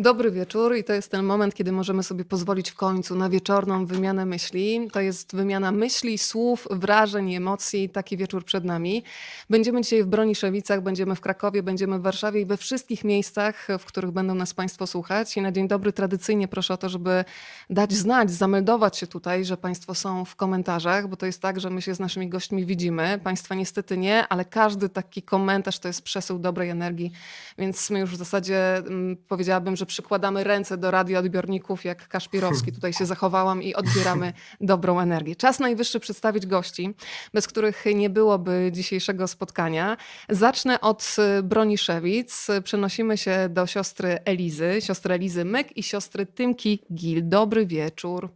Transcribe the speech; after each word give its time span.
Dobry 0.00 0.30
wieczór 0.30 0.76
i 0.76 0.84
to 0.84 0.92
jest 0.92 1.10
ten 1.10 1.24
moment, 1.24 1.54
kiedy 1.54 1.72
możemy 1.72 2.02
sobie 2.02 2.24
pozwolić 2.24 2.70
w 2.70 2.74
końcu 2.74 3.16
na 3.16 3.28
wieczorną 3.28 3.86
wymianę 3.86 4.26
myśli. 4.26 4.88
To 4.92 5.00
jest 5.00 5.36
wymiana 5.36 5.72
myśli, 5.72 6.18
słów, 6.18 6.68
wrażeń, 6.70 7.34
emocji. 7.34 7.88
Taki 7.88 8.16
wieczór 8.16 8.44
przed 8.44 8.64
nami. 8.64 9.02
Będziemy 9.50 9.80
dzisiaj 9.80 10.02
w 10.02 10.06
Broniszewicach, 10.06 10.82
będziemy 10.82 11.14
w 11.14 11.20
Krakowie, 11.20 11.62
będziemy 11.62 11.98
w 11.98 12.02
Warszawie 12.02 12.40
i 12.40 12.46
we 12.46 12.56
wszystkich 12.56 13.04
miejscach, 13.04 13.68
w 13.78 13.84
których 13.84 14.10
będą 14.10 14.34
nas 14.34 14.54
Państwo 14.54 14.86
słuchać. 14.86 15.36
I 15.36 15.40
na 15.40 15.52
dzień 15.52 15.68
dobry 15.68 15.92
tradycyjnie 15.92 16.48
proszę 16.48 16.74
o 16.74 16.76
to, 16.76 16.88
żeby 16.88 17.24
dać 17.70 17.92
znać, 17.92 18.30
zameldować 18.30 18.96
się 18.96 19.06
tutaj, 19.06 19.44
że 19.44 19.56
Państwo 19.56 19.94
są 19.94 20.24
w 20.24 20.36
komentarzach, 20.36 21.08
bo 21.08 21.16
to 21.16 21.26
jest 21.26 21.42
tak, 21.42 21.60
że 21.60 21.70
my 21.70 21.82
się 21.82 21.94
z 21.94 22.00
naszymi 22.00 22.28
gośćmi 22.28 22.66
widzimy. 22.66 23.20
Państwa 23.24 23.54
niestety 23.54 23.96
nie, 23.96 24.28
ale 24.28 24.44
każdy 24.44 24.88
taki 24.88 25.22
komentarz 25.22 25.78
to 25.78 25.88
jest 25.88 26.02
przesył 26.02 26.38
dobrej 26.38 26.70
energii, 26.70 27.12
więc 27.58 27.90
my 27.90 27.98
już 27.98 28.10
w 28.10 28.16
zasadzie 28.16 28.76
mm, 28.76 29.16
powiedziałabym, 29.28 29.76
że 29.76 29.87
przykładamy 29.88 30.44
ręce 30.44 30.76
do 30.76 30.90
radioodbiorników, 30.90 31.84
jak 31.84 32.08
Kaszpirowski. 32.08 32.72
Tutaj 32.72 32.92
się 32.92 33.06
zachowałam 33.06 33.62
i 33.62 33.74
odbieramy 33.74 34.32
dobrą 34.60 35.00
energię. 35.00 35.36
Czas 35.36 35.60
najwyższy 35.60 36.00
przedstawić 36.00 36.46
gości, 36.46 36.94
bez 37.34 37.48
których 37.48 37.84
nie 37.94 38.10
byłoby 38.10 38.70
dzisiejszego 38.72 39.28
spotkania. 39.28 39.96
Zacznę 40.28 40.80
od 40.80 41.16
y, 41.38 41.42
Broniszewic. 41.42 42.46
Przenosimy 42.64 43.16
się 43.16 43.48
do 43.50 43.66
siostry 43.66 44.18
Elizy, 44.24 44.78
siostry 44.80 45.14
Elizy 45.14 45.44
Myk 45.44 45.76
i 45.76 45.82
siostry 45.82 46.26
Tymki 46.26 46.84
Gil. 46.94 47.28
Dobry 47.28 47.66
wieczór. 47.66 48.28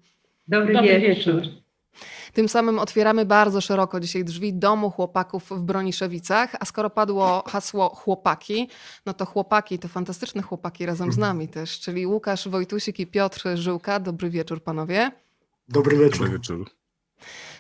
Dobry, 0.48 0.74
Dobry 0.74 1.00
wieczór. 1.00 1.42
wieczór. 1.42 1.61
Tym 2.32 2.48
samym 2.48 2.78
otwieramy 2.78 3.24
bardzo 3.24 3.60
szeroko 3.60 4.00
dzisiaj 4.00 4.24
drzwi 4.24 4.54
domu 4.54 4.90
chłopaków 4.90 5.50
w 5.50 5.60
Broniszewicach, 5.60 6.56
a 6.60 6.64
skoro 6.64 6.90
padło 6.90 7.44
hasło 7.46 7.88
chłopaki, 7.88 8.68
no 9.06 9.14
to 9.14 9.26
chłopaki, 9.26 9.78
to 9.78 9.88
fantastyczne 9.88 10.42
chłopaki 10.42 10.86
razem 10.86 11.12
z 11.12 11.18
nami 11.18 11.48
też, 11.48 11.80
czyli 11.80 12.06
Łukasz 12.06 12.48
Wojtusik 12.48 13.00
i 13.00 13.06
Piotr 13.06 13.48
Żyłka. 13.54 14.00
Dobry 14.00 14.30
wieczór 14.30 14.62
panowie. 14.62 15.12
Dobry 15.68 15.96
wieczór. 15.96 16.18
Dobry 16.18 16.38
wieczór. 16.38 16.70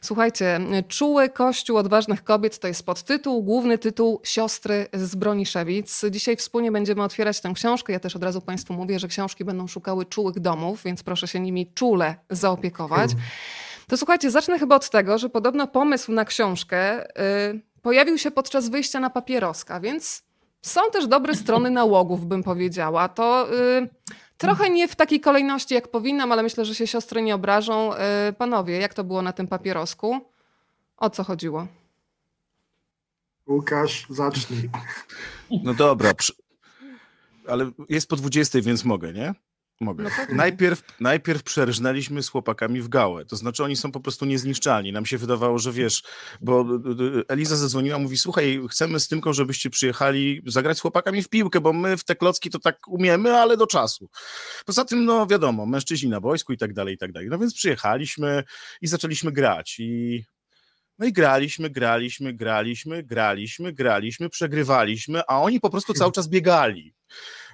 Słuchajcie, 0.00 0.60
Czuły 0.88 1.28
Kościół 1.28 1.76
Odważnych 1.76 2.24
Kobiet 2.24 2.58
to 2.58 2.68
jest 2.68 2.86
podtytuł, 2.86 3.42
główny 3.42 3.78
tytuł 3.78 4.20
Siostry 4.24 4.86
z 4.92 5.14
Broniszewic. 5.14 6.00
Dzisiaj 6.10 6.36
wspólnie 6.36 6.72
będziemy 6.72 7.02
otwierać 7.02 7.40
tę 7.40 7.52
książkę. 7.54 7.92
Ja 7.92 8.00
też 8.00 8.16
od 8.16 8.24
razu 8.24 8.40
Państwu 8.40 8.74
mówię, 8.74 8.98
że 8.98 9.08
książki 9.08 9.44
będą 9.44 9.66
szukały 9.66 10.06
czułych 10.06 10.40
domów, 10.40 10.82
więc 10.84 11.02
proszę 11.02 11.28
się 11.28 11.40
nimi 11.40 11.72
czule 11.74 12.14
zaopiekować. 12.30 13.10
To 13.92 13.96
słuchajcie, 13.96 14.30
zacznę 14.30 14.58
chyba 14.58 14.76
od 14.76 14.90
tego, 14.90 15.18
że 15.18 15.28
podobno 15.28 15.66
pomysł 15.66 16.12
na 16.12 16.24
książkę 16.24 17.10
y, 17.50 17.60
pojawił 17.82 18.18
się 18.18 18.30
podczas 18.30 18.68
wyjścia 18.68 19.00
na 19.00 19.10
papieroska, 19.10 19.80
więc 19.80 20.22
są 20.62 20.80
też 20.92 21.06
dobre 21.06 21.34
strony 21.34 21.70
nałogów, 21.70 22.26
bym 22.26 22.42
powiedziała. 22.42 23.08
To 23.08 23.48
y, 23.54 23.88
trochę 24.38 24.70
nie 24.70 24.88
w 24.88 24.96
takiej 24.96 25.20
kolejności, 25.20 25.74
jak 25.74 25.88
powinnam, 25.88 26.32
ale 26.32 26.42
myślę, 26.42 26.64
że 26.64 26.74
się 26.74 26.86
siostry 26.86 27.22
nie 27.22 27.34
obrażą. 27.34 27.94
Y, 27.94 28.32
panowie, 28.32 28.78
jak 28.78 28.94
to 28.94 29.04
było 29.04 29.22
na 29.22 29.32
tym 29.32 29.46
papierosku? 29.46 30.20
O 30.96 31.10
co 31.10 31.24
chodziło? 31.24 31.66
Łukasz, 33.46 34.06
zacznij. 34.10 34.70
No 35.62 35.74
dobra, 35.74 36.12
ale 37.48 37.70
jest 37.88 38.08
po 38.08 38.16
20, 38.16 38.60
więc 38.62 38.84
mogę, 38.84 39.12
nie? 39.12 39.34
Mogę. 39.80 40.04
No 40.04 40.10
najpierw, 40.30 40.82
najpierw 41.00 41.42
przerżnęliśmy 41.42 42.22
z 42.22 42.28
chłopakami 42.28 42.80
w 42.80 42.88
gałę. 42.88 43.24
To 43.24 43.36
znaczy 43.36 43.64
oni 43.64 43.76
są 43.76 43.92
po 43.92 44.00
prostu 44.00 44.24
niezniszczalni. 44.24 44.92
Nam 44.92 45.06
się 45.06 45.18
wydawało, 45.18 45.58
że 45.58 45.72
wiesz, 45.72 46.02
bo 46.40 46.66
Eliza 47.28 47.56
zadzwoniła, 47.56 47.98
mówi, 47.98 48.18
słuchaj, 48.18 48.60
chcemy 48.70 49.00
z 49.00 49.08
Tymką, 49.08 49.32
żebyście 49.32 49.70
przyjechali 49.70 50.42
zagrać 50.46 50.78
z 50.78 50.80
chłopakami 50.80 51.22
w 51.22 51.28
piłkę, 51.28 51.60
bo 51.60 51.72
my 51.72 51.96
w 51.96 52.04
te 52.04 52.16
klocki 52.16 52.50
to 52.50 52.58
tak 52.58 52.88
umiemy, 52.88 53.36
ale 53.36 53.56
do 53.56 53.66
czasu. 53.66 54.08
Poza 54.66 54.84
tym, 54.84 55.04
no 55.04 55.26
wiadomo, 55.26 55.66
mężczyźni 55.66 56.10
na 56.10 56.20
wojsku 56.20 56.52
i 56.52 56.58
tak 56.58 56.72
dalej, 56.72 56.94
i 56.94 56.98
tak 56.98 57.12
dalej. 57.12 57.28
No 57.28 57.38
więc 57.38 57.54
przyjechaliśmy 57.54 58.44
i 58.80 58.86
zaczęliśmy 58.86 59.32
grać 59.32 59.76
i 59.78 60.24
no 60.98 61.06
i 61.06 61.12
graliśmy, 61.12 61.70
graliśmy, 61.70 62.32
graliśmy, 62.32 63.02
graliśmy, 63.02 63.72
graliśmy, 63.72 64.28
przegrywaliśmy, 64.28 65.22
a 65.28 65.42
oni 65.42 65.60
po 65.60 65.70
prostu 65.70 65.94
cały 65.94 66.12
czas 66.12 66.28
biegali. 66.28 66.94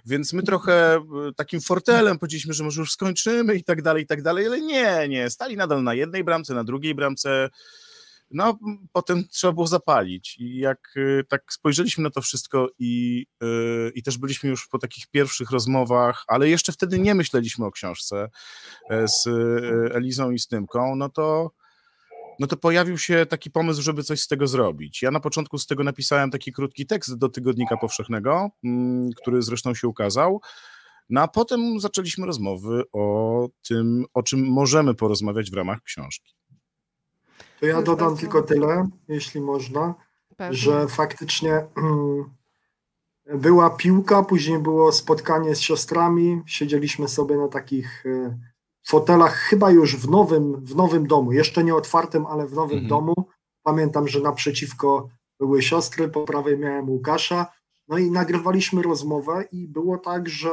Więc 0.09 0.33
my 0.33 0.43
trochę 0.43 0.97
e, 0.97 1.03
takim 1.37 1.61
fortelem 1.61 2.19
powiedzieliśmy, 2.19 2.55
że 2.55 2.65
może 2.65 2.81
już 2.81 2.93
skończymy 2.93 3.55
i 3.55 3.65
tak 3.65 3.83
dalej, 3.83 4.05
i 4.05 4.07
tak 4.07 4.23
dalej, 4.23 4.47
ale 4.47 4.61
nie, 4.61 5.09
nie, 5.09 5.31
stali 5.31 5.57
nadal 5.57 5.83
na 5.83 5.95
jednej 5.95 6.25
bramce, 6.25 6.55
na 6.55 6.65
drugiej 6.65 6.95
bramce. 6.95 7.51
No, 8.31 8.59
potem 8.93 9.25
trzeba 9.29 9.53
było 9.53 9.67
zapalić. 9.67 10.37
I 10.39 10.59
jak 10.59 10.95
e, 10.97 11.25
tak 11.25 11.53
spojrzeliśmy 11.53 12.05
na 12.05 12.11
to 12.11 12.21
wszystko 12.21 12.69
i, 12.79 13.27
e, 13.43 13.47
i 13.95 14.03
też 14.03 14.19
byliśmy 14.19 14.51
już 14.51 14.69
po 14.69 14.79
takich 14.79 15.07
pierwszych 15.07 15.51
rozmowach, 15.51 16.25
ale 16.29 16.49
jeszcze 16.49 16.73
wtedy 16.73 16.99
nie 16.99 17.15
myśleliśmy 17.15 17.67
o 17.67 17.71
książce 17.71 18.29
z 18.91 19.27
Elizą 19.95 20.31
i 20.31 20.39
z 20.39 20.47
Tymką, 20.47 20.97
no 20.97 21.09
to 21.09 21.51
no 22.39 22.47
to 22.47 22.57
pojawił 22.57 22.99
się 22.99 23.27
taki 23.27 23.51
pomysł, 23.51 23.83
żeby 23.83 24.03
coś 24.03 24.21
z 24.21 24.29
tego 24.29 24.47
zrobić. 24.47 25.03
Ja 25.03 25.11
na 25.11 25.21
początku 25.21 25.59
z 25.59 25.67
tego 25.67 25.85
napisałem 25.85 26.31
taki 26.31 26.53
krótki 26.53 26.87
tekst 26.87 27.19
do 27.19 27.29
Tygodnika 27.29 27.77
Powszechnego, 27.77 28.51
mm, 28.65 29.11
który 29.13 29.43
zresztą 29.43 29.75
się 29.75 29.89
ukazał. 29.89 30.41
No 31.11 31.21
a 31.23 31.29
potem 31.29 31.81
zaczęliśmy 31.81 32.27
rozmowy 32.27 32.83
o 32.93 33.49
tym, 33.69 34.05
o 34.15 34.23
czym 34.23 34.47
możemy 34.47 34.95
porozmawiać 34.95 35.51
w 35.51 35.55
ramach 35.55 35.83
książki. 35.83 36.35
To 37.61 37.67
ja 37.67 37.83
dodam 37.83 38.17
tylko 38.17 38.43
tyle, 38.43 38.89
jeśli 39.09 39.41
można, 39.41 39.95
Pewnie. 40.37 40.57
że 40.57 40.89
faktycznie 40.89 41.67
mm, 41.77 42.25
była 43.35 43.71
piłka, 43.71 44.23
później 44.23 44.59
było 44.59 44.93
spotkanie 44.93 45.55
z 45.55 45.61
siostrami, 45.61 46.43
siedzieliśmy 46.47 47.09
sobie 47.09 47.37
na 47.37 47.49
takich 47.49 48.07
e, 48.07 48.39
fotelach, 48.89 49.35
chyba 49.35 49.71
już 49.71 49.97
w 49.97 50.11
nowym, 50.11 50.65
w 50.65 50.77
nowym 50.77 51.07
domu, 51.07 51.33
jeszcze 51.33 51.65
nie 51.65 51.75
otwartym, 51.75 52.27
ale 52.27 52.47
w 52.47 52.53
nowym 52.53 52.79
mhm. 52.79 52.89
domu. 52.89 53.15
Pamiętam, 53.63 54.09
że 54.09 54.21
naprzeciwko 54.21 55.09
były 55.41 55.63
siostry, 55.63 56.09
po 56.09 56.25
prawej 56.25 56.59
miałem 56.59 56.91
Łukasza, 56.91 57.47
no 57.89 57.99
i 57.99 58.11
nagrywaliśmy 58.11 58.83
rozmowę 58.83 59.45
i 59.53 59.69
było 59.69 59.99
tak, 59.99 60.29
że 60.29 60.51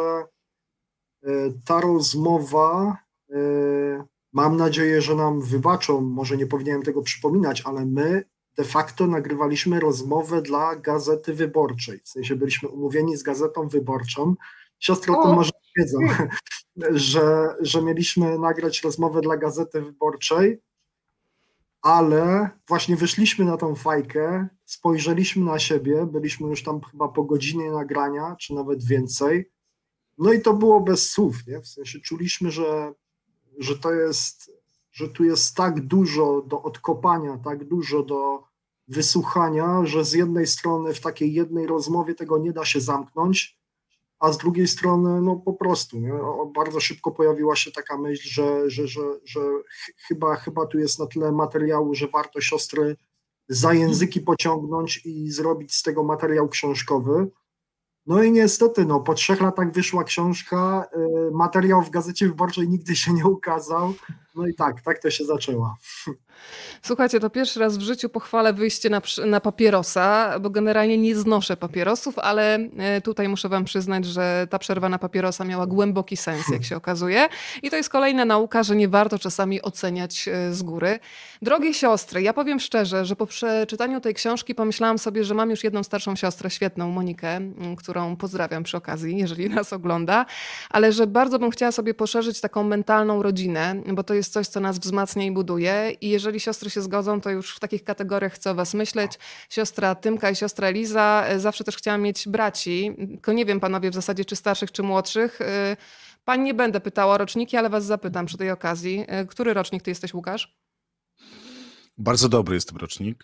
e, 1.24 1.30
ta 1.66 1.82
rozmowa, 1.82 2.98
e, 3.32 3.38
mam 4.34 4.58
nadzieję, 4.58 5.02
że 5.02 5.16
nam 5.16 5.42
wybaczą, 5.42 6.02
może 6.02 6.38
nie 6.38 6.48
powinienem 6.48 6.84
tego 6.84 7.02
przypominać, 7.02 7.62
ale 7.66 7.86
my 7.86 8.24
de 8.58 8.64
facto 8.64 9.08
nagrywaliśmy 9.08 9.80
rozmowę 9.80 10.42
dla 10.42 10.76
Gazety 10.76 11.34
Wyborczej, 11.34 12.00
w 12.00 12.10
sensie 12.10 12.36
byliśmy 12.36 12.70
umówieni 12.70 13.18
z 13.18 13.24
Gazetą 13.24 13.68
Wyborczą, 13.68 14.36
siostry 14.86 15.14
o, 15.14 15.24
tym 15.24 15.36
może 15.36 15.52
wiedzą, 15.78 16.00
że, 16.92 17.56
że 17.60 17.82
mieliśmy 17.82 18.40
nagrać 18.40 18.84
rozmowę 18.84 19.22
dla 19.22 19.38
Gazety 19.38 19.82
Wyborczej, 19.82 20.62
ale 21.82 22.50
właśnie 22.68 22.96
wyszliśmy 22.96 23.46
na 23.46 23.58
tą 23.58 23.76
fajkę, 23.76 24.48
spojrzeliśmy 24.66 25.46
na 25.46 25.60
siebie, 25.60 26.06
byliśmy 26.06 26.50
już 26.50 26.64
tam 26.64 26.82
chyba 26.82 27.08
po 27.08 27.24
godzinie 27.24 27.72
nagrania, 27.72 28.36
czy 28.40 28.54
nawet 28.54 28.84
więcej, 28.84 29.52
no 30.18 30.34
i 30.34 30.42
to 30.42 30.54
było 30.54 30.82
bez 30.82 31.10
słów, 31.10 31.36
nie? 31.48 31.62
W 31.62 31.68
sensie 31.68 32.00
czuliśmy, 32.00 32.52
że, 32.52 32.94
że 33.58 33.78
to 33.78 33.94
jest, 33.94 34.52
że 34.92 35.10
tu 35.10 35.24
jest 35.24 35.56
tak 35.56 35.82
dużo 35.82 36.42
do 36.42 36.62
odkopania, 36.62 37.38
tak 37.38 37.64
dużo 37.64 38.04
do 38.04 38.44
wysłuchania, 38.88 39.86
że 39.86 40.06
z 40.06 40.14
jednej 40.14 40.48
strony 40.48 40.94
w 40.94 41.02
takiej 41.02 41.34
jednej 41.34 41.68
rozmowie 41.68 42.16
tego 42.16 42.38
nie 42.38 42.54
da 42.54 42.66
się 42.66 42.82
zamknąć, 42.82 43.60
a 44.20 44.32
z 44.32 44.38
drugiej 44.38 44.68
strony, 44.68 45.22
no 45.22 45.36
po 45.36 45.54
prostu, 45.54 46.00
nie? 46.00 46.14
bardzo 46.56 46.80
szybko 46.80 47.12
pojawiła 47.12 47.56
się 47.56 47.72
taka 47.72 47.98
myśl, 47.98 48.30
że, 48.30 48.70
że, 48.70 48.88
że, 48.88 49.02
że 49.26 49.40
chyba, 50.08 50.36
chyba 50.36 50.66
tu 50.66 50.80
jest 50.80 51.00
na 51.00 51.08
tyle 51.08 51.32
materiału, 51.32 51.96
że 51.96 52.08
warto 52.08 52.42
siostry 52.42 52.96
za 53.50 53.74
języki 53.74 54.22
pociągnąć 54.22 55.06
i 55.06 55.32
zrobić 55.32 55.76
z 55.76 55.84
tego 55.84 56.04
materiał 56.04 56.50
książkowy. 56.50 57.28
No 58.06 58.24
i 58.24 58.32
niestety, 58.32 58.86
no, 58.86 59.00
po 59.00 59.14
trzech 59.14 59.42
latach 59.42 59.72
wyszła 59.72 60.04
książka, 60.04 60.88
y, 61.28 61.32
materiał 61.32 61.82
w 61.82 61.90
Gazecie 61.90 62.28
Wyborczej 62.28 62.70
nigdy 62.70 62.96
się 62.96 63.14
nie 63.14 63.26
ukazał, 63.26 63.94
no 64.36 64.48
i 64.48 64.54
tak, 64.54 64.82
tak 64.82 65.00
to 65.00 65.10
się 65.10 65.26
zaczęło. 65.26 65.76
Słuchajcie, 66.82 67.20
to 67.20 67.30
pierwszy 67.30 67.60
raz 67.60 67.78
w 67.78 67.82
życiu 67.82 68.10
pochwalę 68.10 68.54
wyjście 68.54 68.90
na, 68.90 69.02
na 69.26 69.42
papierosa, 69.42 70.40
bo 70.40 70.50
generalnie 70.50 70.98
nie 70.98 71.16
znoszę 71.16 71.58
papierosów, 71.58 72.20
ale 72.20 72.56
e, 72.56 73.02
tutaj 73.02 73.30
muszę 73.30 73.50
wam 73.50 73.66
przyznać, 73.66 74.06
że 74.06 74.48
ta 74.50 74.60
przerwa 74.60 74.90
na 74.90 75.00
papierosa 75.00 75.44
miała 75.44 75.68
głęboki 75.68 76.18
sens, 76.18 76.50
jak 76.52 76.64
się 76.64 76.76
okazuje. 76.76 77.28
I 77.64 77.70
to 77.70 77.76
jest 77.76 77.90
kolejna 77.90 78.26
nauka, 78.26 78.64
że 78.64 78.76
nie 78.76 78.88
warto 78.88 79.20
czasami 79.20 79.62
oceniać 79.62 80.28
e, 80.28 80.54
z 80.54 80.64
góry. 80.64 81.00
Drogie 81.42 81.74
siostry, 81.74 82.22
ja 82.22 82.34
powiem 82.34 82.60
szczerze, 82.60 83.06
że 83.06 83.16
po 83.16 83.26
przeczytaniu 83.26 84.02
tej 84.02 84.14
książki 84.14 84.56
pomyślałam 84.56 84.98
sobie, 84.98 85.24
że 85.24 85.34
mam 85.34 85.50
już 85.50 85.64
jedną 85.64 85.84
starszą 85.84 86.16
siostrę, 86.16 86.50
świetną, 86.50 86.90
Monikę, 86.90 87.40
którą 87.78 88.16
pozdrawiam 88.16 88.64
przy 88.64 88.78
okazji, 88.78 89.18
jeżeli 89.18 89.50
nas 89.50 89.74
ogląda, 89.74 90.26
ale 90.70 90.92
że 90.92 91.08
bardzo 91.08 91.40
bym 91.40 91.52
chciała 91.52 91.72
sobie 91.72 91.94
poszerzyć 91.94 92.42
taką 92.42 92.64
mentalną 92.64 93.24
rodzinę, 93.24 93.76
bo 93.94 94.04
to 94.04 94.14
jest 94.14 94.25
jest 94.26 94.34
coś, 94.34 94.48
co 94.48 94.60
nas 94.60 94.80
wzmacnia 94.80 95.26
i 95.26 95.32
buduje. 95.32 95.92
I 96.02 96.10
jeżeli 96.10 96.40
siostry 96.40 96.70
się 96.70 96.82
zgodzą, 96.82 97.22
to 97.22 97.30
już 97.30 97.56
w 97.56 97.60
takich 97.60 97.84
kategoriach 97.84 98.34
chcę 98.34 98.52
o 98.52 98.56
was 98.56 98.74
myśleć. 98.74 99.12
Siostra 99.50 99.96
Tymka 99.96 100.30
i 100.30 100.36
siostra 100.36 100.68
Eliza. 100.68 101.26
Zawsze 101.38 101.64
też 101.64 101.78
chciałam 101.78 102.02
mieć 102.02 102.28
braci. 102.28 102.96
Tylko 102.98 103.34
nie 103.34 103.46
wiem, 103.46 103.60
panowie, 103.60 103.92
w 103.92 103.94
zasadzie 103.94 104.26
czy 104.26 104.36
starszych, 104.36 104.72
czy 104.72 104.84
młodszych. 104.84 105.40
Pań 106.26 106.42
nie 106.42 106.54
będę 106.54 106.82
pytała 106.82 107.14
o 107.14 107.18
roczniki, 107.18 107.58
ale 107.58 107.70
was 107.70 107.86
zapytam 107.86 108.26
przy 108.26 108.38
tej 108.38 108.52
okazji. 108.52 109.06
Który 109.30 109.54
rocznik 109.54 109.84
ty 109.84 109.92
jesteś, 109.92 110.14
Łukasz? 110.14 110.56
Bardzo 111.98 112.30
dobry 112.30 112.56
jest 112.56 112.70
ten 112.70 112.78
rocznik. 112.78 113.24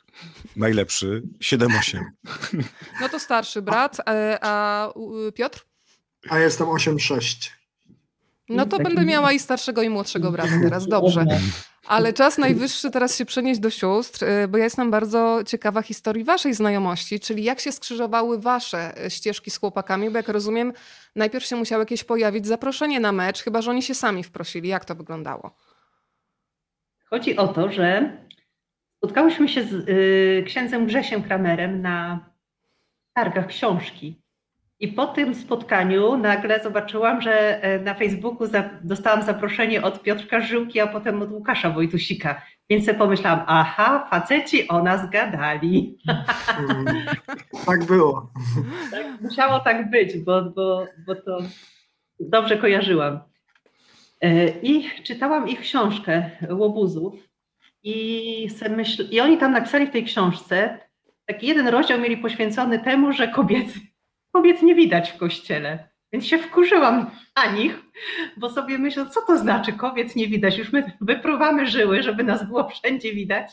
Najlepszy. 0.56 1.24
7-8. 1.44 2.00
No 3.01 3.09
to 3.09 3.19
starszy 3.19 3.62
brat. 3.62 3.98
E, 4.00 4.38
a 4.42 4.88
Piotr? 5.36 5.65
A 6.30 6.39
jestem 6.39 6.68
8-6. 6.68 7.50
No 8.56 8.65
to 8.65 8.77
będę 8.77 9.06
miała 9.06 9.31
i 9.31 9.39
starszego, 9.39 9.81
i 9.81 9.89
młodszego 9.89 10.31
brata 10.31 10.51
teraz. 10.63 10.88
Dobrze. 10.88 11.25
Ale 11.88 12.13
czas 12.13 12.38
najwyższy 12.38 12.92
teraz 12.92 13.18
się 13.18 13.25
przenieść 13.25 13.59
do 13.59 13.69
sióstr, 13.69 14.25
e, 14.25 14.48
bo 14.48 14.57
ja 14.57 14.63
jestem 14.63 14.92
bardzo 14.92 15.39
ciekawa 15.48 15.81
historii 15.81 16.24
waszej 16.24 16.53
znajomości, 16.53 17.19
czyli 17.19 17.44
jak 17.44 17.59
się 17.59 17.71
skrzyżowały 17.71 18.39
wasze 18.39 19.06
e, 19.06 19.09
ścieżki 19.09 19.51
z 19.51 19.57
chłopakami, 19.57 20.09
bo 20.09 20.18
jak 20.18 20.30
rozumiem, 20.30 20.74
najpierw 21.15 21.45
się 21.45 21.56
musiało 21.56 21.81
jakieś 21.81 22.03
pojawić 22.03 22.48
zaproszenie 22.48 23.00
na 23.00 23.12
mecz, 23.12 23.44
chyba 23.44 23.62
że 23.62 23.71
oni 23.71 23.83
się 23.83 23.95
sami 23.95 24.24
wprosili. 24.24 24.69
Jak 24.69 24.86
to 24.86 24.95
wyglądało? 24.95 25.56
Chodzi 27.09 27.38
o 27.38 27.48
to, 27.48 27.71
że 27.71 28.18
Spotkałyśmy 29.01 29.50
się 29.50 29.63
z 29.63 29.74
y, 29.74 30.44
księdzem 30.48 30.86
Grzesiem 30.86 31.24
Kramerem 31.24 31.81
na 31.81 32.25
targach 33.13 33.48
książki. 33.48 34.21
I 34.81 34.88
po 34.88 35.07
tym 35.07 35.36
spotkaniu 35.36 36.18
nagle 36.18 36.63
zobaczyłam, 36.63 37.22
że 37.22 37.63
e, 37.63 37.80
na 37.80 37.94
Facebooku 37.94 38.48
dostałam 38.83 39.24
zaproszenie 39.24 39.81
od 39.81 40.01
Piotrka 40.01 40.42
Żyłki, 40.42 40.80
a 40.80 40.88
potem 40.88 41.22
od 41.22 41.31
Łukasza 41.31 41.69
Wojtusika. 41.69 42.42
Więc 42.69 42.86
sobie 42.86 42.98
pomyślałam, 42.98 43.44
aha, 43.48 44.07
faceci 44.10 44.68
o 44.68 44.83
nas 44.83 45.10
gadali. 45.10 45.98
Tak 47.66 47.86
było. 47.86 48.31
Tak, 48.92 49.06
musiało 49.22 49.60
tak 49.60 49.89
być, 49.89 50.18
bo, 50.18 50.42
bo, 50.42 50.88
bo 51.07 51.16
to 51.16 51.39
dobrze 52.19 52.57
kojarzyłam. 52.57 53.19
E, 54.22 54.48
I 54.50 54.89
czytałam 55.04 55.50
ich 55.50 55.60
książkę 55.60 56.30
Łobuzów 56.50 57.13
i, 57.84 58.48
myśl, 58.69 59.07
I 59.12 59.19
oni 59.19 59.38
tam 59.38 59.51
napisali 59.51 59.88
w 59.88 59.92
tej 59.92 60.04
książce, 60.04 60.80
taki 61.25 61.48
jeden 61.48 61.68
rozdział 61.68 62.00
mieli 62.00 62.18
poświęcony 62.18 62.80
temu, 62.80 63.13
że 63.13 63.27
kobiet, 63.27 63.68
kobiet 64.31 64.62
nie 64.62 64.75
widać 64.75 65.12
w 65.12 65.18
kościele. 65.18 65.89
Więc 66.13 66.25
się 66.25 66.38
wkurzyłam 66.38 67.12
na 67.36 67.51
nich, 67.51 67.80
bo 68.38 68.50
sobie 68.50 68.78
myślę, 68.78 69.06
co 69.10 69.22
to 69.22 69.38
znaczy 69.38 69.74
kobiet 69.74 70.16
nie 70.16 70.28
widać? 70.28 70.57
Już 70.57 70.72
my 70.72 70.92
wypruwamy 71.01 71.68
żyły, 71.68 72.04
żeby 72.04 72.24
nas 72.24 72.48
było 72.48 72.69
wszędzie 72.69 73.13
widać, 73.13 73.51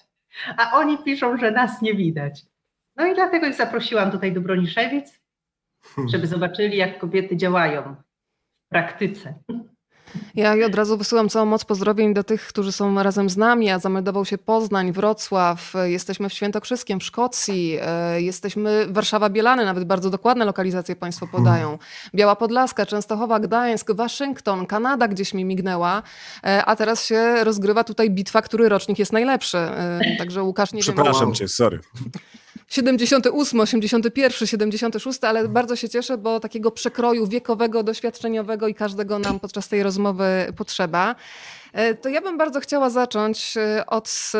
a 0.56 0.72
oni 0.72 0.98
piszą, 0.98 1.36
że 1.36 1.50
nas 1.50 1.82
nie 1.82 1.94
widać. 1.94 2.42
No 2.96 3.06
i 3.06 3.14
dlatego 3.14 3.46
ich 3.46 3.54
zaprosiłam 3.54 4.10
tutaj 4.10 4.32
do 4.32 4.40
Broniszewiec, 4.40 5.20
żeby 6.08 6.26
zobaczyli, 6.26 6.76
jak 6.76 6.98
kobiety 6.98 7.36
działają 7.36 7.96
w 8.66 8.68
praktyce. 8.68 9.34
Ja 10.34 10.66
od 10.66 10.74
razu 10.74 10.96
wysyłam 10.98 11.28
całą 11.28 11.46
moc 11.46 11.64
pozdrowień 11.64 12.14
do 12.14 12.24
tych, 12.24 12.46
którzy 12.46 12.72
są 12.72 13.02
razem 13.02 13.30
z 13.30 13.36
nami, 13.36 13.70
a 13.70 13.78
zameldował 13.78 14.24
się 14.24 14.38
Poznań, 14.38 14.92
Wrocław, 14.92 15.72
jesteśmy 15.84 16.28
w 16.28 16.32
Świętokrzyskiem, 16.32 17.00
w 17.00 17.04
Szkocji, 17.04 17.78
e, 17.82 18.22
jesteśmy 18.22 18.86
Warszawa-Bielany, 18.86 19.64
nawet 19.64 19.84
bardzo 19.84 20.10
dokładne 20.10 20.44
lokalizacje 20.44 20.96
Państwo 20.96 21.26
podają. 21.26 21.78
Biała 22.14 22.36
Podlaska, 22.36 22.86
Częstochowa, 22.86 23.40
Gdańsk, 23.40 23.92
Waszyngton, 23.92 24.66
Kanada 24.66 25.08
gdzieś 25.08 25.34
mi 25.34 25.44
mignęła, 25.44 26.02
e, 26.44 26.64
a 26.64 26.76
teraz 26.76 27.04
się 27.04 27.44
rozgrywa 27.44 27.84
tutaj 27.84 28.10
bitwa, 28.10 28.42
który 28.42 28.68
rocznik 28.68 28.98
jest 28.98 29.12
najlepszy. 29.12 29.58
E, 29.58 30.00
także 30.18 30.42
Łukasz 30.42 30.72
nie 30.72 30.80
Przepraszam 30.80 31.12
wiem... 31.12 31.32
Przepraszam 31.32 31.34
cię, 31.34 31.48
sorry. 31.48 31.80
78, 32.68 33.60
81, 33.60 34.46
76, 34.46 35.24
ale 35.24 35.48
bardzo 35.48 35.76
się 35.76 35.88
cieszę, 35.88 36.18
bo 36.18 36.40
takiego 36.40 36.70
przekroju 36.70 37.26
wiekowego, 37.26 37.82
doświadczeniowego 37.82 38.68
i 38.68 38.74
każdego 38.74 39.18
nam 39.18 39.40
podczas 39.40 39.68
tej 39.68 39.82
rozmowy 39.82 40.52
potrzeba. 40.56 41.14
E, 41.72 41.94
to 41.94 42.08
ja 42.08 42.20
bym 42.20 42.38
bardzo 42.38 42.60
chciała 42.60 42.90
zacząć 42.90 43.56
e, 43.56 43.86
od 43.86 44.32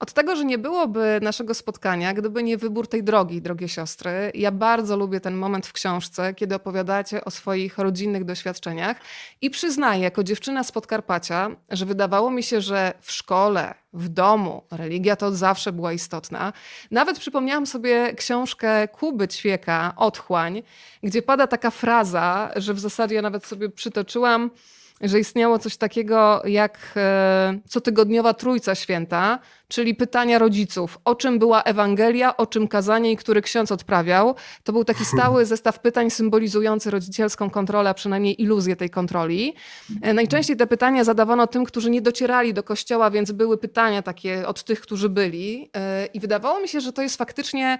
od 0.00 0.12
tego, 0.12 0.36
że 0.36 0.44
nie 0.44 0.58
byłoby 0.58 1.18
naszego 1.22 1.54
spotkania, 1.54 2.14
gdyby 2.14 2.42
nie 2.42 2.56
wybór 2.56 2.88
tej 2.88 3.04
drogi, 3.04 3.42
drogie 3.42 3.68
siostry. 3.68 4.32
Ja 4.34 4.50
bardzo 4.50 4.96
lubię 4.96 5.20
ten 5.20 5.34
moment 5.34 5.66
w 5.66 5.72
książce, 5.72 6.34
kiedy 6.34 6.54
opowiadacie 6.54 7.24
o 7.24 7.30
swoich 7.30 7.78
rodzinnych 7.78 8.24
doświadczeniach 8.24 8.96
i 9.40 9.50
przyznaję, 9.50 10.02
jako 10.02 10.24
dziewczyna 10.24 10.64
z 10.64 10.72
Podkarpacia, 10.72 11.50
że 11.70 11.86
wydawało 11.86 12.30
mi 12.30 12.42
się, 12.42 12.60
że 12.60 12.92
w 13.00 13.12
szkole, 13.12 13.74
w 13.92 14.08
domu 14.08 14.62
religia 14.70 15.16
to 15.16 15.32
zawsze 15.32 15.72
była 15.72 15.92
istotna. 15.92 16.52
Nawet 16.90 17.18
przypomniałam 17.18 17.66
sobie 17.66 18.14
książkę 18.14 18.88
Kuby 18.88 19.28
Ćwieka, 19.28 19.92
Otchłań, 19.96 20.62
gdzie 21.02 21.22
pada 21.22 21.46
taka 21.46 21.70
fraza, 21.70 22.50
że 22.56 22.74
w 22.74 22.80
zasadzie 22.80 23.14
ja 23.14 23.22
nawet 23.22 23.46
sobie 23.46 23.68
przytoczyłam, 23.68 24.50
że 25.00 25.20
istniało 25.20 25.58
coś 25.58 25.76
takiego 25.76 26.42
jak 26.44 26.78
e, 26.96 27.58
cotygodniowa 27.68 28.34
Trójca 28.34 28.74
Święta, 28.74 29.38
czyli 29.68 29.94
pytania 29.94 30.38
rodziców, 30.38 30.98
o 31.04 31.14
czym 31.14 31.38
była 31.38 31.62
Ewangelia, 31.62 32.36
o 32.36 32.46
czym 32.46 32.68
kazanie 32.68 33.12
i 33.12 33.16
który 33.16 33.42
ksiądz 33.42 33.72
odprawiał. 33.72 34.34
To 34.64 34.72
był 34.72 34.84
taki 34.84 35.04
stały 35.04 35.46
zestaw 35.54 35.80
pytań 35.80 36.10
symbolizujący 36.10 36.90
rodzicielską 36.90 37.50
kontrolę, 37.50 37.90
a 37.90 37.94
przynajmniej 37.94 38.42
iluzję 38.42 38.76
tej 38.76 38.90
kontroli. 38.90 39.54
E, 40.02 40.14
najczęściej 40.14 40.56
te 40.56 40.66
pytania 40.66 41.04
zadawano 41.04 41.46
tym, 41.46 41.64
którzy 41.64 41.90
nie 41.90 42.02
docierali 42.02 42.54
do 42.54 42.62
kościoła, 42.62 43.10
więc 43.10 43.32
były 43.32 43.58
pytania 43.58 44.02
takie 44.02 44.46
od 44.46 44.64
tych, 44.64 44.80
którzy 44.80 45.08
byli. 45.08 45.70
E, 45.76 46.06
I 46.06 46.20
wydawało 46.20 46.60
mi 46.60 46.68
się, 46.68 46.80
że 46.80 46.92
to 46.92 47.02
jest 47.02 47.16
faktycznie 47.16 47.78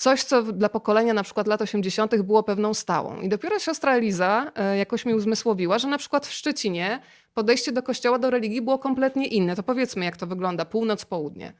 coś, 0.00 0.24
co 0.24 0.42
dla 0.42 0.68
pokolenia 0.68 1.14
na 1.14 1.22
przykład 1.22 1.46
lat 1.46 1.62
80. 1.62 2.22
było 2.22 2.42
pewną 2.42 2.74
stałą. 2.74 3.20
I 3.20 3.28
dopiero 3.28 3.58
siostra 3.58 3.96
Eliza 3.96 4.52
e, 4.54 4.76
jakoś 4.76 5.06
mi 5.06 5.14
uzmysłowiła, 5.14 5.78
że 5.78 5.88
na 5.88 5.98
przykład 5.98 6.26
w 6.26 6.32
Szczecinie 6.32 7.00
podejście 7.34 7.72
do 7.72 7.82
kościoła, 7.82 8.18
do 8.18 8.30
religii 8.30 8.62
było 8.62 8.78
kompletnie 8.78 9.26
inne. 9.26 9.56
To 9.56 9.62
powiedzmy, 9.62 10.04
jak 10.04 10.16
to 10.16 10.26
wygląda, 10.26 10.64
północ, 10.64 11.04
południe. 11.04 11.52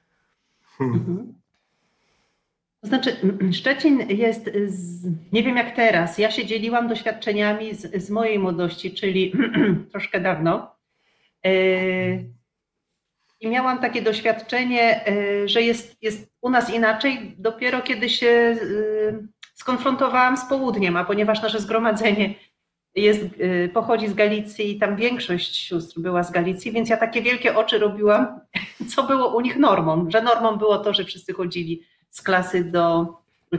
To 2.80 2.86
znaczy, 2.86 3.16
Szczecin 3.58 4.10
jest, 4.10 4.50
z, 4.66 5.06
nie 5.32 5.42
wiem 5.42 5.56
jak 5.56 5.76
teraz, 5.76 6.18
ja 6.18 6.30
się 6.30 6.46
dzieliłam 6.46 6.88
doświadczeniami 6.88 7.74
z, 7.74 8.04
z 8.04 8.10
mojej 8.10 8.38
młodości, 8.38 8.94
czyli 8.94 9.32
troszkę 9.92 10.20
dawno. 10.20 10.74
E, 11.44 11.52
I 13.40 13.48
miałam 13.48 13.78
takie 13.78 14.02
doświadczenie, 14.02 15.06
e, 15.06 15.48
że 15.48 15.62
jest, 15.62 16.02
jest 16.02 16.29
u 16.40 16.50
nas 16.50 16.70
inaczej 16.70 17.34
dopiero 17.38 17.82
kiedy 17.82 18.08
się 18.08 18.26
e, 18.26 18.56
skonfrontowałam 19.54 20.36
z 20.36 20.44
południem, 20.44 20.96
a 20.96 21.04
ponieważ 21.04 21.42
nasze 21.42 21.60
zgromadzenie 21.60 22.34
jest, 22.94 23.20
y, 23.40 23.70
pochodzi 23.74 24.08
z 24.08 24.14
Galicji 24.14 24.70
i 24.70 24.78
tam 24.78 24.96
większość 24.96 25.56
sióstr 25.56 26.00
była 26.00 26.22
z 26.22 26.30
Galicji, 26.30 26.72
więc 26.72 26.88
ja 26.88 26.96
takie 26.96 27.22
wielkie 27.22 27.56
oczy 27.56 27.78
robiłam, 27.78 28.40
co 28.94 29.02
było 29.02 29.36
u 29.36 29.40
nich 29.40 29.56
normą, 29.56 30.10
że 30.10 30.22
normą 30.22 30.56
było 30.56 30.78
to, 30.78 30.94
że 30.94 31.04
wszyscy 31.04 31.32
chodzili 31.32 31.82
z 32.10 32.22
klasy 32.22 32.64
do 32.64 33.06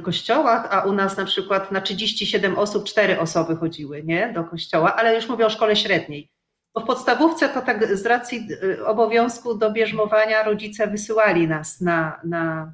kościoła, 0.04 0.70
a 0.70 0.82
u 0.82 0.94
nas 0.94 1.18
na 1.18 1.26
przykład 1.26 1.72
na 1.72 1.82
37 1.82 2.58
osób 2.58 2.86
4 2.86 3.20
osoby 3.20 3.56
chodziły 3.56 4.04
nie, 4.04 4.34
do 4.34 4.44
kościoła, 4.44 4.96
ale 4.96 5.16
już 5.16 5.30
mówię 5.30 5.46
o 5.46 5.50
szkole 5.50 5.76
średniej. 5.76 6.32
Bo 6.74 6.82
w 6.82 6.86
podstawówce 6.86 7.50
to 7.50 7.62
tak 7.62 7.98
z 7.98 8.06
racji 8.06 8.48
y, 8.64 8.86
obowiązku 8.86 9.56
do 9.56 9.72
bierzmowania 9.72 10.44
rodzice 10.44 10.88
wysyłali 10.88 11.48
nas 11.48 11.82
na, 11.82 12.22
na 12.24 12.74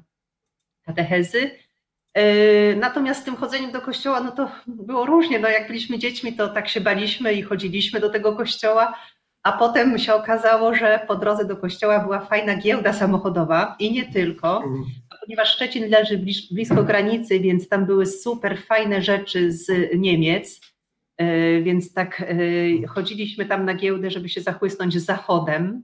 katechezy, 0.86 1.50
E, 2.18 2.76
natomiast 2.76 3.20
z 3.20 3.24
tym 3.24 3.36
chodzeniem 3.36 3.72
do 3.72 3.80
kościoła, 3.80 4.20
no 4.20 4.32
to 4.32 4.50
było 4.66 5.06
różnie. 5.06 5.38
No 5.38 5.48
jak 5.48 5.66
byliśmy 5.66 5.98
dziećmi, 5.98 6.32
to 6.32 6.48
tak 6.48 6.68
się 6.68 6.80
baliśmy 6.80 7.32
i 7.32 7.42
chodziliśmy 7.42 8.00
do 8.00 8.10
tego 8.10 8.32
kościoła, 8.32 8.94
a 9.42 9.52
potem 9.52 9.98
się 9.98 10.14
okazało, 10.14 10.74
że 10.74 11.00
po 11.08 11.16
drodze 11.16 11.44
do 11.44 11.56
kościoła 11.56 11.98
była 12.00 12.20
fajna 12.20 12.56
giełda 12.56 12.92
samochodowa 12.92 13.76
i 13.78 13.92
nie 13.92 14.12
tylko, 14.12 14.64
ponieważ 15.20 15.54
Szczecin 15.54 15.90
leży 15.90 16.18
blisko 16.52 16.84
granicy, 16.84 17.40
więc 17.40 17.68
tam 17.68 17.86
były 17.86 18.06
super 18.06 18.58
fajne 18.62 19.02
rzeczy 19.02 19.52
z 19.52 19.70
Niemiec. 19.96 20.60
E, 21.18 21.60
więc 21.60 21.94
tak 21.94 22.20
e, 22.20 22.86
chodziliśmy 22.86 23.46
tam 23.46 23.64
na 23.64 23.74
giełdę, 23.74 24.10
żeby 24.10 24.28
się 24.28 24.40
zachłysnąć 24.40 25.02
zachodem, 25.02 25.82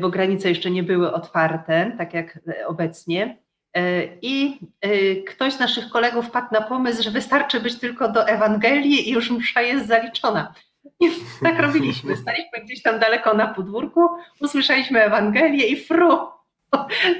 bo 0.00 0.10
granice 0.10 0.48
jeszcze 0.48 0.70
nie 0.70 0.82
były 0.82 1.12
otwarte, 1.12 1.92
tak 1.98 2.14
jak 2.14 2.38
obecnie. 2.66 3.44
E, 3.76 4.04
I 4.22 4.58
e, 4.80 5.16
ktoś 5.16 5.52
z 5.52 5.58
naszych 5.58 5.88
kolegów 5.88 6.26
wpadł 6.26 6.48
na 6.52 6.60
pomysł, 6.60 7.02
że 7.02 7.10
wystarczy 7.10 7.60
być 7.60 7.78
tylko 7.78 8.12
do 8.12 8.28
Ewangelii 8.28 9.08
i 9.08 9.12
już 9.12 9.30
msza 9.30 9.62
jest 9.62 9.86
zaliczona. 9.86 10.54
I 11.00 11.10
tak 11.42 11.58
robiliśmy. 11.58 12.16
Staliśmy 12.16 12.60
gdzieś 12.64 12.82
tam 12.82 12.98
daleko 12.98 13.34
na 13.34 13.46
podwórku, 13.46 14.00
usłyszeliśmy 14.40 15.02
Ewangelię 15.02 15.66
i 15.66 15.76
fru 15.76 16.18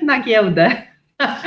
na 0.02 0.22
giełdę. 0.22 0.93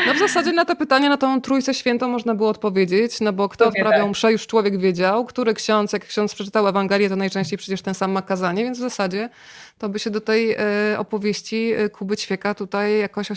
No 0.07 0.13
w 0.13 0.17
zasadzie 0.19 0.51
na 0.51 0.65
te 0.65 0.75
pytania, 0.75 1.09
na 1.09 1.17
tą 1.17 1.41
trójcę 1.41 1.73
świętą 1.73 2.07
można 2.07 2.35
było 2.35 2.49
odpowiedzieć, 2.49 3.19
no 3.21 3.33
bo 3.33 3.49
kto 3.49 3.67
odprawiał 3.67 4.01
tak. 4.01 4.11
mszę, 4.11 4.31
już 4.31 4.47
człowiek 4.47 4.77
wiedział, 4.79 5.25
który 5.25 5.53
ksiądz, 5.53 5.93
jak 5.93 6.05
ksiądz 6.05 6.35
przeczytał 6.35 6.67
Ewangelię, 6.67 7.09
to 7.09 7.15
najczęściej 7.15 7.57
przecież 7.57 7.81
ten 7.81 7.93
sam 7.93 8.11
ma 8.11 8.21
kazanie, 8.21 8.63
więc 8.63 8.77
w 8.77 8.81
zasadzie 8.81 9.29
to 9.77 9.89
by 9.89 9.99
się 9.99 10.09
do 10.09 10.21
tej 10.21 10.51
e, 10.51 10.59
opowieści 10.97 11.73
e, 11.73 11.89
Kuby 11.89 12.17
Ćwieka 12.17 12.55
tutaj 12.55 12.99
jakoś 12.99 13.27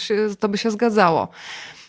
to 0.41 0.49
by 0.49 0.59
się 0.59 0.71
zgadzało. 0.71 1.29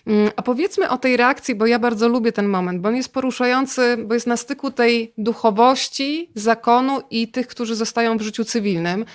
Mm, 0.08 0.32
A 0.36 0.42
powiedzmy 0.42 0.90
o 0.90 0.98
tej 0.98 1.18
reakcji, 1.18 1.56
bo 1.56 1.66
ja 1.66 1.80
bardzo 1.80 2.08
lubię 2.08 2.32
ten 2.32 2.48
moment, 2.48 2.82
bo 2.82 2.90
on 2.90 2.96
jest 2.96 3.14
poruszający, 3.14 3.98
bo 3.98 4.14
jest 4.14 4.28
na 4.28 4.38
styku 4.38 4.72
tej 4.72 5.14
duchowości, 5.18 6.32
zakonu 6.36 7.02
i 7.10 7.28
tych, 7.28 7.48
którzy 7.48 7.76
zostają 7.76 8.18
w 8.18 8.22
życiu 8.22 8.46
cywilnym. 8.46 9.06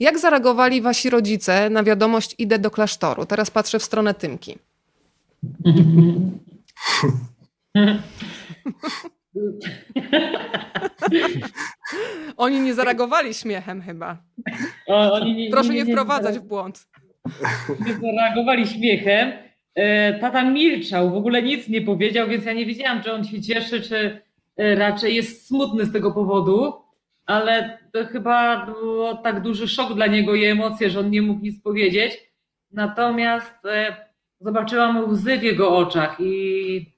Jak 0.00 0.18
zareagowali 0.18 0.80
wasi 0.80 1.10
rodzice 1.10 1.70
na 1.70 1.82
wiadomość 1.82 2.34
idę 2.38 2.58
do 2.58 2.70
klasztoru? 2.70 3.26
Teraz 3.26 3.50
patrzę 3.50 3.78
w 3.78 3.84
stronę 3.84 4.14
Tymki. 4.14 4.58
Oni 12.36 12.60
nie 12.60 12.74
zareagowali 12.74 13.34
śmiechem 13.34 13.82
chyba. 13.82 14.22
O, 14.86 15.24
nie, 15.24 15.50
Proszę 15.50 15.74
nie 15.74 15.84
wprowadzać 15.84 16.38
w 16.38 16.42
błąd. 16.42 16.88
nie 17.86 17.94
zareagowali 17.94 18.66
śmiechem. 18.66 19.32
E, 19.74 20.18
Tata 20.18 20.44
milczał, 20.50 21.10
w 21.10 21.16
ogóle 21.16 21.42
nic 21.42 21.68
nie 21.68 21.82
powiedział, 21.82 22.28
więc 22.28 22.44
ja 22.44 22.52
nie 22.52 22.66
wiedziałam, 22.66 23.02
czy 23.02 23.12
on 23.12 23.24
się 23.24 23.40
cieszy, 23.42 23.80
czy 23.80 24.20
e, 24.56 24.74
raczej 24.74 25.14
jest 25.14 25.46
smutny 25.46 25.84
z 25.84 25.92
tego 25.92 26.12
powodu, 26.12 26.72
ale 27.26 27.78
to 27.92 28.06
chyba 28.06 28.66
było 28.66 29.14
tak 29.14 29.42
duży 29.42 29.68
szok 29.68 29.94
dla 29.94 30.06
niego 30.06 30.34
i 30.34 30.44
emocje, 30.44 30.90
że 30.90 31.00
on 31.00 31.10
nie 31.10 31.22
mógł 31.22 31.40
nic 31.40 31.62
powiedzieć. 31.62 32.32
Natomiast 32.70 33.66
e, 33.66 33.96
zobaczyłam 34.44 35.10
łzy 35.10 35.38
w 35.38 35.42
jego 35.42 35.76
oczach 35.76 36.16
i 36.20 36.92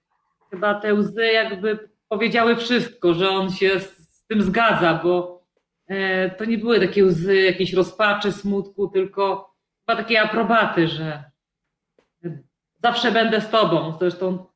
chyba 0.50 0.74
te 0.74 0.94
łzy 0.94 1.26
jakby 1.26 1.88
powiedziały 2.08 2.56
wszystko, 2.56 3.14
że 3.14 3.30
on 3.30 3.50
się 3.50 3.80
z, 3.80 4.24
tym 4.26 4.42
zgadza, 4.42 5.00
bo 5.02 5.44
e, 5.86 6.30
to 6.30 6.44
nie 6.44 6.58
były 6.58 6.80
takie 6.80 7.04
łzy 7.04 7.36
jakiejś 7.36 7.72
rozpaczy, 7.72 8.32
smutku, 8.32 8.88
tylko 8.88 9.54
chyba 9.80 10.02
takiej 10.02 10.16
aprobaty, 10.16 10.88
że 10.88 11.24
zawsze 12.82 13.12
będę 13.12 13.40
z 13.40 13.50
tobą. 13.50 13.96
Zresztą 13.98 14.46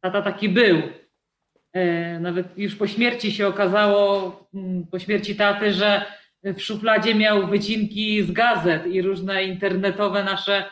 tata 0.00 0.22
taki 0.22 0.48
był. 0.48 0.82
E, 1.72 2.20
Nawet 2.20 2.58
już 2.58 2.76
po 2.76 2.86
śmierci 2.86 3.32
się 3.32 3.46
okazało, 3.46 4.36
mm, 4.54 4.86
po 4.86 4.98
śmierci 4.98 5.36
taty, 5.36 5.72
że 5.72 6.04
w 6.44 6.60
szufladzie 6.60 7.14
miał 7.14 7.46
wycinki 7.46 8.22
z 8.22 8.32
gazet 8.32 8.86
i 8.86 9.02
różne 9.02 9.44
internetowe 9.44 10.24
nasze 10.24 10.64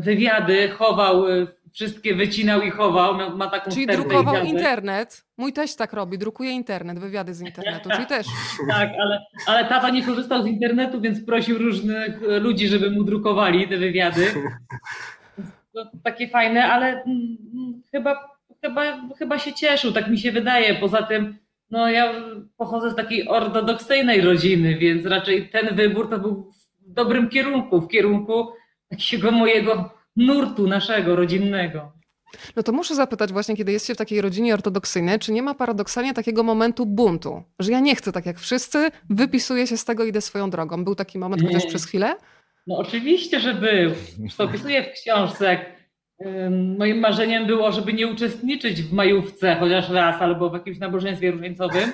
wywiady 0.00 0.68
chował, 0.68 1.28
e, 1.28 1.46
wszystkie 1.72 2.14
wycinał 2.14 2.62
i 2.62 2.70
chował. 2.70 3.36
Ma 3.36 3.50
taką 3.50 3.70
Czyli 3.70 3.86
drukował 3.86 4.34
gazet. 4.34 4.48
internet. 4.48 5.24
Mój 5.36 5.52
teść 5.52 5.76
tak 5.76 5.92
robi, 5.92 6.18
drukuje 6.18 6.50
internet, 6.50 6.98
wywiady 6.98 7.34
z 7.34 7.40
internetu, 7.40 7.90
czyli 7.90 8.06
też. 8.06 8.26
Tak, 8.68 8.90
ale, 9.00 9.20
ale 9.46 9.64
tata 9.64 9.90
nie 9.90 10.02
korzystał 10.02 10.42
z 10.42 10.46
internetu, 10.46 11.00
więc 11.00 11.24
prosił 11.24 11.58
różnych 11.58 12.22
e, 12.22 12.38
ludzi, 12.38 12.68
żeby 12.68 12.90
mu 12.90 13.04
drukowali 13.04 13.68
te 13.68 13.76
wywiady. 13.76 14.26
To 15.74 15.90
takie 16.04 16.28
fajne, 16.28 16.64
ale 16.64 16.86
mm, 16.86 17.36
mm, 17.54 17.82
chyba, 17.90 18.28
chyba, 18.60 19.08
chyba 19.18 19.38
się 19.38 19.52
cieszył, 19.52 19.92
tak 19.92 20.10
mi 20.10 20.18
się 20.18 20.32
wydaje. 20.32 20.74
Poza 20.74 21.02
tym, 21.02 21.38
no 21.70 21.90
ja 21.90 22.14
pochodzę 22.56 22.90
z 22.90 22.96
takiej 22.96 23.28
ortodoksyjnej 23.28 24.20
rodziny, 24.20 24.76
więc 24.76 25.06
raczej 25.06 25.48
ten 25.48 25.76
wybór 25.76 26.10
to 26.10 26.18
był 26.18 26.50
w 26.80 26.92
dobrym 26.92 27.28
kierunku, 27.28 27.80
w 27.80 27.88
kierunku 27.88 28.48
takiego 28.92 29.30
mojego 29.30 29.90
nurtu 30.16 30.66
naszego, 30.66 31.16
rodzinnego. 31.16 31.92
No 32.56 32.62
to 32.62 32.72
muszę 32.72 32.94
zapytać 32.94 33.32
właśnie, 33.32 33.56
kiedy 33.56 33.72
jest 33.72 33.86
się 33.86 33.94
w 33.94 33.96
takiej 33.96 34.20
rodzinie 34.20 34.54
ortodoksyjnej, 34.54 35.18
czy 35.18 35.32
nie 35.32 35.42
ma 35.42 35.54
paradoksalnie 35.54 36.14
takiego 36.14 36.42
momentu 36.42 36.86
buntu, 36.86 37.42
że 37.58 37.72
ja 37.72 37.80
nie 37.80 37.96
chcę 37.96 38.12
tak 38.12 38.26
jak 38.26 38.38
wszyscy, 38.38 38.90
wypisuję 39.10 39.66
się 39.66 39.76
z 39.76 39.84
tego, 39.84 40.04
idę 40.04 40.20
swoją 40.20 40.50
drogą. 40.50 40.84
Był 40.84 40.94
taki 40.94 41.18
moment 41.18 41.42
chociaż 41.42 41.62
Nie. 41.62 41.68
przez 41.68 41.84
chwilę? 41.86 42.16
No 42.66 42.76
oczywiście, 42.78 43.40
że 43.40 43.54
był. 43.54 43.92
To 44.36 44.44
opisuję 44.44 44.84
w 44.84 44.92
książce. 44.92 45.44
jak, 45.44 45.66
Moim 46.78 46.98
marzeniem 46.98 47.46
było, 47.46 47.72
żeby 47.72 47.92
nie 47.92 48.06
uczestniczyć 48.08 48.82
w 48.82 48.92
majówce 48.92 49.56
chociaż 49.60 49.88
raz 49.90 50.22
albo 50.22 50.50
w 50.50 50.54
jakimś 50.54 50.78
nabożeństwie 50.78 51.30
różańcowym. 51.30 51.92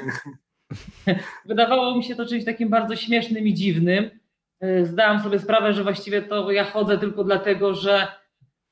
Wydawało 1.46 1.96
mi 1.96 2.04
się 2.04 2.16
to 2.16 2.26
czymś 2.26 2.44
takim 2.44 2.68
bardzo 2.68 2.96
śmiesznym 2.96 3.46
i 3.46 3.54
dziwnym. 3.54 4.10
Y, 4.64 4.86
Zdałam 4.86 5.20
sobie 5.20 5.38
sprawę, 5.38 5.72
że 5.74 5.82
właściwie 5.82 6.22
to 6.22 6.50
ja 6.50 6.64
chodzę 6.64 6.98
tylko 6.98 7.24
dlatego, 7.24 7.74
że 7.74 8.06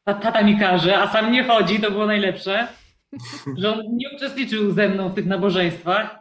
ta- 0.04 0.14
tata 0.14 0.42
mi 0.42 0.58
każe, 0.58 0.98
a 0.98 1.06
sam 1.08 1.32
nie 1.32 1.44
chodzi, 1.44 1.80
to 1.80 1.90
było 1.90 2.06
najlepsze. 2.06 2.68
Że 3.58 3.72
on 3.72 3.80
nie 3.92 4.10
uczestniczył 4.16 4.70
ze 4.72 4.88
mną 4.88 5.08
w 5.08 5.14
tych 5.14 5.26
nabożeństwach, 5.26 6.18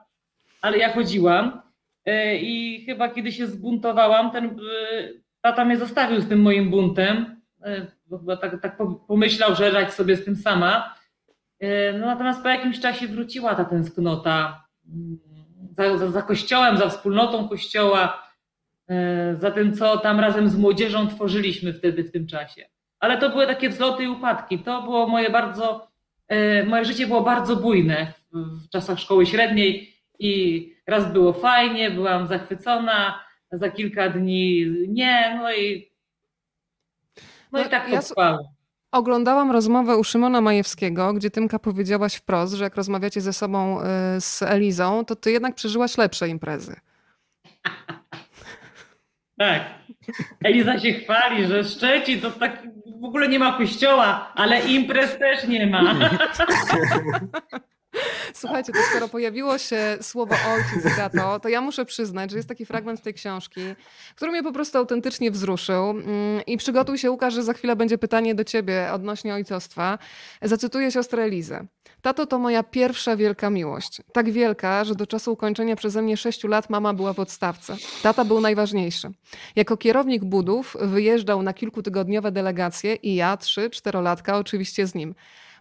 ale 0.62 0.77
ja 0.77 0.93
chodziłam. 0.93 1.62
Y, 2.07 2.38
I 2.38 2.86
chyba 2.86 3.10
kiedy 3.10 3.31
się 3.31 3.48
zbuntowałam, 3.48 4.31
ten 4.31 4.45
y, 4.45 5.24
tata 5.41 5.65
mnie 5.65 5.77
zostawił 5.77 6.22
z 6.22 6.29
tym 6.29 6.41
moim 6.41 6.69
buntem, 6.69 7.41
bo 8.05 8.17
chyba 8.19 8.38
tak, 8.38 8.62
tak 8.62 8.77
po- 8.77 8.95
pomyślał, 8.95 9.55
że 9.55 9.72
radź 9.72 9.93
sobie 9.93 10.17
z 10.17 10.25
tym 10.25 10.36
sama. 10.36 10.95
No 12.00 12.05
natomiast 12.05 12.41
po 12.43 12.50
jakimś 12.50 12.79
czasie 12.79 13.07
wróciła 13.07 13.55
ta 13.55 13.65
tęsknota 13.65 14.63
mm, 14.88 15.17
za, 15.72 15.98
za, 15.98 16.12
za 16.12 16.22
kościołem, 16.22 16.77
za 16.77 16.89
wspólnotą 16.89 17.50
kościoła, 17.50 18.25
za 19.36 19.51
tym, 19.51 19.74
co 19.74 19.98
tam 19.98 20.20
razem 20.20 20.50
z 20.50 20.58
młodzieżą 20.58 21.08
tworzyliśmy 21.08 21.74
wtedy 21.74 22.04
w 22.04 22.12
tym 22.12 22.27
czasie. 22.27 22.70
Ale 23.00 23.18
to 23.18 23.30
były 23.30 23.48
takie 23.48 23.70
wzloty 23.70 24.04
i 24.04 24.08
upadki. 24.08 24.60
To 24.60 24.82
było 24.82 25.08
moje 25.08 25.30
bardzo, 25.30 25.88
y, 26.32 26.65
moje 26.68 26.86
życie 26.86 27.08
było 27.08 27.22
bardzo 27.22 27.56
bujne 27.56 28.13
w, 28.32 28.70
czasach 28.70 29.00
szkoły 29.00 29.25
średniej 29.25 29.94
i 30.20 30.74
raz 30.88 31.13
było 31.13 31.34
fajnie, 31.34 31.92
byłam 31.92 32.27
zachwycona, 32.27 33.20
za 33.51 33.70
kilka 33.70 34.10
dni 34.10 34.65
nie, 34.88 35.39
no 35.42 35.54
i 35.54 35.92
no, 37.51 37.60
No, 37.60 37.65
i 37.65 37.70
tak 37.70 37.86
to 37.86 37.92
ja 37.92 38.01
trwało. 38.01 38.56
Oglądałam 38.92 39.51
rozmowę 39.51 39.98
u 39.98 40.04
Szymona 40.04 40.42
Majewskiego, 40.42 41.13
gdzie 41.13 41.32
Tymka 41.32 41.60
powiedziałaś 41.60 42.15
wprost, 42.15 42.54
że 42.54 42.63
jak 42.63 42.75
rozmawiacie 42.75 43.22
ze 43.22 43.34
sobą 43.34 43.82
y, 43.82 43.84
z 44.20 44.42
Elizą, 44.42 45.06
to 45.06 45.15
ty 45.15 45.32
jednak 45.32 45.56
przeżyłaś 45.56 45.98
lepsze 45.98 46.30
imprezy. 46.30 46.75
Tak. 49.38 49.62
Eliza 50.44 50.80
się 50.80 50.94
chwali, 50.94 51.48
że 51.48 51.63
Szczecin 51.63 52.22
to 52.22 52.32
tak 52.32 52.63
w 53.01 53.06
ogóle 53.06 53.27
nie 53.27 53.39
ma 53.39 53.58
kościoła, 53.58 54.32
ale 54.36 54.60
imprez 54.60 55.18
też 55.18 55.48
nie 55.48 55.68
ma. 55.68 55.82
Słuchajcie, 58.34 58.74
to 58.74 58.80
skoro 58.89 59.08
pojawiło 59.08 59.58
się 59.58 59.98
słowo 60.01 60.36
ojciec 60.56 60.94
i 60.94 60.96
tato, 60.98 61.39
to 61.39 61.50
ja 61.50 61.62
muszę 61.62 61.86
przyznać, 61.86 62.32
że 62.32 62.38
jest 62.38 62.50
taki 62.50 62.65
fragment 62.65 63.01
tej 63.01 63.13
książki, 63.13 63.62
który 64.15 64.32
mnie 64.32 64.44
po 64.44 64.51
prostu 64.51 64.77
autentycznie 64.77 65.32
wzruszył. 65.32 65.89
Mm, 65.89 66.46
I 66.48 66.58
przygotuj 66.58 66.98
się, 66.98 67.12
Łukasz, 67.12 67.34
że 67.34 67.44
za 67.44 67.54
chwilę 67.54 67.75
będzie 67.75 67.98
pytanie 67.98 68.36
do 68.36 68.44
ciebie 68.44 68.89
odnośnie 68.94 69.34
ojcostwa. 69.34 69.98
Zacytuję 70.42 70.92
siostrę 70.92 71.24
Elizę. 71.24 71.65
Tato 72.06 72.26
to 72.26 72.40
moja 72.40 72.64
pierwsza 72.64 73.16
wielka 73.16 73.50
miłość. 73.50 74.02
Tak 74.14 74.32
wielka, 74.32 74.84
że 74.84 74.96
do 74.96 75.08
czasu 75.08 75.32
ukończenia 75.34 75.76
przeze 75.76 76.02
mnie 76.02 76.18
sześciu 76.18 76.48
lat 76.48 76.70
mama 76.70 76.94
była 76.94 77.14
w 77.14 77.20
odstawce. 77.20 77.76
Tata 78.04 78.26
był 78.26 78.42
najważniejszy. 78.42 79.12
Jako 79.56 79.78
kierownik 79.78 80.26
budów 80.26 80.78
wyjeżdżał 80.82 81.42
na 81.42 81.54
kilkutygodniowe 81.54 82.32
delegacje 82.32 82.96
i 82.96 83.16
ja, 83.16 83.38
trzy, 83.38 83.70
czterolatka, 83.70 84.38
oczywiście 84.38 84.88
z 84.88 84.96
nim. 84.96 85.16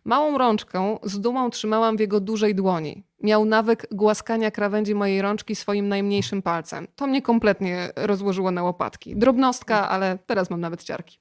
Małą 0.04 0.38
rączkę 0.38 0.98
z 1.02 1.20
dumą 1.20 1.50
trzymałam 1.50 1.96
w 1.96 2.00
jego 2.00 2.20
dużej 2.20 2.54
dłoni. 2.54 3.02
Miał 3.22 3.44
nawyk 3.44 3.86
głaskania 3.90 4.50
krawędzi 4.50 4.94
mojej 4.94 5.22
rączki 5.22 5.56
swoim 5.56 5.88
najmniejszym 5.88 6.42
palcem. 6.42 6.86
To 6.96 7.06
mnie 7.06 7.22
kompletnie 7.22 7.90
rozłożyło 7.96 8.50
na 8.50 8.62
łopatki. 8.62 9.16
Drobnostka, 9.16 9.88
ale 9.88 10.18
teraz 10.26 10.50
mam 10.50 10.60
nawet 10.60 10.82
ciarki. 10.82 11.18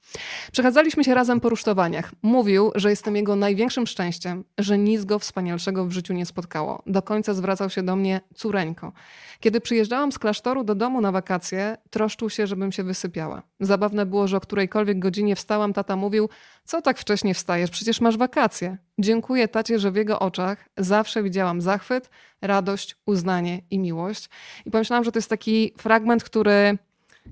Przechadzaliśmy 0.51 1.03
się 1.03 1.13
razem 1.13 1.39
po 1.39 1.49
rusztowaniach. 1.49 2.11
Mówił, 2.21 2.71
że 2.75 2.89
jestem 2.89 3.15
jego 3.15 3.35
największym 3.35 3.87
szczęściem, 3.87 4.43
że 4.57 4.77
nic 4.77 5.05
go 5.05 5.19
wspanialszego 5.19 5.85
w 5.85 5.91
życiu 5.91 6.13
nie 6.13 6.25
spotkało. 6.25 6.83
Do 6.87 7.01
końca 7.01 7.33
zwracał 7.33 7.69
się 7.69 7.83
do 7.83 7.95
mnie 7.95 8.21
córeńko. 8.35 8.91
Kiedy 9.39 9.61
przyjeżdżałam 9.61 10.11
z 10.11 10.19
klasztoru 10.19 10.63
do 10.63 10.75
domu 10.75 11.01
na 11.01 11.11
wakacje, 11.11 11.77
troszczył 11.89 12.29
się, 12.29 12.47
żebym 12.47 12.71
się 12.71 12.83
wysypiała. 12.83 13.43
Zabawne 13.59 14.05
było, 14.05 14.27
że 14.27 14.37
o 14.37 14.39
którejkolwiek 14.39 14.99
godzinie 14.99 15.35
wstałam, 15.35 15.73
tata 15.73 15.95
mówił, 15.95 16.29
co 16.63 16.81
tak 16.81 16.99
wcześnie 16.99 17.33
wstajesz, 17.33 17.69
przecież 17.69 18.01
masz 18.01 18.17
wakacje. 18.17 18.77
Dziękuję 18.99 19.47
tacie, 19.47 19.79
że 19.79 19.91
w 19.91 19.95
jego 19.95 20.19
oczach 20.19 20.69
zawsze 20.77 21.23
widziałam 21.23 21.61
zachwyt, 21.61 22.09
radość, 22.41 22.95
uznanie 23.05 23.61
i 23.69 23.79
miłość. 23.79 24.29
I 24.65 24.71
pomyślałam, 24.71 25.03
że 25.03 25.11
to 25.11 25.17
jest 25.17 25.29
taki 25.29 25.73
fragment, 25.77 26.23
który 26.23 26.77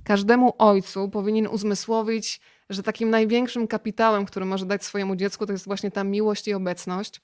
każdemu 0.03 0.53
ojcu 0.58 1.10
powinien 1.10 1.48
uzmysłowić, 1.48 2.41
że 2.70 2.84
takim 2.84 3.10
największym 3.10 3.68
kapitałem, 3.68 4.25
który 4.25 4.46
może 4.46 4.65
dać 4.65 4.84
swojemu 4.86 5.15
dziecku, 5.15 5.46
to 5.46 5.51
jest 5.51 5.65
właśnie 5.65 5.91
ta 5.91 6.03
miłość 6.03 6.48
i 6.48 6.53
obecność. 6.53 7.22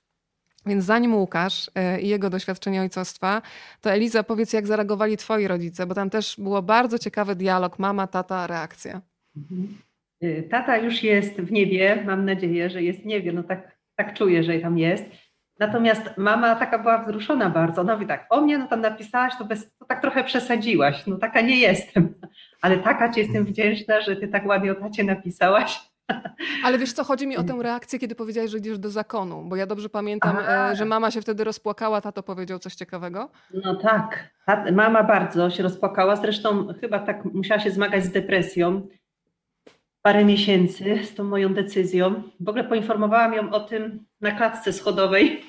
Więc 0.66 0.86
zanim 0.86 1.16
Łukasz 1.16 1.72
e, 1.76 2.02
i 2.02 2.08
jego 2.08 2.30
doświadczenie 2.30 2.82
ojcostwa, 2.82 3.42
to 3.82 3.92
Eliza, 3.92 4.24
powiedz, 4.24 4.54
jak 4.54 4.68
zareagowali 4.68 5.18
twoi 5.18 5.48
rodzice, 5.48 5.86
bo 5.86 5.96
tam 5.96 6.10
też 6.10 6.36
było 6.38 6.62
bardzo 6.62 7.00
ciekawy 7.00 7.36
dialog, 7.36 7.80
mama, 7.80 8.08
tata, 8.08 8.48
reakcja. 8.48 9.02
Y, 10.24 10.48
tata 10.50 10.78
już 10.78 11.04
jest 11.04 11.34
w 11.34 11.52
niebie, 11.52 12.04
mam 12.06 12.26
nadzieję, 12.26 12.70
że 12.70 12.84
jest 12.84 13.00
w 13.00 13.06
niebie, 13.06 13.34
no 13.34 13.44
tak, 13.44 13.77
tak 13.98 14.14
czuję, 14.14 14.44
że 14.44 14.60
tam 14.60 14.78
jest. 14.78 15.06
Natomiast 15.60 16.18
mama 16.18 16.56
taka 16.56 16.80
była 16.80 17.04
wzruszona 17.04 17.50
bardzo. 17.50 17.82
Ona 17.82 17.94
mówi 17.94 18.08
tak, 18.08 18.26
o 18.30 18.42
mnie 18.42 18.58
no 18.58 18.68
tam 18.68 18.82
napisałaś, 18.82 19.34
to, 19.38 19.46
bez, 19.46 19.78
to 19.78 19.86
tak 19.86 20.02
trochę 20.02 20.24
przesadziłaś. 20.24 21.08
No 21.08 21.18
taka 21.18 21.42
nie 21.42 21.60
jestem. 21.60 22.14
Ale 22.62 22.78
taka 22.78 23.14
ci 23.14 23.20
jestem 23.20 23.46
wdzięczna, 23.46 24.02
że 24.02 24.16
ty 24.16 24.28
tak 24.28 24.46
ładnie 24.46 24.72
o 24.72 24.76
tacie 24.76 25.04
napisałaś. 25.04 25.80
Ale 26.66 26.78
wiesz 26.78 26.94
co, 26.94 27.04
chodzi 27.04 27.28
mi 27.28 27.38
o 27.38 27.44
tę 27.44 27.58
reakcję, 27.62 28.00
kiedy 28.00 28.16
powiedziałeś, 28.16 28.52
że 28.52 28.58
idziesz 28.58 28.80
do 28.80 28.90
zakonu, 28.90 29.44
bo 29.46 29.56
ja 29.56 29.66
dobrze 29.66 29.90
pamiętam, 29.90 30.38
Aha. 30.40 30.72
E, 30.72 30.76
że 30.76 30.86
mama 30.86 31.12
się 31.12 31.22
wtedy 31.22 31.44
rozpłakała, 31.44 32.02
tato 32.02 32.24
powiedział 32.24 32.60
coś 32.60 32.76
ciekawego. 32.76 33.30
No 33.64 33.76
tak, 33.76 34.30
mama 34.72 35.04
bardzo 35.04 35.50
się 35.50 35.64
rozpłakała, 35.64 36.16
zresztą 36.16 36.68
chyba 36.82 37.00
tak 37.00 37.26
musiała 37.26 37.60
się 37.60 37.72
zmagać 37.72 38.04
z 38.04 38.12
depresją 38.12 38.88
parę 40.08 40.26
miesięcy 40.26 41.00
z 41.04 41.16
tą 41.16 41.24
moją 41.24 41.54
decyzją. 41.54 42.24
W 42.40 42.50
ogóle 42.50 42.64
poinformowałam 42.64 43.34
ją 43.34 43.52
o 43.52 43.60
tym 43.60 44.06
na 44.22 44.32
klatce 44.32 44.74
schodowej 44.74 45.42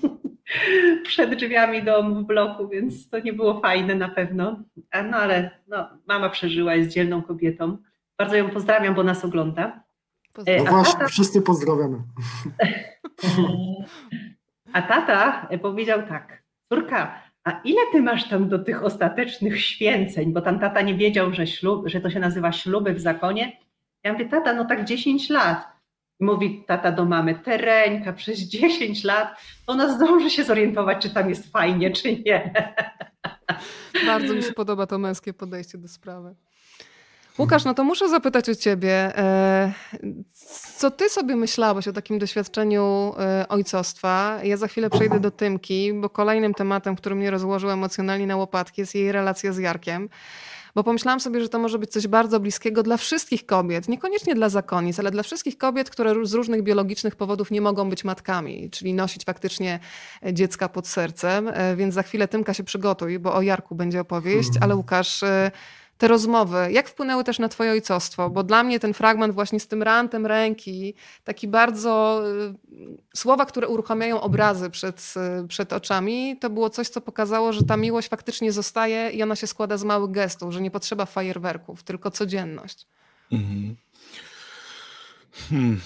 przed 1.08 1.34
drzwiami 1.34 1.82
domu 1.82 2.14
w 2.14 2.26
bloku, 2.26 2.68
więc 2.68 3.08
to 3.08 3.20
nie 3.20 3.32
było 3.32 3.60
fajne 3.60 3.94
na 3.94 4.08
pewno. 4.08 4.62
No 5.10 5.16
ale 5.16 5.50
no, 5.68 5.88
mama 6.08 6.30
przeżyła, 6.30 6.74
jest 6.74 6.90
dzielną 6.90 7.22
kobietą. 7.22 7.78
Bardzo 8.18 8.36
ją 8.36 8.50
pozdrawiam, 8.50 8.94
bo 8.94 9.02
nas 9.02 9.24
ogląda. 9.24 9.84
No 10.38 10.64
właśnie, 10.64 10.92
tata... 10.92 11.08
wszyscy 11.08 11.42
pozdrawiamy. 11.42 11.98
A 14.72 14.82
tata 14.82 15.48
powiedział 15.62 16.02
tak, 16.08 16.42
córka, 16.72 17.22
a 17.44 17.60
ile 17.64 17.80
ty 17.92 18.02
masz 18.02 18.28
tam 18.28 18.48
do 18.48 18.58
tych 18.58 18.84
ostatecznych 18.84 19.60
święceń? 19.60 20.32
Bo 20.32 20.40
tam 20.40 20.58
tata 20.58 20.82
nie 20.82 20.94
wiedział, 20.94 21.32
że, 21.32 21.46
ślub, 21.46 21.88
że 21.88 22.00
to 22.00 22.10
się 22.10 22.20
nazywa 22.20 22.52
śluby 22.52 22.94
w 22.94 23.00
zakonie. 23.00 23.65
Ja 24.06 24.12
mówię, 24.12 24.28
tata, 24.28 24.54
no 24.54 24.64
tak 24.64 24.84
10 24.84 25.30
lat. 25.30 25.66
Mówi 26.20 26.64
tata 26.66 26.92
do 26.92 27.04
mamy, 27.04 27.34
tereńka 27.34 28.12
przez 28.12 28.38
10 28.38 29.04
lat, 29.04 29.40
ona 29.66 29.94
zdąży 29.94 30.30
się 30.30 30.44
zorientować, 30.44 31.02
czy 31.02 31.10
tam 31.10 31.28
jest 31.28 31.52
fajnie, 31.52 31.90
czy 31.90 32.16
nie. 32.16 32.52
Bardzo 34.06 34.34
mi 34.34 34.42
się 34.42 34.52
podoba 34.52 34.86
to 34.86 34.98
męskie 34.98 35.32
podejście 35.34 35.78
do 35.78 35.88
sprawy. 35.88 36.34
Łukasz, 37.38 37.64
no 37.64 37.74
to 37.74 37.84
muszę 37.84 38.08
zapytać 38.08 38.48
o 38.48 38.54
ciebie, 38.54 39.18
e, 39.18 39.72
co 40.76 40.90
ty 40.90 41.08
sobie 41.08 41.36
myślałeś 41.36 41.88
o 41.88 41.92
takim 41.92 42.18
doświadczeniu 42.18 43.14
e, 43.18 43.48
ojcostwa? 43.48 44.38
Ja 44.42 44.56
za 44.56 44.68
chwilę 44.68 44.90
przejdę 44.90 45.20
do 45.20 45.30
Tymki, 45.30 45.92
bo 45.92 46.10
kolejnym 46.10 46.54
tematem, 46.54 46.96
który 46.96 47.14
mnie 47.14 47.30
rozłożył 47.30 47.70
emocjonalnie 47.70 48.26
na 48.26 48.36
łopatki 48.36 48.80
jest 48.80 48.94
jej 48.94 49.12
relacja 49.12 49.52
z 49.52 49.58
Jarkiem. 49.58 50.08
Bo 50.76 50.84
pomyślałam 50.84 51.20
sobie, 51.20 51.40
że 51.40 51.48
to 51.48 51.58
może 51.58 51.78
być 51.78 51.90
coś 51.90 52.06
bardzo 52.06 52.40
bliskiego 52.40 52.82
dla 52.82 52.96
wszystkich 52.96 53.46
kobiet, 53.46 53.88
niekoniecznie 53.88 54.34
dla 54.34 54.48
zakonic, 54.48 54.98
ale 54.98 55.10
dla 55.10 55.22
wszystkich 55.22 55.58
kobiet, 55.58 55.90
które 55.90 56.26
z 56.26 56.34
różnych 56.34 56.62
biologicznych 56.62 57.16
powodów 57.16 57.50
nie 57.50 57.60
mogą 57.60 57.90
być 57.90 58.04
matkami, 58.04 58.70
czyli 58.70 58.94
nosić 58.94 59.24
faktycznie 59.24 59.78
dziecka 60.32 60.68
pod 60.68 60.88
sercem. 60.88 61.48
E, 61.48 61.76
więc 61.76 61.94
za 61.94 62.02
chwilę 62.02 62.28
Tymka 62.28 62.54
się 62.54 62.64
przygotuj, 62.64 63.18
bo 63.18 63.34
o 63.34 63.42
Jarku 63.42 63.74
będzie 63.74 64.00
opowieść, 64.00 64.50
ale 64.60 64.76
Łukasz 64.76 65.22
te 65.98 66.08
rozmowy, 66.08 66.68
jak 66.70 66.88
wpłynęły 66.88 67.24
też 67.24 67.38
na 67.38 67.48
twoje 67.48 67.70
ojcostwo? 67.70 68.30
Bo 68.30 68.42
dla 68.42 68.62
mnie 68.62 68.80
ten 68.80 68.94
fragment 68.94 69.34
właśnie 69.34 69.60
z 69.60 69.68
tym 69.68 69.82
rantem 69.82 70.26
ręki, 70.26 70.94
taki 71.24 71.48
bardzo 71.48 72.22
y, 72.72 73.16
słowa, 73.16 73.46
które 73.46 73.68
uruchamiają 73.68 74.20
obrazy 74.20 74.70
przed, 74.70 75.14
y, 75.44 75.48
przed 75.48 75.72
oczami, 75.72 76.36
to 76.40 76.50
było 76.50 76.70
coś, 76.70 76.88
co 76.88 77.00
pokazało, 77.00 77.52
że 77.52 77.62
ta 77.62 77.76
miłość 77.76 78.08
faktycznie 78.08 78.52
zostaje 78.52 79.10
i 79.10 79.22
ona 79.22 79.36
się 79.36 79.46
składa 79.46 79.76
z 79.76 79.84
małych 79.84 80.10
gestów, 80.10 80.52
że 80.52 80.60
nie 80.60 80.70
potrzeba 80.70 81.06
fajerwerków, 81.06 81.82
tylko 81.82 82.10
codzienność. 82.10 82.86
Mhm. 83.32 83.76
Hmm. 85.50 85.80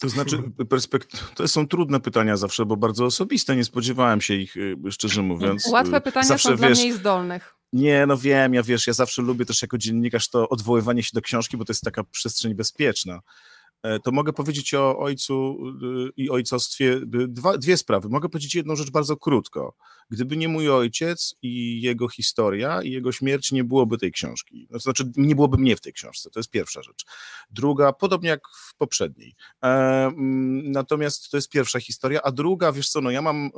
To 0.00 0.08
znaczy, 0.08 0.42
perspekt... 0.68 1.34
to 1.34 1.48
są 1.48 1.68
trudne 1.68 2.00
pytania 2.00 2.36
zawsze, 2.36 2.66
bo 2.66 2.76
bardzo 2.76 3.04
osobiste. 3.04 3.56
Nie 3.56 3.64
spodziewałem 3.64 4.20
się 4.20 4.34
ich, 4.34 4.56
y, 4.56 4.76
szczerze 4.90 5.22
mówiąc. 5.22 5.66
Łatwe 5.66 6.00
pytania 6.00 6.26
zawsze, 6.26 6.48
są 6.48 6.56
dla 6.56 6.68
wiesz, 6.68 6.78
mniej 6.78 6.92
zdolnych. 6.92 7.54
Nie, 7.72 8.06
no 8.06 8.16
wiem, 8.16 8.54
ja 8.54 8.62
wiesz, 8.62 8.86
ja 8.86 8.92
zawsze 8.92 9.22
lubię 9.22 9.46
też 9.46 9.62
jako 9.62 9.78
dziennikarz 9.78 10.28
to 10.28 10.48
odwoływanie 10.48 11.02
się 11.02 11.10
do 11.14 11.20
książki, 11.20 11.56
bo 11.56 11.64
to 11.64 11.72
jest 11.72 11.82
taka 11.82 12.04
przestrzeń 12.04 12.54
bezpieczna. 12.54 13.20
E, 13.82 14.00
to 14.00 14.12
mogę 14.12 14.32
powiedzieć 14.32 14.74
o 14.74 14.98
ojcu 14.98 15.56
y, 16.08 16.12
i 16.16 16.30
ojcostwie 16.30 17.00
dwa, 17.06 17.58
dwie 17.58 17.76
sprawy. 17.76 18.08
Mogę 18.08 18.28
powiedzieć 18.28 18.54
jedną 18.54 18.76
rzecz 18.76 18.90
bardzo 18.90 19.16
krótko. 19.16 19.74
Gdyby 20.10 20.36
nie 20.36 20.48
mój 20.48 20.70
ojciec 20.70 21.34
i 21.42 21.82
jego 21.82 22.08
historia 22.08 22.82
i 22.82 22.90
jego 22.90 23.12
śmierć, 23.12 23.52
nie 23.52 23.64
byłoby 23.64 23.98
tej 23.98 24.12
książki. 24.12 24.68
Znaczy, 24.70 25.04
nie 25.16 25.34
byłoby 25.34 25.58
mnie 25.58 25.76
w 25.76 25.80
tej 25.80 25.92
książce. 25.92 26.30
To 26.30 26.40
jest 26.40 26.50
pierwsza 26.50 26.82
rzecz. 26.82 27.04
Druga, 27.50 27.92
podobnie 27.92 28.28
jak 28.28 28.40
w 28.48 28.74
poprzedniej. 28.74 29.34
E, 29.62 29.66
mm, 29.66 30.72
natomiast 30.72 31.30
to 31.30 31.36
jest 31.36 31.48
pierwsza 31.48 31.80
historia. 31.80 32.22
A 32.22 32.30
druga, 32.32 32.72
wiesz 32.72 32.88
co, 32.88 33.00
no 33.00 33.10
ja 33.10 33.22
mam. 33.22 33.46
E, 33.46 33.50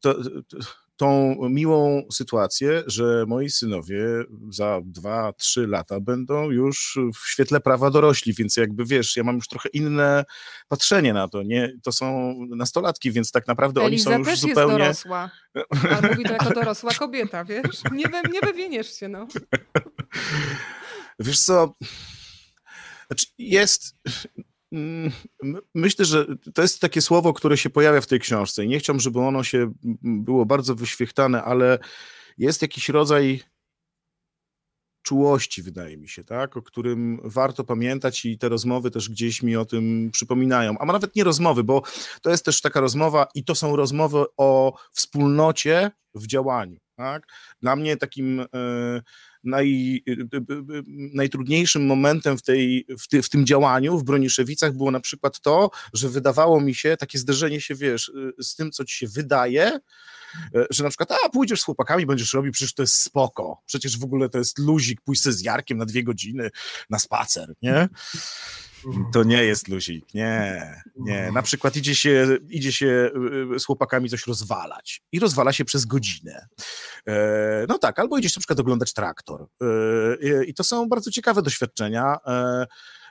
to, 0.00 0.14
to, 0.48 0.56
tą 0.96 1.36
miłą 1.50 2.02
sytuację, 2.12 2.82
że 2.86 3.24
moi 3.26 3.50
synowie 3.50 4.04
za 4.50 4.80
dwa, 4.84 5.32
trzy 5.32 5.66
lata 5.66 6.00
będą 6.00 6.50
już 6.50 6.98
w 7.14 7.28
świetle 7.30 7.60
prawa 7.60 7.90
dorośli, 7.90 8.34
więc 8.34 8.56
jakby 8.56 8.84
wiesz, 8.84 9.16
ja 9.16 9.24
mam 9.24 9.36
już 9.36 9.48
trochę 9.48 9.68
inne 9.68 10.24
patrzenie 10.68 11.12
na 11.12 11.28
to. 11.28 11.42
Nie, 11.42 11.72
to 11.82 11.92
są 11.92 12.34
nastolatki, 12.48 13.12
więc 13.12 13.32
tak 13.32 13.46
naprawdę 13.46 13.80
Eliza 13.82 14.10
oni 14.10 14.14
są 14.14 14.18
już 14.18 14.28
też 14.28 14.40
zupełnie. 14.40 14.84
Jest 14.84 15.04
dorosła. 15.08 15.30
A 15.98 16.06
mówi 16.08 16.24
to 16.24 16.32
jako 16.32 16.54
dorosła 16.54 16.94
kobieta, 16.94 17.44
wiesz? 17.44 17.82
Nie, 17.92 18.08
we, 18.08 18.22
nie 18.22 18.40
wywieniesz 18.40 18.98
się, 18.98 19.08
no. 19.08 19.26
Wiesz 21.18 21.40
co? 21.40 21.74
Znaczy 23.06 23.26
jest, 23.38 23.96
myślę, 25.74 26.04
że 26.04 26.26
to 26.54 26.62
jest 26.62 26.80
takie 26.80 27.02
słowo, 27.02 27.32
które 27.32 27.56
się 27.56 27.70
pojawia 27.70 28.00
w 28.00 28.06
tej 28.06 28.20
książce 28.20 28.64
i 28.64 28.68
nie 28.68 28.78
chciałbym, 28.78 29.00
żeby 29.00 29.20
ono 29.20 29.44
się 29.44 29.72
było 30.02 30.46
bardzo 30.46 30.74
wyświechtane, 30.74 31.42
ale 31.42 31.78
jest 32.38 32.62
jakiś 32.62 32.88
rodzaj 32.88 33.42
czułości, 35.02 35.62
wydaje 35.62 35.96
mi 35.96 36.08
się, 36.08 36.24
tak? 36.24 36.56
o 36.56 36.62
którym 36.62 37.20
warto 37.24 37.64
pamiętać 37.64 38.24
i 38.24 38.38
te 38.38 38.48
rozmowy 38.48 38.90
też 38.90 39.10
gdzieś 39.10 39.42
mi 39.42 39.56
o 39.56 39.64
tym 39.64 40.10
przypominają. 40.12 40.78
A 40.78 40.86
nawet 40.86 41.16
nie 41.16 41.24
rozmowy, 41.24 41.64
bo 41.64 41.82
to 42.22 42.30
jest 42.30 42.44
też 42.44 42.60
taka 42.60 42.80
rozmowa 42.80 43.26
i 43.34 43.44
to 43.44 43.54
są 43.54 43.76
rozmowy 43.76 44.24
o 44.36 44.78
wspólnocie 44.92 45.90
w 46.14 46.26
działaniu. 46.26 46.85
Tak? 46.96 47.26
Dla 47.60 47.76
mnie 47.76 47.96
takim. 47.96 48.38
Yy, 48.38 49.02
naj, 49.44 50.02
y, 50.08 50.28
najtrudniejszym 51.14 51.86
momentem 51.86 52.38
w, 52.38 52.42
tej, 52.42 52.86
w, 52.98 53.08
ty, 53.08 53.22
w 53.22 53.28
tym 53.28 53.46
działaniu 53.46 53.98
w 53.98 54.04
Broniszewicach 54.04 54.72
było 54.72 54.90
na 54.90 55.00
przykład 55.00 55.40
to, 55.40 55.70
że 55.92 56.08
wydawało 56.08 56.60
mi 56.60 56.74
się 56.74 56.96
takie 56.96 57.18
zderzenie 57.18 57.60
się, 57.60 57.74
wiesz, 57.74 58.12
z 58.38 58.54
tym, 58.54 58.70
co 58.70 58.84
ci 58.84 58.96
się 58.96 59.06
wydaje, 59.08 59.78
że 60.70 60.84
na 60.84 60.90
przykład, 60.90 61.12
a 61.24 61.28
pójdziesz 61.28 61.60
z 61.60 61.64
chłopakami, 61.64 62.06
będziesz 62.06 62.32
robił, 62.32 62.52
przecież 62.52 62.74
to 62.74 62.82
jest 62.82 63.02
spoko, 63.02 63.62
przecież 63.66 63.98
w 63.98 64.04
ogóle 64.04 64.28
to 64.28 64.38
jest 64.38 64.58
luzik, 64.58 65.00
pójść 65.00 65.22
z 65.22 65.42
Jarkiem 65.42 65.78
na 65.78 65.86
dwie 65.86 66.04
godziny 66.04 66.50
na 66.90 66.98
spacer, 66.98 67.54
nie? 67.62 67.88
To 69.12 69.22
nie 69.22 69.44
jest 69.44 69.68
luzik, 69.68 70.14
nie, 70.14 70.82
nie. 70.96 71.32
Na 71.32 71.42
przykład 71.42 71.76
idzie 71.76 71.94
się, 71.94 72.28
idzie 72.48 72.72
się 72.72 73.10
y, 73.56 73.58
z 73.60 73.64
chłopakami 73.64 74.10
coś 74.10 74.26
rozwalać 74.26 75.02
i 75.12 75.20
rozwala 75.20 75.52
się 75.52 75.64
przez 75.64 75.84
godzinę. 75.84 76.46
E, 77.06 77.66
no 77.68 77.78
tak, 77.78 77.98
albo 77.98 78.18
idziesz 78.18 78.36
na 78.36 78.40
przykład 78.40 78.60
oglądać 78.60 78.92
traktor. 78.92 79.46
E, 80.22 80.44
I 80.44 80.54
to 80.54 80.64
są 80.64 80.88
bardzo 80.88 81.10
ciekawe 81.10 81.42
doświadczenia. 81.42 82.16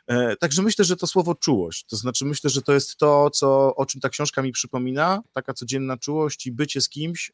E, 0.08 0.36
także 0.36 0.62
myślę, 0.62 0.86
że 0.86 0.96
to 0.96 1.08
słowo 1.08 1.36
czułość, 1.36 1.86
to 1.86 1.96
znaczy 1.96 2.26
myślę, 2.26 2.50
że 2.50 2.62
to 2.62 2.74
jest 2.74 2.98
to, 2.98 3.30
co, 3.30 3.76
o 3.76 3.86
czym 3.86 4.02
ta 4.02 4.10
książka 4.10 4.41
mi 4.41 4.52
przypomina, 4.52 5.22
taka 5.34 5.54
codzienna 5.54 5.98
czułość 5.98 6.46
i 6.48 6.52
bycie 6.52 6.82
z 6.82 6.89
kimś. 6.89 7.32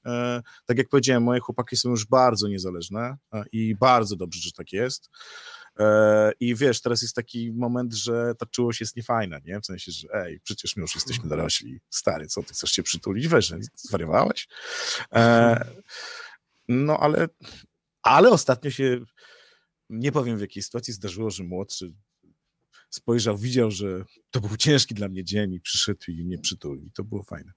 Tak 0.65 0.77
jak 0.77 0.89
powiedziałem, 0.89 1.23
moje 1.23 1.39
chłopaki 1.39 1.77
są 1.77 1.89
już 1.89 2.05
bardzo 2.05 2.47
niezależne 2.47 3.17
i 3.51 3.75
bardzo 3.75 4.15
dobrze, 4.15 4.39
że 4.39 4.51
tak 4.51 4.73
jest. 4.73 5.09
E, 5.79 6.31
I 6.39 6.55
wiesz, 6.55 6.81
teraz 6.81 7.01
jest 7.01 7.15
taki 7.15 7.51
moment, 7.51 7.93
że 7.93 8.33
ta 8.37 8.45
czułość 8.45 8.81
jest 8.81 8.95
niefajna, 8.95 9.39
nie? 9.45 9.61
W 9.61 9.65
sensie, 9.65 9.91
że 9.91 10.07
ej, 10.13 10.39
przecież 10.43 10.75
my 10.75 10.81
już 10.81 10.95
jesteśmy 10.95 11.29
dorośli, 11.29 11.79
stary, 11.89 12.27
co 12.27 12.43
ty 12.43 12.53
chcesz 12.53 12.71
się 12.71 12.83
przytulić? 12.83 13.27
Weź, 13.27 13.53
zwariowałeś? 13.75 14.47
E, 15.13 15.65
no 16.67 16.97
ale, 16.97 17.27
ale 18.03 18.29
ostatnio 18.29 18.71
się, 18.71 18.99
nie 19.89 20.11
powiem 20.11 20.37
w 20.37 20.41
jakiej 20.41 20.63
sytuacji 20.63 20.93
zdarzyło, 20.93 21.29
że 21.29 21.43
młodszy 21.43 21.93
spojrzał, 22.91 23.37
widział, 23.37 23.71
że 23.71 24.05
to 24.31 24.41
był 24.41 24.57
ciężki 24.57 24.95
dla 24.95 25.09
mnie 25.09 25.23
dzień 25.23 25.53
i 25.53 25.59
przyszedł 25.59 25.99
i 26.07 26.23
mnie 26.23 26.37
przytulił. 26.37 26.85
I 26.85 26.91
to 26.91 27.03
było 27.03 27.23
fajne. 27.23 27.51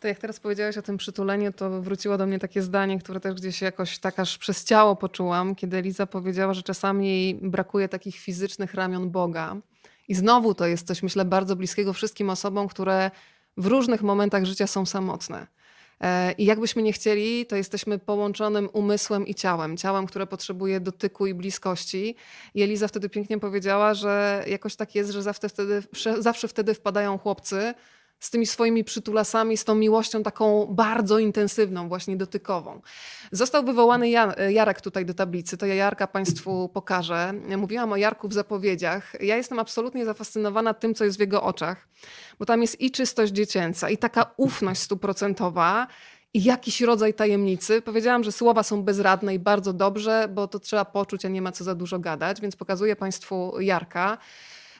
To 0.00 0.08
jak 0.08 0.18
teraz 0.18 0.40
powiedziałeś 0.40 0.78
o 0.78 0.82
tym 0.82 0.96
przytuleniu, 0.96 1.52
to 1.52 1.82
wróciło 1.82 2.18
do 2.18 2.26
mnie 2.26 2.38
takie 2.38 2.62
zdanie, 2.62 2.98
które 2.98 3.20
też 3.20 3.34
gdzieś 3.34 3.60
jakoś 3.62 3.98
tak 3.98 4.18
aż 4.18 4.38
przez 4.38 4.64
ciało 4.64 4.96
poczułam, 4.96 5.54
kiedy 5.54 5.76
Eliza 5.76 6.06
powiedziała, 6.06 6.54
że 6.54 6.62
czasami 6.62 7.08
jej 7.08 7.34
brakuje 7.34 7.88
takich 7.88 8.16
fizycznych 8.16 8.74
ramion 8.74 9.10
Boga. 9.10 9.56
I 10.08 10.14
znowu 10.14 10.54
to 10.54 10.66
jest 10.66 10.86
coś, 10.86 11.02
myślę, 11.02 11.24
bardzo 11.24 11.56
bliskiego 11.56 11.92
wszystkim 11.92 12.30
osobom, 12.30 12.68
które 12.68 13.10
w 13.56 13.66
różnych 13.66 14.02
momentach 14.02 14.44
życia 14.44 14.66
są 14.66 14.86
samotne. 14.86 15.46
E, 16.00 16.32
I 16.32 16.44
jakbyśmy 16.44 16.82
nie 16.82 16.92
chcieli, 16.92 17.46
to 17.46 17.56
jesteśmy 17.56 17.98
połączonym 17.98 18.68
umysłem 18.72 19.26
i 19.26 19.34
ciałem. 19.34 19.76
Ciałem, 19.76 20.06
które 20.06 20.26
potrzebuje 20.26 20.80
dotyku 20.80 21.26
i 21.26 21.34
bliskości. 21.34 22.16
I 22.54 22.62
Eliza 22.62 22.88
wtedy 22.88 23.08
pięknie 23.08 23.38
powiedziała, 23.38 23.94
że 23.94 24.44
jakoś 24.46 24.76
tak 24.76 24.94
jest, 24.94 25.10
że 25.10 25.22
zawsze 25.22 25.48
wtedy, 25.48 25.82
zawsze 26.18 26.48
wtedy 26.48 26.74
wpadają 26.74 27.18
chłopcy 27.18 27.74
z 28.20 28.30
tymi 28.30 28.46
swoimi 28.46 28.84
przytulasami, 28.84 29.56
z 29.56 29.64
tą 29.64 29.74
miłością 29.74 30.22
taką 30.22 30.66
bardzo 30.66 31.18
intensywną, 31.18 31.88
właśnie 31.88 32.16
dotykową. 32.16 32.80
Został 33.32 33.64
wywołany 33.64 34.10
Jarek 34.50 34.80
tutaj 34.80 35.06
do 35.06 35.14
tablicy, 35.14 35.56
to 35.56 35.66
ja 35.66 35.74
Jarka 35.74 36.06
Państwu 36.06 36.68
pokażę. 36.68 37.32
Mówiłam 37.56 37.92
o 37.92 37.96
Jarku 37.96 38.28
w 38.28 38.32
zapowiedziach. 38.32 39.12
Ja 39.20 39.36
jestem 39.36 39.58
absolutnie 39.58 40.04
zafascynowana 40.04 40.74
tym, 40.74 40.94
co 40.94 41.04
jest 41.04 41.16
w 41.16 41.20
jego 41.20 41.42
oczach, 41.42 41.88
bo 42.38 42.46
tam 42.46 42.62
jest 42.62 42.80
i 42.80 42.90
czystość 42.90 43.32
dziecięca, 43.32 43.90
i 43.90 43.98
taka 43.98 44.34
ufność 44.36 44.80
stuprocentowa, 44.80 45.86
i 46.34 46.44
jakiś 46.44 46.80
rodzaj 46.80 47.14
tajemnicy. 47.14 47.82
Powiedziałam, 47.82 48.24
że 48.24 48.32
słowa 48.32 48.62
są 48.62 48.82
bezradne 48.82 49.34
i 49.34 49.38
bardzo 49.38 49.72
dobrze, 49.72 50.28
bo 50.34 50.48
to 50.48 50.58
trzeba 50.58 50.84
poczuć, 50.84 51.24
a 51.24 51.28
nie 51.28 51.42
ma 51.42 51.52
co 51.52 51.64
za 51.64 51.74
dużo 51.74 51.98
gadać, 51.98 52.40
więc 52.40 52.56
pokazuję 52.56 52.96
Państwu 52.96 53.60
Jarka. 53.60 54.18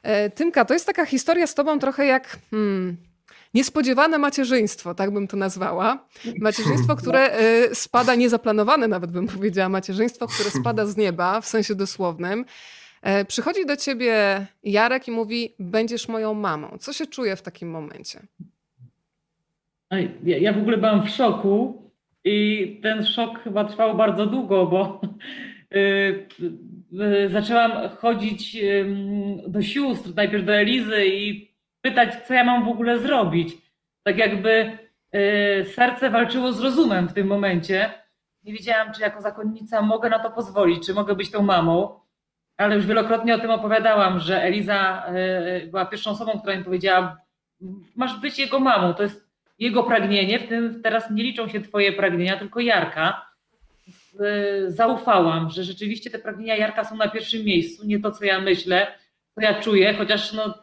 E, 0.03 0.31
Tymka, 0.31 0.65
to 0.65 0.75
jest 0.75 0.87
taka 0.87 1.07
historia 1.07 1.47
z 1.47 1.55
Tobą 1.55 1.79
trochę 1.79 2.07
jak... 2.07 2.39
Hmm, 2.51 3.10
Niespodziewane 3.55 4.19
macierzyństwo, 4.19 4.95
tak 4.95 5.11
bym 5.11 5.29
to 5.29 5.37
nazwała. 5.37 6.07
Macierzyństwo, 6.39 6.97
które 6.97 7.41
y, 7.71 7.75
spada 7.75 8.15
niezaplanowane, 8.15 8.89
nawet 8.89 9.11
bym 9.11 9.27
powiedziała, 9.27 9.69
macierzyństwo, 9.69 10.27
które 10.27 10.51
spada 10.51 10.87
z 10.87 10.97
nieba 10.97 11.41
w 11.41 11.47
sensie 11.47 11.75
dosłownym. 11.75 12.45
E, 13.03 13.25
przychodzi 13.25 13.67
do 13.67 13.77
ciebie 13.77 14.47
Jarek 14.65 15.09
i 15.09 15.11
mówi: 15.11 15.55
Będziesz 15.59 16.09
moją 16.09 16.35
mamą. 16.35 16.79
Co 16.79 16.93
się 16.93 17.07
czuje 17.07 17.37
w 17.37 17.43
takim 17.43 17.71
momencie? 17.71 18.21
Ja 20.25 20.53
w 20.53 20.59
ogóle 20.59 20.77
byłam 20.77 21.07
w 21.07 21.11
szoku 21.11 21.83
i 22.25 22.81
ten 22.83 23.07
szok 23.07 23.43
chyba 23.45 23.65
trwał 23.65 23.97
bardzo 23.97 24.27
długo, 24.27 24.67
bo 24.67 25.01
y, 25.75 26.27
zaczęłam 27.31 27.89
chodzić 27.89 28.57
do 29.49 29.63
sióstr, 29.63 30.15
najpierw 30.17 30.45
do 30.45 30.55
Elizy 30.55 31.07
i 31.07 31.50
pytać, 31.81 32.27
co 32.27 32.35
ja 32.35 32.45
mam 32.45 32.65
w 32.65 32.69
ogóle 32.69 32.99
zrobić. 32.99 33.57
Tak 34.03 34.19
jakby 34.19 34.79
y, 35.15 35.65
serce 35.75 36.11
walczyło 36.11 36.53
z 36.53 36.61
rozumem 36.61 37.09
w 37.09 37.13
tym 37.13 37.27
momencie. 37.27 37.91
Nie 38.43 38.53
wiedziałam, 38.53 38.93
czy 38.93 39.03
jako 39.03 39.23
zakonnica 39.23 39.83
mogę 39.83 40.11
na 40.11 40.19
to 40.19 40.31
pozwolić, 40.31 40.87
czy 40.87 40.95
mogę 40.95 41.15
być 41.15 41.31
tą 41.31 41.43
mamą, 41.43 42.01
ale 42.57 42.77
już 42.77 42.87
wielokrotnie 42.87 43.35
o 43.35 43.39
tym 43.39 43.51
opowiadałam, 43.51 44.19
że 44.19 44.43
Eliza 44.43 45.07
y, 45.63 45.67
była 45.67 45.87
pierwszą 45.87 46.11
osobą, 46.11 46.41
która 46.41 46.57
mi 46.57 46.65
powiedziała, 46.65 47.17
masz 47.97 48.21
być 48.21 48.39
jego 48.39 48.61
mamą, 48.61 48.95
to 48.95 49.03
jest 49.03 49.31
jego 49.59 49.83
pragnienie, 49.83 50.39
w 50.39 50.49
tym 50.49 50.83
teraz 50.83 51.11
nie 51.11 51.23
liczą 51.23 51.49
się 51.49 51.61
twoje 51.61 51.93
pragnienia, 51.93 52.37
tylko 52.37 52.61
Jarka. 52.61 53.31
Y, 54.21 54.71
zaufałam, 54.71 55.51
że 55.51 55.65
rzeczywiście 55.65 56.11
te 56.11 56.19
pragnienia 56.19 56.57
Jarka 56.57 56.85
są 56.85 56.97
na 56.97 57.09
pierwszym 57.09 57.45
miejscu, 57.45 57.87
nie 57.87 58.01
to, 58.01 58.11
co 58.11 58.25
ja 58.25 58.41
myślę, 58.41 58.87
co 59.35 59.41
ja 59.41 59.61
czuję, 59.61 59.95
chociaż 59.95 60.33
no, 60.33 60.55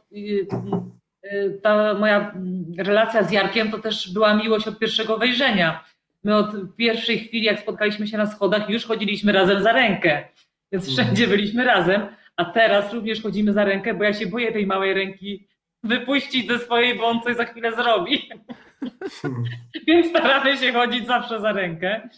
ta 1.64 1.94
moja 1.94 2.34
relacja 2.78 3.24
z 3.24 3.32
Jarkiem 3.32 3.72
to 3.72 3.80
też 3.80 4.14
była 4.14 4.34
miłość 4.34 4.68
od 4.68 4.80
pierwszego 4.80 5.18
wejrzenia. 5.18 5.84
My 6.24 6.36
od 6.36 6.76
pierwszej 6.76 7.20
chwili, 7.20 7.46
jak 7.46 7.60
spotkaliśmy 7.60 8.08
się 8.08 8.18
na 8.18 8.26
schodach, 8.26 8.70
już 8.70 8.86
chodziliśmy 8.86 9.32
razem 9.32 9.64
za 9.64 9.72
rękę, 9.72 10.28
więc 10.72 10.90
mhm. 10.90 11.06
wszędzie 11.06 11.28
byliśmy 11.28 11.64
razem, 11.64 12.02
a 12.36 12.46
teraz 12.46 12.94
również 12.94 13.22
chodzimy 13.22 13.54
za 13.54 13.66
rękę, 13.66 13.94
bo 13.94 14.04
ja 14.04 14.14
się 14.14 14.28
boję 14.28 14.52
tej 14.52 14.68
małej 14.68 14.94
ręki 14.94 15.48
wypuścić 15.84 16.48
ze 16.48 16.60
swojej, 16.60 16.98
bo 16.98 17.08
on 17.08 17.22
coś 17.22 17.36
za 17.36 17.46
chwilę 17.46 17.76
zrobi. 17.76 18.30
więc 19.88 20.08
staramy 20.08 20.58
się 20.58 20.74
chodzić 20.74 21.08
zawsze 21.08 21.42
za 21.42 21.52
rękę. 21.52 22.10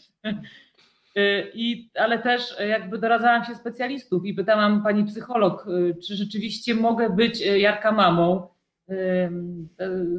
Y, 1.18 1.52
I, 1.54 1.90
ale 1.96 2.20
też 2.20 2.42
jakby 2.70 2.98
doradzałam 2.98 3.46
się 3.46 3.56
specjalistów 3.56 4.26
i 4.26 4.34
pytałam 4.34 4.84
pani 4.84 5.06
psycholog, 5.06 5.68
y, 5.68 5.96
czy 6.08 6.16
rzeczywiście 6.16 6.76
mogę 6.76 7.10
być 7.10 7.42
Jarka 7.42 7.92
mamą 7.92 8.48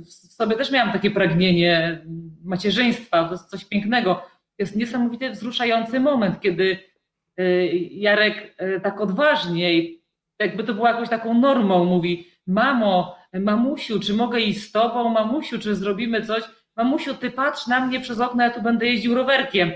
w 0.04 0.10
sobie 0.10 0.56
też 0.56 0.70
miałam 0.70 0.92
takie 0.92 1.10
pragnienie 1.10 2.04
macierzyństwa, 2.44 3.24
to 3.24 3.32
jest 3.32 3.50
coś 3.50 3.64
pięknego. 3.64 4.22
Jest 4.58 4.76
niesamowity, 4.76 5.30
wzruszający 5.30 6.00
moment, 6.00 6.40
kiedy 6.40 6.78
y, 7.40 7.68
Jarek 7.90 8.54
y, 8.62 8.80
tak 8.80 9.00
odważnie, 9.00 9.82
jakby 10.38 10.64
to 10.64 10.74
było 10.74 10.86
jakąś 10.86 11.08
taką 11.08 11.34
normą, 11.34 11.84
mówi: 11.84 12.26
Mamo, 12.46 13.16
mamusiu, 13.32 14.00
czy 14.00 14.14
mogę 14.14 14.40
iść 14.40 14.62
z 14.62 14.72
tobą? 14.72 15.08
Mamusiu, 15.08 15.58
czy 15.58 15.74
zrobimy 15.74 16.22
coś? 16.22 16.42
Mamusiu, 16.76 17.14
ty 17.14 17.30
patrz 17.30 17.66
na 17.66 17.86
mnie 17.86 18.00
przez 18.00 18.20
okno, 18.20 18.44
ja 18.44 18.50
tu 18.50 18.62
będę 18.62 18.86
jeździł 18.86 19.14
rowerkiem. 19.14 19.70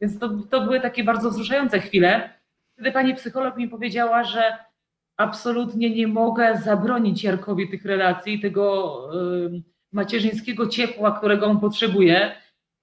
Więc 0.00 0.18
to, 0.18 0.28
to 0.50 0.60
były 0.60 0.80
takie 0.80 1.04
bardzo 1.04 1.30
wzruszające 1.30 1.80
chwile. 1.80 2.30
Wtedy 2.72 2.92
pani 2.92 3.14
psycholog 3.14 3.56
mi 3.56 3.68
powiedziała, 3.68 4.24
że 4.24 4.58
absolutnie 5.18 5.90
nie 5.90 6.06
mogę 6.06 6.56
zabronić 6.64 7.24
Jarkowi 7.24 7.68
tych 7.68 7.84
relacji, 7.84 8.40
tego 8.40 8.94
macierzyńskiego 9.92 10.66
ciepła, 10.66 11.18
którego 11.18 11.46
on 11.46 11.60
potrzebuje. 11.60 12.32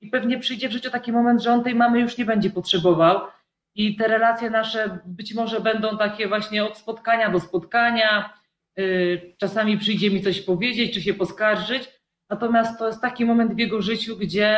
I 0.02 0.10
pewnie 0.10 0.40
przyjdzie 0.40 0.70
w 0.70 0.72
życiu 0.72 0.90
taki 0.90 1.12
moment, 1.12 1.44
że 1.44 1.52
on 1.52 1.64
tej 1.64 1.76
mamy 1.76 2.00
już 2.00 2.18
nie 2.18 2.26
będzie 2.26 2.50
potrzebował. 2.50 3.22
I 3.76 3.96
te 3.96 4.08
relacje 4.08 4.50
nasze 4.50 5.00
być 5.06 5.34
może 5.34 5.60
będą 5.62 5.98
takie 5.98 6.28
właśnie 6.28 6.66
od 6.66 6.78
spotkania 6.78 7.30
do 7.30 7.40
spotkania. 7.40 8.34
Y, 8.80 9.36
czasami 9.38 9.78
przyjdzie 9.78 10.12
mi 10.12 10.22
coś 10.22 10.42
powiedzieć, 10.42 10.94
czy 10.94 11.02
się 11.02 11.14
poskarżyć. 11.14 11.90
Natomiast 12.30 12.80
to 12.80 12.88
jest 12.88 13.02
taki 13.02 13.26
moment 13.26 13.54
w 13.54 13.58
jego 13.58 13.82
życiu, 13.82 14.18
gdzie, 14.18 14.58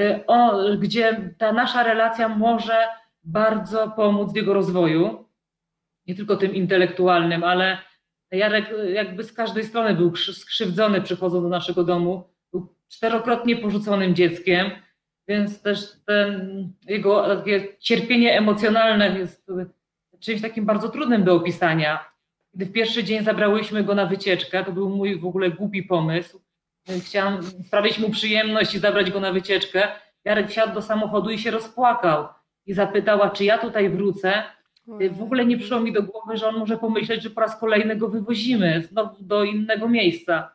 y, 0.00 0.26
o, 0.26 0.60
gdzie 0.78 1.34
ta 1.38 1.52
nasza 1.52 1.82
relacja 1.82 2.28
może 2.28 2.76
bardzo 3.24 3.90
pomóc 3.90 4.32
w 4.32 4.36
jego 4.36 4.54
rozwoju 4.54 5.23
nie 6.06 6.14
tylko 6.14 6.36
tym 6.36 6.54
intelektualnym, 6.54 7.44
ale 7.44 7.78
Jarek 8.30 8.74
jakby 8.92 9.24
z 9.24 9.32
każdej 9.32 9.64
strony 9.64 9.94
był 9.94 10.16
skrzywdzony 10.16 11.00
przychodząc 11.00 11.42
do 11.42 11.48
naszego 11.48 11.84
domu. 11.84 12.30
Był 12.52 12.74
czterokrotnie 12.88 13.56
porzuconym 13.56 14.14
dzieckiem, 14.14 14.70
więc 15.28 15.62
też 15.62 15.78
ten, 16.06 16.72
jego 16.82 17.26
cierpienie 17.80 18.38
emocjonalne 18.38 19.18
jest 19.18 19.46
czymś 20.20 20.42
takim 20.42 20.66
bardzo 20.66 20.88
trudnym 20.88 21.24
do 21.24 21.34
opisania. 21.34 22.04
Gdy 22.54 22.66
w 22.66 22.72
pierwszy 22.72 23.04
dzień 23.04 23.24
zabrałyśmy 23.24 23.84
go 23.84 23.94
na 23.94 24.06
wycieczkę, 24.06 24.64
to 24.64 24.72
był 24.72 24.88
mój 24.88 25.20
w 25.20 25.26
ogóle 25.26 25.50
głupi 25.50 25.82
pomysł. 25.82 26.40
Chciałam 27.06 27.42
sprawić 27.42 27.98
mu 27.98 28.10
przyjemność 28.10 28.74
i 28.74 28.78
zabrać 28.78 29.10
go 29.10 29.20
na 29.20 29.32
wycieczkę. 29.32 29.88
Jarek 30.24 30.50
wsiadł 30.50 30.74
do 30.74 30.82
samochodu 30.82 31.30
i 31.30 31.38
się 31.38 31.50
rozpłakał. 31.50 32.28
I 32.66 32.74
zapytała, 32.74 33.30
czy 33.30 33.44
ja 33.44 33.58
tutaj 33.58 33.90
wrócę, 33.90 34.42
w 34.86 35.22
ogóle 35.22 35.44
nie 35.44 35.58
przyszło 35.58 35.80
mi 35.80 35.92
do 35.92 36.02
głowy, 36.02 36.36
że 36.36 36.48
on 36.48 36.56
może 36.56 36.76
pomyśleć, 36.76 37.22
że 37.22 37.30
po 37.30 37.40
raz 37.40 37.60
kolejny 37.60 37.96
go 37.96 38.08
wywozimy 38.08 38.82
znowu 38.82 39.22
do 39.22 39.44
innego 39.44 39.88
miejsca. 39.88 40.54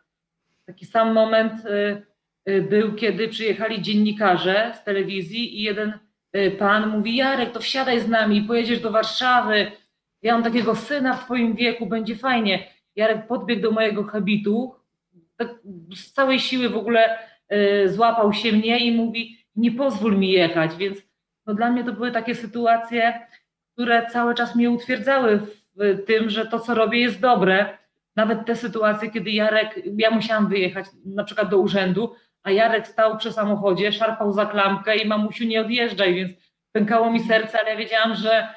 Taki 0.66 0.86
sam 0.86 1.14
moment 1.14 1.54
y, 1.66 2.06
y, 2.52 2.62
był, 2.62 2.94
kiedy 2.94 3.28
przyjechali 3.28 3.82
dziennikarze 3.82 4.72
z 4.76 4.84
telewizji 4.84 5.60
i 5.60 5.64
jeden 5.64 5.94
y, 6.36 6.52
pan 6.52 6.90
mówi: 6.90 7.16
Jarek, 7.16 7.52
to 7.52 7.60
wsiadaj 7.60 8.00
z 8.00 8.08
nami, 8.08 8.42
pojedziesz 8.42 8.80
do 8.80 8.92
Warszawy. 8.92 9.72
Ja 10.22 10.34
mam 10.34 10.44
takiego 10.44 10.76
syna 10.76 11.14
w 11.14 11.26
twoim 11.26 11.56
wieku, 11.56 11.86
będzie 11.86 12.16
fajnie. 12.16 12.68
Jarek 12.96 13.28
podbiegł 13.28 13.62
do 13.62 13.72
mojego 13.72 14.04
habitu, 14.04 14.76
tak 15.38 15.56
z 15.96 16.12
całej 16.12 16.40
siły 16.40 16.70
w 16.70 16.78
ogóle 16.78 17.20
złapał 17.86 18.34
się 18.34 18.52
mnie 18.52 18.80
i 18.80 18.96
mówi: 18.96 19.38
Nie 19.56 19.72
pozwól 19.72 20.18
mi 20.18 20.32
jechać. 20.32 20.76
Więc 20.76 20.98
no 21.46 21.54
dla 21.54 21.72
mnie 21.72 21.84
to 21.84 21.94
były 21.94 22.12
takie 22.12 22.36
sytuacje, 22.36 23.28
które 23.80 24.06
cały 24.06 24.36
czas 24.36 24.56
mnie 24.56 24.72
utwierdzały 24.72 25.40
w 25.76 26.06
tym, 26.06 26.30
że 26.30 26.46
to, 26.46 26.60
co 26.60 26.76
robię, 26.76 27.00
jest 27.00 27.20
dobre. 27.20 27.78
Nawet 28.16 28.46
te 28.46 28.56
sytuacje, 28.56 29.12
kiedy 29.12 29.32
Jarek, 29.32 29.80
ja 29.98 30.12
musiałam 30.12 30.48
wyjechać 30.48 30.86
na 31.06 31.24
przykład 31.24 31.50
do 31.50 31.58
urzędu, 31.58 32.16
a 32.44 32.52
Jarek 32.52 32.88
stał 32.88 33.18
przy 33.18 33.34
samochodzie, 33.34 33.92
szarpał 33.92 34.34
za 34.34 34.46
klamkę 34.46 34.98
i 34.98 35.08
mamusiu 35.08 35.44
nie 35.44 35.62
odjeżdżaj, 35.62 36.16
więc 36.16 36.32
pękało 36.72 37.12
mi 37.12 37.20
serce, 37.20 37.60
ale 37.60 37.70
ja 37.70 37.78
wiedziałam, 37.78 38.16
że 38.16 38.48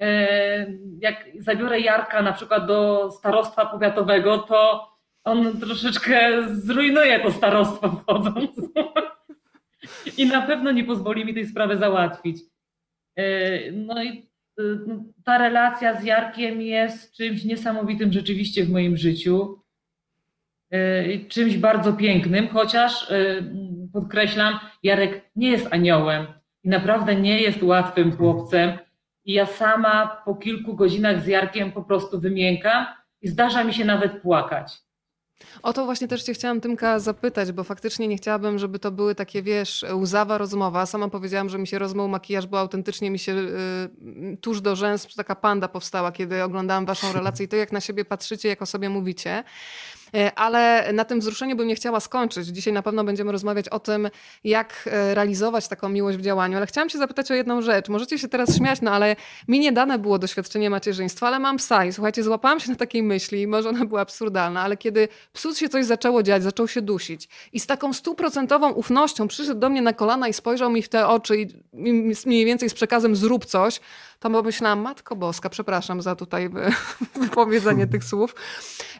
e, 0.00 0.66
jak 0.98 1.24
zabiorę 1.38 1.80
Jarka 1.80 2.22
na 2.22 2.32
przykład 2.32 2.66
do 2.66 3.10
starostwa 3.10 3.66
powiatowego, 3.66 4.38
to 4.38 4.90
on 5.24 5.60
troszeczkę 5.60 6.48
zrujnuje 6.48 7.20
to 7.20 7.32
starostwo 7.32 7.88
wchodząc. 7.88 8.50
I 10.18 10.26
na 10.26 10.42
pewno 10.42 10.72
nie 10.72 10.84
pozwoli 10.84 11.24
mi 11.24 11.34
tej 11.34 11.46
sprawy 11.46 11.76
załatwić. 11.76 12.40
E, 13.16 13.24
no 13.72 14.04
i 14.04 14.33
ta 15.24 15.38
relacja 15.38 16.00
z 16.00 16.04
Jarkiem 16.04 16.62
jest 16.62 17.12
czymś 17.12 17.44
niesamowitym 17.44 18.12
rzeczywiście 18.12 18.64
w 18.64 18.70
moim 18.70 18.96
życiu. 18.96 19.58
Y, 20.74 21.26
czymś 21.28 21.56
bardzo 21.56 21.92
pięknym, 21.92 22.48
chociaż 22.48 23.10
y, 23.10 23.52
podkreślam, 23.92 24.58
Jarek 24.82 25.30
nie 25.36 25.50
jest 25.50 25.68
aniołem 25.70 26.26
i 26.64 26.68
naprawdę 26.68 27.16
nie 27.16 27.42
jest 27.42 27.62
łatwym 27.62 28.16
chłopcem. 28.16 28.78
I 29.24 29.32
ja 29.32 29.46
sama 29.46 30.22
po 30.24 30.34
kilku 30.34 30.74
godzinach 30.74 31.22
z 31.22 31.26
Jarkiem 31.26 31.72
po 31.72 31.82
prostu 31.82 32.20
wymiękam 32.20 32.86
i 33.20 33.28
zdarza 33.28 33.64
mi 33.64 33.74
się 33.74 33.84
nawet 33.84 34.22
płakać. 34.22 34.83
O 35.62 35.72
to 35.72 35.84
właśnie 35.84 36.08
też 36.08 36.22
cię 36.22 36.34
chciałam 36.34 36.60
Tymka 36.60 36.98
zapytać, 36.98 37.52
bo 37.52 37.64
faktycznie 37.64 38.08
nie 38.08 38.16
chciałabym, 38.16 38.58
żeby 38.58 38.78
to 38.78 38.90
były 38.90 39.14
takie, 39.14 39.42
wiesz, 39.42 39.84
łzawa 39.92 40.38
rozmowa. 40.38 40.86
Sama 40.86 41.08
powiedziałam, 41.08 41.48
że 41.48 41.58
mi 41.58 41.66
się 41.66 41.78
rozmył 41.78 42.08
makijaż, 42.08 42.46
bo 42.46 42.58
autentycznie 42.58 43.10
mi 43.10 43.18
się 43.18 43.32
y, 43.32 44.36
tuż 44.40 44.60
do 44.60 44.76
rzęs 44.76 45.14
taka 45.16 45.34
panda 45.34 45.68
powstała, 45.68 46.12
kiedy 46.12 46.42
oglądałam 46.42 46.86
waszą 46.86 47.12
relację 47.12 47.46
i 47.46 47.48
to, 47.48 47.56
jak 47.56 47.72
na 47.72 47.80
siebie 47.80 48.04
patrzycie, 48.04 48.48
jak 48.48 48.62
o 48.62 48.66
sobie 48.66 48.88
mówicie. 48.88 49.44
E, 50.14 50.38
ale 50.38 50.92
na 50.92 51.04
tym 51.04 51.20
wzruszeniu 51.20 51.56
bym 51.56 51.68
nie 51.68 51.74
chciała 51.74 52.00
skończyć. 52.00 52.46
Dzisiaj 52.46 52.72
na 52.72 52.82
pewno 52.82 53.04
będziemy 53.04 53.32
rozmawiać 53.32 53.68
o 53.68 53.80
tym, 53.80 54.08
jak 54.44 54.88
e, 54.92 55.14
realizować 55.14 55.68
taką 55.68 55.88
miłość 55.88 56.18
w 56.18 56.20
działaniu. 56.20 56.56
Ale 56.56 56.66
chciałam 56.66 56.90
się 56.90 56.98
zapytać 56.98 57.30
o 57.30 57.34
jedną 57.34 57.62
rzecz. 57.62 57.88
Możecie 57.88 58.18
się 58.18 58.28
teraz 58.28 58.56
śmiać, 58.56 58.80
no 58.80 58.90
ale 58.90 59.16
mi 59.48 59.60
nie 59.60 59.72
dane 59.72 59.98
było 59.98 60.18
doświadczenie 60.18 60.70
macierzyństwa, 60.70 61.26
ale 61.26 61.38
mam 61.38 61.56
psa 61.56 61.84
i 61.84 61.92
słuchajcie, 61.92 62.22
złapałam 62.22 62.60
się 62.60 62.70
na 62.70 62.76
takiej 62.76 63.02
myśli, 63.02 63.46
może 63.46 63.68
ona 63.68 63.84
była 63.84 64.00
absurdalna, 64.00 64.62
ale 64.62 64.76
kiedy 64.76 65.08
psu 65.32 65.54
się 65.54 65.68
coś 65.68 65.84
zaczęło 65.84 66.22
dziać, 66.22 66.42
zaczął 66.42 66.68
się 66.68 66.82
dusić 66.82 67.28
i 67.52 67.60
z 67.60 67.66
taką 67.66 67.92
stuprocentową 67.92 68.70
ufnością 68.70 69.28
przyszedł 69.28 69.60
do 69.60 69.70
mnie 69.70 69.82
na 69.82 69.92
kolana 69.92 70.28
i 70.28 70.32
spojrzał 70.32 70.70
mi 70.70 70.82
w 70.82 70.88
te 70.88 71.06
oczy 71.06 71.36
i 71.36 71.48
mniej 72.26 72.44
więcej 72.44 72.70
z 72.70 72.74
przekazem 72.74 73.16
zrób 73.16 73.44
coś, 73.44 73.80
to 74.20 74.30
pomyślałam, 74.30 74.80
Matko 74.80 75.16
Boska, 75.16 75.50
przepraszam 75.50 76.02
za 76.02 76.16
tutaj 76.16 76.50
wypowiedzenie 77.22 77.86
tych 77.86 78.04
słów. 78.04 78.34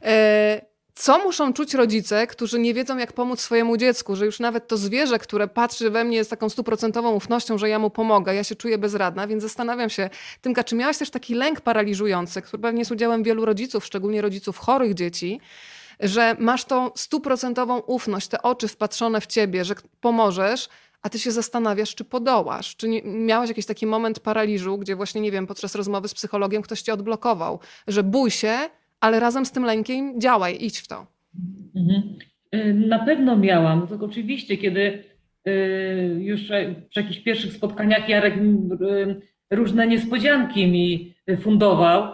E, 0.02 0.73
co 0.94 1.18
muszą 1.18 1.52
czuć 1.52 1.74
rodzice, 1.74 2.26
którzy 2.26 2.58
nie 2.58 2.74
wiedzą, 2.74 2.96
jak 2.98 3.12
pomóc 3.12 3.40
swojemu 3.40 3.76
dziecku, 3.76 4.16
że 4.16 4.26
już 4.26 4.40
nawet 4.40 4.68
to 4.68 4.76
zwierzę, 4.76 5.18
które 5.18 5.48
patrzy 5.48 5.90
we 5.90 6.04
mnie 6.04 6.24
z 6.24 6.28
taką 6.28 6.48
stuprocentową 6.48 7.12
ufnością, 7.12 7.58
że 7.58 7.68
ja 7.68 7.78
mu 7.78 7.90
pomogę, 7.90 8.34
ja 8.34 8.44
się 8.44 8.54
czuję 8.54 8.78
bezradna, 8.78 9.26
więc 9.26 9.42
zastanawiam 9.42 9.90
się, 9.90 10.10
Tymka, 10.40 10.64
czy 10.64 10.74
miałaś 10.74 10.98
też 10.98 11.10
taki 11.10 11.34
lęk 11.34 11.60
paraliżujący, 11.60 12.42
który 12.42 12.62
pewnie 12.62 12.78
jest 12.78 12.90
udziałem 12.90 13.22
wielu 13.22 13.44
rodziców, 13.44 13.84
szczególnie 13.84 14.22
rodziców 14.22 14.58
chorych 14.58 14.94
dzieci, 14.94 15.40
że 16.00 16.36
masz 16.38 16.64
tą 16.64 16.90
stuprocentową 16.94 17.78
ufność, 17.78 18.28
te 18.28 18.42
oczy 18.42 18.68
wpatrzone 18.68 19.20
w 19.20 19.26
ciebie, 19.26 19.64
że 19.64 19.74
pomożesz, 20.00 20.68
a 21.02 21.08
ty 21.08 21.18
się 21.18 21.32
zastanawiasz, 21.32 21.94
czy 21.94 22.04
podołasz. 22.04 22.76
Czy 22.76 22.88
nie, 22.88 23.02
miałaś 23.02 23.48
jakiś 23.48 23.66
taki 23.66 23.86
moment 23.86 24.20
paraliżu, 24.20 24.78
gdzie 24.78 24.96
właśnie, 24.96 25.20
nie 25.20 25.30
wiem, 25.30 25.46
podczas 25.46 25.74
rozmowy 25.74 26.08
z 26.08 26.14
psychologiem 26.14 26.62
ktoś 26.62 26.82
cię 26.82 26.92
odblokował, 26.92 27.60
że 27.86 28.02
bój 28.02 28.30
się, 28.30 28.58
ale 29.04 29.20
razem 29.20 29.46
z 29.46 29.52
tym 29.52 29.64
lękiem 29.64 30.20
działaj, 30.20 30.56
idź 30.60 30.78
w 30.78 30.88
to. 30.88 31.06
Mhm. 31.76 32.02
Y, 32.54 32.74
na 32.74 32.98
pewno 32.98 33.36
miałam. 33.36 33.88
To 33.88 34.04
oczywiście, 34.04 34.56
kiedy 34.56 35.04
y, 35.48 36.16
już 36.20 36.40
przy 36.90 37.00
jakichś 37.00 37.20
pierwszych 37.20 37.52
spotkaniach 37.52 38.08
Jarek 38.08 38.34
y, 38.36 39.20
różne 39.50 39.86
niespodzianki 39.86 40.66
mi 40.66 41.14
fundował. 41.40 42.12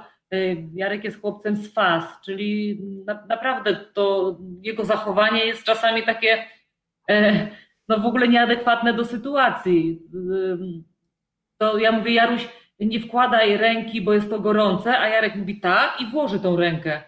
Jarek 0.74 1.04
jest 1.04 1.20
chłopcem 1.20 1.56
z 1.56 1.72
faz, 1.74 2.04
czyli 2.24 2.80
na, 3.06 3.26
naprawdę 3.28 3.76
to 3.94 4.36
jego 4.62 4.84
zachowanie 4.84 5.44
jest 5.44 5.64
czasami 5.64 6.02
takie 6.02 6.44
e, 7.10 7.48
no 7.88 7.98
w 7.98 8.06
ogóle 8.06 8.28
nieadekwatne 8.28 8.94
do 8.94 9.04
sytuacji. 9.04 10.02
To 11.58 11.78
ja 11.78 11.92
mówię, 11.92 12.12
Jaruś, 12.12 12.48
nie 12.86 13.00
wkładaj 13.00 13.56
ręki, 13.56 14.02
bo 14.02 14.12
jest 14.12 14.30
to 14.30 14.40
gorące, 14.40 14.98
a 14.98 15.08
Jarek 15.08 15.36
mówi 15.36 15.60
tak 15.60 16.00
i 16.00 16.06
włoży 16.06 16.40
tą 16.40 16.56
rękę. 16.56 17.02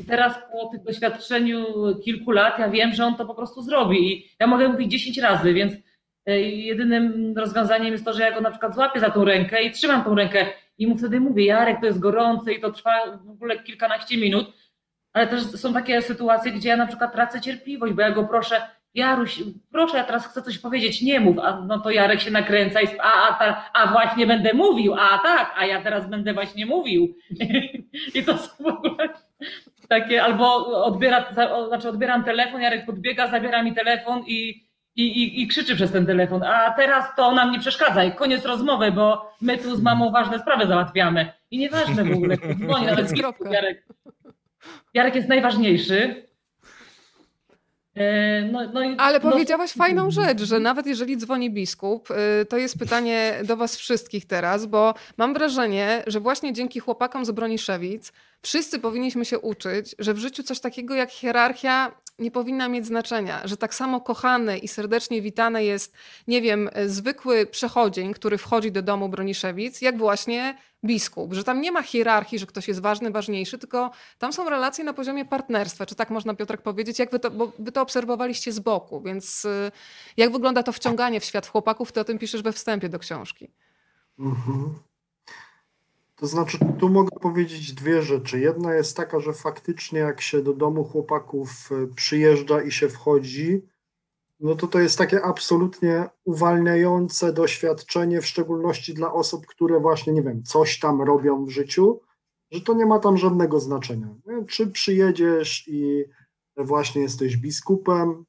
I 0.00 0.04
teraz 0.04 0.38
po 0.52 0.66
tym 0.66 0.84
doświadczeniu 0.84 1.66
kilku 2.04 2.30
lat 2.30 2.58
ja 2.58 2.68
wiem, 2.68 2.92
że 2.92 3.04
on 3.04 3.16
to 3.16 3.26
po 3.26 3.34
prostu 3.34 3.62
zrobi. 3.62 4.12
I 4.12 4.30
ja 4.40 4.46
mogę 4.46 4.68
mówić 4.68 4.90
10 4.90 5.18
razy, 5.18 5.54
więc 5.54 5.74
e, 6.26 6.40
jedynym 6.40 7.34
rozwiązaniem 7.36 7.92
jest 7.92 8.04
to, 8.04 8.12
że 8.12 8.22
ja 8.22 8.32
go 8.32 8.40
na 8.40 8.50
przykład 8.50 8.74
złapię 8.74 9.00
za 9.00 9.10
tą 9.10 9.24
rękę 9.24 9.62
i 9.62 9.70
trzymam 9.70 10.04
tą 10.04 10.14
rękę 10.14 10.46
i 10.78 10.86
mu 10.86 10.98
wtedy 10.98 11.20
mówię, 11.20 11.44
Jarek, 11.44 11.80
to 11.80 11.86
jest 11.86 11.98
gorące 11.98 12.52
i 12.52 12.60
to 12.60 12.70
trwa 12.72 13.18
w 13.24 13.30
ogóle 13.30 13.58
kilkanaście 13.58 14.16
minut. 14.16 14.52
Ale 15.12 15.26
też 15.26 15.42
są 15.42 15.74
takie 15.74 16.02
sytuacje, 16.02 16.52
gdzie 16.52 16.68
ja 16.68 16.76
na 16.76 16.86
przykład 16.86 17.12
tracę 17.12 17.40
cierpliwość, 17.40 17.94
bo 17.94 18.02
ja 18.02 18.10
go 18.10 18.24
proszę, 18.24 18.62
Jaruś, 18.94 19.42
proszę, 19.72 19.96
ja 19.96 20.04
teraz 20.04 20.26
chcę 20.26 20.42
coś 20.42 20.58
powiedzieć, 20.58 21.02
nie 21.02 21.20
mów, 21.20 21.38
a 21.38 21.60
no 21.60 21.80
to 21.80 21.90
Jarek 21.90 22.20
się 22.20 22.30
nakręca 22.30 22.80
i 22.80 22.86
a, 22.98 23.28
a, 23.28 23.34
ta, 23.38 23.70
a 23.72 23.92
właśnie 23.92 24.26
będę 24.26 24.54
mówił, 24.54 24.94
a 24.94 25.18
tak, 25.18 25.54
a 25.56 25.66
ja 25.66 25.82
teraz 25.82 26.10
będę 26.10 26.34
właśnie 26.34 26.66
mówił. 26.66 27.14
I 28.14 28.24
to 28.24 28.38
są 28.38 28.64
w 28.64 28.66
ogóle 28.66 29.08
takie, 29.88 30.22
albo 30.22 30.66
odbiera, 30.84 31.32
znaczy 31.68 31.88
odbieram 31.88 32.24
telefon, 32.24 32.60
Jarek 32.60 32.86
podbiega, 32.86 33.30
zabiera 33.30 33.62
mi 33.62 33.74
telefon 33.74 34.24
i, 34.26 34.64
i, 34.96 35.02
i, 35.02 35.42
i 35.42 35.46
krzyczy 35.46 35.74
przez 35.74 35.92
ten 35.92 36.06
telefon, 36.06 36.42
a 36.42 36.70
teraz 36.70 37.04
to 37.16 37.32
nam 37.32 37.52
nie 37.52 37.60
przeszkadza 37.60 38.04
i 38.04 38.12
koniec 38.12 38.44
rozmowy, 38.44 38.92
bo 38.92 39.32
my 39.40 39.58
tu 39.58 39.76
z 39.76 39.82
mamą 39.82 40.10
ważne 40.10 40.38
sprawy 40.38 40.66
załatwiamy. 40.66 41.32
I 41.50 41.58
nieważne 41.58 42.04
w 42.04 42.12
ogóle, 42.12 42.36
dzwoni 42.36 42.86
nawet 42.86 43.18
Jarek. 43.50 43.86
Jarek 44.94 45.14
jest 45.14 45.28
najważniejszy, 45.28 46.26
no, 48.52 48.60
no 48.72 48.82
i, 48.82 48.96
Ale 48.98 49.20
no, 49.20 49.30
powiedziałaś 49.30 49.72
fajną 49.72 50.10
rzecz, 50.10 50.42
że 50.42 50.60
nawet 50.60 50.86
jeżeli 50.86 51.16
dzwoni 51.16 51.50
biskup, 51.50 52.10
y, 52.10 52.46
to 52.46 52.58
jest 52.58 52.78
pytanie 52.78 53.40
do 53.44 53.56
Was 53.56 53.76
wszystkich 53.76 54.26
teraz, 54.26 54.66
bo 54.66 54.94
mam 55.16 55.34
wrażenie, 55.34 56.02
że 56.06 56.20
właśnie 56.20 56.52
dzięki 56.52 56.80
chłopakom 56.80 57.24
z 57.24 57.30
Broniszewic 57.30 58.12
wszyscy 58.42 58.78
powinniśmy 58.78 59.24
się 59.24 59.38
uczyć, 59.38 59.94
że 59.98 60.14
w 60.14 60.18
życiu 60.18 60.42
coś 60.42 60.60
takiego 60.60 60.94
jak 60.94 61.10
hierarchia 61.10 61.92
nie 62.18 62.30
powinna 62.30 62.68
mieć 62.68 62.86
znaczenia, 62.86 63.40
że 63.44 63.56
tak 63.56 63.74
samo 63.74 64.00
kochany 64.00 64.58
i 64.58 64.68
serdecznie 64.68 65.22
witany 65.22 65.64
jest, 65.64 65.94
nie 66.26 66.42
wiem, 66.42 66.70
zwykły 66.86 67.46
przechodzień, 67.46 68.14
który 68.14 68.38
wchodzi 68.38 68.72
do 68.72 68.82
domu 68.82 69.08
Broniszewic, 69.08 69.80
jak 69.80 69.98
właśnie 69.98 70.58
biskup, 70.84 71.34
że 71.34 71.44
tam 71.44 71.60
nie 71.60 71.72
ma 71.72 71.82
hierarchii, 71.82 72.38
że 72.38 72.46
ktoś 72.46 72.68
jest 72.68 72.80
ważny, 72.80 73.10
ważniejszy, 73.10 73.58
tylko 73.58 73.90
tam 74.18 74.32
są 74.32 74.48
relacje 74.50 74.84
na 74.84 74.92
poziomie 74.92 75.24
partnerstwa, 75.24 75.86
czy 75.86 75.94
tak 75.94 76.10
można 76.10 76.34
Piotrek 76.34 76.62
powiedzieć, 76.62 76.98
jak 76.98 77.10
wy 77.10 77.18
to, 77.18 77.30
bo 77.30 77.52
wy 77.58 77.72
to 77.72 77.82
obserwowaliście 77.82 78.52
z 78.52 78.60
boku, 78.60 79.00
więc 79.00 79.44
y, 79.44 79.72
jak 80.16 80.32
wygląda 80.32 80.62
to 80.62 80.72
wciąganie 80.72 81.20
w 81.20 81.24
świat 81.24 81.46
chłopaków, 81.46 81.92
ty 81.92 82.00
o 82.00 82.04
tym 82.04 82.18
piszesz 82.18 82.42
we 82.42 82.52
wstępie 82.52 82.88
do 82.88 82.98
książki. 82.98 83.50
Mhm. 84.18 84.74
To 86.16 86.26
znaczy, 86.26 86.58
tu 86.78 86.88
mogę 86.88 87.18
powiedzieć 87.20 87.72
dwie 87.72 88.02
rzeczy. 88.02 88.40
Jedna 88.40 88.74
jest 88.74 88.96
taka, 88.96 89.20
że 89.20 89.32
faktycznie 89.32 89.98
jak 89.98 90.20
się 90.20 90.42
do 90.42 90.52
domu 90.52 90.84
chłopaków 90.84 91.48
e, 91.72 91.86
przyjeżdża 91.94 92.62
i 92.62 92.70
się 92.70 92.88
wchodzi, 92.88 93.62
no 94.40 94.54
to 94.54 94.66
to 94.66 94.80
jest 94.80 94.98
takie 94.98 95.22
absolutnie 95.22 96.08
uwalniające 96.24 97.32
doświadczenie, 97.32 98.20
w 98.20 98.26
szczególności 98.26 98.94
dla 98.94 99.12
osób, 99.12 99.46
które 99.46 99.80
właśnie, 99.80 100.12
nie 100.12 100.22
wiem, 100.22 100.42
coś 100.42 100.78
tam 100.78 101.02
robią 101.02 101.44
w 101.44 101.50
życiu, 101.50 102.00
że 102.50 102.60
to 102.60 102.74
nie 102.74 102.86
ma 102.86 102.98
tam 102.98 103.18
żadnego 103.18 103.60
znaczenia. 103.60 104.14
Czy 104.48 104.66
przyjedziesz 104.66 105.68
i 105.68 106.04
właśnie 106.56 107.02
jesteś 107.02 107.36
biskupem, 107.36 108.24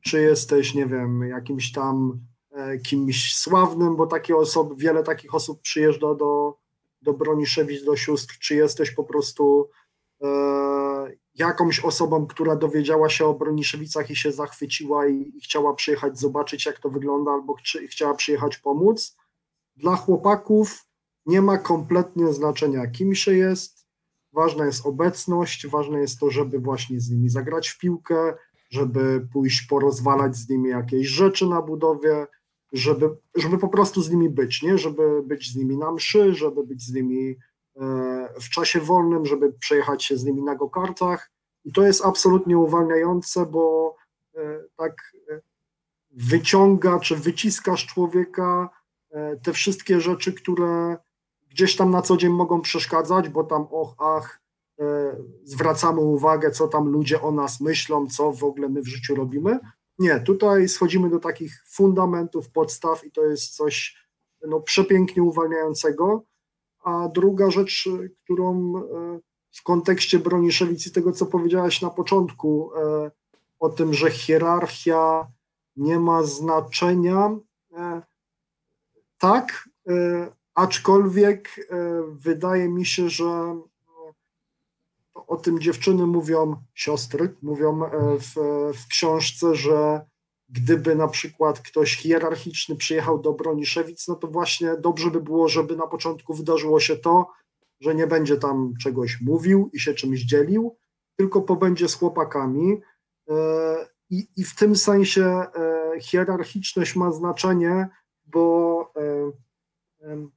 czy 0.00 0.20
jesteś, 0.20 0.74
nie 0.74 0.86
wiem, 0.86 1.22
jakimś 1.22 1.72
tam 1.72 2.20
e, 2.50 2.78
kimś 2.78 3.36
sławnym, 3.36 3.96
bo 3.96 4.06
takie 4.06 4.36
osoby, 4.36 4.74
wiele 4.76 5.02
takich 5.02 5.34
osób 5.34 5.60
przyjeżdża 5.60 6.14
do, 6.14 6.58
do 7.04 7.12
Broniszewic, 7.12 7.84
do 7.84 7.96
sióstr, 7.96 8.38
czy 8.38 8.54
jesteś 8.54 8.90
po 8.90 9.04
prostu 9.04 9.70
e, 10.22 11.10
jakąś 11.34 11.80
osobą, 11.80 12.26
która 12.26 12.56
dowiedziała 12.56 13.08
się 13.08 13.26
o 13.26 13.34
Broniszewicach 13.34 14.10
i 14.10 14.16
się 14.16 14.32
zachwyciła 14.32 15.06
i, 15.06 15.32
i 15.36 15.40
chciała 15.40 15.74
przyjechać 15.74 16.18
zobaczyć, 16.18 16.66
jak 16.66 16.78
to 16.78 16.90
wygląda, 16.90 17.30
albo 17.30 17.54
ch 17.54 17.60
chciała 17.90 18.14
przyjechać 18.14 18.58
pomóc. 18.58 19.16
Dla 19.76 19.96
chłopaków 19.96 20.86
nie 21.26 21.42
ma 21.42 21.58
kompletnie 21.58 22.32
znaczenia, 22.32 22.86
kim 22.86 23.14
się 23.14 23.34
jest. 23.34 23.86
Ważna 24.32 24.66
jest 24.66 24.86
obecność, 24.86 25.66
ważne 25.66 26.00
jest 26.00 26.20
to, 26.20 26.30
żeby 26.30 26.58
właśnie 26.58 27.00
z 27.00 27.10
nimi 27.10 27.28
zagrać 27.28 27.68
w 27.68 27.78
piłkę, 27.78 28.34
żeby 28.70 29.28
pójść 29.32 29.66
porozwalać 29.66 30.36
z 30.36 30.48
nimi 30.48 30.70
jakieś 30.70 31.06
rzeczy 31.06 31.46
na 31.46 31.62
budowie, 31.62 32.26
żeby, 32.74 33.16
żeby 33.34 33.58
po 33.58 33.68
prostu 33.68 34.02
z 34.02 34.10
nimi 34.10 34.30
być, 34.30 34.62
nie? 34.62 34.78
żeby 34.78 35.22
być 35.22 35.52
z 35.52 35.56
nimi 35.56 35.76
na 35.76 35.92
mszy, 35.92 36.34
żeby 36.34 36.66
być 36.66 36.82
z 36.82 36.92
nimi 36.92 37.36
e, 37.76 38.28
w 38.40 38.48
czasie 38.48 38.80
wolnym, 38.80 39.26
żeby 39.26 39.52
przejechać 39.52 40.04
się 40.04 40.16
z 40.16 40.24
nimi 40.24 40.42
na 40.42 40.54
gokartach 40.54 41.30
i 41.64 41.72
to 41.72 41.82
jest 41.82 42.04
absolutnie 42.04 42.58
uwalniające, 42.58 43.46
bo 43.46 43.94
e, 44.36 44.64
tak 44.76 45.12
e, 45.30 45.40
wyciąga 46.10 46.98
czy 46.98 47.16
wyciska 47.16 47.76
z 47.76 47.80
człowieka 47.80 48.70
te 49.42 49.52
wszystkie 49.52 50.00
rzeczy, 50.00 50.32
które 50.32 50.96
gdzieś 51.50 51.76
tam 51.76 51.90
na 51.90 52.02
co 52.02 52.16
dzień 52.16 52.32
mogą 52.32 52.60
przeszkadzać, 52.60 53.28
bo 53.28 53.44
tam 53.44 53.66
och, 53.70 53.94
ach, 53.98 54.40
zwracamy 55.44 56.00
uwagę, 56.00 56.50
co 56.50 56.68
tam 56.68 56.88
ludzie 56.88 57.22
o 57.22 57.30
nas 57.30 57.60
myślą, 57.60 58.06
co 58.06 58.32
w 58.32 58.44
ogóle 58.44 58.68
my 58.68 58.82
w 58.82 58.88
życiu 58.88 59.14
robimy, 59.14 59.58
nie, 59.98 60.20
tutaj 60.20 60.68
schodzimy 60.68 61.10
do 61.10 61.18
takich 61.18 61.64
fundamentów, 61.66 62.50
podstaw 62.50 63.04
i 63.04 63.10
to 63.10 63.24
jest 63.24 63.56
coś 63.56 63.96
no, 64.46 64.60
przepięknie 64.60 65.22
uwalniającego. 65.22 66.24
A 66.84 67.08
druga 67.08 67.50
rzecz, 67.50 67.88
którą 68.24 68.76
e, 68.76 68.80
w 69.52 69.62
kontekście 69.62 70.18
broni 70.18 70.52
Szewic 70.52 70.86
i 70.86 70.92
tego, 70.92 71.12
co 71.12 71.26
powiedziałaś 71.26 71.82
na 71.82 71.90
początku, 71.90 72.70
e, 72.76 73.10
o 73.60 73.68
tym, 73.68 73.94
że 73.94 74.10
hierarchia 74.10 75.26
nie 75.76 75.98
ma 75.98 76.22
znaczenia, 76.22 77.36
e, 77.72 78.02
tak, 79.18 79.68
aczkolwiek 80.54 81.68
wydaje 82.10 82.68
mi 82.68 82.86
się, 82.86 83.08
że 83.08 83.60
o 85.14 85.36
tym 85.36 85.60
dziewczyny 85.60 86.06
mówią, 86.06 86.56
siostry 86.74 87.34
mówią 87.42 87.80
w, 88.18 88.34
w 88.74 88.86
książce, 88.88 89.54
że 89.54 90.00
gdyby 90.48 90.94
na 90.94 91.08
przykład 91.08 91.60
ktoś 91.60 91.96
hierarchiczny 91.96 92.76
przyjechał 92.76 93.18
do 93.18 93.32
Broniszewic, 93.32 94.08
no 94.08 94.14
to 94.14 94.28
właśnie 94.28 94.76
dobrze 94.76 95.10
by 95.10 95.20
było, 95.20 95.48
żeby 95.48 95.76
na 95.76 95.86
początku 95.86 96.34
wydarzyło 96.34 96.80
się 96.80 96.96
to, 96.96 97.26
że 97.80 97.94
nie 97.94 98.06
będzie 98.06 98.36
tam 98.36 98.74
czegoś 98.82 99.20
mówił 99.20 99.70
i 99.72 99.80
się 99.80 99.94
czymś 99.94 100.20
dzielił, 100.20 100.76
tylko 101.16 101.42
pobędzie 101.42 101.88
z 101.88 101.94
chłopakami. 101.94 102.80
E, 103.30 103.34
I, 104.10 104.28
i 104.36 104.44
w 104.44 104.54
tym 104.54 104.76
sensie 104.76 105.24
e, 105.24 106.00
hierarchiczność 106.00 106.96
ma 106.96 107.12
znaczenie, 107.12 107.88
bo 108.26 108.92
e, 108.96 109.32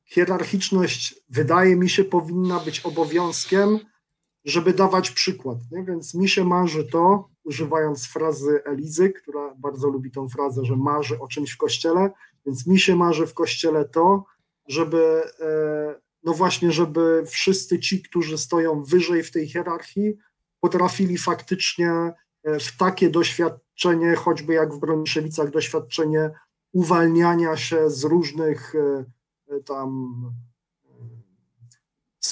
hierarchiczność 0.06 1.24
wydaje 1.30 1.76
mi 1.76 1.90
się 1.90 2.04
powinna 2.04 2.60
być 2.60 2.80
obowiązkiem, 2.80 3.80
żeby 4.48 4.74
dawać 4.74 5.12
przykład. 5.12 5.58
Nie? 5.72 5.84
Więc 5.84 6.14
mi 6.14 6.30
się 6.30 6.44
marzy 6.46 6.84
to, 6.84 7.30
używając 7.44 8.08
frazy 8.08 8.64
Elizy, 8.66 9.10
która 9.10 9.56
bardzo 9.56 9.90
lubi 9.90 10.12
tą 10.12 10.30
frazę, 10.30 10.66
że 10.66 10.76
marzy 10.76 11.20
o 11.20 11.28
czymś 11.28 11.52
w 11.52 11.58
kościele, 11.58 12.12
więc 12.46 12.68
mi 12.68 12.80
się 12.80 12.96
marzy 12.96 13.28
w 13.28 13.34
kościele 13.34 13.86
to, 13.86 14.26
żeby, 14.68 15.24
e, 15.40 16.00
no 16.24 16.34
właśnie, 16.34 16.72
żeby 16.72 17.24
wszyscy 17.28 17.80
ci, 17.80 18.02
którzy 18.02 18.38
stoją 18.38 18.84
wyżej 18.84 19.24
w 19.24 19.32
tej 19.32 19.48
hierarchii, 19.48 20.18
potrafili 20.60 21.18
faktycznie 21.18 21.92
e, 22.44 22.60
w 22.60 22.78
takie 22.78 23.10
doświadczenie, 23.10 24.16
choćby 24.16 24.54
jak 24.54 24.74
w 24.74 24.80
Broniszewicach, 24.80 25.52
doświadczenie 25.52 26.32
uwalniania 26.74 27.58
się 27.58 27.90
z 27.90 28.04
różnych 28.04 28.76
e, 28.76 29.06
tam 29.66 30.18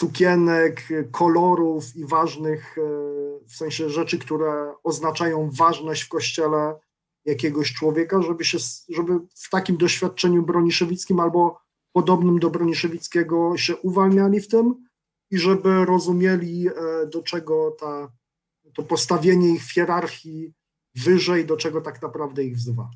sukienek, 0.06 0.88
kolorów 1.12 1.96
i 1.96 2.06
ważnych, 2.06 2.78
e, 2.78 2.82
w 3.48 3.56
sensie 3.56 3.89
rzeczy, 3.89 4.20
które 4.20 4.74
oznaczają 4.84 5.50
ważność 5.52 6.04
w 6.04 6.10
kościele 6.10 6.76
jakiegoś 7.26 7.74
człowieka, 7.74 8.22
żeby, 8.22 8.46
się, 8.46 8.58
żeby 8.89 9.13
w 9.36 9.50
takim 9.50 9.78
doświadczeniu 9.78 10.44
broniszewickim 10.44 11.20
albo 11.20 11.58
podobnym 11.94 12.39
do 12.39 12.50
broniszewickiego 12.50 13.58
się 13.58 13.76
uwalniali 13.76 14.41
w 14.41 14.48
tym 14.48 14.86
i 15.32 15.38
żeby 15.38 15.86
rozumieli, 15.86 16.68
e, 16.68 16.72
do 17.08 17.24
czego 17.24 17.76
ta, 17.80 18.12
to 18.74 18.84
postawienie 18.84 19.50
ich 19.50 19.63
w 19.63 19.74
hierarchii 19.74 20.54
wyżej, 20.96 21.46
do 21.46 21.58
czego 21.58 21.82
tak 21.82 22.02
naprawdę 22.02 22.44
ich 22.44 22.56
wzywa. 22.56 22.89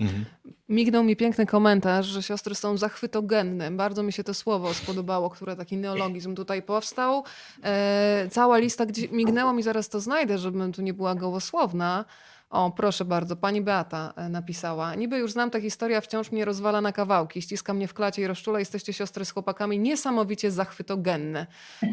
Mhm. 0.00 0.24
Mignął 0.68 1.04
mi 1.04 1.16
piękny 1.16 1.46
komentarz, 1.46 2.06
że 2.06 2.22
siostry 2.22 2.54
są 2.54 2.76
zachwytogenne. 2.76 3.70
Bardzo 3.70 4.02
mi 4.02 4.12
się 4.12 4.24
to 4.24 4.34
słowo 4.34 4.74
spodobało, 4.74 5.30
które 5.30 5.56
taki 5.56 5.76
neologizm 5.76 6.34
tutaj 6.34 6.62
powstał. 6.62 7.24
E, 7.62 8.28
cała 8.30 8.58
lista 8.58 8.86
gdzie 8.86 9.08
mignęło 9.08 9.52
mi, 9.52 9.62
zaraz 9.62 9.88
to 9.88 10.00
znajdę, 10.00 10.38
żebym 10.38 10.72
tu 10.72 10.82
nie 10.82 10.94
była 10.94 11.14
gołosłowna. 11.14 12.04
O, 12.50 12.70
proszę 12.70 13.04
bardzo, 13.04 13.36
pani 13.36 13.62
Beata 13.62 14.12
e, 14.16 14.28
napisała. 14.28 14.94
Niby 14.94 15.18
już 15.18 15.32
znam 15.32 15.50
tę 15.50 15.60
historię, 15.60 16.00
wciąż 16.00 16.32
mnie 16.32 16.44
rozwala 16.44 16.80
na 16.80 16.92
kawałki. 16.92 17.42
Ściska 17.42 17.74
mnie 17.74 17.88
w 17.88 17.94
klacie 17.94 18.22
i 18.22 18.26
rozczula. 18.26 18.58
Jesteście 18.58 18.92
siostry 18.92 19.24
z 19.24 19.30
chłopakami 19.30 19.78
niesamowicie 19.78 20.50
zachwytogenne. 20.50 21.46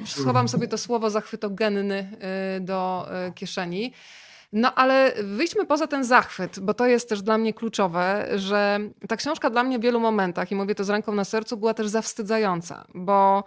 Schowam 0.05 0.47
sobie 0.47 0.67
to 0.67 0.77
słowo 0.77 1.09
zachwytogenny 1.09 2.17
e, 2.19 2.59
do 2.59 3.07
e, 3.11 3.31
kieszeni. 3.31 3.93
No 4.53 4.73
ale 4.75 5.13
wyjdźmy 5.23 5.65
poza 5.65 5.87
ten 5.87 6.03
zachwyt, 6.03 6.59
bo 6.59 6.73
to 6.73 6.85
jest 6.85 7.09
też 7.09 7.21
dla 7.21 7.37
mnie 7.37 7.53
kluczowe, 7.53 8.27
że 8.35 8.79
ta 9.07 9.17
książka 9.17 9.49
dla 9.49 9.63
mnie 9.63 9.79
w 9.79 9.81
wielu 9.81 9.99
momentach, 9.99 10.51
i 10.51 10.55
mówię 10.55 10.75
to 10.75 10.83
z 10.83 10.89
ręką 10.89 11.15
na 11.15 11.25
sercu, 11.25 11.57
była 11.57 11.73
też 11.73 11.87
zawstydzająca, 11.87 12.85
bo 12.93 13.43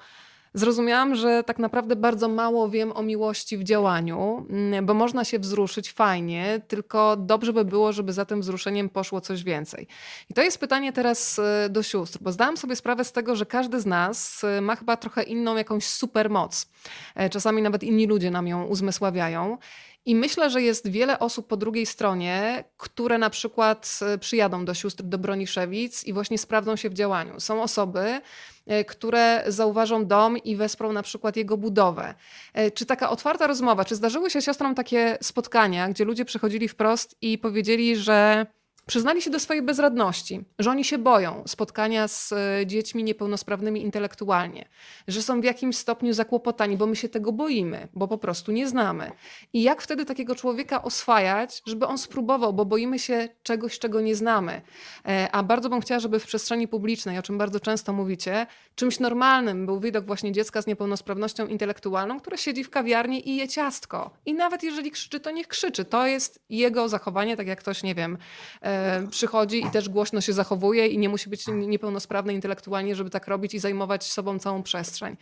zrozumiałam, 0.54 1.14
że 1.14 1.44
tak 1.44 1.58
naprawdę 1.58 1.96
bardzo 1.96 2.28
mało 2.28 2.70
wiem 2.70 2.92
o 2.92 3.02
miłości 3.02 3.58
w 3.58 3.64
działaniu, 3.64 4.46
mm, 4.50 4.86
bo 4.86 4.94
można 4.94 5.24
się 5.24 5.38
wzruszyć 5.38 5.92
fajnie, 5.92 6.60
tylko 6.68 7.16
dobrze 7.16 7.52
by 7.52 7.64
było, 7.64 7.92
żeby 7.92 8.12
za 8.12 8.24
tym 8.24 8.40
wzruszeniem 8.40 8.88
poszło 8.88 9.20
coś 9.20 9.44
więcej. 9.44 9.86
I 10.30 10.34
to 10.34 10.42
jest 10.42 10.58
pytanie 10.58 10.92
teraz 10.92 11.38
e, 11.38 11.68
do 11.70 11.82
sióstr, 11.82 12.18
bo 12.20 12.32
zdałam 12.32 12.56
sobie 12.56 12.76
sprawę 12.76 13.04
z 13.04 13.12
tego, 13.12 13.36
że 13.36 13.46
każdy 13.46 13.80
z 13.80 13.86
nas 13.86 14.44
e, 14.44 14.60
ma 14.60 14.76
chyba 14.76 14.96
trochę 14.96 15.22
inną 15.22 15.56
jakąś 15.56 15.86
supermoc. 15.88 16.66
E, 17.14 17.30
czasami 17.30 17.62
nawet 17.62 17.82
inni 17.82 18.06
ludzie 18.06 18.30
nam 18.30 18.48
ją 18.48 18.64
uzmysławiają. 18.64 19.58
I 20.06 20.14
myślę, 20.14 20.50
że 20.50 20.62
jest 20.62 20.88
wiele 20.88 21.18
osób 21.18 21.46
po 21.46 21.56
drugiej 21.56 21.86
stronie, 21.86 22.64
które 22.76 23.18
na 23.18 23.30
przykład 23.30 23.98
e, 24.02 24.18
przyjadą 24.18 24.64
do 24.64 24.74
sióstr 24.74 25.04
do 25.04 25.18
Broniszewic 25.18 26.04
i 26.04 26.12
właśnie 26.12 26.38
sprawdzą 26.38 26.76
się 26.76 26.90
w 26.90 26.94
działaniu. 26.94 27.40
Są 27.40 27.62
osoby, 27.62 28.20
e, 28.66 28.84
które 28.84 29.44
zauważą 29.46 30.06
dom 30.06 30.38
i 30.38 30.56
wesprą 30.56 30.92
na 30.92 31.02
przykład 31.02 31.36
jego 31.36 31.56
budowę. 31.56 32.14
E, 32.54 32.70
czy 32.70 32.86
taka 32.86 33.10
otwarta 33.10 33.46
rozmowa, 33.46 33.84
czy 33.84 33.94
zdarzyły 33.94 34.30
się 34.30 34.42
siostrom 34.42 34.74
takie 34.74 35.18
spotkania, 35.22 35.88
gdzie 35.88 36.04
ludzie 36.04 36.24
przychodzili 36.24 36.68
wprost 36.68 37.16
i 37.22 37.38
powiedzieli, 37.38 37.96
że 37.96 38.46
Przyznali 38.88 39.22
się 39.22 39.30
do 39.30 39.40
swojej 39.40 39.62
bezradności, 39.62 40.44
że 40.58 40.70
oni 40.70 40.84
się 40.84 40.98
boją 40.98 41.42
spotkania 41.46 42.08
z 42.08 42.32
e, 42.32 42.66
dziećmi 42.66 43.04
niepełnosprawnymi 43.04 43.82
intelektualnie, 43.82 44.68
że 45.08 45.22
są 45.22 45.40
w 45.40 45.44
jakimś 45.44 45.76
stopniu 45.76 46.12
zakłopotani, 46.12 46.76
bo 46.76 46.86
my 46.86 46.96
się 46.96 47.08
tego 47.08 47.32
boimy, 47.32 47.88
bo 47.94 48.08
po 48.08 48.18
prostu 48.18 48.52
nie 48.52 48.68
znamy. 48.68 49.10
I 49.52 49.62
jak 49.62 49.82
wtedy 49.82 50.04
takiego 50.04 50.34
człowieka 50.34 50.82
oswajać, 50.82 51.62
żeby 51.66 51.86
on 51.86 51.98
spróbował, 51.98 52.52
bo 52.52 52.64
boimy 52.64 52.98
się 52.98 53.28
czegoś, 53.42 53.78
czego 53.78 54.00
nie 54.00 54.16
znamy. 54.16 54.62
E, 55.06 55.28
a 55.32 55.42
bardzo 55.42 55.68
bym 55.68 55.80
chciała, 55.80 56.00
żeby 56.00 56.20
w 56.20 56.26
przestrzeni 56.26 56.68
publicznej, 56.68 57.18
o 57.18 57.22
czym 57.22 57.38
bardzo 57.38 57.60
często 57.60 57.92
mówicie, 57.92 58.46
czymś 58.74 59.00
normalnym 59.00 59.66
był 59.66 59.80
widok 59.80 60.06
właśnie 60.06 60.32
dziecka 60.32 60.62
z 60.62 60.66
niepełnosprawnością 60.66 61.46
intelektualną, 61.46 62.20
które 62.20 62.38
siedzi 62.38 62.64
w 62.64 62.70
kawiarni 62.70 63.28
i 63.28 63.36
je 63.36 63.48
ciastko. 63.48 64.10
I 64.26 64.34
nawet 64.34 64.62
jeżeli 64.62 64.90
krzyczy, 64.90 65.20
to 65.20 65.30
niech 65.30 65.48
krzyczy. 65.48 65.84
To 65.84 66.06
jest 66.06 66.40
jego 66.48 66.88
zachowanie, 66.88 67.36
tak 67.36 67.46
jak 67.46 67.58
ktoś, 67.58 67.82
nie 67.82 67.94
wiem, 67.94 68.18
e, 68.60 68.75
przychodzi 69.10 69.66
i 69.66 69.70
też 69.70 69.88
głośno 69.88 70.20
się 70.20 70.32
zachowuje 70.32 70.86
i 70.86 70.98
nie 70.98 71.08
musi 71.08 71.30
być 71.30 71.46
niepełnosprawny 71.46 72.34
intelektualnie, 72.34 72.96
żeby 72.96 73.10
tak 73.10 73.28
robić 73.28 73.54
i 73.54 73.58
zajmować 73.58 74.04
sobą 74.04 74.38
całą 74.38 74.62
przestrzeń. 74.62 75.16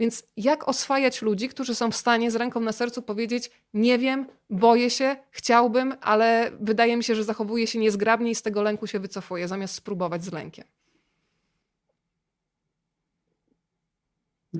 Więc 0.00 0.22
jak 0.36 0.68
oswajać 0.68 1.22
ludzi, 1.22 1.48
którzy 1.48 1.74
są 1.74 1.90
w 1.90 1.96
stanie 1.96 2.30
z 2.30 2.36
ręką 2.36 2.60
na 2.60 2.72
sercu 2.72 3.02
powiedzieć: 3.02 3.50
Nie 3.74 3.98
wiem, 3.98 4.26
boję 4.50 4.90
się, 4.90 5.16
chciałbym, 5.30 5.94
ale 6.00 6.50
wydaje 6.60 6.96
mi 6.96 7.04
się, 7.04 7.14
że 7.14 7.24
zachowuje 7.24 7.66
się 7.66 7.78
niezgrabnie 7.78 8.30
i 8.30 8.34
z 8.34 8.42
tego 8.42 8.62
lęku 8.62 8.86
się 8.86 9.00
wycofuje, 9.00 9.48
zamiast 9.48 9.74
spróbować 9.74 10.24
z 10.24 10.32
lękiem. 10.32 10.64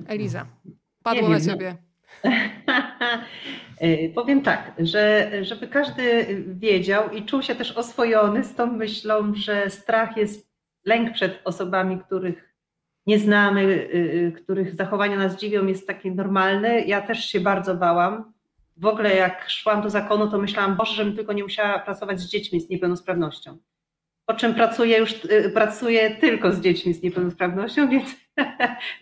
Eliza, 0.07 0.45
padło 1.03 1.29
na 1.29 1.41
ciebie. 1.41 1.86
Y, 3.83 4.11
powiem 4.15 4.41
tak, 4.41 4.71
że 4.79 5.31
żeby 5.41 5.67
każdy 5.67 6.25
wiedział 6.47 7.09
i 7.09 7.25
czuł 7.25 7.41
się 7.41 7.55
też 7.55 7.71
oswojony 7.71 8.43
z 8.43 8.55
tą 8.55 8.67
myślą, 8.67 9.35
że 9.35 9.69
strach 9.69 10.17
jest 10.17 10.51
lęk 10.85 11.13
przed 11.13 11.41
osobami, 11.43 11.99
których 11.99 12.55
nie 13.07 13.19
znamy, 13.19 13.61
y, 13.61 13.95
y, 13.95 14.41
których 14.43 14.75
zachowania 14.75 15.17
nas 15.17 15.37
dziwią, 15.37 15.65
jest 15.65 15.87
takie 15.87 16.11
normalne. 16.11 16.79
Ja 16.79 17.01
też 17.01 17.25
się 17.25 17.39
bardzo 17.39 17.75
bałam. 17.75 18.33
W 18.77 18.85
ogóle 18.85 19.15
jak 19.15 19.49
szłam 19.49 19.81
do 19.81 19.89
zakonu, 19.89 20.31
to 20.31 20.37
myślałam, 20.37 20.75
Boże, 20.75 20.93
żebym 20.93 21.15
tylko 21.15 21.33
nie 21.33 21.43
musiała 21.43 21.79
pracować 21.79 22.19
z 22.19 22.29
dziećmi 22.29 22.61
z 22.61 22.69
niepełnosprawnością. 22.69 23.57
Po 24.25 24.33
czym 24.33 24.53
pracuję 24.53 24.97
już, 24.97 25.13
pracuję 25.53 26.15
tylko 26.15 26.51
z 26.51 26.61
dziećmi 26.61 26.93
z 26.93 27.03
niepełnosprawnością, 27.03 27.89
więc 27.89 28.15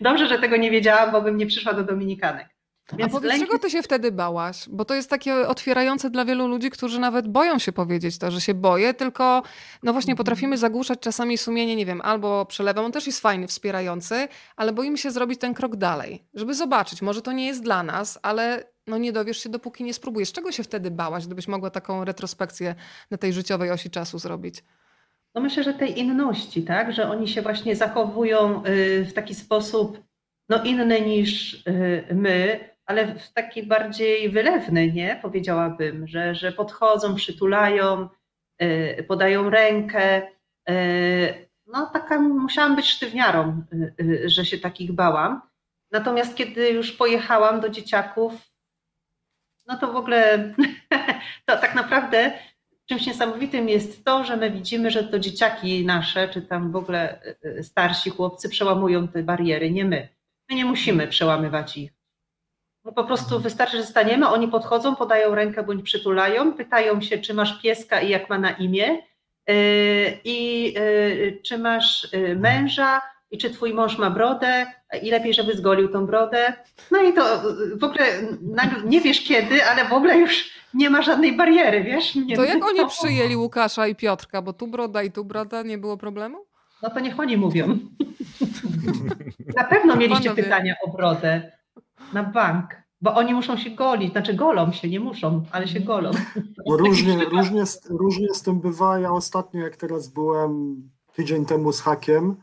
dobrze, 0.00 0.26
że 0.26 0.38
tego 0.38 0.56
nie 0.56 0.70
wiedziałam, 0.70 1.12
bo 1.12 1.22
bym 1.22 1.36
nie 1.36 1.46
przyszła 1.46 1.72
do 1.72 1.84
Dominikanek. 1.84 2.55
Więc 2.92 3.12
A 3.12 3.12
powiedz, 3.12 3.28
lęki... 3.28 3.46
czego 3.46 3.58
ty 3.58 3.70
się 3.70 3.82
wtedy 3.82 4.12
bałaś? 4.12 4.68
Bo 4.68 4.84
to 4.84 4.94
jest 4.94 5.10
takie 5.10 5.34
otwierające 5.48 6.10
dla 6.10 6.24
wielu 6.24 6.46
ludzi, 6.46 6.70
którzy 6.70 7.00
nawet 7.00 7.28
boją 7.28 7.58
się 7.58 7.72
powiedzieć 7.72 8.18
to, 8.18 8.30
że 8.30 8.40
się 8.40 8.54
boję, 8.54 8.94
tylko 8.94 9.42
no 9.82 9.92
właśnie 9.92 10.12
mhm. 10.12 10.16
potrafimy 10.16 10.58
zagłuszać 10.58 11.00
czasami 11.00 11.38
sumienie, 11.38 11.76
nie 11.76 11.86
wiem, 11.86 12.00
albo 12.04 12.46
przelewem, 12.46 12.84
on 12.84 12.92
też 12.92 13.06
jest 13.06 13.20
fajny, 13.20 13.46
wspierający, 13.46 14.28
ale 14.56 14.72
boimy 14.72 14.98
się 14.98 15.10
zrobić 15.10 15.40
ten 15.40 15.54
krok 15.54 15.76
dalej, 15.76 16.24
żeby 16.34 16.54
zobaczyć, 16.54 17.02
może 17.02 17.22
to 17.22 17.32
nie 17.32 17.46
jest 17.46 17.62
dla 17.62 17.82
nas, 17.82 18.18
ale 18.22 18.64
no 18.86 18.98
nie 18.98 19.12
dowiesz 19.12 19.38
się, 19.38 19.48
dopóki 19.48 19.84
nie 19.84 19.94
spróbujesz. 19.94 20.32
Czego 20.32 20.52
się 20.52 20.62
wtedy 20.62 20.90
bałaś, 20.90 21.26
gdybyś 21.26 21.48
mogła 21.48 21.70
taką 21.70 22.04
retrospekcję 22.04 22.74
na 23.10 23.16
tej 23.16 23.32
życiowej 23.32 23.70
osi 23.70 23.90
czasu 23.90 24.18
zrobić? 24.18 24.64
No 25.34 25.40
myślę, 25.40 25.62
że 25.62 25.74
tej 25.74 25.98
inności, 25.98 26.62
tak, 26.62 26.92
że 26.92 27.10
oni 27.10 27.28
się 27.28 27.42
właśnie 27.42 27.76
zachowują 27.76 28.62
y, 28.66 29.04
w 29.04 29.12
taki 29.12 29.34
sposób 29.34 30.02
no 30.48 30.64
inny 30.64 31.00
niż 31.00 31.54
y, 31.54 32.04
my, 32.14 32.60
ale 32.86 33.14
w 33.14 33.32
taki 33.32 33.62
bardziej 33.62 34.30
wylewny, 34.30 34.92
nie? 34.92 35.18
Powiedziałabym, 35.22 36.08
że, 36.08 36.34
że 36.34 36.52
podchodzą, 36.52 37.14
przytulają, 37.14 38.08
y, 38.62 39.04
podają 39.08 39.50
rękę. 39.50 40.22
Y, 40.70 41.48
no 41.66 41.86
taka 41.86 42.20
musiałam 42.20 42.76
być 42.76 42.86
sztywniarą, 42.86 43.62
y, 44.00 44.28
że 44.28 44.44
się 44.44 44.58
takich 44.58 44.92
bałam. 44.92 45.42
Natomiast 45.92 46.36
kiedy 46.36 46.70
już 46.70 46.92
pojechałam 46.92 47.60
do 47.60 47.68
dzieciaków, 47.68 48.32
no 49.66 49.78
to 49.78 49.92
w 49.92 49.96
ogóle 49.96 50.54
to 51.46 51.56
tak 51.56 51.74
naprawdę 51.74 52.32
czymś 52.88 53.06
niesamowitym 53.06 53.68
jest 53.68 54.04
to, 54.04 54.24
że 54.24 54.36
my 54.36 54.50
widzimy, 54.50 54.90
że 54.90 55.04
to 55.04 55.18
dzieciaki 55.18 55.86
nasze, 55.86 56.28
czy 56.28 56.42
tam 56.42 56.72
w 56.72 56.76
ogóle 56.76 57.20
starsi 57.62 58.10
chłopcy 58.10 58.48
przełamują 58.48 59.08
te 59.08 59.22
bariery, 59.22 59.70
nie 59.70 59.84
my. 59.84 60.08
My 60.50 60.56
nie 60.56 60.64
musimy 60.64 61.08
przełamywać 61.08 61.76
ich 61.76 61.95
po 62.94 63.04
prostu 63.04 63.40
wystarczy, 63.40 63.76
że 63.76 63.84
staniemy, 63.84 64.28
oni 64.28 64.48
podchodzą, 64.48 64.96
podają 64.96 65.34
rękę 65.34 65.62
bądź 65.62 65.82
przytulają, 65.82 66.52
pytają 66.52 67.00
się, 67.00 67.18
czy 67.18 67.34
masz 67.34 67.62
pieska 67.62 68.00
i 68.00 68.08
jak 68.08 68.30
ma 68.30 68.38
na 68.38 68.50
imię, 68.50 68.98
yy, 69.48 69.54
i 70.24 70.72
yy, 70.72 71.40
czy 71.42 71.58
masz 71.58 72.12
yy, 72.12 72.36
męża, 72.36 73.00
i 73.30 73.38
czy 73.38 73.50
twój 73.50 73.74
mąż 73.74 73.98
ma 73.98 74.10
brodę, 74.10 74.66
i 75.02 75.10
lepiej, 75.10 75.34
żeby 75.34 75.56
zgolił 75.56 75.88
tą 75.88 76.06
brodę. 76.06 76.52
No 76.90 77.02
i 77.02 77.12
to 77.12 77.42
w 77.76 77.84
ogóle 77.84 78.06
nie 78.84 79.00
wiesz 79.00 79.20
kiedy, 79.20 79.64
ale 79.64 79.84
w 79.84 79.92
ogóle 79.92 80.18
już 80.18 80.50
nie 80.74 80.90
ma 80.90 81.02
żadnej 81.02 81.36
bariery, 81.36 81.84
wiesz? 81.84 82.18
To 82.36 82.44
jak 82.44 82.64
oni 82.64 82.86
przyjęli 82.88 83.36
Łukasza 83.36 83.86
i 83.86 83.94
Piotrka, 83.94 84.42
bo 84.42 84.52
tu 84.52 84.66
broda 84.66 85.02
i 85.02 85.10
tu 85.10 85.24
broda, 85.24 85.62
nie 85.62 85.78
było 85.78 85.96
problemu? 85.96 86.38
No 86.82 86.90
to 86.90 87.00
niech 87.00 87.20
oni 87.20 87.36
mówią. 87.36 87.78
Na 89.56 89.64
pewno 89.64 89.96
mieliście 89.96 90.30
pytania 90.30 90.74
o 90.86 90.90
brodę. 90.90 91.55
Na 92.12 92.22
bank. 92.22 92.86
Bo 93.00 93.14
oni 93.14 93.34
muszą 93.34 93.56
się 93.56 93.70
golić, 93.70 94.12
znaczy 94.12 94.34
golą 94.34 94.72
się, 94.72 94.88
nie 94.88 95.00
muszą, 95.00 95.42
ale 95.52 95.68
się 95.68 95.80
golą. 95.80 96.10
Bo 96.66 96.76
różnie, 96.76 97.24
różnie, 97.24 97.64
różnie 97.88 98.34
z 98.34 98.42
tym 98.42 98.60
bywa. 98.60 98.98
Ja 98.98 99.12
ostatnio, 99.12 99.60
jak 99.60 99.76
teraz 99.76 100.08
byłem 100.08 100.82
tydzień 101.12 101.46
temu 101.46 101.72
z 101.72 101.80
hakiem, 101.80 102.36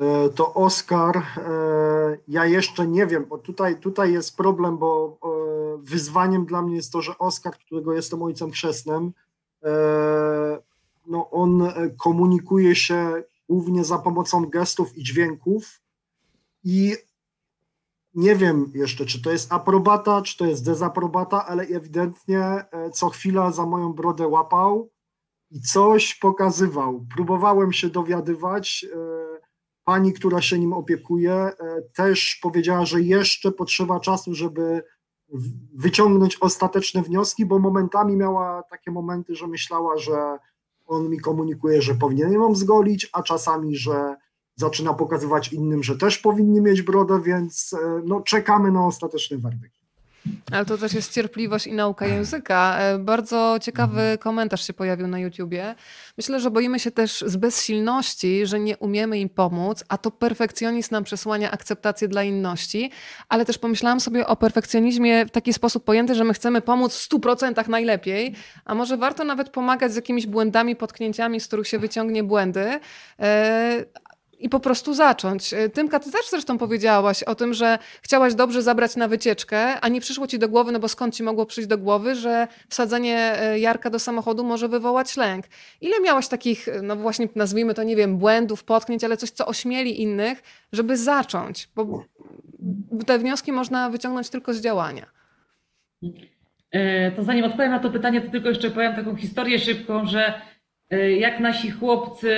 e, 0.00 0.28
to 0.28 0.54
Oskar, 0.54 1.16
e, 1.16 1.22
ja 2.28 2.46
jeszcze 2.46 2.86
nie 2.86 3.06
wiem, 3.06 3.26
bo 3.28 3.38
tutaj, 3.38 3.80
tutaj 3.80 4.12
jest 4.12 4.36
problem, 4.36 4.78
bo 4.78 5.18
e, 5.24 5.28
wyzwaniem 5.82 6.46
dla 6.46 6.62
mnie 6.62 6.76
jest 6.76 6.92
to, 6.92 7.02
że 7.02 7.18
Oskar, 7.18 7.58
którego 7.58 7.92
jestem 7.92 8.22
ojcem 8.22 8.50
chrzestnym, 8.50 9.12
no 11.06 11.30
on 11.30 11.68
komunikuje 11.98 12.76
się 12.76 13.22
głównie 13.48 13.84
za 13.84 13.98
pomocą 13.98 14.46
gestów 14.46 14.98
i 14.98 15.02
dźwięków 15.02 15.80
i 16.64 16.96
nie 18.14 18.36
wiem 18.36 18.72
jeszcze, 18.74 19.06
czy 19.06 19.22
to 19.22 19.30
jest 19.30 19.52
aprobata, 19.52 20.22
czy 20.22 20.36
to 20.36 20.46
jest 20.46 20.64
dezaprobata, 20.64 21.46
ale 21.46 21.62
ewidentnie 21.62 22.40
e, 22.40 22.90
co 22.90 23.08
chwila 23.08 23.52
za 23.52 23.66
moją 23.66 23.92
brodę 23.92 24.28
łapał 24.28 24.90
i 25.50 25.60
coś 25.60 26.14
pokazywał. 26.14 27.06
Próbowałem 27.14 27.72
się 27.72 27.88
dowiadywać. 27.88 28.86
E, 28.92 28.98
pani, 29.84 30.12
która 30.12 30.42
się 30.42 30.58
nim 30.58 30.72
opiekuje, 30.72 31.32
e, 31.32 31.54
też 31.96 32.38
powiedziała, 32.42 32.86
że 32.86 33.00
jeszcze 33.00 33.52
potrzeba 33.52 34.00
czasu, 34.00 34.34
żeby 34.34 34.82
wyciągnąć 35.74 36.36
ostateczne 36.40 37.02
wnioski, 37.02 37.46
bo 37.46 37.58
momentami 37.58 38.16
miała 38.16 38.62
takie 38.62 38.90
momenty, 38.90 39.34
że 39.34 39.46
myślała, 39.46 39.98
że 39.98 40.38
on 40.86 41.10
mi 41.10 41.20
komunikuje, 41.20 41.82
że 41.82 41.94
powinienem 41.94 42.32
ją 42.32 42.54
zgolić, 42.54 43.10
a 43.12 43.22
czasami, 43.22 43.76
że 43.76 44.16
zaczyna 44.56 44.94
pokazywać 44.94 45.52
innym, 45.52 45.82
że 45.82 45.96
też 45.96 46.18
powinni 46.18 46.60
mieć 46.60 46.82
brodę, 46.82 47.20
więc 47.24 47.72
e, 47.72 48.02
no, 48.04 48.20
czekamy 48.20 48.72
na 48.72 48.86
ostateczny 48.86 49.38
werdykt. 49.38 49.84
Ale 50.52 50.64
to 50.64 50.78
też 50.78 50.92
jest 50.92 51.12
cierpliwość 51.12 51.66
i 51.66 51.72
nauka 51.72 52.06
języka. 52.06 52.78
E, 52.78 52.98
bardzo 52.98 53.58
ciekawy 53.62 54.00
mhm. 54.00 54.18
komentarz 54.18 54.66
się 54.66 54.72
pojawił 54.72 55.06
na 55.06 55.18
YouTubie. 55.18 55.74
Myślę, 56.16 56.40
że 56.40 56.50
boimy 56.50 56.80
się 56.80 56.90
też 56.90 57.24
z 57.26 57.36
bezsilności, 57.36 58.46
że 58.46 58.60
nie 58.60 58.78
umiemy 58.78 59.18
im 59.18 59.28
pomóc, 59.28 59.84
a 59.88 59.98
to 59.98 60.10
perfekcjonizm 60.10 60.94
nam 60.94 61.04
przesłania 61.04 61.50
akceptację 61.50 62.08
dla 62.08 62.22
inności, 62.22 62.90
ale 63.28 63.44
też 63.44 63.58
pomyślałam 63.58 64.00
sobie 64.00 64.26
o 64.26 64.36
perfekcjonizmie 64.36 65.26
w 65.26 65.30
taki 65.30 65.52
sposób 65.52 65.84
pojęty, 65.84 66.14
że 66.14 66.24
my 66.24 66.34
chcemy 66.34 66.60
pomóc 66.60 66.96
w 66.96 67.08
100% 67.08 67.68
najlepiej, 67.68 68.34
a 68.64 68.74
może 68.74 68.96
warto 68.96 69.24
nawet 69.24 69.50
pomagać 69.50 69.92
z 69.92 69.96
jakimiś 69.96 70.26
błędami, 70.26 70.76
potknięciami, 70.76 71.40
z 71.40 71.46
których 71.46 71.68
się 71.68 71.78
wyciągnie 71.78 72.24
błędy, 72.24 72.80
e, 73.20 73.84
i 74.44 74.48
po 74.48 74.60
prostu 74.60 74.94
zacząć. 74.94 75.54
E, 75.54 75.68
Tymka, 75.68 76.00
ty 76.00 76.10
też 76.10 76.30
zresztą 76.30 76.58
powiedziałaś 76.58 77.22
o 77.22 77.34
tym, 77.34 77.54
że 77.54 77.78
chciałaś 78.02 78.34
dobrze 78.34 78.62
zabrać 78.62 78.96
na 78.96 79.08
wycieczkę, 79.08 79.80
a 79.80 79.88
nie 79.88 80.00
przyszło 80.00 80.26
ci 80.26 80.38
do 80.38 80.48
głowy, 80.48 80.72
no 80.72 80.80
bo 80.80 80.88
skąd 80.88 81.14
ci 81.14 81.22
mogło 81.22 81.46
przyjść 81.46 81.68
do 81.68 81.78
głowy, 81.78 82.14
że 82.14 82.48
wsadzenie 82.68 83.40
e, 83.40 83.58
Jarka 83.58 83.90
do 83.90 83.98
samochodu 83.98 84.44
może 84.44 84.68
wywołać 84.68 85.16
lęk. 85.16 85.44
Ile 85.80 86.00
miałaś 86.00 86.28
takich, 86.28 86.68
e, 86.68 86.82
no 86.82 86.96
właśnie 86.96 87.28
nazwijmy 87.34 87.74
to, 87.74 87.82
nie 87.82 87.96
wiem, 87.96 88.18
błędów, 88.18 88.64
potknięć, 88.64 89.04
ale 89.04 89.16
coś, 89.16 89.30
co 89.30 89.46
ośmieli 89.46 90.02
innych, 90.02 90.42
żeby 90.72 90.96
zacząć? 90.96 91.68
Bo 91.74 92.04
te 93.06 93.18
wnioski 93.18 93.52
można 93.52 93.90
wyciągnąć 93.90 94.30
tylko 94.30 94.54
z 94.54 94.60
działania. 94.60 95.06
To 97.16 97.24
zanim 97.24 97.44
odpowiem 97.44 97.70
na 97.70 97.78
to 97.78 97.90
pytanie, 97.90 98.20
to 98.20 98.30
tylko 98.30 98.48
jeszcze 98.48 98.70
powiem 98.70 98.94
taką 98.94 99.16
historię 99.16 99.58
szybką, 99.58 100.06
że 100.06 100.34
jak 100.98 101.40
nasi 101.40 101.70
chłopcy 101.70 102.36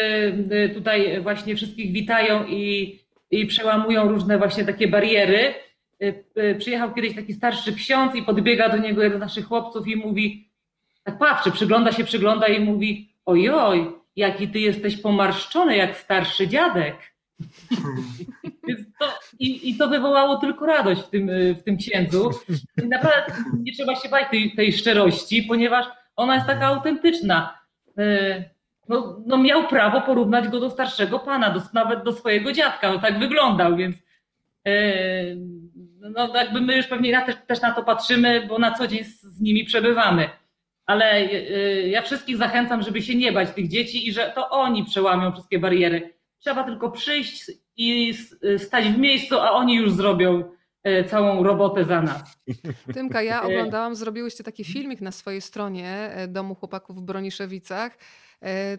e, 0.51 0.69
tutaj 0.69 1.21
właśnie 1.21 1.57
wszystkich 1.57 1.93
witają 1.93 2.47
i, 2.47 2.99
i 3.31 3.47
przełamują 3.47 4.09
różne 4.09 4.39
właśnie 4.39 4.65
takie 4.65 4.89
bariery. 4.89 5.55
E, 6.37 6.55
przyjechał 6.55 6.95
kiedyś 6.95 7.15
taki 7.15 7.35
starszy 7.35 7.75
ksiądz 7.75 8.15
i 8.15 8.23
podbiega 8.23 8.69
do 8.69 8.77
niego 8.77 9.03
jeden 9.03 9.19
z 9.19 9.21
naszych 9.21 9.47
chłopców 9.47 9.89
i 9.89 9.97
mówi, 9.97 10.51
tak 11.05 11.19
patrzy, 11.19 11.51
przygląda 11.51 11.93
się, 11.93 12.05
przygląda 12.05 12.47
i 12.47 12.61
mówi, 12.61 13.13
ojoj, 13.27 13.87
jaki 14.17 14.49
ty 14.49 14.59
jesteś 14.59 14.97
pomarszczony 14.97 15.77
jak 15.77 15.97
starszy 15.97 16.49
dziadek. 16.49 16.97
To, 19.01 19.07
i, 19.39 19.71
I 19.71 19.77
to 19.77 19.89
wywołało 19.89 20.37
tylko 20.37 20.67
radość 20.67 21.01
w 21.01 21.09
tym, 21.09 21.31
w 21.55 21.63
tym 21.63 21.77
księdzu. 21.77 22.31
I 22.85 22.87
naprawdę 22.87 23.33
nie 23.59 23.73
trzeba 23.73 23.97
się 23.97 24.09
bać 24.09 24.31
tej, 24.31 24.53
tej 24.57 24.73
szczerości, 24.73 25.43
ponieważ 25.43 25.87
ona 26.17 26.35
jest 26.35 26.47
taka 26.47 26.67
autentyczna. 26.67 27.59
E, 27.99 28.45
no, 28.89 29.23
no 29.27 29.39
miał 29.39 29.69
prawo 29.69 30.01
porównać 30.01 30.49
go 30.49 30.61
do 30.61 30.71
starszego 30.71 31.19
pana, 31.19 31.51
do, 31.51 31.61
nawet 31.75 32.03
do 32.03 32.13
swojego 32.13 32.53
dziadka, 32.53 32.93
no 32.93 32.99
tak 32.99 33.19
wyglądał, 33.19 33.77
więc 33.77 33.97
e, 34.67 34.73
no 36.01 36.35
jakby 36.35 36.61
my 36.61 36.77
już 36.77 36.87
pewnie 36.87 37.13
na, 37.13 37.27
też, 37.27 37.35
też 37.47 37.61
na 37.61 37.73
to 37.73 37.83
patrzymy, 37.83 38.47
bo 38.49 38.59
na 38.59 38.75
co 38.75 38.87
dzień 38.87 39.05
z, 39.05 39.23
z 39.23 39.41
nimi 39.41 39.65
przebywamy. 39.65 40.29
Ale 40.87 41.13
e, 41.15 41.31
ja 41.89 42.03
wszystkich 42.03 42.37
zachęcam, 42.37 42.83
żeby 42.83 43.03
się 43.03 43.15
nie 43.15 43.33
bać 43.33 43.51
tych 43.51 43.69
dzieci 43.69 44.09
i 44.09 44.13
że 44.13 44.33
to 44.35 44.51
oni 44.51 44.85
przełamią 44.85 45.33
wszystkie 45.33 45.59
bariery. 45.59 46.15
Trzeba 46.39 46.65
tylko 46.65 46.91
przyjść 46.91 47.51
i 47.77 48.15
stać 48.59 48.85
w 48.85 48.99
miejscu, 48.99 49.41
a 49.41 49.51
oni 49.51 49.75
już 49.75 49.93
zrobią 49.93 50.56
całą 51.09 51.43
robotę 51.43 51.85
za 51.85 52.03
nas. 52.03 52.39
Tymka, 52.95 53.23
ja 53.23 53.43
e, 53.43 53.43
oglądałam, 53.43 53.95
zrobiłyście 53.97 54.45
taki 54.45 54.65
filmik 54.65 55.01
na 55.01 55.13
swojej 55.13 55.41
stronie 55.41 55.89
e, 55.91 56.29
Domu 56.29 56.55
Chłopaków 56.55 56.97
w 56.97 57.01
Broniszewicach. 57.01 57.99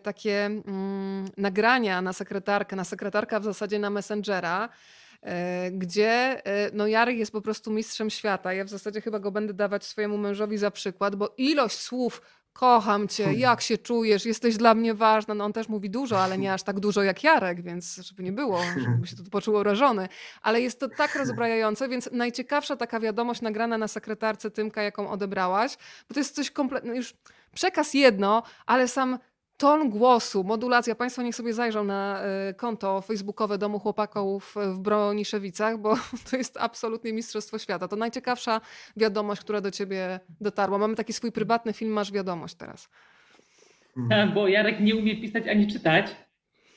Takie 0.04 0.46
mm, 0.46 1.26
nagrania 1.38 2.02
na 2.02 2.14
sekretarkę, 2.14 2.76
na 2.76 2.84
sekretarka 2.84 3.40
w 3.40 3.44
zasadzie 3.44 3.80
na 3.80 3.90
Messengera, 3.90 4.70
gdzie 5.72 6.42
no 6.74 6.88
Jarek 6.88 7.18
jest 7.18 7.32
po 7.32 7.42
prostu 7.42 7.72
mistrzem 7.72 8.10
świata. 8.10 8.54
Ja 8.54 8.64
w 8.64 8.70
zasadzie 8.70 9.02
chyba 9.02 9.20
go 9.20 9.32
będę 9.32 9.54
dawać 9.54 9.86
swojemu 9.86 10.18
mężowi 10.18 10.58
za 10.58 10.72
przykład, 10.72 11.16
bo 11.16 11.34
ilość 11.38 11.80
słów 11.80 12.22
kocham 12.58 13.08
cię, 13.08 13.34
jak 13.34 13.62
się 13.62 13.78
czujesz, 13.78 14.26
jesteś 14.26 14.58
dla 14.58 14.74
mnie 14.74 14.94
ważna. 14.94 15.34
No 15.34 15.46
on 15.46 15.54
też 15.54 15.70
mówi 15.70 15.90
dużo, 15.90 16.24
ale 16.24 16.38
nie 16.38 16.54
aż 16.54 16.64
tak 16.64 16.80
dużo 16.80 17.04
jak 17.04 17.24
Jarek, 17.24 17.62
więc 17.62 17.96
żeby 17.96 18.24
nie 18.24 18.32
było, 18.32 18.60
żeby 18.64 19.08
się 19.08 19.16
tu 19.16 19.24
poczuł 19.24 19.56
urażony. 19.56 20.10
Ale 20.42 20.62
jest 20.62 20.80
to 20.80 20.90
tak 20.90 21.16
rozbrajające, 21.16 21.90
więc 21.90 22.10
najciekawsza 22.12 22.76
taka 22.76 23.00
wiadomość 23.00 23.42
nagrana 23.42 23.78
na 23.78 23.88
sekretarce 23.88 24.52
Tymka, 24.52 24.82
jaką 24.82 25.10
odebrałaś, 25.10 25.78
bo 26.10 26.14
to 26.14 26.20
jest 26.20 26.36
coś 26.36 26.52
kompletnie, 26.52 26.96
już 26.96 27.14
przekaz 27.54 27.94
jedno, 27.94 28.44
ale 28.66 28.88
sam 28.88 29.20
ton 29.58 29.90
głosu, 29.90 30.44
modulacja. 30.44 30.96
Państwo 30.96 31.22
niech 31.22 31.36
sobie 31.36 31.54
zajrzą 31.54 31.84
na 31.84 32.22
e, 32.22 32.54
konto 32.54 33.02
facebookowe 33.02 33.58
Domu 33.58 33.80
Chłopaków 33.80 34.56
w 34.56 34.80
Broniszewicach, 34.80 35.78
bo 35.78 35.96
to 36.32 36.38
jest 36.38 36.58
absolutnie 36.60 37.14
mistrzostwo 37.14 37.60
świata. 37.60 37.88
To 37.88 37.96
najciekawsza 37.96 38.62
wiadomość, 38.98 39.42
która 39.42 39.62
do 39.62 39.72
ciebie 39.72 40.20
dotarła. 40.42 40.78
Mamy 40.78 40.96
taki 40.96 41.14
swój 41.14 41.32
prywatny 41.32 41.74
film, 41.74 41.92
masz 41.92 42.12
wiadomość 42.12 42.56
teraz. 42.56 42.90
Tak, 44.10 44.34
bo 44.34 44.48
Jarek 44.48 44.80
nie 44.80 44.96
umie 44.96 45.22
pisać 45.22 45.48
ani 45.48 45.68
czytać 45.68 46.16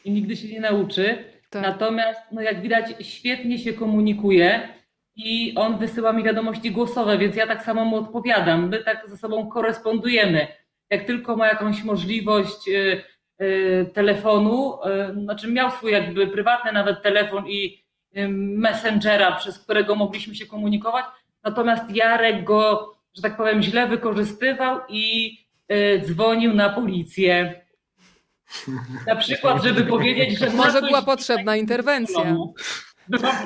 i 0.05 0.11
nigdy 0.11 0.37
się 0.37 0.49
nie 0.49 0.61
nauczy. 0.61 1.25
Tak. 1.51 1.63
Natomiast, 1.63 2.21
no 2.33 2.41
jak 2.41 2.63
widać, 2.63 2.95
świetnie 3.01 3.59
się 3.59 3.73
komunikuje 3.73 4.69
i 5.17 5.55
on 5.57 5.79
wysyła 5.79 6.13
mi 6.13 6.23
wiadomości 6.23 6.71
głosowe, 6.71 7.19
więc 7.19 7.37
ja 7.37 7.47
tak 7.47 7.63
samo 7.63 7.85
mu 7.85 7.97
odpowiadam. 7.97 8.69
My 8.69 8.85
tak 8.85 9.05
ze 9.09 9.17
sobą 9.17 9.49
korespondujemy 9.49 10.60
jak 10.91 11.05
tylko 11.05 11.37
ma 11.37 11.47
jakąś 11.47 11.85
możliwość 11.85 12.69
y, 12.69 13.03
y, 13.43 13.91
telefonu, 13.95 14.75
y, 15.11 15.23
znaczy 15.23 15.53
miał 15.53 15.71
swój 15.71 15.93
jakby 15.93 16.27
prywatny 16.27 16.73
nawet 16.73 17.03
telefon 17.03 17.49
i 17.49 17.85
messengera, 18.39 19.33
przez 19.33 19.59
którego 19.59 19.95
mogliśmy 19.95 20.35
się 20.35 20.47
komunikować, 20.47 21.05
natomiast 21.45 21.97
Jarek 21.97 22.45
go, 22.45 22.95
że 23.15 23.23
tak 23.23 23.37
powiem, 23.37 23.63
źle 23.63 23.87
wykorzystywał 23.87 24.81
i 24.89 25.37
dzwonił 26.05 26.55
na 26.55 26.69
policję. 26.69 27.63
Na 29.07 29.17
przykład, 29.17 29.63
żeby 29.63 29.85
powiedzieć, 29.85 30.39
że. 30.39 30.51
Może 30.51 30.83
była 30.83 31.03
potrzebna 31.03 31.57
interwencja. 31.57 32.37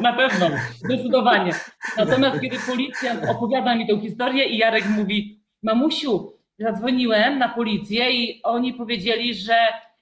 Na 0.01 0.12
pewno, 0.12 0.51
zdecydowanie. 0.74 1.53
Natomiast 1.97 2.40
kiedy 2.40 2.57
policja 2.66 3.16
opowiada 3.28 3.74
mi 3.74 3.86
tę 3.86 4.01
historię 4.01 4.45
i 4.45 4.59
Jarek 4.59 4.88
mówi, 4.88 5.40
mamusiu, 5.62 6.34
zadzwoniłem 6.59 7.38
na 7.38 7.48
policję 7.48 8.12
i 8.12 8.42
oni 8.42 8.74
powiedzieli, 8.74 9.34
że 9.34 9.57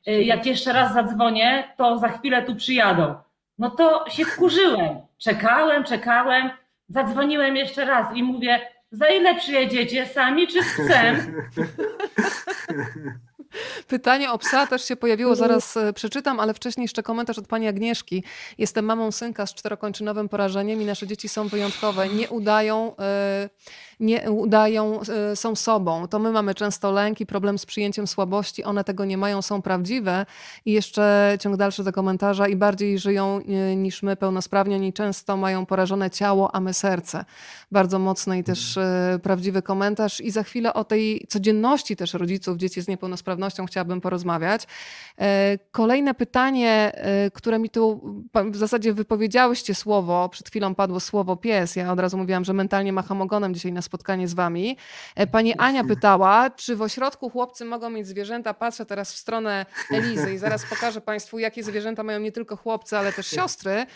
y, 0.08 0.22
jak 0.22 0.46
jeszcze 0.46 0.72
raz 0.72 0.94
zadzwonię, 0.94 1.64
to 1.76 1.98
za 1.98 2.08
chwilę 2.08 2.42
tu 2.42 2.56
przyjadą. 2.56 3.14
No 3.58 3.70
to 3.70 4.04
się 4.10 4.24
wkurzyłem. 4.24 5.00
Czekałem, 5.18 5.84
czekałem. 5.84 6.50
zadzwoniłem 6.88 7.56
jeszcze 7.56 7.84
raz 7.84 8.16
i 8.16 8.22
mówię, 8.22 8.60
za 8.90 9.08
ile 9.08 9.34
przyjedziecie, 9.34 10.06
sami 10.06 10.46
czy 10.46 10.62
z 10.62 10.72
psem? 10.72 11.16
Pytanie 13.88 14.32
o 14.32 14.38
psa 14.38 14.66
też 14.66 14.84
się 14.84 14.96
pojawiło, 14.96 15.36
zaraz 15.36 15.76
e, 15.76 15.92
przeczytam, 15.92 16.40
ale 16.40 16.54
wcześniej 16.54 16.84
jeszcze 16.84 17.02
komentarz 17.02 17.38
od 17.38 17.46
pani 17.46 17.68
Agnieszki. 17.68 18.24
Jestem 18.58 18.84
mamą 18.84 19.12
synka 19.12 19.46
z 19.46 19.54
czterokończynowym 19.54 20.28
porażeniem 20.28 20.82
i 20.82 20.84
nasze 20.84 21.06
dzieci 21.06 21.28
są 21.28 21.48
wyjątkowe. 21.48 22.08
Nie 22.08 22.28
udają, 22.28 22.96
e, 22.96 23.48
nie 24.00 24.30
udają, 24.30 25.00
e, 25.00 25.36
są 25.36 25.56
sobą. 25.56 26.08
To 26.08 26.18
my 26.18 26.32
mamy 26.32 26.54
często 26.54 26.90
lęk 26.90 27.20
i 27.20 27.26
problem 27.26 27.58
z 27.58 27.66
przyjęciem 27.66 28.06
słabości. 28.06 28.64
One 28.64 28.84
tego 28.84 29.04
nie 29.04 29.18
mają, 29.18 29.42
są 29.42 29.62
prawdziwe. 29.62 30.26
I 30.64 30.72
jeszcze 30.72 31.36
ciąg 31.40 31.56
dalszy 31.56 31.84
do 31.84 31.92
komentarza 31.92 32.48
i 32.48 32.56
bardziej 32.56 32.98
żyją 32.98 33.40
e, 33.48 33.76
niż 33.76 34.02
my 34.02 34.16
pełnosprawni. 34.16 34.74
Oni 34.74 34.92
często 34.92 35.36
mają 35.36 35.66
porażone 35.66 36.10
ciało, 36.10 36.54
a 36.54 36.60
my 36.60 36.74
serce. 36.74 37.24
Bardzo 37.72 37.98
mocny 37.98 38.38
i 38.38 38.44
też 38.44 38.76
e, 38.76 39.18
prawdziwy 39.22 39.62
komentarz. 39.62 40.20
I 40.20 40.30
za 40.30 40.42
chwilę 40.42 40.74
o 40.74 40.84
tej 40.84 41.26
codzienności 41.28 41.96
też 41.96 42.14
rodziców 42.14 42.56
dzieci 42.56 42.82
z 42.82 42.88
niepełnosprawnością 42.88 43.66
chciałabym 43.66 44.00
porozmawiać. 44.00 44.66
Kolejne 45.72 46.14
pytanie, 46.14 46.92
które 47.34 47.58
mi 47.58 47.70
tu 47.70 48.00
w 48.50 48.56
zasadzie 48.56 48.92
wypowiedziałyście 48.94 49.74
słowo, 49.74 50.28
przed 50.28 50.48
chwilą 50.48 50.74
padło 50.74 51.00
słowo 51.00 51.36
pies. 51.36 51.76
Ja 51.76 51.92
od 51.92 52.00
razu 52.00 52.18
mówiłam, 52.18 52.44
że 52.44 52.52
mentalnie 52.52 52.92
macham 52.92 53.22
ogonem 53.22 53.54
dzisiaj 53.54 53.72
na 53.72 53.81
spotkanie 53.82 54.28
z 54.28 54.34
wami. 54.34 54.76
E, 55.14 55.26
Pani 55.26 55.54
Ania 55.54 55.84
pytała, 55.84 56.50
czy 56.50 56.76
w 56.76 56.82
ośrodku 56.82 57.30
chłopcy 57.30 57.64
mogą 57.64 57.90
mieć 57.90 58.06
zwierzęta? 58.06 58.54
Patrzę 58.54 58.86
teraz 58.86 59.12
w 59.12 59.16
stronę 59.16 59.66
Elizy 59.90 60.34
i 60.34 60.38
zaraz 60.38 60.66
pokażę 60.74 61.00
Państwu, 61.00 61.38
jakie 61.38 61.64
zwierzęta 61.64 62.02
mają 62.02 62.20
nie 62.20 62.32
tylko 62.32 62.56
chłopcy, 62.56 62.98
ale 62.98 63.12
też 63.12 63.26
siostry. 63.26 63.86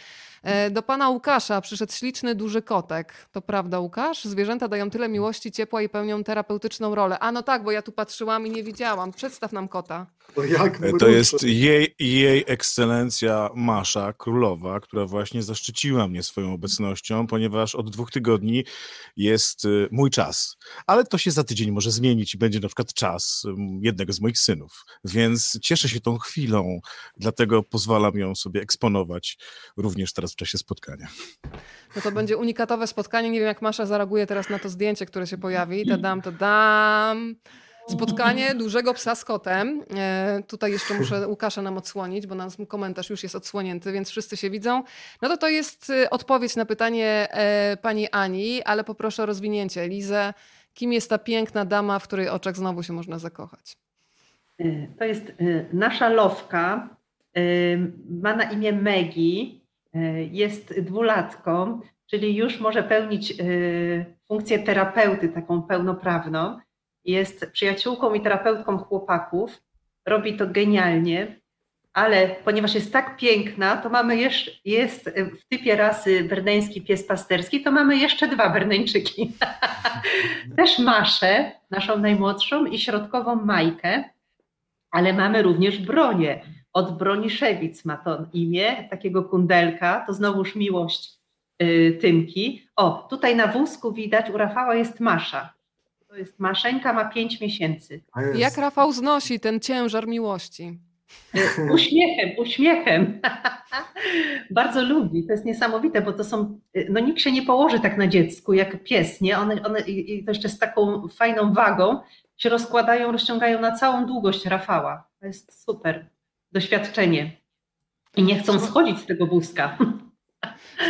E, 0.47 0.71
Do 0.71 0.83
pana 0.83 1.09
Łukasza 1.09 1.61
przyszedł 1.61 1.93
śliczny, 1.93 2.35
duży 2.35 2.63
kotek. 2.63 3.29
To 3.33 3.43
prawda, 3.43 3.79
Łukasz? 3.79 4.25
Zwierzęta 4.25 4.69
dają 4.69 4.91
tyle 4.91 5.09
miłości, 5.09 5.53
ciepła 5.53 5.83
i 5.83 5.89
pełnią 5.89 6.25
terapeutyczną 6.25 6.95
rolę. 6.95 7.19
A 7.19 7.33
no 7.33 7.43
tak, 7.43 7.65
bo 7.65 7.71
ja 7.71 7.83
tu 7.83 7.93
patrzyłam 7.93 8.47
i 8.47 8.51
nie 8.51 8.63
widziałam. 8.63 9.13
Przedstaw 9.13 9.53
nam 9.53 9.69
kota. 9.69 10.07
To 10.35 10.45
jak 10.45 10.83
E, 10.83 10.93
To 10.99 11.09
jest 11.09 11.43
jej, 11.43 11.95
jej 11.99 12.45
ekscelencja 12.47 13.51
Masza, 13.55 14.13
królowa, 14.13 14.81
która 14.81 15.07
właśnie 15.07 15.43
zaszczyciła 15.43 16.09
mnie 16.09 16.23
swoją 16.23 16.53
obecnością, 16.55 17.27
ponieważ 17.27 17.75
od 17.75 17.91
dwóch 17.91 18.11
tygodni 18.11 18.65
jest 19.17 19.65
y, 19.65 19.89
mój 19.91 20.11
czas. 20.11 20.57
Ale 20.87 21.05
to 21.05 21.19
się 21.19 21.31
za 21.31 21.45
tydzień 21.45 21.71
może 21.71 21.91
zmienić 21.91 22.35
i 22.35 22.39
będzie 22.39 22.61
na 22.61 22.69
przykład 22.69 22.95
czas 22.95 23.43
jednego 23.81 24.13
z 24.13 24.21
moich 24.21 24.39
synów. 24.39 24.85
Więc 25.05 25.59
cieszę 25.63 25.89
się 25.89 26.01
tą 26.01 26.19
chwilą, 26.19 26.81
dlatego 27.17 27.63
pozwalam 27.63 28.19
ją 28.19 28.35
sobie 28.35 28.61
eksponować 28.61 29.39
również 29.77 30.13
teraz 30.13 30.36
w 30.37 30.39
czasie 30.39 30.59
spotkania. 30.59 31.07
No 31.97 32.03
to 32.03 32.13
będzie 32.13 32.37
unikatowe 32.37 32.87
spotkanie. 32.87 33.31
Nie 33.31 33.39
wiem, 33.39 33.47
jak 33.47 33.63
Masza 33.63 33.87
zareaguje 33.87 34.27
teraz 34.27 34.51
na 34.51 34.59
to 34.59 34.69
zdjęcie, 34.69 35.07
które 35.07 35.27
się 35.27 35.39
pojawi. 35.39 35.87
Tadam, 35.89 36.23
tadam. 36.23 37.37
Spotkanie 37.89 38.55
dużego 38.55 38.95
psa 38.95 39.15
z 39.15 39.25
kotem. 39.25 39.83
E, 39.97 40.43
tutaj 40.47 40.73
jeszcze 40.73 40.95
muszę 40.95 41.29
Łukasza 41.29 41.63
nam 41.63 41.79
odsłonić, 41.79 42.27
bo 42.27 42.35
nam 42.35 42.51
komentarz 42.69 43.11
już 43.11 43.23
jest 43.23 43.35
odsłonięty, 43.35 43.93
więc 43.93 44.11
wszyscy 44.11 44.37
się 44.37 44.51
widzą. 44.51 44.83
No 45.23 45.29
to 45.29 45.37
to 45.37 45.49
jest 45.49 45.91
y, 45.91 46.11
odpowiedź 46.11 46.57
na 46.57 46.65
pytanie 46.65 47.29
e, 47.31 47.77
pani 47.77 48.09
Ani, 48.11 48.63
ale 48.63 48.85
poproszę 48.85 49.23
o 49.23 49.27
rozwinięcie. 49.27 49.89
Lizę, 49.89 50.35
kim 50.75 50.93
jest 50.93 51.11
ta 51.11 51.19
piękna 51.19 51.65
dama, 51.65 51.99
w 51.99 52.05
której 52.05 52.29
oczach 52.29 52.57
znowu 52.57 52.83
się 52.83 52.93
można 52.93 53.19
zakochać? 53.19 53.77
Y, 54.61 54.89
To 54.99 55.05
jest 55.05 55.29
y, 55.41 55.67
nasza 55.73 56.09
lowka. 56.09 56.97
Ma 58.23 58.37
na 58.37 58.51
imię 58.51 58.73
Megi. 58.73 59.66
Y, 59.95 60.29
Jest 60.33 60.81
dwulatką, 60.81 61.81
czyli 62.07 62.37
już 62.37 62.61
może 62.61 62.83
pełnić 62.83 63.41
y, 63.41 64.17
funkcję 64.29 64.59
terapeuty 64.59 65.29
taką 65.29 65.63
pełnoprawną. 65.63 66.59
Jest 67.05 67.51
przyjaciółką 67.53 68.15
i 68.15 68.21
terapeutką 68.21 68.79
chłopaków. 68.79 69.63
Robi 70.07 70.37
to 70.37 70.47
genialnie, 70.47 71.41
ale 71.93 72.29
ponieważ 72.45 72.75
jest 72.75 72.93
tak 72.93 73.17
piękna, 73.17 73.77
to 73.77 73.89
mamy 73.89 74.17
jeszcze, 74.17 74.51
jest 74.65 75.11
w 75.11 75.49
typie 75.49 75.77
rasy 75.77 76.25
berneński 76.25 76.83
pies 76.83 77.07
pasterski, 77.07 77.63
to 77.63 77.73
mamy 77.73 77.97
jeszcze 77.97 78.29
dwa 78.29 78.51
berneńczyki. 78.51 79.33
Też 80.57 80.79
Maszę, 80.79 81.53
naszą 81.71 81.99
najmłodszą 81.99 82.65
i 82.67 82.79
środkową 82.79 83.37
Majkę 83.37 84.05
ale 84.97 85.13
mamy 85.13 85.43
również 85.43 85.79
bronię. 85.79 86.41
Od 86.77 86.99
Broniszewic 86.99 87.85
ma 87.85 87.97
to 87.97 88.19
imię, 88.33 88.89
takiego 88.91 89.25
kundelka, 89.25 90.05
to 90.07 90.13
znowuż 90.13 90.57
miłość 90.57 91.13
y, 91.63 91.99
Tymki. 92.01 92.69
O, 92.77 93.07
tutaj 93.11 93.37
na 93.37 93.47
wózku 93.47 93.93
widać, 93.93 94.31
u 94.31 94.37
Rafała 94.37 94.75
jest 94.75 95.01
Masza. 95.01 95.55
To 96.09 96.17
jest 96.17 96.39
Maszeńka, 96.39 96.93
ma 96.93 97.05
5 97.05 97.41
miesięcy. 97.41 98.01
Jak 98.35 98.57
Rafał 98.57 98.93
znosi 98.93 99.41
ten 99.41 99.61
ciężar 99.61 100.09
miłości? 100.09 100.79
Y, 101.35 101.73
Uśmiechem, 101.73 102.31
uśmiechem. 102.39 103.21
Bardzo 104.51 104.83
lubi, 104.83 105.27
to 105.27 105.33
jest 105.33 105.45
niesamowite, 105.45 106.03
bo 106.03 106.13
to 106.13 106.25
są, 106.25 106.61
y, 106.77 106.87
no 106.91 107.01
nikt 107.01 107.21
się 107.21 107.33
nie 107.33 107.43
położy 107.43 107.81
tak 107.81 107.99
na 107.99 108.07
dziecku 108.07 108.53
jak 108.53 108.85
pies, 108.85 109.21
nie? 109.21 109.39
One, 109.39 109.63
one 109.63 109.81
i 109.81 110.15
i 110.15 110.25
to 110.25 110.31
jeszcze 110.31 110.49
z 110.49 110.59
taką 110.59 111.09
fajną 111.09 111.53
wagą 111.53 112.01
się 112.37 112.49
rozkładają, 112.49 113.13
rozciągają 113.13 113.61
na 113.61 113.73
całą 113.73 114.07
długość 114.07 114.47
Rafała. 114.47 115.09
To 115.21 115.27
jest 115.27 115.65
super 115.65 116.16
doświadczenie. 116.57 117.37
I 118.17 118.23
nie 118.23 118.39
chcą 118.41 118.61
schodzić 118.61 118.99
z 118.99 119.07
tego 119.07 119.27
wózka. 119.27 119.79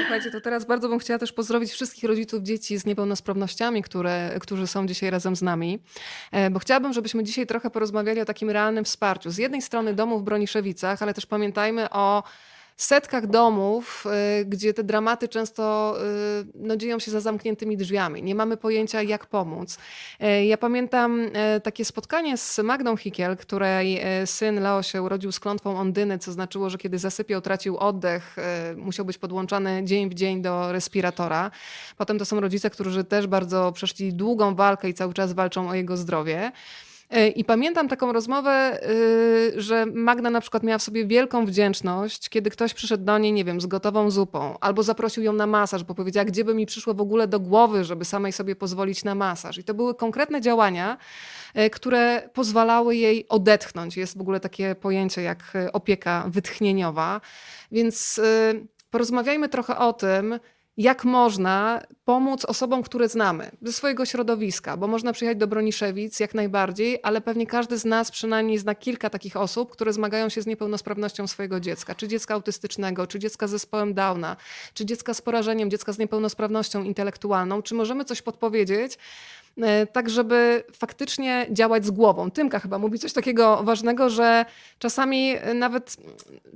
Słuchajcie, 0.00 0.30
to 0.30 0.40
teraz 0.40 0.64
bardzo 0.64 0.88
bym 0.88 0.98
chciała 0.98 1.18
też 1.18 1.32
pozdrowić 1.32 1.70
wszystkich 1.70 2.04
rodziców 2.04 2.42
dzieci 2.42 2.78
z 2.78 2.86
niepełnosprawnościami, 2.86 3.82
które, 3.82 4.38
którzy 4.40 4.66
są 4.66 4.86
dzisiaj 4.86 5.10
razem 5.10 5.36
z 5.36 5.42
nami, 5.42 5.78
E, 6.32 6.50
bo 6.50 6.58
chciałabym, 6.58 6.92
żebyśmy 6.92 7.24
dzisiaj 7.24 7.46
trochę 7.46 7.70
porozmawiali 7.70 8.20
o 8.20 8.24
takim 8.24 8.50
realnym 8.50 8.84
wsparciu. 8.84 9.30
Z 9.30 9.38
jednej 9.38 9.62
strony 9.62 9.94
domów 9.94 10.22
w 10.22 10.24
Broniszewicach, 10.24 11.02
ale 11.02 11.14
też 11.14 11.26
pamiętajmy 11.26 11.90
o 11.90 12.22
setkach 12.76 13.26
domów, 13.26 14.04
y, 14.40 14.44
gdzie 14.44 14.74
te 14.74 14.84
dramaty 14.84 15.28
często 15.28 15.94
y, 16.40 16.46
no, 16.54 16.76
dzieją 16.76 16.98
się 16.98 17.10
za 17.10 17.20
zamkniętymi 17.20 17.76
drzwiami. 17.76 18.22
Nie 18.22 18.34
mamy 18.34 18.56
pojęcia, 18.56 19.02
jak 19.02 19.26
pomóc. 19.26 19.78
E, 20.20 20.46
Ja 20.46 20.58
pamiętam 20.58 21.30
takie 21.62 21.84
spotkanie 21.84 22.36
z 22.36 22.58
Magdą 22.58 22.96
Hikiel, 22.96 23.36
której 23.36 24.00
syn 24.26 24.60
Leo 24.60 24.82
się 24.82 25.02
urodził 25.02 25.32
z 25.32 25.40
klątwą 25.40 25.78
ondyny, 25.78 26.18
co 26.18 26.32
znaczyło, 26.32 26.70
że 26.70 26.78
kiedy 26.78 26.98
zasypiał, 26.98 27.40
tracił 27.40 27.76
oddech, 27.76 28.36
musiał 28.76 29.04
być 29.04 29.18
podłączany 29.18 29.84
dzień 29.84 30.10
w 30.10 30.14
dzień 30.14 30.42
do 30.42 30.72
respiratora. 30.72 31.50
Potem 31.96 32.18
to 32.18 32.24
są 32.24 32.40
rodzice, 32.40 32.70
którzy 32.70 33.04
też 33.04 33.26
bardzo 33.26 33.72
przeszli 33.72 34.14
długą 34.14 34.54
walkę 34.54 34.88
i 34.88 34.94
cały 34.94 35.14
czas 35.14 35.32
walczą 35.32 35.68
o 35.68 35.74
jego 35.74 35.96
zdrowie. 35.96 36.52
E, 37.10 37.28
I 37.28 37.44
pamiętam 37.44 37.88
taką 37.88 38.12
rozmowę, 38.12 38.80
y, 38.90 39.60
że 39.60 39.86
Magda 39.86 40.30
na 40.30 40.40
przykład 40.40 40.62
miała 40.62 40.78
w 40.78 40.82
sobie 40.82 41.06
wielką 41.06 41.46
wdzięczność, 41.46 42.28
kiedy 42.28 42.50
ktoś 42.50 42.74
przyszedł 42.74 43.04
do 43.04 43.18
niej, 43.18 43.32
nie 43.32 43.44
wiem, 43.44 43.60
z 43.60 43.66
gotową 43.66 44.10
zupą, 44.10 44.58
albo 44.60 44.82
zaprosił 44.82 45.22
ją 45.22 45.32
na 45.32 45.46
masaż, 45.46 45.84
bo 45.84 45.94
powiedziała, 45.94 46.24
gdzie 46.24 46.44
by 46.44 46.54
mi 46.54 46.66
przyszło 46.66 46.94
w 46.94 47.00
ogóle 47.00 47.28
do 47.28 47.40
głowy, 47.40 47.84
żeby 47.84 48.04
samej 48.04 48.32
sobie 48.32 48.56
pozwolić 48.56 49.04
na 49.04 49.14
masaż. 49.14 49.58
I 49.58 49.64
to 49.64 49.74
były 49.74 49.94
konkretne 49.94 50.40
działania, 50.40 50.96
e, 51.54 51.70
które 51.70 52.28
pozwalały 52.32 52.96
jej 52.96 53.28
odetchnąć. 53.28 53.96
Jest 53.96 54.18
w 54.18 54.20
ogóle 54.20 54.40
takie 54.40 54.74
pojęcie 54.74 55.22
jak 55.22 55.38
e, 55.54 55.72
opieka 55.72 56.24
wytchnieniowa. 56.28 57.20
Więc 57.72 58.20
porozmawiajmy 58.90 59.48
trochę 59.48 59.78
o 59.78 59.92
tym, 59.92 60.38
jak 60.76 61.04
można 61.04 61.82
pomóc 62.04 62.44
osobom, 62.44 62.82
które 62.82 63.08
znamy 63.08 63.50
ze 63.62 63.72
swojego 63.72 64.06
środowiska, 64.06 64.76
bo 64.76 64.86
można 64.86 65.12
przyjechać 65.12 65.38
do 65.38 65.46
Broniszewic 65.46 66.20
jak 66.20 66.34
najbardziej, 66.34 66.98
ale 67.02 67.20
pewnie 67.20 67.46
każdy 67.46 67.78
z 67.78 67.84
nas 67.84 68.10
przynajmniej 68.10 68.58
zna 68.58 68.74
kilka 68.74 69.10
takich 69.10 69.36
osób, 69.36 69.70
które 69.70 69.92
zmagają 69.92 70.28
się 70.28 70.42
z 70.42 70.46
niepełnosprawnością 70.46 71.26
swojego 71.26 71.60
dziecka, 71.60 71.94
czy 71.94 72.08
dziecka 72.08 72.34
autystycznego, 72.34 73.06
czy 73.06 73.18
dziecka 73.18 73.46
z 73.46 73.50
zespołem 73.50 73.94
Downa, 73.94 74.36
czy 74.74 74.86
dziecka 74.86 75.14
z 75.14 75.22
porażeniem, 75.22 75.70
dziecka 75.70 75.92
z 75.92 75.98
niepełnosprawnością 75.98 76.82
intelektualną. 76.82 77.62
Czy 77.62 77.74
możemy 77.74 78.04
coś 78.04 78.22
podpowiedzieć? 78.22 78.98
E, 79.62 79.86
Tak, 79.86 80.10
żeby 80.10 80.64
faktycznie 80.72 81.46
działać 81.50 81.86
z 81.86 81.90
głową. 81.90 82.30
Tymka 82.30 82.58
chyba 82.58 82.78
mówi 82.78 82.98
coś 82.98 83.12
takiego 83.12 83.62
ważnego, 83.62 84.10
że 84.10 84.44
czasami 84.78 85.34
e, 85.40 85.54
nawet 85.54 85.96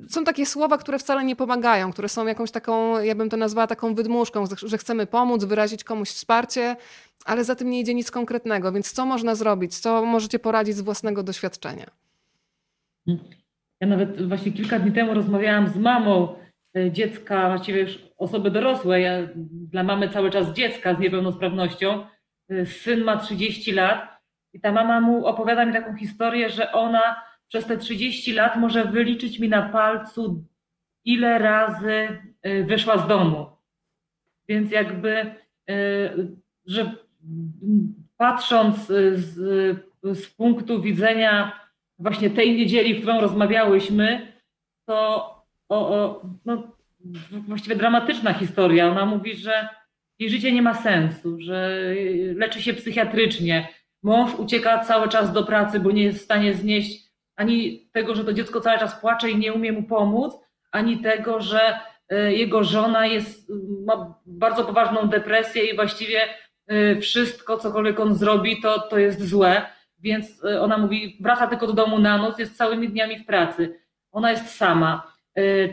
są 0.09 0.24
takie 0.24 0.46
słowa, 0.46 0.78
które 0.78 0.98
wcale 0.98 1.24
nie 1.24 1.36
pomagają, 1.36 1.92
które 1.92 2.09
są 2.09 2.26
jakąś 2.26 2.51
taką, 2.51 3.03
ja 3.03 3.14
bym 3.14 3.28
to 3.30 3.36
nazwała 3.36 3.66
taką 3.66 3.94
wydmuszką, 3.94 4.44
że 4.66 4.78
chcemy 4.78 5.07
pomóc, 5.07 5.44
wyrazić 5.44 5.84
komuś 5.84 6.09
wsparcie, 6.09 6.76
ale 7.24 7.44
za 7.44 7.55
tym 7.55 7.70
nie 7.70 7.80
idzie 7.80 7.94
nic 7.94 8.11
konkretnego. 8.11 8.72
Więc 8.72 8.92
co 8.92 9.07
można 9.07 9.34
zrobić? 9.34 9.78
Co 9.78 10.05
możecie 10.05 10.38
poradzić 10.38 10.76
z 10.76 10.80
własnego 10.80 11.22
doświadczenia? 11.22 11.86
Ja 13.80 13.86
nawet 13.88 14.28
właśnie 14.28 14.53
kilka 14.53 14.78
dni 14.78 14.92
temu 14.92 15.14
rozmawiałam 15.14 15.68
z 15.68 15.76
mamą 15.76 16.34
e, 16.76 16.90
dziecka, 16.90 17.48
właściwie 17.48 17.80
już 17.80 17.98
osoby 18.18 18.51
dorosłej, 18.51 19.05
ja 19.05 19.28
dla 19.70 19.82
mamy 19.82 20.09
cały 20.09 20.30
czas 20.30 20.53
dziecka 20.53 20.94
z 20.94 20.98
niepełnosprawnością. 20.98 22.07
E, 22.51 22.66
Syn 22.66 23.05
ma 23.05 23.16
30 23.16 23.72
lat 23.72 24.20
i 24.53 24.61
ta 24.61 24.72
mama 24.72 25.01
mu 25.01 25.26
opowiada 25.26 25.64
mi 25.64 25.72
taką 25.72 25.96
historię, 25.96 26.51
że 26.51 26.72
ona 26.72 27.22
przez 27.48 27.66
te 27.66 27.78
30 27.78 28.32
lat 28.32 28.57
może 28.57 28.84
wyliczyć 28.84 29.38
mi 29.38 29.48
na 29.48 29.62
palcu, 29.62 30.44
ile 31.05 31.38
razy 31.38 32.09
e, 32.42 32.62
wyszła 32.62 32.98
z 32.98 33.09
domu. 33.09 33.46
Więc 34.48 34.70
jakby, 34.70 35.34
że 36.66 36.94
patrząc 38.16 38.86
z, 39.12 39.34
z 40.03 40.26
punktu 40.26 40.82
widzenia 40.82 41.61
właśnie 41.98 42.30
tej 42.30 42.57
niedzieli, 42.57 42.94
w 42.94 42.98
którą 42.98 43.20
rozmawiałyśmy, 43.20 44.32
to 44.86 44.96
o, 45.68 45.90
o, 45.90 46.22
no, 46.44 46.62
właściwie 47.30 47.76
dramatyczna 47.76 48.32
historia. 48.32 48.90
Ona 48.90 49.07
mówi, 49.07 49.36
że 49.36 49.68
jej 50.20 50.30
życie 50.30 50.52
nie 50.52 50.62
ma 50.62 50.74
sensu, 50.74 51.40
że 51.40 51.80
leczy 52.34 52.62
się 52.62 52.74
psychiatrycznie. 52.74 53.68
Mąż 54.02 54.34
ucieka 54.34 54.84
cały 54.84 55.08
czas 55.08 55.32
do 55.32 55.44
pracy, 55.44 55.80
bo 55.80 55.90
nie 55.90 56.02
jest 56.02 56.18
w 56.18 56.24
stanie 56.24 56.54
znieść 56.54 57.10
ani 57.36 57.88
tego, 57.92 58.14
że 58.14 58.24
to 58.24 58.32
dziecko 58.32 58.60
cały 58.60 58.78
czas 58.78 59.00
płacze 59.00 59.30
i 59.30 59.38
nie 59.38 59.52
umie 59.52 59.72
mu 59.72 59.82
pomóc, 59.82 60.34
ani 60.72 60.98
tego, 60.98 61.40
że 61.40 61.80
e, 62.08 62.32
jego 62.32 62.64
żona 62.64 63.06
jest, 63.06 63.52
ma 63.86 64.14
bardzo 64.26 64.64
poważną 64.64 65.08
depresję 65.08 65.64
i 65.64 65.76
właściwie 65.76 66.20
wszystko, 67.00 67.56
cokolwiek 67.56 68.00
on 68.00 68.14
zrobi, 68.14 68.62
to, 68.62 68.78
to 68.78 68.98
jest 68.98 69.28
złe. 69.28 69.62
Więc 69.98 70.44
ona 70.60 70.78
mówi, 70.78 71.16
wraca 71.20 71.46
tylko 71.46 71.66
do 71.66 71.72
domu 71.72 71.98
na 71.98 72.18
noc, 72.18 72.38
jest 72.38 72.56
całymi 72.56 72.88
dniami 72.88 73.18
w 73.18 73.26
pracy. 73.26 73.80
Ona 74.12 74.30
jest 74.30 74.56
sama. 74.56 75.12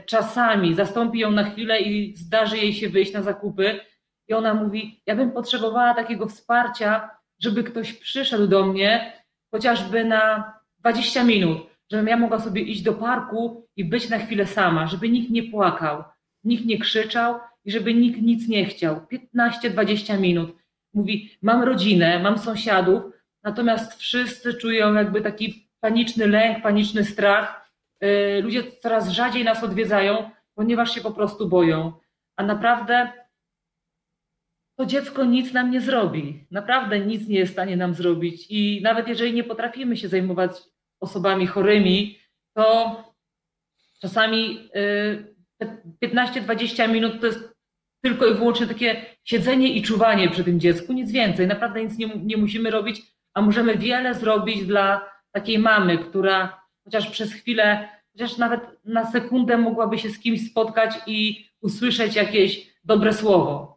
Czasami 0.05 0.75
zastąpi 0.75 1.19
ją 1.19 1.31
na 1.31 1.43
chwilę 1.43 1.79
i 1.79 2.15
zdarzy 2.15 2.57
jej 2.57 2.73
się 2.73 2.89
wyjść 2.89 3.13
na 3.13 3.21
zakupy. 3.21 3.79
I 4.27 4.33
ona 4.33 4.53
mówi: 4.53 5.01
Ja 5.05 5.15
bym 5.15 5.31
potrzebowała 5.31 5.93
takiego 5.93 6.27
wsparcia, 6.27 7.09
żeby 7.39 7.63
ktoś 7.63 7.93
przyszedł 7.93 8.47
do 8.47 8.65
mnie, 8.65 9.13
chociażby 9.51 10.05
na 10.05 10.53
20 10.79 11.23
minut, 11.23 11.57
żebym 11.91 12.07
ja 12.07 12.17
mogła 12.17 12.39
sobie 12.39 12.61
iść 12.61 12.81
do 12.81 12.93
parku 12.93 13.67
i 13.75 13.85
być 13.85 14.09
na 14.09 14.17
chwilę 14.17 14.45
sama, 14.45 14.87
żeby 14.87 15.09
nikt 15.09 15.29
nie 15.31 15.43
płakał, 15.43 16.03
nikt 16.43 16.65
nie 16.65 16.79
krzyczał 16.79 17.39
i 17.65 17.71
żeby 17.71 17.93
nikt 17.93 18.21
nic 18.21 18.47
nie 18.47 18.65
chciał. 18.65 19.01
15-20 19.35 20.19
minut. 20.19 20.55
Mówi: 20.93 21.37
Mam 21.41 21.63
rodzinę, 21.63 22.19
mam 22.19 22.37
sąsiadów, 22.37 23.03
natomiast 23.43 23.93
wszyscy 23.93 24.53
czują 24.53 24.93
jakby 24.93 25.21
taki 25.21 25.69
paniczny 25.79 26.27
lęk, 26.27 26.63
paniczny 26.63 27.03
strach. 27.03 27.71
Y, 28.03 28.41
ludzie 28.43 28.63
coraz 28.63 29.09
rzadziej 29.09 29.43
nas 29.43 29.63
odwiedzają, 29.63 30.29
ponieważ 30.55 30.95
się 30.95 31.01
po 31.01 31.11
prostu 31.11 31.49
boją. 31.49 31.93
A 32.35 32.43
naprawdę 32.43 33.11
to 34.77 34.85
dziecko 34.85 35.25
nic 35.25 35.53
nam 35.53 35.71
nie 35.71 35.81
zrobi. 35.81 36.45
Naprawdę 36.51 36.99
nic 36.99 37.27
nie 37.27 37.39
jest 37.39 37.51
w 37.51 37.55
stanie 37.55 37.77
nam 37.77 37.93
zrobić. 37.93 38.45
I 38.49 38.81
nawet 38.83 39.07
jeżeli 39.07 39.33
nie 39.33 39.43
potrafimy 39.43 39.97
się 39.97 40.07
zajmować 40.07 40.51
osobami 40.99 41.47
chorymi, 41.47 42.19
to 42.53 42.95
czasami 44.01 44.69
15-20 46.03 46.83
y, 46.83 46.87
minut 46.87 47.21
to 47.21 47.27
jest 47.27 47.57
tylko 48.01 48.27
i 48.27 48.33
wyłącznie 48.33 48.67
takie 48.67 49.05
siedzenie 49.23 49.73
i 49.73 49.81
czuwanie 49.81 50.29
przy 50.29 50.43
tym 50.43 50.59
dziecku, 50.59 50.93
nic 50.93 51.11
więcej. 51.11 51.47
Naprawdę 51.47 51.83
nic 51.83 51.97
nie, 51.97 52.07
nie 52.07 52.37
musimy 52.37 52.71
robić, 52.71 53.01
a 53.33 53.41
możemy 53.41 53.77
wiele 53.77 54.13
zrobić 54.13 54.65
dla 54.65 55.09
takiej 55.31 55.59
mamy, 55.59 55.97
która 55.97 56.61
chociaż 56.83 57.09
przez 57.09 57.33
chwilę, 57.33 57.89
chociaż 58.11 58.37
nawet 58.37 58.61
na 58.85 59.11
sekundę 59.11 59.57
mogłaby 59.57 59.97
się 59.97 60.09
z 60.09 60.19
kimś 60.19 60.51
spotkać 60.51 60.95
i 61.07 61.45
usłyszeć 61.61 62.15
jakieś 62.15 62.73
dobre 62.83 63.13
słowo. 63.13 63.76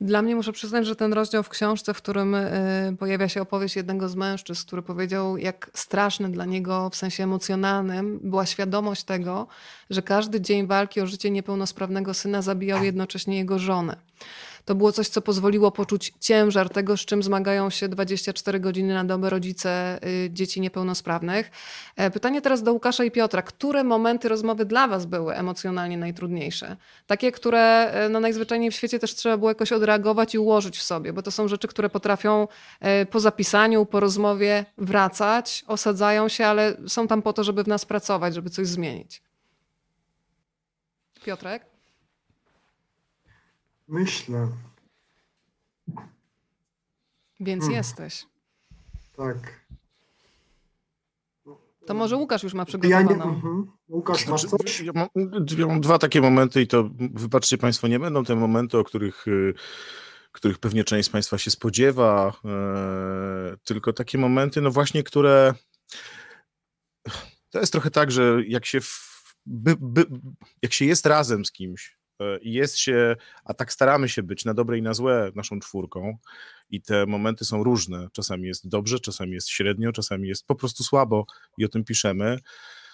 Dla 0.00 0.22
mnie 0.22 0.36
muszę 0.36 0.52
przyznać, 0.52 0.86
że 0.86 0.96
ten 0.96 1.12
rozdział 1.12 1.42
w 1.42 1.48
książce, 1.48 1.94
w 1.94 1.96
którym 1.96 2.34
y, 2.34 2.96
pojawia 2.98 3.28
się 3.28 3.42
opowieść 3.42 3.76
jednego 3.76 4.08
z 4.08 4.14
mężczyzn, 4.14 4.66
który 4.66 4.82
powiedział, 4.82 5.36
jak 5.36 5.70
straszny 5.74 6.28
dla 6.28 6.44
niego 6.44 6.90
w 6.90 6.96
sensie 6.96 7.24
emocjonalnym 7.24 8.20
była 8.22 8.46
świadomość 8.46 9.04
tego, 9.04 9.46
że 9.90 10.02
każdy 10.02 10.40
dzień 10.40 10.66
walki 10.66 11.00
o 11.00 11.06
życie 11.06 11.30
niepełnosprawnego 11.30 12.14
syna 12.14 12.42
zabijał 12.42 12.84
jednocześnie 12.84 13.36
jego 13.38 13.58
żonę. 13.58 13.96
To 14.64 14.74
było 14.74 14.92
coś, 14.92 15.08
co 15.08 15.22
pozwoliło 15.22 15.70
poczuć 15.70 16.12
ciężar 16.20 16.70
tego, 16.70 16.96
z 16.96 17.00
czym 17.00 17.22
zmagają 17.22 17.70
się 17.70 17.88
24 17.88 18.60
godziny 18.60 18.94
na 18.94 19.04
dobę 19.04 19.30
rodzice 19.30 19.98
y, 20.06 20.30
dzieci 20.32 20.60
niepełnosprawnych. 20.60 21.50
E, 21.96 22.10
pytanie 22.10 22.42
teraz 22.42 22.62
do 22.62 22.72
Łukasza 22.72 23.04
i 23.04 23.10
Piotra. 23.10 23.42
Które 23.42 23.84
momenty 23.84 24.28
rozmowy 24.28 24.64
dla 24.64 24.88
Was 24.88 25.06
były 25.06 25.34
emocjonalnie 25.34 25.98
najtrudniejsze? 25.98 26.76
Takie, 27.06 27.32
które 27.32 27.90
e, 27.92 28.08
no, 28.08 28.20
najzwyczajniej 28.20 28.70
w 28.70 28.74
świecie 28.74 28.98
też 28.98 29.14
trzeba 29.14 29.36
było 29.36 29.50
jakoś 29.50 29.72
odreagować 29.72 30.34
i 30.34 30.38
ułożyć 30.38 30.78
w 30.78 30.82
sobie, 30.82 31.12
bo 31.12 31.22
to 31.22 31.30
są 31.30 31.48
rzeczy, 31.48 31.68
które 31.68 31.90
potrafią 31.90 32.48
e, 32.80 33.06
po 33.06 33.20
zapisaniu, 33.20 33.86
po 33.86 34.00
rozmowie 34.00 34.64
wracać, 34.78 35.64
osadzają 35.66 36.28
się, 36.28 36.46
ale 36.46 36.76
są 36.88 37.08
tam 37.08 37.22
po 37.22 37.32
to, 37.32 37.44
żeby 37.44 37.64
w 37.64 37.68
nas 37.68 37.84
pracować, 37.84 38.34
żeby 38.34 38.50
coś 38.50 38.66
zmienić. 38.66 39.22
Piotrek? 41.24 41.73
Myślę. 43.88 44.48
Więc 47.40 47.62
hmm. 47.62 47.76
jesteś. 47.76 48.26
Tak. 49.16 49.64
To 51.86 51.94
może 51.94 52.16
Łukasz 52.16 52.42
już 52.42 52.54
ma 52.54 52.64
przygotowaną. 52.64 53.10
Ja 53.10 53.16
nie, 53.16 53.22
uh-huh. 53.22 53.64
Łukasz, 53.88 54.26
masz 54.26 54.42
znaczy, 54.42 54.64
coś? 54.64 54.80
Ja 54.80 54.92
mam, 54.94 55.08
ja 55.58 55.66
mam, 55.66 55.80
dwa 55.80 55.98
takie 55.98 56.20
momenty 56.20 56.62
i 56.62 56.66
to, 56.66 56.90
wybaczcie 56.98 57.58
Państwo, 57.58 57.88
nie 57.88 57.98
będą 57.98 58.24
te 58.24 58.36
momenty, 58.36 58.78
o 58.78 58.84
których, 58.84 59.28
y, 59.28 59.54
których 60.32 60.58
pewnie 60.58 60.84
część 60.84 61.08
z 61.08 61.12
Państwa 61.12 61.38
się 61.38 61.50
spodziewa, 61.50 62.32
e, 62.44 63.56
tylko 63.64 63.92
takie 63.92 64.18
momenty, 64.18 64.60
no 64.60 64.70
właśnie, 64.70 65.02
które 65.02 65.54
to 67.50 67.60
jest 67.60 67.72
trochę 67.72 67.90
tak, 67.90 68.10
że 68.10 68.42
jak 68.46 68.66
się, 68.66 68.80
w, 68.80 69.34
by, 69.46 69.76
by, 69.80 70.06
jak 70.62 70.72
się 70.72 70.84
jest 70.84 71.06
razem 71.06 71.44
z 71.44 71.52
kimś, 71.52 71.98
jest 72.42 72.78
się, 72.78 73.16
a 73.44 73.54
tak 73.54 73.72
staramy 73.72 74.08
się 74.08 74.22
być 74.22 74.44
na 74.44 74.54
dobre 74.54 74.78
i 74.78 74.82
na 74.82 74.94
złe 74.94 75.32
naszą 75.34 75.60
czwórką 75.60 76.18
i 76.70 76.82
te 76.82 77.06
momenty 77.06 77.44
są 77.44 77.64
różne. 77.64 78.08
Czasami 78.12 78.48
jest 78.48 78.68
dobrze, 78.68 79.00
czasami 79.00 79.32
jest 79.32 79.48
średnio, 79.48 79.92
czasami 79.92 80.28
jest 80.28 80.46
po 80.46 80.54
prostu 80.54 80.84
słabo 80.84 81.26
i 81.58 81.64
o 81.64 81.68
tym 81.68 81.84
piszemy. 81.84 82.38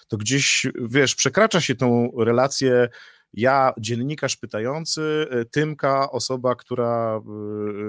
To 0.07 0.17
gdzieś, 0.17 0.65
wiesz, 0.89 1.15
przekracza 1.15 1.61
się 1.61 1.75
tą 1.75 2.11
relację 2.17 2.89
ja, 3.33 3.73
dziennikarz 3.79 4.37
pytający, 4.37 5.27
e, 5.29 5.45
Tymka, 5.45 6.11
osoba, 6.11 6.55
która, 6.55 7.21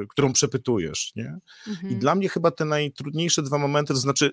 e, 0.03 0.07
którą 0.09 0.33
przepytujesz, 0.33 1.13
nie? 1.17 1.39
Mhm. 1.69 1.93
I 1.93 1.97
dla 1.97 2.15
mnie 2.15 2.29
chyba 2.29 2.51
te 2.51 2.65
najtrudniejsze 2.65 3.43
dwa 3.43 3.59
momenty, 3.59 3.95
to 3.95 4.01
znaczy 4.01 4.33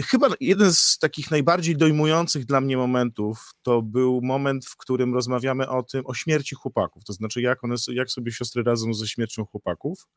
chyba 0.00 0.28
jeden 0.40 0.74
z 0.74 0.98
takich 0.98 1.30
najbardziej 1.30 1.76
dojmujących 1.76 2.44
dla 2.44 2.60
mnie 2.60 2.76
momentów 2.76 3.50
to 3.62 3.82
był 3.82 4.20
moment, 4.22 4.66
w 4.66 4.76
którym 4.76 5.14
rozmawiamy 5.14 5.68
o 5.68 5.82
tym, 5.82 6.06
o 6.06 6.14
śmierci 6.14 6.54
chłopaków, 6.54 7.04
to 7.04 7.12
znaczy 7.12 7.40
jak, 7.40 7.64
one, 7.64 7.74
jak 7.88 8.10
sobie 8.10 8.32
siostry 8.32 8.62
radzą 8.62 8.94
ze 8.94 9.08
śmiercią 9.08 9.44
chłopaków. 9.44 10.08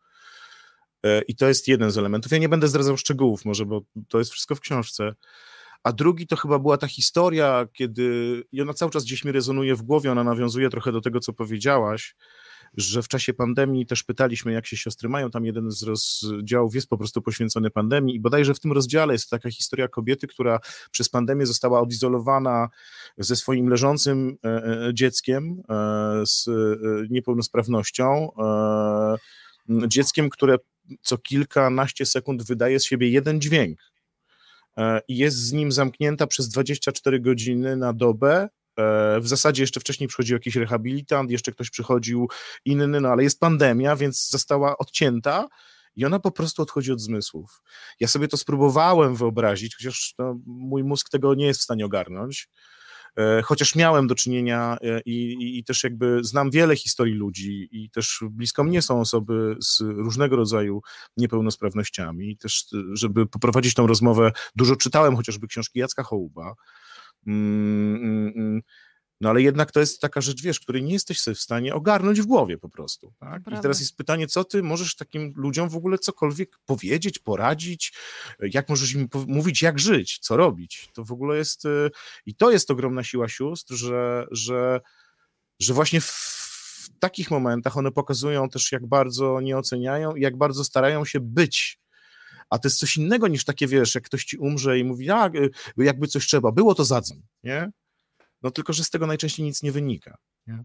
E, 1.05 1.21
I 1.21 1.35
to 1.35 1.47
jest 1.47 1.67
jeden 1.67 1.91
z 1.91 1.97
elementów. 1.97 2.31
Ja 2.31 2.37
nie 2.37 2.49
będę 2.49 2.67
zdradzał 2.67 2.97
szczegółów, 2.97 3.45
może, 3.45 3.65
bo 3.65 3.81
to 4.07 4.19
jest 4.19 4.31
wszystko 4.31 4.55
w 4.55 4.59
książce. 4.59 5.15
A 5.83 5.91
drugi 5.91 6.27
to 6.27 6.35
chyba 6.35 6.59
była 6.59 6.77
ta 6.77 6.87
historia, 6.87 7.67
kiedy 7.73 8.43
i 8.51 8.61
ona 8.61 8.73
cały 8.73 8.91
czas 8.91 9.03
gdzieś 9.03 9.25
mi 9.25 9.31
rezonuje 9.31 9.75
w 9.75 9.81
głowie, 9.81 10.11
ona 10.11 10.23
nawiązuje 10.23 10.69
trochę 10.69 10.91
do 10.91 11.01
tego, 11.01 11.19
co 11.19 11.33
powiedziałaś, 11.33 12.15
że 12.77 13.03
w 13.03 13.07
czasie 13.07 13.33
pandemii 13.33 13.85
też 13.85 14.03
pytaliśmy, 14.03 14.51
jak 14.51 14.67
się 14.67 14.77
siostry 14.77 15.09
mają. 15.09 15.31
Tam 15.31 15.45
jeden 15.45 15.71
z 15.71 15.83
rozdziałów 15.83 16.75
jest 16.75 16.89
po 16.89 16.97
prostu 16.97 17.21
poświęcony 17.21 17.69
pandemii 17.69 18.15
i 18.15 18.19
bodajże 18.19 18.53
w 18.53 18.59
tym 18.59 18.71
rozdziale 18.71 19.13
jest 19.13 19.29
taka 19.29 19.51
historia 19.51 19.87
kobiety, 19.87 20.27
która 20.27 20.59
przez 20.91 21.09
pandemię 21.09 21.45
została 21.45 21.81
odizolowana 21.81 22.69
ze 23.17 23.35
swoim 23.35 23.67
leżącym 23.67 24.37
e, 24.43 24.49
e, 24.87 24.93
dzieckiem 24.93 25.63
e, 25.69 26.25
z 26.25 26.49
niepełnosprawnością, 27.09 28.29
dzieckiem, 29.87 30.29
które 30.29 30.57
co 31.01 31.17
kilkanaście 31.17 32.05
sekund 32.05 32.43
wydaje 32.43 32.79
z 32.79 32.85
siebie 32.85 33.09
jeden 33.09 33.41
dźwięk 33.41 33.79
i 35.07 35.17
jest 35.17 35.37
z 35.37 35.51
nim 35.51 35.71
zamknięta 35.71 36.27
przez 36.27 36.49
24 36.49 37.19
godziny 37.19 37.75
na 37.75 37.93
dobę 37.93 38.49
w 39.21 39.27
zasadzie 39.27 39.63
jeszcze 39.63 39.79
wcześniej 39.79 40.07
przychodził 40.07 40.35
jakiś 40.35 40.55
rehabilitant, 40.55 41.31
jeszcze 41.31 41.51
ktoś 41.51 41.69
przychodził 41.69 42.29
inny, 42.65 43.01
no 43.01 43.09
ale 43.09 43.23
jest 43.23 43.39
pandemia, 43.39 43.95
więc 43.95 44.29
została 44.29 44.77
odcięta 44.77 45.47
i 45.95 46.05
ona 46.05 46.19
po 46.19 46.31
prostu 46.31 46.61
odchodzi 46.61 46.91
od 46.91 47.01
zmysłów. 47.01 47.61
Ja 47.99 48.07
sobie 48.07 48.27
to 48.27 48.37
spróbowałem 48.37 49.15
wyobrazić, 49.15 49.75
chociaż 49.75 50.13
no, 50.19 50.39
mój 50.45 50.83
mózg 50.83 51.09
tego 51.09 51.35
nie 51.35 51.45
jest 51.45 51.59
w 51.59 51.63
stanie 51.63 51.85
ogarnąć. 51.85 52.49
E, 53.17 53.41
chociaż 53.41 53.75
miałem 53.75 54.07
do 54.07 54.15
czynienia 54.15 54.77
e, 54.81 55.01
i, 55.05 55.33
i, 55.33 55.59
i, 55.59 55.63
też 55.63 55.83
jakby 55.83 56.23
znam 56.23 56.51
wiele 56.51 56.75
historii 56.75 57.13
ludzi 57.13 57.69
i 57.71 57.89
też 57.89 58.19
blisko 58.29 58.63
mnie 58.63 58.81
są 58.81 58.99
osoby 59.01 59.55
z 59.61 59.79
różnego 59.81 60.35
rodzaju 60.35 60.81
niepełnosprawnościami. 61.17 62.29
I 62.29 62.37
też, 62.37 62.65
żeby 62.93 63.27
poprowadzić 63.27 63.73
tą 63.73 63.87
rozmowę, 63.87 64.31
dużo 64.55 64.75
czytałem 64.75 65.15
chociażby 65.15 65.47
książki 65.47 65.79
Jacka 65.79 66.03
Hołuba. 66.03 66.53
No 69.21 69.29
ale 69.29 69.41
jednak 69.41 69.71
to 69.71 69.79
jest 69.79 70.01
taka 70.01 70.21
rzecz, 70.21 70.41
wiesz, 70.41 70.59
której 70.59 70.83
nie 70.83 70.93
jesteś 70.93 71.19
sobie 71.21 71.35
w 71.35 71.41
stanie 71.41 71.73
ogarnąć 71.73 72.21
w 72.21 72.25
głowie 72.25 72.57
po 72.57 72.69
prostu. 72.69 73.13
Tak? 73.19 73.41
I 73.57 73.61
teraz 73.61 73.79
jest 73.79 73.97
pytanie, 73.97 74.27
co 74.27 74.43
ty 74.43 74.63
możesz 74.63 74.95
takim 74.95 75.33
ludziom 75.35 75.69
w 75.69 75.75
ogóle 75.75 75.97
cokolwiek 75.97 76.59
powiedzieć, 76.65 77.19
poradzić, 77.19 77.93
jak 78.39 78.69
możesz 78.69 78.93
im 78.93 79.09
mówić, 79.27 79.61
jak 79.61 79.79
żyć, 79.79 80.19
co 80.19 80.37
robić. 80.37 80.89
To 80.93 81.03
w 81.03 81.11
ogóle 81.11 81.37
jest, 81.37 81.65
y, 81.65 81.91
i 82.25 82.35
to 82.35 82.51
jest 82.51 82.71
ogromna 82.71 83.03
siła 83.03 83.27
sióstr, 83.27 83.73
że, 83.73 84.27
że, 84.31 84.81
że 85.59 85.73
właśnie 85.73 86.01
w 86.01 86.41
w 86.81 86.99
takich 86.99 87.31
momentach 87.31 87.77
one 87.77 87.91
pokazują 87.91 88.49
też, 88.49 88.71
jak 88.71 88.85
bardzo 88.85 89.41
nie 89.41 89.57
oceniają 89.57 90.15
i 90.15 90.21
jak 90.21 90.37
bardzo 90.37 90.63
starają 90.63 91.05
się 91.05 91.19
być 91.19 91.80
a 92.51 92.59
to 92.59 92.67
jest 92.67 92.79
coś 92.79 92.97
innego 92.97 93.27
niż 93.27 93.45
takie, 93.45 93.67
wiesz, 93.67 93.95
jak 93.95 94.03
ktoś 94.03 94.25
ci 94.25 94.37
umrze 94.37 94.79
i 94.79 94.83
mówi, 94.83 95.09
a 95.09 95.27
y, 95.27 95.49
jakby 95.77 96.07
coś 96.07 96.27
trzeba 96.27 96.51
było, 96.51 96.75
to 96.75 96.85
zadzwoń, 96.85 97.21
nie? 97.43 97.71
No 98.41 98.51
tylko, 98.51 98.73
że 98.73 98.83
z 98.83 98.89
tego 98.89 99.07
najczęściej 99.07 99.45
nic 99.45 99.63
nie 99.63 99.71
wynika. 99.71 100.17
Nie? 100.47 100.63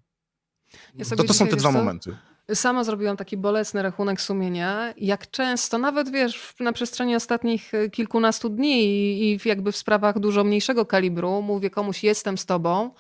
Ja 0.95 1.05
to, 1.17 1.25
to 1.25 1.35
są 1.35 1.47
te 1.49 1.57
dwa 1.57 1.73
momenty. 1.73 2.17
Sama 2.55 2.85
zrobiłam 2.85 3.17
taki 3.17 3.37
bolesny 3.37 3.83
rachunek 3.83 4.21
sumienia, 4.21 4.95
jak 4.97 5.31
często, 5.31 5.79
nawet 5.79 6.11
wiesz, 6.11 6.55
na 6.61 6.73
przestrzeni 6.73 7.17
ostatnich 7.17 7.75
y, 7.75 7.91
kilkunastu 7.91 8.49
dni 8.49 8.83
i 9.23 9.39
jakby 9.45 9.73
w 9.73 9.77
sprawach 9.77 10.19
dużo 10.19 10.45
mniejszego 10.45 10.87
kalibru, 10.87 11.43
mówię 11.43 11.71
komuś, 11.71 12.05
jestem 12.05 12.39
z 12.39 12.47
tobą, 12.47 12.91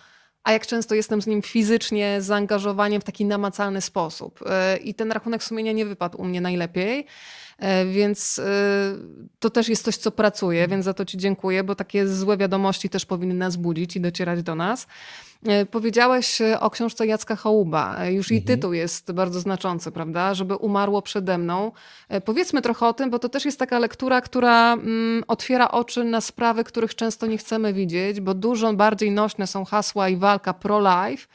a 0.44 0.52
jak 0.52 0.66
często 0.66 0.94
jestem 0.94 1.22
z 1.22 1.26
nim 1.26 1.42
fizycznie 1.42 2.22
zaangażowaniem 2.22 3.00
w 3.00 3.04
taki 3.04 3.24
namacalny 3.24 3.80
sposób. 3.80 4.40
Y, 4.42 4.76
I 4.76 4.94
ten 4.94 5.12
rachunek 5.12 5.44
sumienia 5.44 5.72
nie 5.72 5.86
wypadł 5.86 6.20
u 6.20 6.24
mnie 6.24 6.40
najlepiej. 6.40 7.06
E, 7.58 7.86
więc 7.86 8.38
e, 8.38 8.42
to 9.38 9.50
też 9.50 9.68
jest 9.68 9.84
coś, 9.84 9.96
co 9.96 10.10
pracuje, 10.10 10.68
więc 10.68 10.84
za 10.84 10.94
to 10.94 11.04
Ci 11.04 11.18
dziękuję, 11.18 11.64
bo 11.64 11.74
takie 11.74 12.08
złe 12.08 12.36
wiadomości 12.36 12.88
też 12.88 13.06
powinny 13.06 13.34
nas 13.34 13.56
budzić 13.56 13.96
i 13.96 14.00
docierać 14.00 14.42
do 14.42 14.54
nas. 14.54 14.86
E, 15.46 15.66
powiedziałeś 15.66 16.38
o 16.60 16.70
książce 16.70 17.06
Jacka 17.06 17.36
Chałuba. 17.36 18.06
Już 18.06 18.26
mhm. 18.26 18.40
i 18.40 18.44
tytuł 18.44 18.72
jest 18.72 19.12
bardzo 19.12 19.40
znaczący, 19.40 19.92
prawda? 19.92 20.34
Żeby 20.34 20.54
umarło 20.56 21.02
przede 21.02 21.38
mną. 21.38 21.72
Powiedzmy 22.24 22.62
trochę 22.62 22.86
o 22.86 22.92
tym, 22.92 23.10
bo 23.10 23.18
to 23.18 23.28
też 23.28 23.44
jest 23.44 23.58
taka 23.58 23.78
lektura, 23.78 24.20
która 24.20 24.72
mm, 24.72 25.24
otwiera 25.28 25.70
oczy 25.70 26.04
na 26.04 26.20
sprawy, 26.20 26.64
których 26.64 26.94
często 26.94 27.26
nie 27.26 27.38
chcemy 27.38 27.72
widzieć, 27.72 28.20
bo 28.20 28.34
dużo 28.34 28.72
bardziej 28.72 29.10
nośne 29.10 29.46
są 29.46 29.64
hasła 29.64 30.08
i 30.08 30.16
walka 30.16 30.54
pro-life 30.54 31.26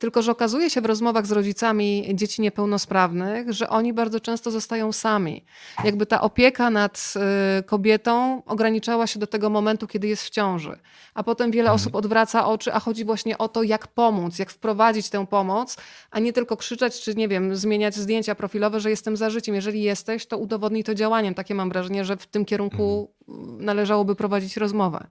tylko, 0.00 0.22
że 0.22 0.32
okazuje 0.32 0.70
się 0.70 0.80
w 0.80 0.86
rozmowach 0.86 1.26
z 1.26 1.32
rodzicami 1.32 2.10
dzieci 2.14 2.42
niepełnosprawnych, 2.42 3.52
że 3.52 3.68
oni 3.68 3.92
bardzo 3.92 4.20
często 4.20 4.50
zostają 4.50 4.92
sami. 4.92 5.44
Jakby 5.84 6.06
ta 6.06 6.20
opieka 6.20 6.70
nad 6.70 7.14
y, 7.60 7.62
kobietą 7.62 8.42
ograniczała 8.46 9.06
się 9.06 9.18
do 9.18 9.26
tego 9.26 9.50
momentu, 9.50 9.86
kiedy 9.86 10.08
jest 10.08 10.24
w 10.24 10.30
ciąży. 10.30 10.78
A 11.14 11.22
potem 11.22 11.50
wiele 11.50 11.70
mhm. 11.70 11.76
osób 11.76 11.94
odwraca 11.94 12.46
oczy, 12.46 12.72
a 12.72 12.80
chodzi 12.80 13.04
właśnie 13.04 13.38
o 13.38 13.48
to, 13.48 13.62
jak 13.62 13.86
pomóc, 13.86 14.38
jak 14.38 14.50
wprowadzić 14.50 15.10
tę 15.10 15.26
pomoc, 15.26 15.76
a 16.10 16.20
nie 16.20 16.32
tylko 16.32 16.56
krzyczeć, 16.56 17.00
czy 17.00 17.14
nie 17.14 17.28
wiem, 17.28 17.56
zmieniać 17.56 17.94
zdjęcia 17.94 18.34
profilowe, 18.34 18.80
że 18.80 18.90
jestem 18.90 19.16
za 19.16 19.30
życiem. 19.30 19.54
Jeżeli 19.54 19.82
jesteś, 19.82 20.26
to 20.26 20.38
udowodnij 20.38 20.84
to 20.84 20.94
działaniem. 20.94 21.34
Takie 21.34 21.54
mam 21.54 21.68
wrażenie, 21.68 22.04
że 22.04 22.16
w 22.16 22.26
tym 22.26 22.44
kierunku 22.44 23.10
mhm. 23.28 23.64
należałoby 23.64 24.16
prowadzić 24.16 24.56
rozmowę. 24.56 25.06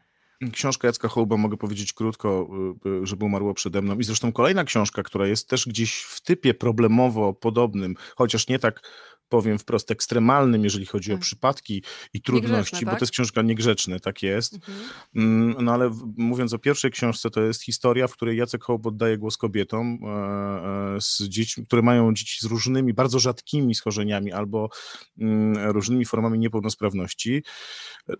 Książka 0.54 0.88
Jacka 0.88 1.08
Hołba, 1.08 1.38
mogę 1.38 1.58
powiedzieć 1.58 1.94
krótko, 1.94 2.50
y, 2.86 2.90
y, 2.90 3.06
żeby 3.08 3.26
umarło 3.26 3.54
przede 3.54 3.82
mną. 3.82 4.00
I 4.00 4.04
zresztą 4.04 4.32
kolejna 4.32 4.64
książka, 4.64 5.04
która 5.04 5.28
jest 5.28 5.50
też 5.50 5.68
gdzieś 5.68 6.02
w 6.02 6.22
typie 6.22 6.54
problemowo 6.54 7.34
podobnym, 7.34 7.96
chociaż 8.16 8.48
nie 8.48 8.60
tak 8.60 8.82
powiem 9.30 9.60
wprost, 9.60 9.92
ekstremalnym, 9.92 10.64
jeżeli 10.64 10.86
chodzi 10.86 11.10
tak. 11.10 11.18
o 11.18 11.22
przypadki 11.22 11.84
i 12.14 12.22
trudności, 12.22 12.86
bo 12.86 12.92
to 12.92 12.92
tak? 12.92 13.02
jest 13.02 13.14
książka 13.14 13.42
niegrzeczna, 13.42 14.00
tak 14.00 14.24
jest. 14.24 14.54
Mhm. 14.54 14.80
Mm, 15.16 15.66
no 15.66 15.74
ale 15.74 15.92
mówiąc 16.18 16.54
o 16.54 16.60
pierwszej 16.60 16.92
książce, 16.92 17.30
to 17.30 17.42
jest 17.42 17.64
historia, 17.64 18.08
w 18.08 18.14
której 18.14 18.38
Jacek 18.38 18.64
Hołb 18.64 18.86
oddaje 18.86 19.18
głos 19.18 19.38
kobietom 19.38 20.00
e, 20.04 20.96
e, 20.96 21.02
z 21.02 21.24
dziećmi, 21.24 21.66
które 21.66 21.82
mają 21.82 22.14
dzieci 22.14 22.38
z 22.42 22.44
różnymi, 22.44 22.94
bardzo 22.94 23.20
rzadkimi 23.20 23.76
schorzeniami 23.76 24.32
albo 24.32 24.70
mm, 25.18 25.72
różnymi 25.72 26.06
formami 26.06 26.40
niepełnosprawności. 26.40 27.44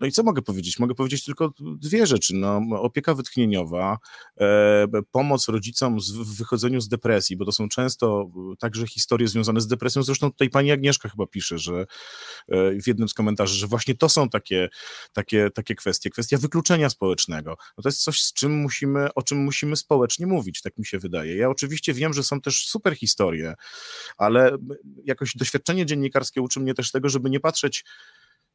No 0.00 0.06
i 0.06 0.12
co 0.12 0.22
mogę 0.22 0.42
powiedzieć? 0.42 0.78
Mogę 0.78 0.94
powiedzieć 0.94 1.24
tylko 1.24 1.52
dwie 1.58 2.06
rzeczy. 2.06 2.34
No, 2.34 2.60
opieka 2.70 3.14
wytchnieniowa, 3.14 3.98
e, 4.40 4.86
pomoc 5.10 5.48
rodzicom 5.48 5.98
w 6.00 6.36
wychodzeniu 6.36 6.80
z 6.80 6.88
depresji, 6.88 7.36
bo 7.36 7.44
to 7.44 7.52
są 7.52 7.68
często 7.68 8.30
także 8.58 8.86
historie 8.86 9.28
związane 9.28 9.60
z 9.60 9.66
depresją. 9.66 10.02
Zresztą 10.02 10.30
tutaj 10.30 10.50
pani 10.50 10.72
Agnieszka 10.72 10.99
Agnieszka 11.00 11.08
chyba 11.08 11.26
pisze, 11.26 11.58
że 11.58 11.86
e, 12.48 12.80
w 12.82 12.86
jednym 12.86 13.08
z 13.08 13.14
komentarzy, 13.14 13.54
że 13.54 13.66
właśnie 13.66 13.94
to 13.94 14.08
są 14.08 14.28
takie, 14.28 14.68
takie, 15.12 15.50
takie 15.50 15.74
kwestie, 15.74 16.10
kwestia 16.10 16.38
wykluczenia 16.38 16.90
społecznego. 16.90 17.56
No 17.78 17.82
to 17.82 17.88
jest 17.88 18.02
coś, 18.02 18.22
z 18.22 18.32
czym 18.32 18.52
musimy, 18.52 19.14
o 19.14 19.22
czym 19.22 19.38
musimy 19.38 19.76
społecznie 19.76 20.26
mówić, 20.26 20.62
tak 20.62 20.78
mi 20.78 20.86
się 20.86 20.98
wydaje. 20.98 21.36
Ja 21.36 21.48
oczywiście 21.48 21.94
wiem, 21.94 22.12
że 22.12 22.22
są 22.22 22.40
też 22.40 22.66
super 22.66 22.94
historie, 22.94 23.54
ale 24.16 24.58
jakoś 25.04 25.36
doświadczenie 25.36 25.86
dziennikarskie 25.86 26.42
uczy 26.42 26.60
mnie 26.60 26.74
też 26.74 26.90
tego, 26.90 27.08
żeby 27.08 27.30
nie 27.30 27.40
patrzeć 27.40 27.84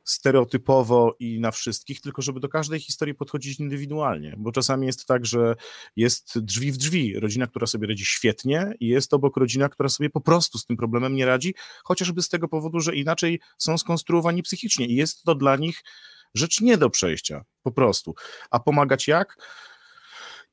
stereotypowo 0.06 1.16
i 1.20 1.40
na 1.40 1.52
wszystkich, 1.52 2.02
tylko 2.02 2.22
żeby 2.22 2.40
do 2.40 2.50
każdej 2.50 2.80
historii 2.80 3.16
podchodzić 3.16 3.60
indywidualnie, 3.60 4.36
bo 4.38 4.52
czasami 4.52 4.88
jest 4.88 5.06
tak, 5.06 5.26
że 5.26 5.56
jest 5.96 6.40
drzwi 6.40 6.72
w 6.72 6.78
drzwi, 6.78 7.20
rodzina, 7.20 7.48
która 7.48 7.68
sobie 7.68 7.88
radzi 7.88 8.06
świetnie 8.06 8.74
i 8.80 8.88
jest 8.88 9.14
obok 9.14 9.38
rodzina, 9.38 9.70
która 9.70 9.90
sobie 9.90 10.10
po 10.10 10.22
prostu 10.22 10.58
z 10.58 10.66
tym 10.66 10.78
problemem 10.78 11.16
nie 11.16 11.26
radzi, 11.26 11.56
chociażby 11.84 12.22
z 12.22 12.30
tego 12.30 12.48
powodu, 12.48 12.80
że 12.80 12.96
inaczej 12.96 13.40
są 13.58 13.78
skonstruowani 13.78 14.44
psychicznie 14.44 14.86
i 14.86 14.96
jest 14.96 15.24
to 15.24 15.36
dla 15.36 15.56
nich 15.56 15.84
rzecz 16.34 16.62
nie 16.62 16.78
do 16.78 16.90
przejścia, 16.90 17.46
po 17.64 17.72
prostu. 17.72 18.16
A 18.50 18.60
pomagać 18.60 19.08
jak? 19.08 19.38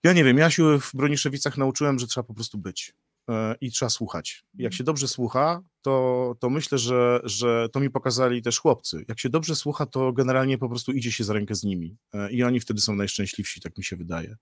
Ja 0.03 0.13
nie 0.13 0.25
wiem, 0.25 0.39
ja 0.39 0.51
się 0.51 0.81
w 0.81 0.91
Broniszewicach 0.95 1.59
nauczyłem, 1.59 1.99
że 1.99 2.07
trzeba 2.07 2.25
po 2.25 2.35
prostu 2.35 2.59
być. 2.59 2.95
E, 3.31 3.55
i 3.61 3.71
trzeba 3.71 3.91
słuchać. 3.91 4.45
Jak 4.55 4.73
mhm. 4.73 4.79
się 4.79 4.85
dobrze 4.85 5.09
słucha, 5.09 5.63
to, 5.83 6.35
to 6.41 6.51
myślę, 6.51 6.79
że, 6.79 7.21
że 7.25 7.69
to 7.73 7.81
mi 7.81 7.91
pokazali 7.91 8.43
też 8.43 8.59
chłopcy. 8.59 9.05
Jak 9.09 9.21
się 9.21 9.29
dobrze 9.29 9.57
słucha, 9.57 9.87
to 9.87 10.13
generalnie 10.13 10.59
po 10.59 10.69
prostu 10.69 10.93
idzie 10.93 11.13
się 11.13 11.25
za 11.25 11.33
rękę 11.33 11.55
z 11.55 11.63
nimi 11.63 11.97
e, 12.13 12.33
i 12.33 12.43
oni 12.43 12.61
wtedy 12.61 12.81
są 12.81 12.95
najszczęśliwsi, 12.95 13.61
tak 13.61 13.79
mi 13.79 13.85
się 13.85 13.97
wydaje. 13.97 14.37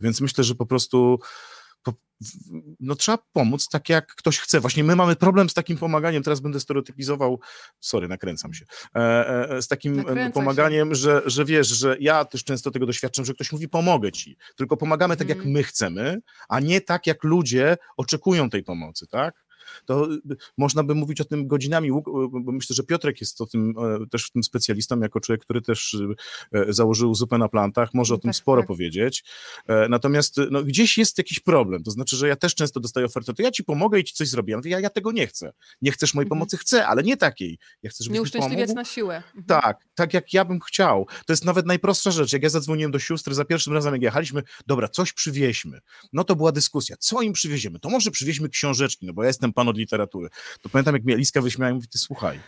Więc 0.00 0.20
myślę, 0.20 0.44
że 0.44 0.54
po 0.54 0.66
prostu 0.66 1.18
no 2.80 2.94
trzeba 2.94 3.18
pomóc 3.32 3.68
tak 3.68 3.88
jak 3.88 4.06
ktoś 4.06 4.38
chce. 4.38 4.60
Właśnie 4.60 4.84
my 4.84 4.96
mamy 4.96 5.16
problem 5.16 5.50
z 5.50 5.54
takim 5.54 5.78
pomaganiem, 5.78 6.22
teraz 6.22 6.40
będę 6.40 6.60
stereotypizował, 6.60 7.40
sorry, 7.80 8.08
nakręcam 8.08 8.54
się, 8.54 8.64
e, 8.96 9.50
e, 9.50 9.62
z 9.62 9.68
takim 9.68 9.96
Nakręca 9.96 10.32
pomaganiem, 10.32 10.94
że, 10.94 11.22
że 11.26 11.44
wiesz, 11.44 11.68
że 11.68 11.96
ja 12.00 12.24
też 12.24 12.44
często 12.44 12.70
tego 12.70 12.86
doświadczam, 12.86 13.24
że 13.24 13.34
ktoś 13.34 13.52
mówi 13.52 13.68
pomogę 13.68 14.12
ci, 14.12 14.36
tylko 14.56 14.76
pomagamy 14.76 15.16
tak 15.16 15.28
jak 15.28 15.38
mhm. 15.38 15.54
my 15.54 15.62
chcemy, 15.62 16.20
a 16.48 16.60
nie 16.60 16.80
tak 16.80 17.06
jak 17.06 17.24
ludzie 17.24 17.76
oczekują 17.96 18.50
tej 18.50 18.62
pomocy, 18.62 19.06
tak? 19.06 19.43
To 19.84 20.12
y, 20.12 20.18
można 20.58 20.84
by 20.84 20.94
mówić 20.94 21.20
o 21.20 21.24
tym 21.24 21.48
godzinami, 21.48 21.90
bo 22.30 22.52
myślę, 22.52 22.76
że 22.76 22.82
Piotrek 22.82 23.20
jest 23.20 23.40
o 23.40 23.46
tym 23.46 23.74
e, 23.78 24.06
też 24.06 24.26
w 24.26 24.30
tym 24.30 24.42
specjalistą, 24.42 25.00
jako 25.00 25.20
człowiek, 25.20 25.42
który 25.42 25.62
też 25.62 25.96
e, 26.52 26.72
założył 26.72 27.14
zupę 27.14 27.38
na 27.38 27.48
plantach, 27.48 27.94
może 27.94 28.14
o 28.14 28.18
tym 28.18 28.28
tak, 28.30 28.36
sporo 28.36 28.62
tak. 28.62 28.68
powiedzieć. 28.68 29.24
E, 29.66 29.88
natomiast 29.88 30.36
no, 30.50 30.62
gdzieś 30.62 30.98
jest 30.98 31.18
jakiś 31.18 31.40
problem, 31.40 31.82
to 31.82 31.90
znaczy, 31.90 32.16
że 32.16 32.28
ja 32.28 32.36
też 32.36 32.54
często 32.54 32.80
dostaję 32.80 33.06
ofertę, 33.06 33.34
to 33.34 33.42
ja 33.42 33.50
ci 33.50 33.64
pomogę 33.64 34.00
i 34.00 34.04
ci 34.04 34.14
coś 34.14 34.28
zrobię. 34.28 34.50
Ja 34.50 34.56
mówię, 34.56 34.70
ja, 34.70 34.80
ja 34.80 34.90
tego 34.90 35.12
nie 35.12 35.26
chcę. 35.26 35.52
Nie 35.82 35.92
chcesz 35.92 36.14
mojej 36.14 36.26
mhm. 36.26 36.38
pomocy? 36.38 36.56
Chcę, 36.56 36.86
ale 36.86 37.02
nie 37.02 37.16
takiej. 37.16 37.58
Ja 37.82 37.90
chcę, 37.90 38.04
żebyś 38.04 38.14
nie 38.14 38.22
uszczęśliwiać 38.22 38.74
na 38.74 38.84
siłę. 38.84 39.16
Mhm. 39.16 39.44
Tak, 39.46 39.84
tak 39.94 40.14
jak 40.14 40.32
ja 40.32 40.44
bym 40.44 40.60
chciał. 40.60 41.06
To 41.26 41.32
jest 41.32 41.44
nawet 41.44 41.66
najprostsza 41.66 42.10
rzecz. 42.10 42.32
Jak 42.32 42.42
ja 42.42 42.48
zadzwoniłem 42.48 42.92
do 42.92 42.98
sióstr 42.98 43.34
za 43.34 43.44
pierwszym 43.44 43.72
razem, 43.72 43.92
jak 43.92 44.02
jechaliśmy, 44.02 44.42
dobra, 44.66 44.88
coś 44.88 45.12
przywieźmy. 45.12 45.80
No 46.12 46.24
to 46.24 46.36
była 46.36 46.52
dyskusja. 46.52 46.96
Co 46.98 47.22
im 47.22 47.32
przywieziemy? 47.32 47.78
To 47.78 47.88
może 47.88 48.10
przywieźmy 48.10 48.48
książeczki, 48.48 49.06
no 49.06 49.12
bo 49.12 49.22
ja 49.22 49.26
jestem 49.26 49.52
pan 49.52 49.63
od 49.68 49.78
literatury. 49.78 50.28
To 50.62 50.68
pamiętam, 50.68 50.94
jak 50.94 51.04
mnie 51.04 51.16
Liska 51.16 51.42
wyśmiała 51.42 51.70
i 51.70 51.74
mówi, 51.74 51.88
ty 51.88 51.98
słuchaj, 51.98 52.40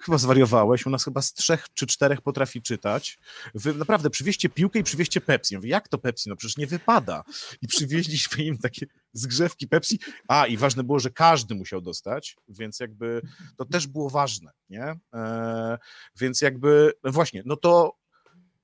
chyba 0.00 0.18
zwariowałeś, 0.18 0.86
u 0.86 0.90
nas 0.90 1.04
chyba 1.04 1.22
z 1.22 1.32
trzech 1.32 1.66
czy 1.74 1.86
czterech 1.86 2.20
potrafi 2.20 2.62
czytać. 2.62 3.18
Wy 3.54 3.74
naprawdę 3.74 4.10
przywieźcie 4.10 4.48
piłkę 4.48 4.78
i 4.78 4.82
przywieźcie 4.82 5.20
Pepsi. 5.20 5.54
Ja 5.54 5.58
mówię, 5.58 5.70
jak 5.70 5.88
to 5.88 5.98
Pepsi? 5.98 6.28
No 6.28 6.36
przecież 6.36 6.56
nie 6.56 6.66
wypada. 6.66 7.24
I 7.62 7.66
przywieźliśmy 7.66 8.44
im 8.44 8.58
takie 8.58 8.86
zgrzewki 9.12 9.68
Pepsi. 9.68 10.00
A, 10.28 10.46
i 10.46 10.56
ważne 10.56 10.84
było, 10.84 10.98
że 10.98 11.10
każdy 11.10 11.54
musiał 11.54 11.80
dostać, 11.80 12.36
więc 12.48 12.80
jakby 12.80 13.22
to 13.56 13.64
też 13.64 13.86
było 13.86 14.10
ważne, 14.10 14.50
nie? 14.68 14.84
Eee, 15.12 15.76
więc 16.16 16.40
jakby, 16.40 16.92
no 17.04 17.12
właśnie, 17.12 17.42
no 17.46 17.56
to 17.56 17.96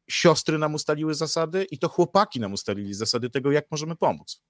siostry 0.08 0.58
nam 0.58 0.74
ustaliły 0.74 1.14
zasady 1.14 1.64
i 1.64 1.78
to 1.78 1.88
chłopaki 1.88 2.40
nam 2.40 2.52
ustalili 2.52 2.94
zasady 2.94 3.30
tego, 3.30 3.52
jak 3.52 3.70
możemy 3.70 3.96
pomóc. 3.96 4.42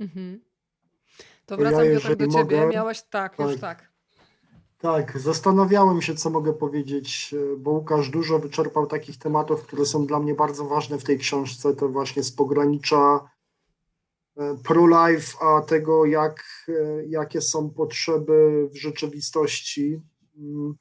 Mhm. 0.00 0.51
To 1.52 1.56
wracam 1.56 1.84
ja, 1.84 1.94
do 1.94 2.00
ciebie. 2.00 2.26
Mogę, 2.26 2.66
Miałeś 2.66 3.02
tak, 3.02 3.36
tak, 3.36 3.50
już 3.50 3.60
tak. 3.60 3.92
Tak, 4.78 5.18
zastanawiałem 5.18 6.02
się, 6.02 6.14
co 6.14 6.30
mogę 6.30 6.52
powiedzieć, 6.52 7.34
bo 7.58 7.70
Łukasz 7.70 8.10
dużo 8.10 8.38
wyczerpał 8.38 8.86
takich 8.86 9.18
tematów, 9.18 9.62
które 9.62 9.86
są 9.86 10.06
dla 10.06 10.20
mnie 10.20 10.34
bardzo 10.34 10.64
ważne 10.64 10.98
w 10.98 11.04
tej 11.04 11.18
książce. 11.18 11.74
To 11.74 11.88
właśnie 11.88 12.22
z 12.22 12.32
pogranicza 12.32 13.30
e, 14.36 14.56
pro-life, 14.64 15.38
a 15.40 15.60
tego, 15.60 16.06
jak, 16.06 16.44
e, 16.68 17.04
jakie 17.06 17.40
są 17.40 17.70
potrzeby 17.70 18.68
w 18.72 18.76
rzeczywistości. 18.76 20.00
Mm, 20.38 20.74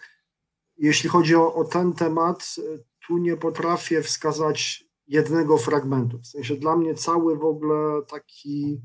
jeśli 0.78 1.10
chodzi 1.10 1.36
o, 1.36 1.54
o 1.54 1.66
ten 1.66 1.94
temat, 1.94 2.56
e, 2.58 2.78
tu 3.08 3.18
nie 3.18 3.38
potrafię 3.38 4.02
wskazać 4.02 4.84
jednego 5.08 5.58
fragmentu. 5.58 6.20
W 6.20 6.28
sensie 6.28 6.56
dla 6.56 6.76
mnie 6.76 6.96
cały 6.96 7.38
w 7.38 7.46
ogóle 7.46 8.02
taki 8.08 8.82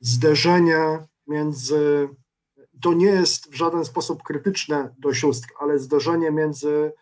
zderzenie 0.00 1.06
między, 1.26 2.08
to 2.82 2.92
nie 2.92 3.06
jest 3.06 3.50
w 3.50 3.54
żaden 3.54 3.84
sposób 3.84 4.22
krytyczne 4.22 4.94
do 4.98 5.14
sióstr, 5.14 5.48
ale 5.58 5.78
zderzenie 5.78 6.30
między 6.30 6.92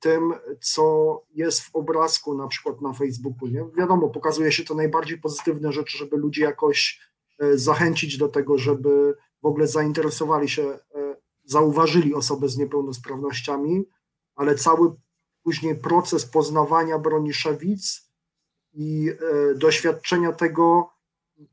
tym, 0.00 0.34
co 0.60 1.22
jest 1.34 1.60
w 1.60 1.76
obrazku, 1.76 2.34
na 2.34 2.48
przykład 2.48 2.80
na 2.80 2.92
Facebooku. 2.92 3.48
Nie? 3.48 3.64
Wiadomo, 3.76 4.08
pokazuje 4.08 4.52
się 4.52 4.64
to 4.64 4.74
najbardziej 4.74 5.18
pozytywne 5.18 5.72
rzeczy, 5.72 5.98
żeby 5.98 6.16
ludzie 6.16 6.42
jakoś 6.42 7.00
zachęcić 7.54 8.18
do 8.18 8.28
tego, 8.28 8.58
żeby 8.58 9.14
w 9.42 9.46
ogóle 9.46 9.66
zainteresowali 9.66 10.48
się, 10.48 10.78
zauważyli 11.44 12.14
osoby 12.14 12.48
z 12.48 12.56
niepełnosprawnościami, 12.56 13.84
ale 14.34 14.54
cały 14.54 14.94
później 15.42 15.76
proces 15.76 16.26
poznawania 16.26 16.98
Broniszewic 16.98 18.10
i 18.72 19.12
doświadczenia 19.56 20.32
tego, 20.32 20.90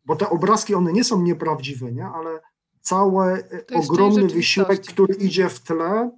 bo 0.06 0.16
te 0.16 0.30
obrazki, 0.30 0.76
one 0.76 0.94
nie 0.94 1.04
są 1.04 1.22
nieprawdziwe, 1.22 1.92
nie? 1.92 2.06
ale 2.06 2.42
cały 2.82 3.44
ogromny 3.74 4.28
wysiłek, 4.28 4.82
który 4.82 5.14
idzie 5.14 5.50
w 5.50 5.60
tle 5.60 6.12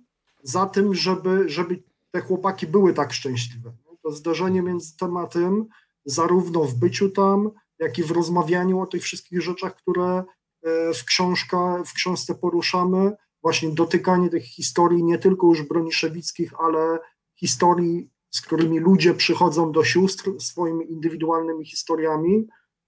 za 0.44 0.66
tym, 0.66 0.96
żeby, 0.96 1.50
żeby 1.50 1.84
te 2.12 2.22
chłopaki 2.22 2.68
były 2.68 2.94
tak 2.94 3.14
szczęśliwe. 3.14 3.72
To 4.04 4.12
zdarzenie 4.12 4.62
między 4.62 4.98
tematem, 4.98 5.66
zarówno 6.06 6.64
w 6.64 6.74
byciu 6.74 7.10
tam, 7.10 7.52
jak 7.80 7.98
i 7.98 8.04
w 8.04 8.12
rozmawianiu 8.12 8.80
o 8.80 8.86
tych 8.86 9.04
wszystkich 9.04 9.42
rzeczach, 9.42 9.76
które 9.76 10.24
e, 10.64 10.94
w, 10.94 11.06
książka, 11.06 11.84
w 11.86 11.94
książce 11.94 12.36
poruszamy, 12.36 13.12
właśnie 13.42 13.70
dotykanie 13.70 14.30
tych 14.30 14.44
historii 14.44 15.04
nie 15.04 15.18
tylko 15.18 15.48
już 15.48 15.64
broniszewickich, 15.64 16.54
ale 16.60 17.00
historii, 17.36 18.10
z 18.30 18.42
którymi 18.42 18.80
ludzie 18.80 19.14
przychodzą 19.14 19.72
do 19.72 19.84
sióstr 19.84 20.32
swoimi 20.40 20.92
indywidualnymi 20.92 21.66
historiami, 21.66 22.48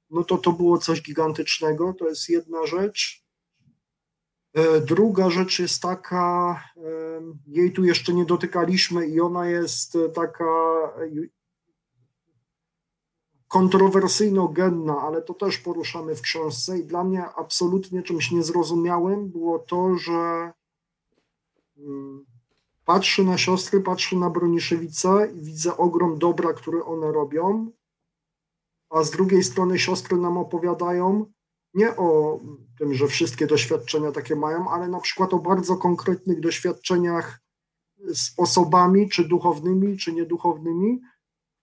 no 0.09 0.23
to 0.23 0.37
to 0.37 0.51
było 0.51 0.77
coś 0.77 1.01
gigantycznego, 1.01 1.93
to 1.93 2.07
jest 2.07 2.29
jedna 2.29 2.65
rzecz. 2.65 3.25
E, 4.53 4.81
druga 4.81 5.29
rzecz 5.29 5.59
jest 5.59 5.81
taka, 5.81 6.63
jej 7.47 7.73
tu 7.73 7.83
jeszcze 7.83 8.13
nie 8.13 8.25
dotykaliśmy 8.25 9.07
i 9.07 9.21
ona 9.21 9.49
jest 9.49 9.97
taka 10.15 10.45
kontrowersyjno-genna, 13.49 15.01
ale 15.01 15.21
to 15.21 15.33
też 15.33 15.57
poruszamy 15.57 16.15
w 16.15 16.21
książce 16.21 16.79
i 16.79 16.85
dla 16.85 17.03
mnie 17.03 17.25
absolutnie 17.25 18.03
czymś 18.03 18.31
niezrozumiałym 18.31 19.29
było 19.29 19.59
to, 19.59 19.97
że 19.97 20.51
mm, 21.77 22.25
patrzy 22.85 23.23
na 23.23 23.37
siostry, 23.37 23.81
patrzy 23.81 24.15
na 24.15 24.29
Broniszewice 24.29 25.31
i 25.35 25.41
widzę 25.41 25.77
ogrom 25.77 26.19
dobra, 26.19 26.53
które 26.53 26.85
one 26.85 27.11
robią, 27.11 27.71
a 28.89 29.03
z 29.03 29.11
drugiej 29.11 29.43
strony 29.43 29.79
siostry 29.79 30.17
nam 30.17 30.37
opowiadają 30.37 31.25
nie 31.73 31.95
o 31.95 32.39
tym, 32.79 32.93
że 32.93 33.07
wszystkie 33.07 33.47
doświadczenia 33.47 34.11
takie 34.11 34.35
mają, 34.35 34.69
ale 34.69 34.87
na 34.87 34.99
przykład 34.99 35.33
o 35.33 35.39
bardzo 35.39 35.77
konkretnych 35.77 36.39
doświadczeniach 36.39 37.39
z 38.13 38.33
osobami, 38.37 39.09
czy 39.09 39.27
duchownymi, 39.27 39.97
czy 39.97 40.13
nieduchownymi, 40.13 41.01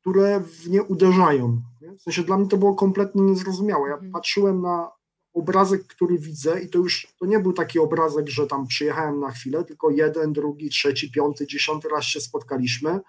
które 0.00 0.40
w 0.40 0.70
nie 0.70 0.82
uderzają. 0.82 1.62
Nie? 1.80 1.92
W 1.92 2.02
sensie 2.02 2.22
dla 2.22 2.38
mnie 2.38 2.48
to 2.48 2.56
było 2.56 2.74
kompletnie 2.74 3.22
niezrozumiałe. 3.22 3.88
Ja 3.88 3.94
mhm. 3.94 4.12
patrzyłem 4.12 4.62
na 4.62 4.90
obrazek, 5.34 5.86
który 5.86 6.18
widzę 6.18 6.60
i 6.60 6.68
to 6.68 6.78
już 6.78 7.14
to 7.18 7.26
nie 7.26 7.38
był 7.38 7.52
taki 7.52 7.78
obrazek, 7.78 8.28
że 8.28 8.46
tam 8.46 8.66
przyjechałem 8.66 9.20
na 9.20 9.30
chwilę, 9.30 9.64
tylko 9.64 9.90
jeden, 9.90 10.32
drugi, 10.32 10.70
trzeci, 10.70 11.10
piąty, 11.10 11.46
dziesiąty 11.46 11.88
raz 11.88 12.04
się 12.04 12.20
spotkaliśmy. 12.20 13.00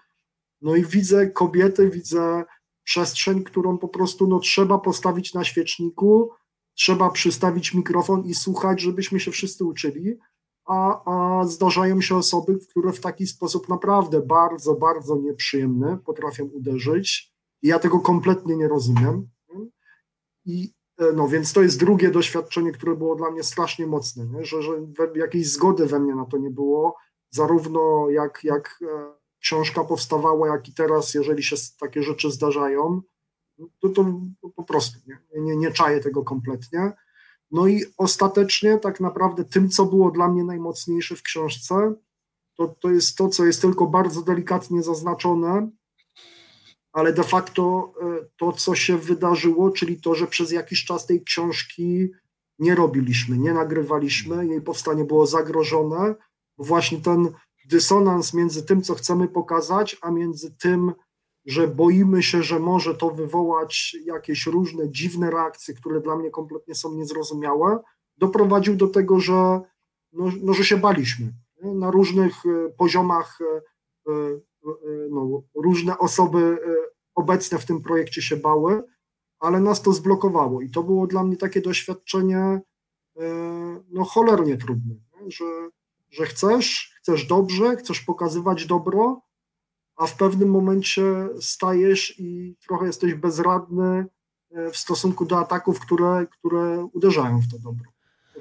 No 0.60 0.76
i 0.76 0.84
widzę 0.84 1.30
kobiety, 1.30 1.90
widzę 1.90 2.44
przestrzeń, 2.88 3.44
którą 3.44 3.78
po 3.78 3.88
prostu 3.88 4.26
no, 4.26 4.40
trzeba 4.40 4.78
postawić 4.78 5.34
na 5.34 5.44
świeczniku, 5.44 6.30
trzeba 6.74 7.10
przystawić 7.10 7.74
mikrofon 7.74 8.24
i 8.24 8.34
słuchać, 8.34 8.80
żebyśmy 8.80 9.20
się 9.20 9.30
wszyscy 9.30 9.64
uczyli, 9.64 10.18
a, 10.66 11.02
a 11.04 11.44
zdarzają 11.44 12.00
się 12.00 12.16
osoby, 12.16 12.58
które 12.70 12.92
w 12.92 13.00
taki 13.00 13.26
sposób 13.26 13.68
naprawdę 13.68 14.20
bardzo, 14.20 14.74
bardzo 14.74 15.16
nieprzyjemny 15.16 15.98
potrafią 16.04 16.44
uderzyć. 16.44 17.32
I 17.62 17.68
ja 17.68 17.78
tego 17.78 18.00
kompletnie 18.00 18.56
nie 18.56 18.68
rozumiem. 18.68 19.28
I 20.44 20.72
e, 20.98 21.12
no 21.12 21.28
więc 21.28 21.52
to 21.52 21.62
jest 21.62 21.80
drugie 21.80 22.10
doświadczenie, 22.10 22.72
które 22.72 22.96
było 22.96 23.16
dla 23.16 23.30
mnie 23.30 23.42
strasznie 23.42 23.86
mocne, 23.86 24.26
nie? 24.26 24.44
Że, 24.44 24.62
że 24.62 24.72
jakiejś 25.14 25.52
zgody 25.52 25.86
we 25.86 26.00
mnie 26.00 26.14
na 26.14 26.24
to 26.24 26.38
nie 26.38 26.50
było, 26.50 26.96
zarówno 27.30 28.10
jak, 28.10 28.44
jak 28.44 28.78
e, 28.82 29.17
książka 29.40 29.84
powstawała, 29.84 30.48
jak 30.48 30.68
i 30.68 30.74
teraz, 30.74 31.14
jeżeli 31.14 31.42
się 31.42 31.56
takie 31.80 32.02
rzeczy 32.02 32.30
zdarzają, 32.30 33.02
to, 33.80 33.88
to 33.88 34.20
po 34.56 34.64
prostu 34.64 34.98
nie, 35.06 35.18
nie, 35.40 35.56
nie 35.56 35.72
czaję 35.72 36.00
tego 36.00 36.24
kompletnie. 36.24 36.92
No 37.50 37.66
i 37.66 37.84
ostatecznie 37.96 38.78
tak 38.78 39.00
naprawdę 39.00 39.44
tym, 39.44 39.68
co 39.68 39.84
było 39.84 40.10
dla 40.10 40.28
mnie 40.28 40.44
najmocniejsze 40.44 41.16
w 41.16 41.22
książce, 41.22 41.94
to, 42.56 42.68
to 42.80 42.90
jest 42.90 43.16
to, 43.16 43.28
co 43.28 43.44
jest 43.44 43.60
tylko 43.60 43.86
bardzo 43.86 44.22
delikatnie 44.22 44.82
zaznaczone, 44.82 45.70
ale 46.92 47.12
de 47.12 47.24
facto 47.24 47.92
e, 48.02 48.26
to, 48.36 48.52
co 48.52 48.74
się 48.74 48.98
wydarzyło, 48.98 49.70
czyli 49.70 50.00
to, 50.00 50.14
że 50.14 50.26
przez 50.26 50.52
jakiś 50.52 50.84
czas 50.84 51.06
tej 51.06 51.24
książki 51.24 52.08
nie 52.58 52.74
robiliśmy, 52.74 53.38
nie 53.38 53.52
nagrywaliśmy, 53.52 54.46
jej 54.46 54.62
powstanie 54.62 55.04
było 55.04 55.26
zagrożone. 55.26 56.14
Właśnie 56.58 57.00
ten 57.00 57.28
dysonans 57.68 58.34
między 58.34 58.62
tym, 58.62 58.82
co 58.82 58.94
chcemy 58.94 59.28
pokazać, 59.28 59.96
a 60.02 60.10
między 60.10 60.56
tym, 60.56 60.92
że 61.46 61.68
boimy 61.68 62.22
się, 62.22 62.42
że 62.42 62.58
może 62.58 62.94
to 62.94 63.10
wywołać 63.10 63.96
jakieś 64.04 64.46
różne 64.46 64.90
dziwne 64.90 65.30
reakcje, 65.30 65.74
które 65.74 66.00
dla 66.00 66.16
mnie 66.16 66.30
kompletnie 66.30 66.74
są 66.74 66.94
niezrozumiałe, 66.94 67.78
doprowadził 68.18 68.76
do 68.76 68.88
tego, 68.88 69.20
że, 69.20 69.60
no, 70.12 70.32
no 70.42 70.52
że 70.52 70.64
się 70.64 70.76
baliśmy. 70.76 71.32
Na 71.62 71.90
różnych 71.90 72.46
e, 72.46 72.70
poziomach 72.70 73.38
e, 73.40 74.12
e, 74.12 74.40
no, 75.10 75.42
różne 75.54 75.98
osoby 75.98 76.58
obecne 77.14 77.58
w 77.58 77.66
tym 77.66 77.82
projekcie 77.82 78.22
się 78.22 78.36
bały, 78.36 78.82
ale 79.38 79.60
nas 79.60 79.82
to 79.82 79.92
zblokowało 79.92 80.60
i 80.60 80.70
to 80.70 80.82
było 80.82 81.06
dla 81.06 81.24
mnie 81.24 81.36
takie 81.36 81.60
doświadczenie 81.60 82.60
no 83.90 84.04
cholernie 84.04 84.56
trudne, 84.56 84.94
że, 85.26 85.44
że 86.10 86.26
chcesz, 86.26 86.97
chcesz 87.08 87.26
dobrze, 87.26 87.76
chcesz 87.76 88.00
pokazywać 88.00 88.66
dobro, 88.66 89.20
a 89.96 90.06
w 90.06 90.16
pewnym 90.16 90.50
momencie 90.50 91.02
stajesz 91.40 92.14
i 92.18 92.56
trochę 92.66 92.86
jesteś 92.86 93.14
bezradny 93.14 94.06
e, 94.50 94.70
w 94.70 94.76
stosunku 94.76 95.24
do 95.24 95.38
ataków, 95.38 95.80
które, 95.80 96.26
które 96.30 96.88
uderzają 96.92 97.40
w 97.40 97.50
to 97.52 97.58
dobro. 97.58 97.84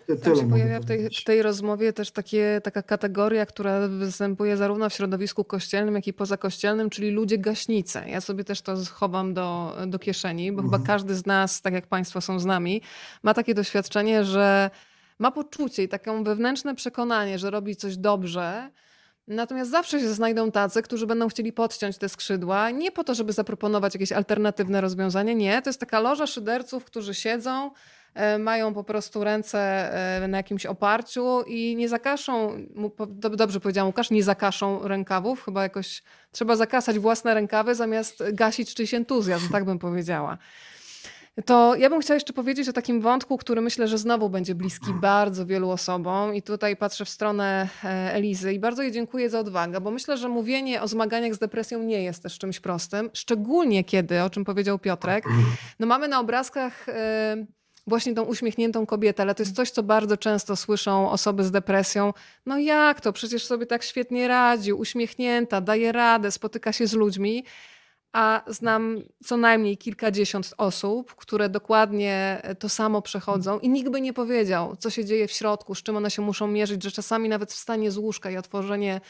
Ty, 0.08 0.18
Tam 0.18 0.36
się 0.36 0.50
pojawia 0.50 0.80
w 0.80 0.86
tej, 0.86 1.10
w 1.10 1.24
tej 1.24 1.42
rozmowie 1.42 1.94
też 1.94 2.12
takie, 2.12 2.62
taka 2.64 2.84
kategoria, 2.84 3.46
która 3.46 3.88
występuje 3.88 4.58
zarówno 4.58 4.90
w 4.90 4.94
środowisku 4.94 5.44
kościelnym, 5.44 5.96
jak 5.96 6.08
i 6.08 6.14
pozakościelnym, 6.14 6.90
czyli 6.90 7.12
ludzie 7.12 7.38
gaśnice. 7.38 8.10
Ja 8.10 8.22
sobie 8.22 8.44
też 8.44 8.62
to 8.62 8.86
schowam 8.86 9.34
do, 9.34 9.78
do 9.88 10.00
kieszeni, 10.00 10.52
bo 10.52 10.62
mhm. 10.62 10.72
chyba 10.72 10.94
każdy 10.94 11.16
z 11.16 11.26
nas, 11.26 11.62
tak 11.62 11.74
jak 11.74 11.88
Państwo 11.88 12.22
są 12.22 12.40
z 12.40 12.46
nami, 12.46 12.82
ma 13.24 13.34
takie 13.34 13.54
doświadczenie, 13.54 14.24
że 14.24 14.70
ma 15.20 15.32
poczucie 15.32 15.84
i 15.84 15.88
takie 15.88 16.24
wewnętrzne 16.24 16.76
przekonanie, 16.76 17.40
że 17.40 17.50
robi 17.50 17.76
coś 17.76 17.98
dobrze, 17.98 18.72
Natomiast 19.28 19.72
zawsze 19.72 20.00
się 20.00 20.14
znajdą 20.14 20.52
tacy, 20.52 20.82
którzy 20.82 21.08
będą 21.08 21.28
chcieli 21.28 21.54
podciąć 21.54 21.98
te 21.98 22.10
skrzydła, 22.10 22.70
nie 22.70 22.92
po 22.92 23.04
to, 23.04 23.16
żeby 23.16 23.34
zaproponować 23.34 23.94
jakieś 23.94 24.12
alternatywne 24.12 24.82
rozwiązanie. 24.82 25.36
Nie, 25.36 25.62
to 25.62 25.70
jest 25.70 25.80
taka 25.80 26.00
loża 26.00 26.28
szyderców, 26.28 26.86
którzy 26.86 27.14
siedzą, 27.14 27.72
e, 28.14 28.38
mają 28.38 28.74
po 28.74 28.84
prostu 28.84 29.24
ręce 29.24 29.60
e, 30.24 30.28
na 30.28 30.38
jakimś 30.38 30.66
oparciu 30.66 31.42
i 31.48 31.76
nie 31.76 31.90
zakaszą, 31.90 32.52
dobrze 33.32 33.60
powiedziałam 33.60 33.88
Łukasz, 33.88 34.12
nie 34.12 34.24
zakaszą 34.24 34.88
rękawów, 34.88 35.46
chyba 35.46 35.64
jakoś 35.64 36.04
trzeba 36.32 36.56
zakasać 36.56 37.00
własne 37.00 37.34
rękawy 37.34 37.76
zamiast 37.76 38.24
gasić 38.34 38.74
czyjś 38.74 38.94
entuzjazm, 38.94 39.50
tak 39.52 39.66
bym 39.66 39.80
powiedziała. 39.80 40.38
To 41.46 41.76
ja 41.76 41.90
bym 41.90 42.02
chciała 42.02 42.16
jeszcze 42.16 42.34
powiedzieć 42.34 42.70
o 42.70 42.74
takim 42.74 43.02
wątku, 43.02 43.38
który 43.38 43.62
myślę, 43.62 43.88
że 43.88 43.98
znowu 43.98 44.30
będzie 44.30 44.56
bliski 44.56 44.94
bardzo 44.94 45.46
wielu 45.46 45.70
osobom. 45.70 46.36
I 46.36 46.42
tutaj 46.42 46.78
patrzę 46.78 47.06
w 47.06 47.10
stronę 47.10 47.70
e, 47.84 48.14
Elizy 48.14 48.54
i 48.54 48.60
bardzo 48.60 48.84
jej 48.84 48.92
dziękuję 48.92 49.30
za 49.30 49.40
odwagę, 49.40 49.82
bo 49.82 49.92
myślę, 49.92 50.18
że 50.18 50.30
mówienie 50.30 50.82
o 50.82 50.88
zmaganiach 50.88 51.36
z 51.36 51.38
depresją 51.38 51.84
nie 51.84 52.04
jest 52.04 52.24
też 52.24 52.38
czymś 52.38 52.60
prostym. 52.60 53.10
Szczególnie 53.14 53.84
kiedy, 53.84 54.24
o 54.24 54.30
czym 54.30 54.46
powiedział 54.46 54.80
Piotrek, 54.80 55.26
no 55.80 55.88
mamy 55.88 56.08
na 56.08 56.20
obrazkach 56.20 56.90
e, 56.90 57.46
właśnie 57.88 58.14
tą 58.14 58.24
uśmiechniętą 58.24 58.86
kobietę, 58.86 59.24
ale 59.24 59.36
to 59.36 59.44
jest 59.44 59.56
coś, 59.56 59.72
co 59.72 59.84
bardzo 59.84 60.18
często 60.18 60.56
słyszą 60.56 61.10
osoby 61.10 61.44
z 61.44 61.52
depresją. 61.52 62.14
No 62.46 62.58
jak 62.58 63.02
to? 63.02 63.14
Przecież 63.14 63.46
sobie 63.46 63.66
tak 63.66 63.84
świetnie 63.84 64.28
radzi, 64.28 64.74
uśmiechnięta, 64.74 65.62
daje 65.62 65.92
radę, 65.92 66.32
spotyka 66.32 66.72
się 66.72 66.88
z 66.88 66.94
ludźmi 66.94 67.44
a 68.14 68.44
znam 68.48 69.02
co 69.24 69.38
najmniej 69.38 69.78
kilkadziesiąt 69.78 70.54
osób, 70.58 71.16
które 71.16 71.50
dokładnie 71.50 72.42
to 72.60 72.70
samo 72.70 73.02
przechodzą 73.02 73.60
i 73.60 73.70
nikt 73.70 73.90
by 73.90 74.02
nie 74.02 74.14
powiedział, 74.14 74.76
co 74.80 74.90
się 74.90 75.06
dzieje 75.06 75.28
w 75.28 75.32
środku, 75.32 75.76
z 75.76 75.84
czym 75.84 75.98
one 75.98 76.12
się 76.12 76.22
muszą 76.22 76.48
mierzyć, 76.48 76.84
że 76.84 76.92
czasami 76.92 77.30
nawet 77.30 77.54
wstanie 77.54 77.92
z 77.92 77.98
łóżka 77.98 78.32
i 78.32 78.38
otworzenie 78.38 79.02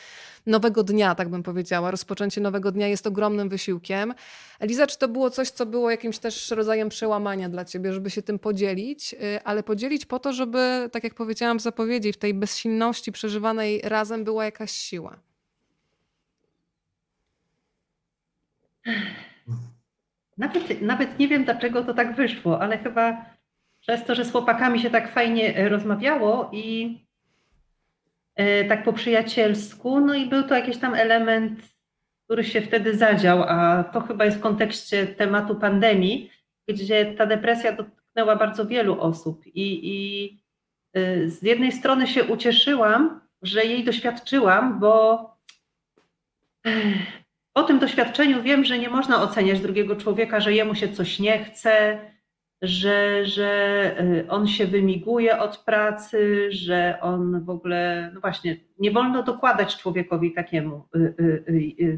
nowego 0.45 0.83
dnia, 0.83 1.15
tak 1.15 1.29
bym 1.29 1.43
powiedziała, 1.43 1.91
rozpoczęcie 1.91 2.41
nowego 2.41 2.71
dnia 2.71 2.87
jest 2.87 3.07
ogromnym 3.07 3.49
wysiłkiem. 3.49 4.13
Eliza, 4.59 4.87
czy 4.87 4.97
to 4.97 5.07
było 5.07 5.29
coś, 5.29 5.49
co 5.49 5.65
było 5.65 5.91
jakimś 5.91 6.19
też 6.19 6.51
rodzajem 6.51 6.89
przełamania 6.89 7.49
dla 7.49 7.65
ciebie, 7.65 7.93
żeby 7.93 8.09
się 8.09 8.21
tym 8.21 8.39
podzielić, 8.39 9.13
y, 9.13 9.43
ale 9.43 9.63
podzielić 9.63 10.05
po 10.05 10.19
to, 10.19 10.33
żeby, 10.33 10.89
tak 10.91 11.03
jak 11.03 11.13
powiedziałam 11.13 11.59
w 11.59 11.61
zapowiedzi, 11.61 12.13
w 12.13 12.17
tej 12.17 12.33
bezsilności 12.33 13.11
przeżywanej 13.11 13.81
razem 13.83 14.23
była 14.23 14.45
jakaś 14.45 14.71
siła? 14.71 15.19
Nawet, 20.37 20.81
nawet 20.81 21.19
nie 21.19 21.27
wiem, 21.27 21.43
dlaczego 21.43 21.83
to 21.83 21.93
tak 21.93 22.15
wyszło, 22.15 22.61
ale 22.61 22.77
chyba 22.77 23.25
przez 23.81 24.05
to, 24.05 24.15
że 24.15 24.25
z 24.25 24.31
chłopakami 24.31 24.79
się 24.79 24.89
tak 24.89 25.11
fajnie 25.11 25.69
rozmawiało 25.69 26.49
i 26.53 26.97
tak 28.69 28.83
po 28.83 28.93
przyjacielsku, 28.93 29.99
no 29.99 30.13
i 30.13 30.25
był 30.25 30.43
to 30.43 30.55
jakiś 30.55 30.77
tam 30.77 30.93
element, 30.93 31.59
który 32.25 32.43
się 32.43 32.61
wtedy 32.61 32.97
zadział, 32.97 33.43
a 33.43 33.83
to 33.83 34.01
chyba 34.01 34.25
jest 34.25 34.37
w 34.37 34.41
kontekście 34.41 35.07
tematu 35.07 35.55
pandemii, 35.55 36.31
gdzie 36.67 37.05
ta 37.05 37.25
depresja 37.25 37.71
dotknęła 37.71 38.35
bardzo 38.35 38.65
wielu 38.65 39.01
osób 39.01 39.47
i, 39.47 39.79
i 39.83 40.37
z 41.29 41.43
jednej 41.43 41.71
strony 41.71 42.07
się 42.07 42.23
ucieszyłam, 42.23 43.21
że 43.41 43.65
jej 43.65 43.83
doświadczyłam, 43.83 44.79
bo 44.79 45.23
po 47.57 47.63
tym 47.63 47.79
doświadczeniu 47.79 48.43
wiem, 48.43 48.65
że 48.65 48.79
nie 48.79 48.89
można 48.89 49.21
oceniać 49.21 49.59
drugiego 49.59 49.95
człowieka, 49.95 50.39
że 50.39 50.53
jemu 50.53 50.75
się 50.75 50.89
coś 50.89 51.19
nie 51.19 51.43
chce, 51.43 51.99
że, 52.61 53.25
że 53.25 53.95
y, 54.01 54.29
on 54.29 54.47
się 54.47 54.65
wymiguje 54.65 55.39
od 55.39 55.57
pracy, 55.57 56.47
że 56.51 56.97
on 57.01 57.45
w 57.45 57.49
ogóle, 57.49 58.11
no 58.13 58.21
właśnie, 58.21 58.57
nie 58.79 58.91
wolno 58.91 59.23
dokładać 59.23 59.77
człowiekowi 59.77 60.33
takiemu, 60.33 60.87
y, 60.95 60.99
y, 61.79 61.97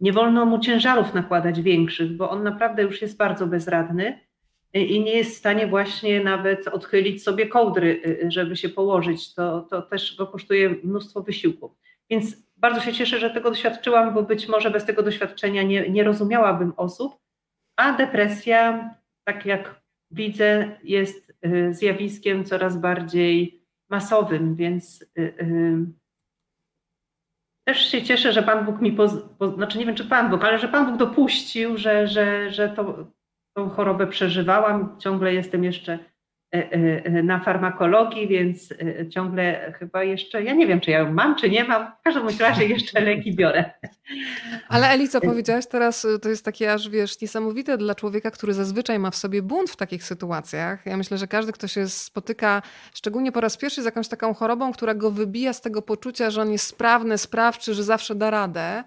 nie 0.00 0.12
wolno 0.12 0.46
mu 0.46 0.58
ciężarów 0.58 1.14
nakładać 1.14 1.60
większych, 1.60 2.16
bo 2.16 2.30
on 2.30 2.42
naprawdę 2.42 2.82
już 2.82 3.02
jest 3.02 3.16
bardzo 3.16 3.46
bezradny 3.46 4.20
i 4.74 5.00
nie 5.00 5.12
jest 5.16 5.34
w 5.34 5.38
stanie 5.38 5.66
właśnie 5.66 6.24
nawet 6.24 6.68
odchylić 6.68 7.22
sobie 7.22 7.46
kołdry, 7.46 8.18
żeby 8.28 8.56
się 8.56 8.68
położyć. 8.68 9.34
To, 9.34 9.60
to 9.60 9.82
też 9.82 10.16
go 10.16 10.26
kosztuje 10.26 10.70
mnóstwo 10.84 11.22
wysiłku. 11.22 11.74
Więc 12.10 12.49
bardzo 12.60 12.80
się 12.80 12.92
cieszę, 12.92 13.18
że 13.18 13.30
tego 13.30 13.50
doświadczyłam, 13.50 14.14
bo 14.14 14.22
być 14.22 14.48
może 14.48 14.70
bez 14.70 14.84
tego 14.84 15.02
doświadczenia 15.02 15.62
nie, 15.62 15.90
nie 15.90 16.04
rozumiałabym 16.04 16.72
osób, 16.76 17.18
a 17.76 17.92
depresja 17.92 18.94
tak 19.24 19.46
jak 19.46 19.80
widzę, 20.10 20.78
jest 20.84 21.32
y, 21.46 21.74
zjawiskiem 21.74 22.44
coraz 22.44 22.76
bardziej 22.76 23.62
masowym, 23.90 24.54
więc 24.54 25.02
y, 25.02 25.20
y, 25.20 25.86
też 27.68 27.90
się 27.90 28.02
cieszę, 28.02 28.32
że 28.32 28.42
Pan 28.42 28.64
Bóg 28.64 28.80
mi, 28.80 28.92
poz, 28.92 29.12
po, 29.38 29.48
znaczy 29.48 29.78
nie 29.78 29.86
wiem 29.86 29.94
czy 29.94 30.04
Pan 30.04 30.30
Bóg, 30.30 30.44
ale 30.44 30.58
że 30.58 30.68
Pan 30.68 30.86
Bóg 30.86 30.96
dopuścił, 30.96 31.76
że, 31.76 32.08
że, 32.08 32.50
że 32.50 32.68
to, 32.68 33.06
tą 33.56 33.68
chorobę 33.68 34.06
przeżywałam. 34.06 34.98
Ciągle 34.98 35.34
jestem 35.34 35.64
jeszcze 35.64 35.98
na 37.22 37.40
farmakologii, 37.40 38.28
więc 38.28 38.72
e, 38.72 39.08
ciągle 39.08 39.72
chyba 39.78 40.04
jeszcze, 40.04 40.42
ja 40.42 40.54
nie 40.54 40.66
wiem, 40.66 40.80
czy 40.80 40.90
ja 40.90 40.98
ją 40.98 41.12
mam, 41.12 41.36
czy 41.36 41.50
nie 41.50 41.64
mam, 41.64 41.86
w 42.00 42.02
każdym 42.02 42.28
razie 42.40 42.66
jeszcze 42.66 43.00
leki 43.00 43.34
biorę. 43.34 43.70
Ale 44.68 44.88
Eli, 44.88 45.08
co 45.08 45.20
powiedziałaś 45.20 45.66
teraz, 45.66 46.06
to 46.22 46.28
jest 46.28 46.44
takie 46.44 46.72
aż, 46.72 46.88
wiesz, 46.88 47.20
niesamowite 47.20 47.78
dla 47.78 47.94
człowieka, 47.94 48.30
który 48.30 48.54
zazwyczaj 48.54 48.98
ma 48.98 49.10
w 49.10 49.16
sobie 49.16 49.42
bunt 49.42 49.70
w 49.70 49.76
takich 49.76 50.04
sytuacjach. 50.04 50.86
Ja 50.86 50.96
myślę, 50.96 51.18
że 51.18 51.26
każdy, 51.26 51.52
kto 51.52 51.68
się 51.68 51.88
spotyka, 51.88 52.62
szczególnie 52.94 53.32
po 53.32 53.40
raz 53.40 53.56
pierwszy 53.56 53.82
z 53.82 53.84
jakąś 53.84 54.08
taką 54.08 54.34
chorobą, 54.34 54.72
która 54.72 54.94
go 54.94 55.10
wybija 55.10 55.52
z 55.52 55.60
tego 55.60 55.82
poczucia, 55.82 56.30
że 56.30 56.42
on 56.42 56.52
jest 56.52 56.66
sprawny, 56.66 57.18
sprawczy, 57.18 57.74
że 57.74 57.84
zawsze 57.84 58.14
da 58.14 58.30
radę, 58.30 58.60
E, 58.70 58.84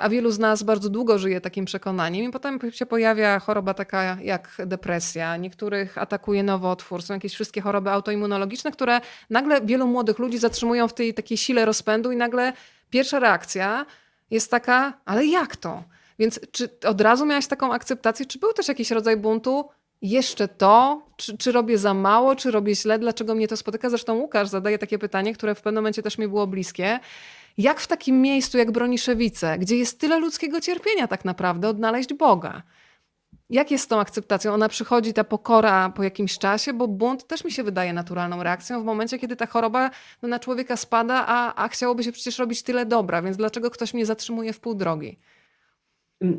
a 0.00 0.08
wielu 0.08 0.30
z 0.30 0.38
nas 0.38 0.62
bardzo 0.62 0.88
długo 0.88 1.18
żyje 1.18 1.40
takim 1.40 1.64
przekonaniem 1.64 2.28
i 2.28 2.32
potem 2.32 2.58
się 2.70 2.86
pojawia 2.86 3.38
choroba 3.38 3.74
taka 3.74 4.16
jak 4.22 4.56
depresja, 4.66 5.36
niektórych 5.36 5.98
atakuje 5.98 6.42
nowotwór, 6.42 7.02
są 7.02 7.14
jakieś 7.14 7.34
wszystkie 7.34 7.60
choroby 7.60 7.90
autoimmunologiczne, 7.90 8.72
które 8.72 9.00
nagle 9.30 9.60
wielu 9.60 9.86
młodych 9.86 10.18
ludzi 10.18 10.38
zatrzymują 10.38 10.88
w 10.88 10.94
tej 10.94 11.14
takiej 11.14 11.38
sile 11.38 11.64
rozpędu 11.64 12.12
i 12.12 12.16
nagle 12.16 12.52
pierwsza 12.90 13.18
reakcja 13.18 13.86
jest 14.30 14.50
taka, 14.50 14.92
ale 15.04 15.26
jak 15.26 15.56
to? 15.56 15.84
Więc 16.18 16.40
czy 16.52 16.68
od 16.86 17.00
razu 17.00 17.26
miałaś 17.26 17.46
taką 17.46 17.72
akceptację, 17.72 18.26
czy 18.26 18.38
był 18.38 18.52
też 18.52 18.68
jakiś 18.68 18.90
rodzaj 18.90 19.16
buntu? 19.16 19.68
Jeszcze 20.02 20.48
to? 20.48 21.02
Czy, 21.16 21.38
czy 21.38 21.52
robię 21.52 21.78
za 21.78 21.94
mało? 21.94 22.36
Czy 22.36 22.50
robię 22.50 22.74
źle? 22.74 22.98
Dlaczego 22.98 23.34
mnie 23.34 23.48
to 23.48 23.56
spotyka? 23.56 23.90
Zresztą 23.90 24.14
Łukasz 24.14 24.48
zadaje 24.48 24.78
takie 24.78 24.98
pytanie, 24.98 25.34
które 25.34 25.54
w 25.54 25.62
pewnym 25.62 25.82
momencie 25.82 26.02
też 26.02 26.18
mi 26.18 26.28
było 26.28 26.46
bliskie. 26.46 27.00
Jak 27.58 27.80
w 27.80 27.86
takim 27.86 28.22
miejscu 28.22 28.58
jak 28.58 28.70
Broniszewice, 28.70 29.58
gdzie 29.58 29.76
jest 29.76 30.00
tyle 30.00 30.18
ludzkiego 30.18 30.60
cierpienia 30.60 31.08
tak 31.08 31.24
naprawdę, 31.24 31.68
odnaleźć 31.68 32.14
Boga? 32.14 32.62
Jak 33.50 33.70
jest 33.70 33.84
z 33.84 33.86
tą 33.86 34.00
akceptacją? 34.00 34.54
Ona 34.54 34.68
przychodzi, 34.68 35.12
ta 35.12 35.24
pokora 35.24 35.90
po 35.90 36.02
jakimś 36.02 36.38
czasie, 36.38 36.72
bo 36.72 36.88
bunt 36.88 37.26
też 37.26 37.44
mi 37.44 37.52
się 37.52 37.62
wydaje 37.62 37.92
naturalną 37.92 38.42
reakcją 38.42 38.82
w 38.82 38.84
momencie, 38.84 39.18
kiedy 39.18 39.36
ta 39.36 39.46
choroba 39.46 39.90
no, 40.22 40.28
na 40.28 40.38
człowieka 40.38 40.76
spada, 40.76 41.24
a, 41.26 41.64
a 41.64 41.68
chciałoby 41.68 42.04
się 42.04 42.12
przecież 42.12 42.38
robić 42.38 42.62
tyle 42.62 42.86
dobra, 42.86 43.22
więc 43.22 43.36
dlaczego 43.36 43.70
ktoś 43.70 43.94
mnie 43.94 44.06
zatrzymuje 44.06 44.52
w 44.52 44.60
pół 44.60 44.74
drogi? 44.74 45.18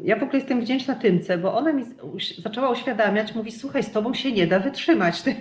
Ja 0.03 0.19
w 0.19 0.23
ogóle 0.23 0.39
jestem 0.39 0.61
wdzięczna 0.61 0.95
Tymce, 0.95 1.37
bo 1.37 1.57
ona 1.57 1.73
mi 1.73 1.85
zaczęła 2.37 2.69
uświadamiać, 2.69 3.35
mówi, 3.35 3.51
słuchaj, 3.51 3.83
z 3.83 3.91
tobą 3.91 4.13
się 4.13 4.31
nie 4.31 4.47
da 4.47 4.59
wytrzymać. 4.59 5.21
Ty, 5.21 5.35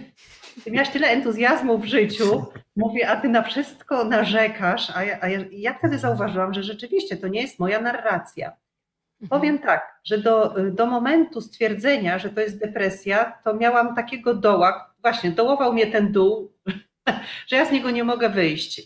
ty 0.65 0.71
miałaś 0.71 0.91
tyle 0.91 1.09
entuzjazmu 1.09 1.79
w 1.79 1.85
życiu, 1.85 2.47
mówi, 2.77 3.05
a 3.05 3.17
ty 3.17 3.29
na 3.29 3.43
wszystko 3.43 4.05
narzekasz, 4.05 4.91
a 4.95 5.05
ja, 5.05 5.19
a 5.21 5.29
ja, 5.51 5.75
wtedy 5.79 5.99
zauważyłam, 5.99 6.55
że 6.55 6.63
rzeczywiście 6.63 7.17
to 7.17 7.29
nie 7.29 7.41
jest 7.41 7.59
moja 7.59 7.81
narracja. 7.81 8.53
Mhm. 9.23 9.41
Powiem 9.41 9.59
tak, 9.59 10.01
że 10.05 10.19
do, 10.19 10.55
do 10.71 10.87
momentu 10.87 11.41
stwierdzenia, 11.41 12.19
że 12.19 12.31
to 12.31 12.41
jest 12.41 12.61
depresja, 12.61 13.39
to 13.45 13.55
miałam 13.55 13.95
takiego 13.95 14.35
doła, 14.35 14.95
właśnie 15.03 15.31
dołował 15.31 15.73
mnie 15.73 15.87
ten 15.87 16.13
dół, 16.13 16.53
że 17.49 17.57
ja 17.57 17.65
z 17.65 17.73
niego 17.73 17.91
nie 17.91 18.05
mogę 18.05 18.29
wyjść. 18.29 18.83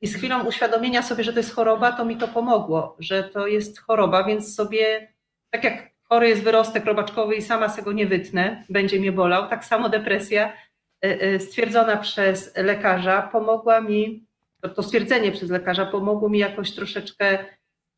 I 0.00 0.06
z 0.06 0.16
chwilą 0.16 0.44
uświadomienia 0.44 1.02
sobie, 1.02 1.24
że 1.24 1.32
to 1.32 1.38
jest 1.38 1.54
choroba, 1.54 1.92
to 1.92 2.04
mi 2.04 2.16
to 2.16 2.28
pomogło, 2.28 2.96
że 2.98 3.24
to 3.24 3.46
jest 3.46 3.80
choroba, 3.80 4.24
więc 4.24 4.54
sobie, 4.54 5.12
tak 5.50 5.64
jak 5.64 5.92
chory 6.02 6.28
jest 6.28 6.42
wyrostek 6.42 6.84
robaczkowy 6.84 7.34
i 7.34 7.42
sama 7.42 7.68
sobie 7.68 7.82
go 7.82 7.92
nie 7.92 8.06
wytnę, 8.06 8.64
będzie 8.68 9.00
mnie 9.00 9.12
bolał, 9.12 9.48
tak 9.48 9.64
samo 9.64 9.88
depresja 9.88 10.52
stwierdzona 11.38 11.96
przez 11.96 12.56
lekarza 12.56 13.22
pomogła 13.22 13.80
mi, 13.80 14.26
to 14.74 14.82
stwierdzenie 14.82 15.32
przez 15.32 15.50
lekarza 15.50 15.86
pomogło 15.86 16.28
mi 16.28 16.38
jakoś 16.38 16.74
troszeczkę 16.74 17.38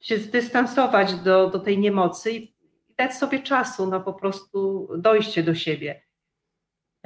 się 0.00 0.18
zdystansować 0.18 1.14
do, 1.14 1.50
do 1.50 1.58
tej 1.58 1.78
niemocy 1.78 2.32
i 2.32 2.54
dać 2.98 3.14
sobie 3.14 3.38
czasu 3.38 3.86
na 3.86 4.00
po 4.00 4.12
prostu 4.12 4.88
dojście 4.98 5.42
do 5.42 5.54
siebie. 5.54 6.02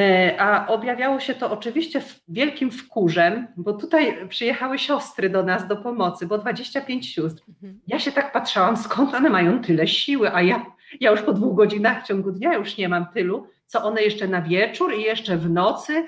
E, 0.01 0.37
a 0.41 0.67
objawiało 0.67 1.21
się 1.21 1.35
to 1.35 1.51
oczywiście 1.51 2.03
wielkim 2.29 2.71
wkurzem, 2.71 3.47
bo 3.57 3.73
tutaj 3.73 4.29
przyjechały 4.29 4.79
siostry 4.79 5.31
do 5.31 5.43
nas 5.43 5.69
do 5.69 5.77
pomocy, 5.77 6.27
bo 6.27 6.39
25 6.39 7.15
sióstr. 7.15 7.43
Mhm. 7.49 7.81
Ja 7.87 7.99
się 7.99 8.13
tak 8.13 8.33
patrzałam, 8.33 8.77
skąd 8.77 9.15
one 9.15 9.31
mają 9.31 9.63
tyle 9.63 9.89
siły, 9.89 10.33
a 10.33 10.43
ja, 10.43 10.67
ja 11.01 11.11
już 11.11 11.23
po 11.23 11.33
dwóch 11.33 11.57
godzinach 11.57 12.05
w 12.05 12.07
ciągu 12.07 12.33
dnia 12.33 12.55
już 12.55 12.77
nie 12.77 12.89
mam 12.89 13.07
tylu, 13.07 13.47
co 13.69 13.85
one 13.85 14.03
jeszcze 14.03 14.29
na 14.29 14.43
wieczór 14.43 14.95
i 14.95 15.03
jeszcze 15.03 15.37
w 15.37 15.51
nocy, 15.51 16.07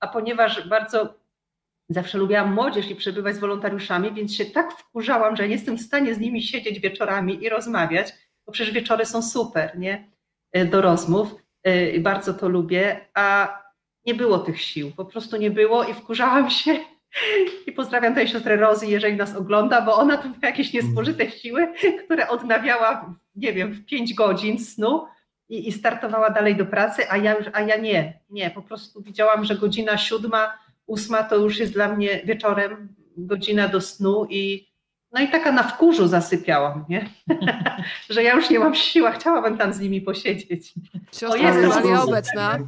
a 0.00 0.08
ponieważ 0.08 0.68
bardzo 0.68 1.14
zawsze 1.88 2.18
lubiłam 2.18 2.54
młodzież 2.54 2.90
i 2.90 2.96
przebywać 2.96 3.36
z 3.36 3.38
wolontariuszami, 3.38 4.12
więc 4.12 4.34
się 4.34 4.44
tak 4.44 4.72
wkurzałam, 4.72 5.36
że 5.36 5.48
nie 5.48 5.54
jestem 5.54 5.76
w 5.76 5.82
stanie 5.82 6.14
z 6.14 6.18
nimi 6.18 6.42
siedzieć 6.42 6.80
wieczorami 6.80 7.44
i 7.44 7.48
rozmawiać, 7.48 8.12
bo 8.46 8.52
przecież 8.52 8.74
wieczory 8.74 9.06
są 9.06 9.22
super, 9.22 9.78
nie? 9.78 10.10
E, 10.52 10.64
do 10.64 10.82
rozmów 10.82 11.34
i 11.94 12.00
bardzo 12.00 12.34
to 12.34 12.48
lubię, 12.48 13.00
a 13.14 13.58
nie 14.06 14.14
było 14.14 14.38
tych 14.38 14.60
sił, 14.60 14.92
po 14.96 15.04
prostu 15.04 15.36
nie 15.36 15.50
było 15.50 15.84
i 15.84 15.94
wkurzałam 15.94 16.50
się. 16.50 16.78
I 17.66 17.72
pozdrawiam 17.72 18.14
tej 18.14 18.28
siostrę 18.28 18.56
Rozy, 18.56 18.86
jeżeli 18.86 19.16
nas 19.16 19.36
ogląda, 19.36 19.82
bo 19.82 19.96
ona 19.96 20.16
to 20.16 20.28
miała 20.28 20.38
jakieś 20.42 20.72
niespożyte 20.72 21.30
siły, 21.30 21.72
które 22.04 22.28
odnawiała, 22.28 23.14
nie 23.36 23.52
wiem, 23.52 23.72
w 23.72 23.84
5 23.84 24.14
godzin 24.14 24.58
snu 24.58 25.06
i, 25.52 25.68
i, 25.68 25.72
startowała 25.72 26.30
dalej 26.30 26.56
do 26.56 26.66
pracy, 26.66 27.10
a 27.10 27.16
ja, 27.16 27.38
już, 27.38 27.46
a 27.52 27.60
ja 27.60 27.76
nie, 27.76 28.20
nie, 28.30 28.50
po 28.50 28.62
prostu 28.62 29.02
widziałam, 29.02 29.44
że 29.44 29.56
godzina 29.56 29.98
siódma, 29.98 30.58
ósma 30.86 31.22
to 31.22 31.36
już 31.36 31.58
jest 31.58 31.72
dla 31.72 31.88
mnie 31.88 32.20
wieczorem 32.24 32.94
godzina 33.16 33.68
do 33.68 33.80
snu 33.80 34.26
i 34.30 34.72
no 35.12 35.20
i 35.20 35.28
taka 35.28 35.52
na 35.52 35.62
wkurzu 35.62 36.08
zasypiałam, 36.08 36.84
nie? 36.88 37.08
że 38.10 38.22
ja 38.22 38.34
już 38.34 38.50
nie 38.50 38.58
mam 38.58 38.74
siły, 38.74 39.12
chciałabym 39.12 39.58
tam 39.58 39.72
z 39.72 39.80
nimi 39.80 40.00
posiedzieć. 40.00 40.74
Siostra 41.12 41.54
jest 41.54 42.08
obecna. 42.08 42.58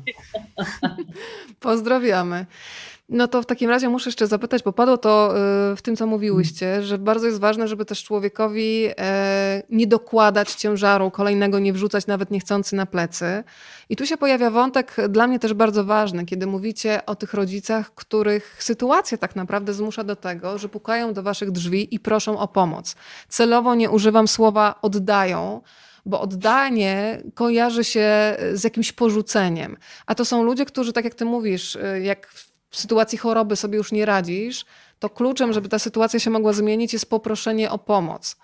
Pozdrawiamy. 1.61 2.47
No 3.09 3.29
to 3.29 3.43
w 3.43 3.47
takim 3.47 3.71
razie 3.71 3.89
muszę 3.89 4.09
jeszcze 4.09 4.27
zapytać, 4.27 4.63
bo 4.63 4.73
padło 4.73 4.99
to 4.99 5.35
y, 5.73 5.77
w 5.77 5.83
tym, 5.83 5.97
co 5.97 6.07
mówiłyście, 6.07 6.83
że 6.83 6.99
bardzo 6.99 7.27
jest 7.27 7.41
ważne, 7.41 7.69
żeby 7.69 7.85
też 7.85 8.05
człowiekowi 8.05 8.89
e, 8.99 9.63
nie 9.71 9.87
dokładać 9.87 10.55
ciężaru 10.55 11.11
kolejnego, 11.11 11.59
nie 11.59 11.73
wrzucać 11.73 12.07
nawet 12.07 12.31
niechcący 12.31 12.77
na 12.77 12.87
plecy. 12.87 13.45
I 13.89 13.97
tu 13.97 14.07
się 14.07 14.17
pojawia 14.17 14.51
wątek 14.51 14.97
dla 15.09 15.27
mnie 15.27 15.39
też 15.39 15.55
bardzo 15.55 15.85
ważny, 15.85 16.25
kiedy 16.25 16.47
mówicie 16.47 17.07
o 17.07 17.15
tych 17.15 17.35
rodzicach, 17.35 17.95
których 17.95 18.57
sytuacja 18.63 19.19
tak 19.19 19.37
naprawdę 19.37 19.75
zmusza 19.75 20.05
do 20.05 20.17
tego, 20.17 20.59
że 20.59 20.69
pukają 20.69 21.13
do 21.13 21.23
waszych 21.23 21.51
drzwi 21.51 21.95
i 21.95 22.01
proszą 22.01 22.39
o 22.39 22.49
pomoc. 22.49 22.97
Celowo 23.29 23.75
nie 23.75 23.91
używam 23.91 24.29
słowa 24.29 24.75
oddają, 24.83 25.61
bo 26.07 26.21
oddanie 26.21 27.23
kojarzy 27.35 27.85
się 27.85 28.37
z 28.53 28.65
jakimś 28.65 28.93
porzuceniem. 28.93 29.77
A 30.07 30.15
to 30.15 30.25
są 30.25 30.43
ludzie, 30.43 30.65
którzy, 30.65 30.93
tak 30.93 31.05
jak 31.05 31.15
ty 31.15 31.25
mówisz, 31.25 31.77
y, 31.77 32.01
jak 32.03 32.29
w 32.75 32.81
sytuacji 32.81 33.19
choroby 33.19 33.57
sobie 33.57 33.77
już 33.77 33.93
nie 33.93 34.07
radzisz, 34.07 34.65
to 34.99 35.11
kluczem, 35.11 35.53
żeby 35.53 35.69
ta 35.69 35.79
sytuacja 35.79 36.21
się 36.21 36.31
mogła 36.31 36.53
zmienić, 36.53 36.93
jest 36.93 37.11
poproszenie 37.11 37.71
o 37.71 37.79
pomoc. 37.79 38.37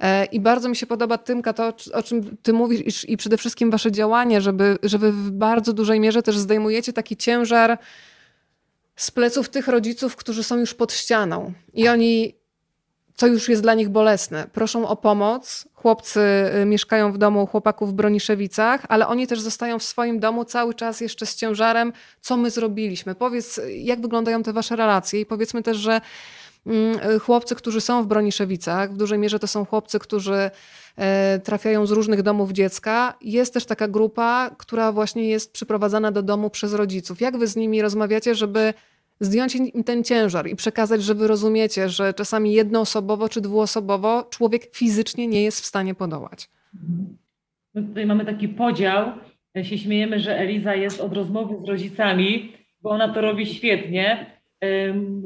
E, 0.00 0.24
I 0.24 0.40
bardzo 0.40 0.68
mi 0.68 0.76
się 0.76 0.86
podoba, 0.86 1.18
Tymka, 1.18 1.52
to 1.52 1.72
o 1.92 2.02
czym 2.02 2.36
ty 2.42 2.52
mówisz 2.52 3.08
i 3.08 3.16
przede 3.16 3.36
wszystkim 3.36 3.70
wasze 3.70 3.92
działanie, 3.92 4.40
żeby, 4.40 4.78
żeby 4.82 5.12
w 5.12 5.30
bardzo 5.30 5.72
dużej 5.72 6.00
mierze 6.00 6.22
też 6.22 6.38
zdejmujecie 6.38 6.92
taki 6.92 7.16
ciężar 7.16 7.78
z 8.96 9.10
pleców 9.10 9.48
tych 9.48 9.68
rodziców, 9.68 10.16
którzy 10.16 10.42
są 10.44 10.56
już 10.56 10.74
pod 10.74 10.92
ścianą 10.92 11.52
i 11.74 11.88
oni 11.88 12.37
co 13.18 13.26
już 13.26 13.48
jest 13.48 13.62
dla 13.62 13.74
nich 13.74 13.88
bolesne. 13.88 14.46
Proszą 14.52 14.88
o 14.88 14.96
pomoc. 14.96 15.68
Chłopcy 15.74 16.20
y, 16.62 16.66
mieszkają 16.66 17.12
w 17.12 17.18
domu 17.18 17.46
chłopaków 17.46 17.90
w 17.90 17.92
Broniszewicach, 17.92 18.82
ale 18.88 19.06
oni 19.06 19.26
też 19.26 19.40
zostają 19.40 19.78
w 19.78 19.82
swoim 19.82 20.20
domu 20.20 20.44
cały 20.44 20.74
czas 20.74 21.00
jeszcze 21.00 21.26
z 21.26 21.36
ciężarem, 21.36 21.92
co 22.20 22.36
my 22.36 22.50
zrobiliśmy. 22.50 23.14
Powiedz, 23.14 23.60
jak 23.78 24.00
wyglądają 24.00 24.42
te 24.42 24.52
wasze 24.52 24.76
relacje 24.76 25.20
i 25.20 25.26
powiedzmy 25.26 25.62
też, 25.62 25.76
że 25.76 26.00
mm, 26.66 26.98
y, 27.10 27.18
chłopcy, 27.18 27.54
którzy 27.54 27.80
są 27.80 28.02
w 28.02 28.06
Broniszewicach, 28.06 28.92
w 28.92 28.96
dużej 28.96 29.18
mierze 29.18 29.38
to 29.38 29.46
są 29.46 29.64
chłopcy, 29.64 29.98
którzy 29.98 30.50
e, 30.96 31.40
trafiają 31.44 31.86
z 31.86 31.90
różnych 31.90 32.22
domów 32.22 32.52
dziecka. 32.52 33.14
Jest 33.20 33.54
też 33.54 33.64
taka 33.64 33.88
grupa, 33.88 34.50
która 34.58 34.92
właśnie 34.92 35.28
jest 35.28 35.52
przyprowadzana 35.52 36.12
do 36.12 36.22
domu 36.22 36.50
przez 36.50 36.74
rodziców. 36.74 37.20
Jak 37.20 37.36
wy 37.36 37.46
z 37.46 37.56
nimi 37.56 37.82
rozmawiacie, 37.82 38.34
żeby 38.34 38.74
zdjąć 39.20 39.54
im 39.54 39.84
ten 39.84 40.04
ciężar 40.04 40.46
i 40.46 40.56
przekazać, 40.56 41.02
że 41.02 41.14
wy 41.14 41.26
rozumiecie, 41.26 41.88
że 41.88 42.14
czasami 42.14 42.52
jednoosobowo 42.52 43.28
czy 43.28 43.40
dwuosobowo 43.40 44.24
człowiek 44.30 44.76
fizycznie 44.76 45.26
nie 45.26 45.42
jest 45.42 45.60
w 45.60 45.66
stanie 45.66 45.94
podołać. 45.94 46.48
My 47.74 47.82
tutaj 47.82 48.06
mamy 48.06 48.24
taki 48.24 48.48
podział. 48.48 49.12
Się 49.62 49.78
śmiejemy, 49.78 50.20
że 50.20 50.38
Eliza 50.38 50.74
jest 50.74 51.00
od 51.00 51.12
rozmowy 51.12 51.56
z 51.64 51.68
rodzicami, 51.68 52.52
bo 52.82 52.90
ona 52.90 53.14
to 53.14 53.20
robi 53.20 53.46
świetnie. 53.46 54.26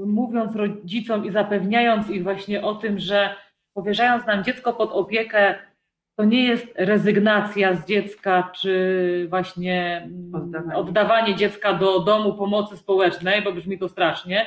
Mówiąc 0.06 0.56
rodzicom 0.56 1.26
i 1.26 1.30
zapewniając 1.30 2.10
ich 2.10 2.22
właśnie 2.22 2.62
o 2.62 2.74
tym, 2.74 2.98
że 2.98 3.34
powierzając 3.74 4.26
nam 4.26 4.44
dziecko 4.44 4.72
pod 4.72 4.90
opiekę, 4.92 5.54
to 6.22 6.26
nie 6.26 6.44
jest 6.44 6.66
rezygnacja 6.74 7.74
z 7.74 7.86
dziecka, 7.86 8.50
czy 8.54 9.26
właśnie 9.30 10.02
mm, 10.04 10.34
oddawanie. 10.34 10.76
oddawanie 10.76 11.34
dziecka 11.34 11.74
do 11.74 12.00
domu 12.00 12.34
pomocy 12.34 12.76
społecznej, 12.76 13.42
bo 13.42 13.52
brzmi 13.52 13.78
to 13.78 13.88
strasznie. 13.88 14.46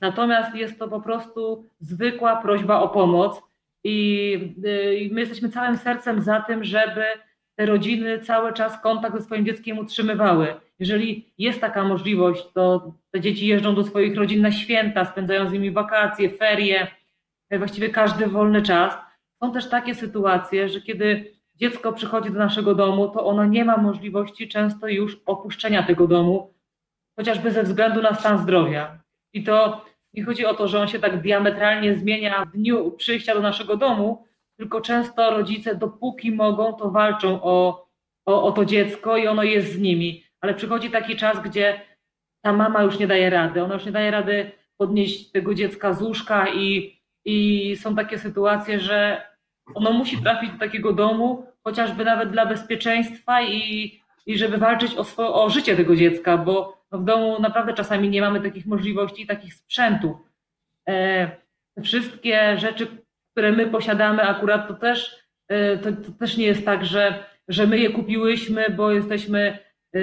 Natomiast 0.00 0.54
jest 0.54 0.78
to 0.78 0.88
po 0.88 1.00
prostu 1.00 1.68
zwykła 1.80 2.36
prośba 2.36 2.80
o 2.80 2.88
pomoc 2.88 3.38
y, 3.38 3.40
i 4.96 5.10
my 5.12 5.20
jesteśmy 5.20 5.48
całym 5.48 5.76
sercem 5.76 6.22
za 6.22 6.40
tym, 6.40 6.64
żeby 6.64 7.04
te 7.54 7.66
rodziny 7.66 8.18
cały 8.18 8.52
czas 8.52 8.80
kontakt 8.80 9.16
ze 9.16 9.22
swoim 9.22 9.46
dzieckiem 9.46 9.78
utrzymywały. 9.78 10.54
Jeżeli 10.78 11.32
jest 11.38 11.60
taka 11.60 11.84
możliwość, 11.84 12.46
to 12.54 12.92
te 13.10 13.20
dzieci 13.20 13.46
jeżdżą 13.46 13.74
do 13.74 13.84
swoich 13.84 14.16
rodzin 14.16 14.42
na 14.42 14.52
święta, 14.52 15.04
spędzają 15.04 15.48
z 15.48 15.52
nimi 15.52 15.70
wakacje, 15.70 16.30
ferie, 16.30 16.86
właściwie 17.50 17.88
każdy 17.88 18.26
wolny 18.26 18.62
czas 18.62 19.03
są 19.44 19.52
też 19.52 19.68
takie 19.68 19.94
sytuacje, 19.94 20.68
że 20.68 20.80
kiedy 20.80 21.34
dziecko 21.54 21.92
przychodzi 21.92 22.30
do 22.30 22.38
naszego 22.38 22.74
domu, 22.74 23.08
to 23.08 23.26
ono 23.26 23.44
nie 23.44 23.64
ma 23.64 23.76
możliwości 23.76 24.48
często 24.48 24.88
już 24.88 25.22
opuszczenia 25.26 25.82
tego 25.82 26.06
domu, 26.06 26.54
chociażby 27.16 27.50
ze 27.50 27.62
względu 27.62 28.02
na 28.02 28.14
stan 28.14 28.38
zdrowia. 28.38 29.02
I 29.32 29.44
to 29.44 29.84
nie 30.12 30.24
chodzi 30.24 30.46
o 30.46 30.54
to, 30.54 30.68
że 30.68 30.80
on 30.80 30.88
się 30.88 30.98
tak 30.98 31.22
diametralnie 31.22 31.94
zmienia 31.94 32.44
w 32.44 32.52
dniu 32.52 32.90
przyjścia 32.90 33.34
do 33.34 33.40
naszego 33.40 33.76
domu, 33.76 34.24
tylko 34.56 34.80
często 34.80 35.30
rodzice, 35.30 35.74
dopóki 35.74 36.32
mogą, 36.32 36.72
to 36.72 36.90
walczą 36.90 37.42
o, 37.42 37.86
o, 38.26 38.42
o 38.42 38.52
to 38.52 38.64
dziecko 38.64 39.16
i 39.16 39.26
ono 39.26 39.42
jest 39.42 39.72
z 39.72 39.78
nimi. 39.78 40.24
Ale 40.40 40.54
przychodzi 40.54 40.90
taki 40.90 41.16
czas, 41.16 41.42
gdzie 41.42 41.80
ta 42.42 42.52
mama 42.52 42.82
już 42.82 42.98
nie 42.98 43.06
daje 43.06 43.30
rady. 43.30 43.62
Ona 43.62 43.74
już 43.74 43.86
nie 43.86 43.92
daje 43.92 44.10
rady 44.10 44.52
podnieść 44.76 45.30
tego 45.30 45.54
dziecka 45.54 45.92
z 45.92 46.02
łóżka 46.02 46.48
i, 46.48 46.96
i 47.24 47.76
są 47.76 47.96
takie 47.96 48.18
sytuacje, 48.18 48.80
że 48.80 49.33
ono 49.74 49.92
musi 49.92 50.22
trafić 50.22 50.52
do 50.52 50.58
takiego 50.58 50.92
domu, 50.92 51.46
chociażby 51.64 52.04
nawet 52.04 52.30
dla 52.30 52.46
bezpieczeństwa 52.46 53.42
i, 53.42 53.92
i 54.26 54.38
żeby 54.38 54.58
walczyć 54.58 54.92
o, 55.18 55.44
o 55.44 55.50
życie 55.50 55.76
tego 55.76 55.96
dziecka, 55.96 56.38
bo 56.38 56.84
w 56.92 57.04
domu 57.04 57.40
naprawdę 57.40 57.74
czasami 57.74 58.08
nie 58.08 58.20
mamy 58.20 58.40
takich 58.40 58.66
możliwości 58.66 59.22
i 59.22 59.26
takich 59.26 59.54
sprzętów. 59.54 60.16
E, 60.88 61.30
wszystkie 61.82 62.58
rzeczy, 62.58 62.86
które 63.32 63.52
my 63.52 63.66
posiadamy, 63.66 64.22
akurat 64.22 64.68
to 64.68 64.74
też, 64.74 65.16
e, 65.48 65.78
to, 65.78 65.92
to, 65.92 66.12
też 66.12 66.36
nie 66.36 66.46
jest 66.46 66.64
tak, 66.64 66.84
że, 66.84 67.24
że 67.48 67.66
my 67.66 67.78
je 67.78 67.90
kupiłyśmy, 67.90 68.70
bo 68.70 68.90
jesteśmy 68.90 69.58
e, 69.94 70.00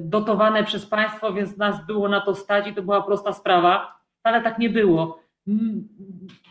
dotowane 0.00 0.64
przez 0.64 0.86
państwo, 0.86 1.32
więc 1.32 1.56
nas 1.56 1.86
było 1.86 2.08
na 2.08 2.20
to 2.20 2.34
stać 2.34 2.66
i 2.66 2.74
to 2.74 2.82
była 2.82 3.02
prosta 3.02 3.32
sprawa. 3.32 4.02
Ale 4.22 4.42
tak 4.42 4.58
nie 4.58 4.70
było 4.70 5.22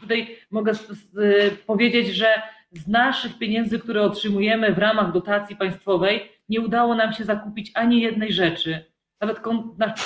tutaj 0.02 0.38
mogę 0.52 0.72
powiedzieć, 1.68 2.08
że 2.08 2.41
z 2.72 2.88
naszych 2.88 3.38
pieniędzy, 3.38 3.80
które 3.80 4.02
otrzymujemy 4.02 4.74
w 4.74 4.78
ramach 4.78 5.12
dotacji 5.12 5.56
państwowej, 5.56 6.32
nie 6.49 6.62
udało 6.62 6.95
nam 6.95 7.14
się 7.14 7.24
zakupić 7.24 7.72
ani 7.74 8.02
jednej 8.02 8.34
rzeczy. 8.34 8.86
Nawet 9.22 9.39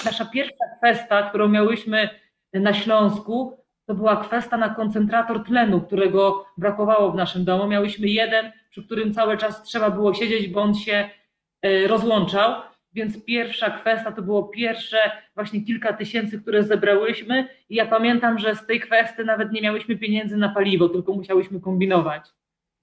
nasza 0.06 0.26
pierwsza 0.26 0.66
kwesta, 0.78 1.30
którą 1.30 1.48
miałyśmy 1.48 2.10
na 2.54 2.74
Śląsku, 2.74 3.58
to 3.86 3.96
była 3.96 4.16
kwesta 4.16 4.58
na 4.58 4.70
koncentrator 4.70 5.44
tlenu, 5.44 5.82
którego 5.82 6.46
brakowało 6.58 7.12
w 7.12 7.16
naszym 7.16 7.46
domu. 7.46 7.68
Miałyśmy 7.68 8.08
jeden, 8.08 8.52
przy 8.70 8.84
którym 8.84 9.14
cały 9.14 9.38
czas 9.38 9.64
trzeba 9.64 9.90
było 9.92 10.14
siedzieć, 10.14 10.48
bo 10.48 10.62
on 10.62 10.76
się 10.76 11.10
e, 11.62 11.88
rozłączał. 11.88 12.62
Więc 12.96 13.26
pierwsza 13.26 13.70
kwestia 13.70 14.12
to 14.12 14.22
było 14.22 14.44
pierwsze 14.44 14.98
właśnie 15.36 15.62
kilka 15.62 15.94
tysięcy, 15.94 16.42
które 16.42 16.64
zebrałyśmy. 16.64 17.48
I 17.70 17.76
ja 17.76 17.86
pamiętam, 17.86 18.40
że 18.40 18.56
z 18.56 18.66
tej 18.66 18.80
kwestii 18.80 19.24
nawet 19.26 19.52
nie 19.52 19.62
miałyśmy 19.62 19.98
pieniędzy 19.98 20.38
na 20.38 20.50
paliwo, 20.50 20.90
tylko 20.90 21.14
musiałyśmy 21.14 21.60
kombinować. 21.62 22.30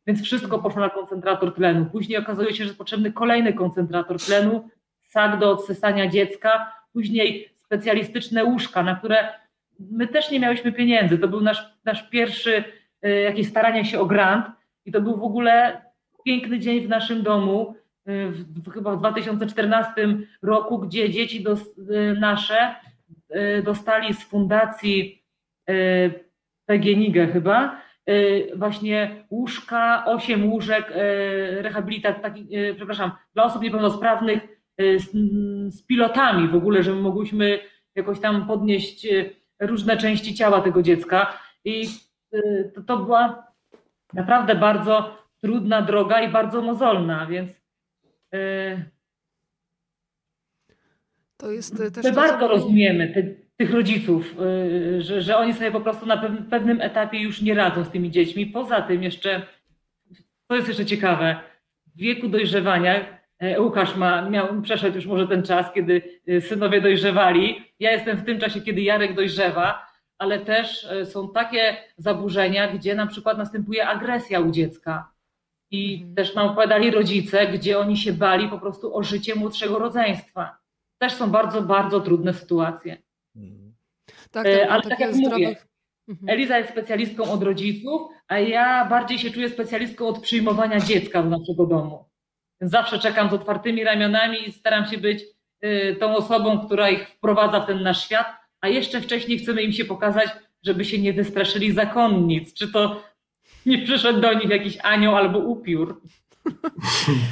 Więc 0.07 0.23
wszystko 0.23 0.59
poszło 0.59 0.81
na 0.81 0.91
koncentrator 0.91 1.55
tlenu. 1.55 1.87
Później 1.93 2.19
okazuje 2.19 2.55
się, 2.55 2.65
że 2.65 2.75
potrzebny 2.75 3.13
kolejny 3.13 3.53
koncentrator 3.53 4.21
tlenu, 4.21 4.69
sak 5.03 5.39
do 5.39 5.51
odsysania 5.51 6.09
dziecka, 6.09 6.73
później 6.93 7.49
specjalistyczne 7.55 8.45
łóżka, 8.45 8.83
na 8.83 8.97
które 8.97 9.29
my 9.79 10.09
też 10.09 10.31
nie 10.31 10.41
miałyśmy 10.41 10.73
pieniędzy. 10.73 11.19
To 11.19 11.29
był 11.29 11.41
nasz, 11.41 11.73
nasz 11.85 12.09
pierwszy 12.11 12.65
y, 13.07 13.21
jakieś 13.21 13.49
staranie 13.49 13.85
się 13.85 14.01
o 14.01 14.07
grant 14.07 14.47
i 14.85 14.93
to 14.93 15.01
był 15.01 15.17
w 15.17 15.23
ogóle 15.23 15.83
piękny 16.25 16.59
dzień 16.59 16.81
w 16.81 16.89
naszym 16.89 17.23
domu 17.23 17.75
w, 18.07 18.71
chyba 18.73 18.97
w 18.97 18.99
2014 18.99 20.19
roku, 20.43 20.79
gdzie 20.79 21.11
dzieci 21.11 21.43
dos, 21.43 21.79
y, 21.79 22.17
nasze 22.21 22.75
y, 23.59 23.63
dostali 23.63 24.15
z 24.15 24.25
fundacji 24.25 25.25
y, 25.71 26.25
PGNiG 26.67 27.33
chyba 27.33 27.83
właśnie 28.57 29.25
łóżka, 29.31 30.05
osiem 30.07 30.53
łóżek 30.53 30.93
rehabilitacji, 31.61 32.49
przepraszam, 32.77 33.11
dla 33.35 33.45
osób 33.45 33.63
niepełnosprawnych 33.63 34.63
z, 34.79 35.11
z 35.75 35.83
pilotami 35.83 36.49
w 36.49 36.55
ogóle, 36.55 36.83
żeby 36.83 37.01
mogłyśmy 37.01 37.59
jakoś 37.95 38.21
tam 38.21 38.47
podnieść 38.47 39.07
różne 39.61 39.97
części 39.97 40.35
ciała 40.35 40.61
tego 40.61 40.83
dziecka. 40.83 41.39
I 41.65 41.89
to, 42.75 42.83
to 42.83 42.97
była 42.97 43.47
naprawdę 44.13 44.55
bardzo 44.55 45.17
trudna 45.41 45.83
droga 45.83 46.21
i 46.21 46.33
bardzo 46.33 46.63
mozolna, 46.63 47.27
więc 47.27 47.53
Y, 47.53 47.62
to 51.37 51.51
jest 51.51 51.80
y, 51.80 51.91
też. 51.91 52.05
My 52.05 52.12
bardzo 52.12 52.49
rozumiemy 52.49 53.09
te, 53.09 53.22
tych 53.57 53.74
rodziców, 53.74 54.35
y, 54.41 55.03
że, 55.03 55.22
że 55.22 55.37
oni 55.37 55.55
sobie 55.55 55.70
po 55.70 55.80
prostu 55.80 56.07
na 56.07 56.16
pewnym 56.51 56.80
etapie 56.80 57.18
już 57.18 57.43
nie 57.43 57.55
radzą 57.55 57.85
z 57.85 57.91
tymi 57.91 58.11
dziećmi. 58.11 58.47
Poza 58.47 58.83
tym 58.83 59.03
jeszcze, 59.03 59.43
to 60.47 60.57
jest 60.57 60.68
jeszcze 60.68 60.87
ciekawe, 60.87 61.37
w 61.87 61.99
wieku 61.99 62.28
dojrzewania 62.28 63.18
e, 63.39 63.61
Łukasz 63.61 63.97
ma, 63.97 64.30
miał, 64.30 64.62
przeszedł 64.62 64.97
już 64.97 65.07
może 65.07 65.28
ten 65.28 65.43
czas, 65.43 65.72
kiedy 65.72 66.03
synowie 66.41 66.81
dojrzewali. 66.81 67.73
Ja 67.81 67.93
jestem 67.93 68.16
w 68.16 68.24
tym 68.24 68.39
czasie, 68.39 68.61
kiedy 68.61 68.81
Jarek 68.81 69.15
dojrzewa, 69.15 69.86
ale 70.19 70.39
też 70.39 70.85
e, 70.85 71.07
są 71.07 71.32
takie 71.32 71.77
zaburzenia, 71.97 72.73
gdzie 72.74 72.94
na 72.94 73.07
przykład 73.07 73.39
następuje 73.39 73.89
agresja 73.89 74.40
u 74.40 74.51
dziecka. 74.51 75.11
I 75.73 75.94
mhm. 75.94 76.15
też 76.15 76.35
nam 76.35 76.49
opowiadali 76.49 76.90
rodzice, 76.90 77.47
gdzie 77.47 77.78
oni 77.78 77.97
się 77.97 78.12
bali 78.12 78.49
po 78.49 78.59
prostu 78.59 78.97
o 78.97 79.03
życie 79.03 79.35
młodszego 79.35 79.78
rodzeństwa. 79.78 80.57
Też 80.99 81.12
są 81.12 81.31
bardzo, 81.31 81.62
bardzo 81.62 82.01
trudne 82.01 82.35
sytuacje. 82.35 83.03
Mhm. 83.36 83.74
Tak, 84.31 84.47
e, 84.47 84.70
Ale 84.70 84.82
tak 84.82 85.01
jak 85.01 85.15
zdrowych... 85.15 85.32
mówię, 85.32 85.57
mhm. 86.09 86.28
Eliza 86.28 86.59
jest 86.59 86.70
specjalistką 86.70 87.32
od 87.32 87.43
rodziców, 87.43 88.03
a 88.28 88.39
ja 88.39 88.85
bardziej 88.85 89.19
się 89.19 89.31
czuję 89.31 89.49
specjalistką 89.49 90.09
od 90.09 90.20
przyjmowania 90.20 90.81
dziecka 90.81 91.23
do 91.23 91.39
naszego 91.39 91.66
domu. 91.66 92.05
Zawsze 92.61 92.99
czekam 92.99 93.31
z 93.31 93.32
otwartymi 93.32 93.85
ramionami 93.85 94.49
i 94.49 94.53
staram 94.53 94.86
się 94.86 94.99
być 94.99 95.24
y, 95.65 95.97
tą 96.01 96.16
osobą, 96.16 96.66
która 96.66 96.90
ich 96.90 97.09
wprowadza 97.09 97.61
w 97.61 97.66
ten 97.66 97.82
nasz 97.82 98.05
świat, 98.05 98.27
a 98.61 98.69
jeszcze 98.69 99.01
wcześniej 99.01 99.39
chcemy 99.39 99.62
im 99.62 99.73
się 99.73 99.85
pokazać, 99.85 100.28
żeby 100.62 100.85
się 100.85 100.99
nie 100.99 101.12
wystraszyli 101.12 101.73
zakonnic, 101.73 102.55
czy 102.55 102.73
to 102.73 103.03
nie 103.66 103.84
przyszedł 103.84 104.20
do 104.20 104.32
nich 104.32 104.51
jakiś 104.51 104.78
anioł 104.82 105.16
albo 105.16 105.39
upiór. 105.39 106.01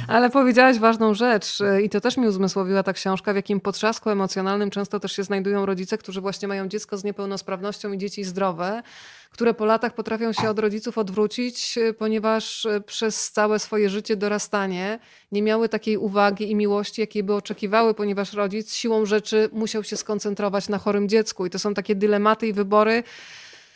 Ale 0.07 0.29
powiedziałaś 0.29 0.79
ważną 0.79 1.13
rzecz 1.13 1.57
i 1.83 1.89
to 1.89 2.01
też 2.01 2.17
mi 2.17 2.27
uzmysłowiła 2.27 2.83
ta 2.83 2.93
książka, 2.93 3.33
w 3.33 3.35
jakim 3.35 3.59
potrzasku 3.59 4.09
emocjonalnym 4.09 4.69
często 4.69 4.99
też 4.99 5.11
się 5.11 5.23
znajdują 5.23 5.65
rodzice, 5.65 5.97
którzy 5.97 6.21
właśnie 6.21 6.47
mają 6.47 6.67
dziecko 6.67 6.97
z 6.97 7.03
niepełnosprawnością 7.03 7.93
i 7.93 7.97
dzieci 7.97 8.23
zdrowe, 8.23 8.83
które 9.31 9.53
po 9.53 9.65
latach 9.65 9.93
potrafią 9.93 10.33
się 10.33 10.49
od 10.49 10.59
rodziców 10.59 10.97
odwrócić, 10.97 11.79
ponieważ 11.97 12.67
przez 12.85 13.31
całe 13.31 13.59
swoje 13.59 13.89
życie 13.89 14.15
dorastanie 14.15 14.99
nie 15.31 15.41
miały 15.41 15.69
takiej 15.69 15.97
uwagi 15.97 16.51
i 16.51 16.55
miłości, 16.55 17.01
jakiej 17.01 17.23
by 17.23 17.33
oczekiwały, 17.33 17.93
ponieważ 17.93 18.33
rodzic 18.33 18.73
siłą 18.73 19.05
rzeczy 19.05 19.49
musiał 19.53 19.83
się 19.83 19.97
skoncentrować 19.97 20.69
na 20.69 20.77
chorym 20.77 21.09
dziecku. 21.09 21.45
I 21.45 21.49
to 21.49 21.59
są 21.59 21.73
takie 21.73 21.95
dylematy 21.95 22.47
i 22.47 22.53
wybory, 22.53 23.03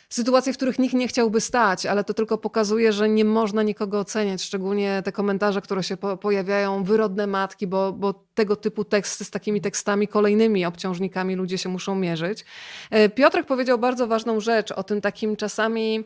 sytuacje, 0.08 0.52
w 0.52 0.56
których 0.56 0.78
nikt 0.78 0.94
nie 0.94 1.08
chciałby 1.08 1.40
stać, 1.40 1.86
ale 1.86 2.04
to 2.04 2.14
tylko 2.14 2.38
pokazuje, 2.38 2.92
że 2.92 3.08
nie 3.08 3.24
można 3.24 3.62
nikogo 3.62 4.00
oceniać, 4.00 4.42
szczególnie 4.42 5.02
te 5.04 5.12
komentarze, 5.12 5.60
które 5.60 5.82
się 5.82 5.96
po 5.96 6.16
pojawiają, 6.16 6.84
wyrodne 6.84 7.26
matki, 7.26 7.66
bo, 7.66 7.92
bo 7.92 8.14
tego 8.34 8.56
typu 8.56 8.84
teksty 8.84 9.24
z 9.24 9.30
takimi 9.30 9.60
tekstami 9.60 10.08
kolejnymi 10.08 10.64
obciążnikami 10.64 11.34
ludzie 11.34 11.58
się 11.58 11.68
muszą 11.68 11.94
mierzyć. 11.94 12.44
E, 12.90 13.08
Piotrek 13.08 13.46
powiedział 13.46 13.78
bardzo 13.78 14.06
ważną 14.06 14.40
rzecz 14.40 14.72
o 14.72 14.82
tym 14.82 15.00
takim 15.00 15.36
czasami 15.36 16.04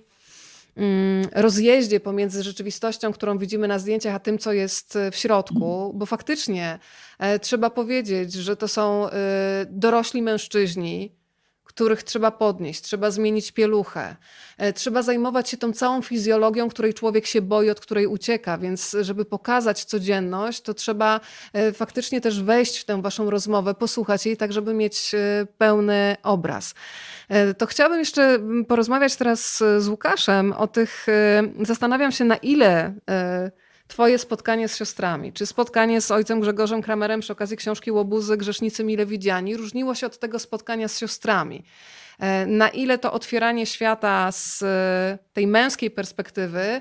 mm, 0.76 1.28
rozjeździe 1.32 2.00
pomiędzy 2.00 2.42
rzeczywistością, 2.42 3.12
którą 3.12 3.38
widzimy 3.38 3.68
na 3.68 3.78
zdjęciach, 3.78 4.14
a 4.14 4.18
tym, 4.18 4.38
co 4.38 4.52
jest 4.52 4.98
w 5.12 5.16
środku, 5.16 5.92
bo 5.94 6.06
faktycznie 6.06 6.78
e, 7.18 7.38
trzeba 7.38 7.70
powiedzieć, 7.70 8.32
że 8.32 8.56
to 8.56 8.68
są 8.68 9.08
e, 9.08 9.10
dorośli 9.70 10.22
mężczyźni, 10.22 11.19
których 11.80 12.02
trzeba 12.02 12.30
podnieść, 12.30 12.82
trzeba 12.82 13.10
zmienić 13.10 13.52
pieluchę, 13.52 14.16
e, 14.58 14.72
trzeba 14.72 15.02
zajmować 15.02 15.50
się 15.50 15.56
tą 15.56 15.72
całą 15.72 16.02
fizjologią, 16.02 16.68
której 16.68 16.94
człowiek 16.94 17.26
się 17.26 17.42
boi, 17.42 17.70
od 17.70 17.80
której 17.80 18.06
ucieka, 18.06 18.58
więc 18.58 18.96
żeby 19.00 19.24
pokazać 19.24 19.84
codzienność, 19.84 20.60
to 20.60 20.74
trzeba 20.74 21.20
e, 21.52 21.72
faktycznie 21.72 22.20
też 22.20 22.42
wejść 22.42 22.78
w 22.78 22.84
tę 22.84 23.02
waszą 23.02 23.30
rozmowę, 23.30 23.74
posłuchać 23.74 24.26
jej, 24.26 24.36
tak 24.36 24.52
żeby 24.52 24.74
mieć 24.74 25.14
e, 25.14 25.46
pełny 25.58 26.16
obraz. 26.22 26.74
To 27.58 27.66
chciałabym 27.66 27.98
jeszcze 27.98 28.38
porozmawiać 28.68 29.16
teraz 29.16 29.58
z 29.78 29.88
Łukaszem 29.88 30.52
o 30.52 30.66
tych, 30.66 31.06
zastanawiam 31.62 32.12
się 32.12 32.24
na 32.24 32.36
ile 32.36 32.94
Twoje 33.90 34.18
spotkanie 34.18 34.68
z 34.68 34.76
siostrami, 34.76 35.32
czy 35.32 35.46
spotkanie 35.46 36.00
z 36.00 36.10
ojcem 36.10 36.40
Grzegorzem 36.40 36.82
Kramerem 36.82 37.20
przy 37.20 37.32
okazji 37.32 37.56
książki 37.56 37.90
Łobuzy 37.90 38.36
Grzesznicy 38.36 38.84
Mile 38.84 39.06
Widziani 39.06 39.56
różniło 39.56 39.94
się 39.94 40.06
od 40.06 40.18
tego 40.18 40.38
spotkania 40.38 40.88
z 40.88 40.98
siostrami? 40.98 41.64
E, 42.18 42.46
na 42.46 42.68
ile 42.68 42.98
to 42.98 43.12
otwieranie 43.12 43.66
świata 43.66 44.32
z 44.32 44.62
e, 44.62 45.18
tej 45.32 45.46
męskiej 45.46 45.90
perspektywy 45.90 46.80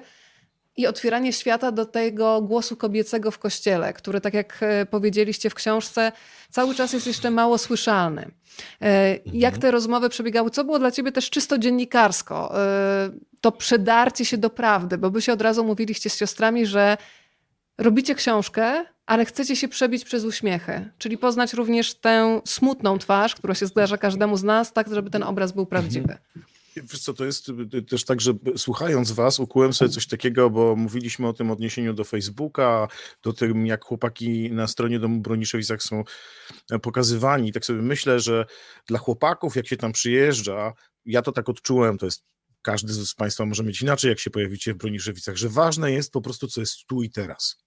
i 0.79 0.87
otwieranie 0.87 1.33
świata 1.33 1.71
do 1.71 1.85
tego 1.85 2.41
głosu 2.41 2.77
kobiecego 2.77 3.31
w 3.31 3.39
kościele, 3.39 3.93
który, 3.93 4.21
tak 4.21 4.33
jak 4.33 4.57
e, 4.61 4.85
powiedzieliście 4.85 5.49
w 5.49 5.53
książce, 5.53 6.11
cały 6.49 6.75
czas 6.75 6.93
jest 6.93 7.07
jeszcze 7.07 7.31
mało 7.31 7.57
słyszalny. 7.57 8.31
Jak 9.25 9.57
te 9.57 9.71
rozmowy 9.71 10.09
przebiegały? 10.09 10.49
Co 10.49 10.63
było 10.63 10.79
dla 10.79 10.91
ciebie 10.91 11.11
też 11.11 11.29
czysto 11.29 11.57
dziennikarsko? 11.57 12.53
To 13.41 13.51
przedarcie 13.51 14.25
się 14.25 14.37
do 14.37 14.49
prawdy, 14.49 14.97
bo 14.97 15.09
wy 15.09 15.21
się 15.21 15.33
od 15.33 15.41
razu 15.41 15.63
mówiliście 15.63 16.09
z 16.09 16.17
siostrami, 16.17 16.65
że 16.65 16.97
robicie 17.77 18.15
książkę, 18.15 18.85
ale 19.05 19.25
chcecie 19.25 19.55
się 19.55 19.67
przebić 19.67 20.05
przez 20.05 20.23
uśmiechy, 20.23 20.89
czyli 20.97 21.17
poznać 21.17 21.53
również 21.53 21.93
tę 21.95 22.41
smutną 22.45 22.99
twarz, 22.99 23.35
która 23.35 23.55
się 23.55 23.65
zdarza 23.65 23.97
każdemu 23.97 24.37
z 24.37 24.43
nas, 24.43 24.73
tak 24.73 24.93
żeby 24.93 25.09
ten 25.09 25.23
obraz 25.23 25.51
był 25.51 25.65
prawdziwy. 25.65 26.17
Wiesz 26.83 26.99
co, 26.99 27.13
to 27.13 27.25
jest 27.25 27.49
y, 27.73 27.81
też 27.81 28.05
tak, 28.05 28.21
że 28.21 28.33
słuchając 28.57 29.11
was 29.11 29.39
ukułem 29.39 29.73
sobie 29.73 29.91
coś 29.91 30.07
takiego, 30.07 30.49
bo 30.49 30.75
mówiliśmy 30.75 31.27
o 31.27 31.33
tym 31.33 31.51
odniesieniu 31.51 31.93
do 31.93 32.03
Facebooka, 32.03 32.87
do 33.23 33.33
tym 33.33 33.65
jak 33.67 33.85
chłopaki 33.85 34.51
na 34.51 34.67
stronie 34.67 34.99
Domu 34.99 35.19
Broniszewicach 35.19 35.83
są 35.83 36.03
e, 36.71 36.79
pokazywani. 36.79 37.51
Tak 37.51 37.65
sobie 37.65 37.81
myślę, 37.81 38.19
że 38.19 38.45
dla 38.87 38.99
chłopaków 38.99 39.55
jak 39.55 39.67
się 39.67 39.77
tam 39.77 39.91
przyjeżdża, 39.91 40.73
ja 41.05 41.21
to 41.21 41.31
tak 41.31 41.49
odczułem, 41.49 41.97
to 41.97 42.05
jest 42.05 42.25
każdy 42.61 42.93
z 42.93 43.13
Państwa 43.13 43.45
może 43.45 43.63
mieć 43.63 43.81
inaczej, 43.81 44.09
jak 44.09 44.19
się 44.19 44.29
pojawicie 44.29 44.73
w 44.73 44.77
Broniszewicach, 44.77 45.35
że 45.35 45.49
ważne 45.49 45.91
jest 45.91 46.11
po 46.11 46.21
prostu, 46.21 46.47
co 46.47 46.61
jest 46.61 46.85
tu 46.87 47.03
i 47.03 47.09
teraz. 47.09 47.63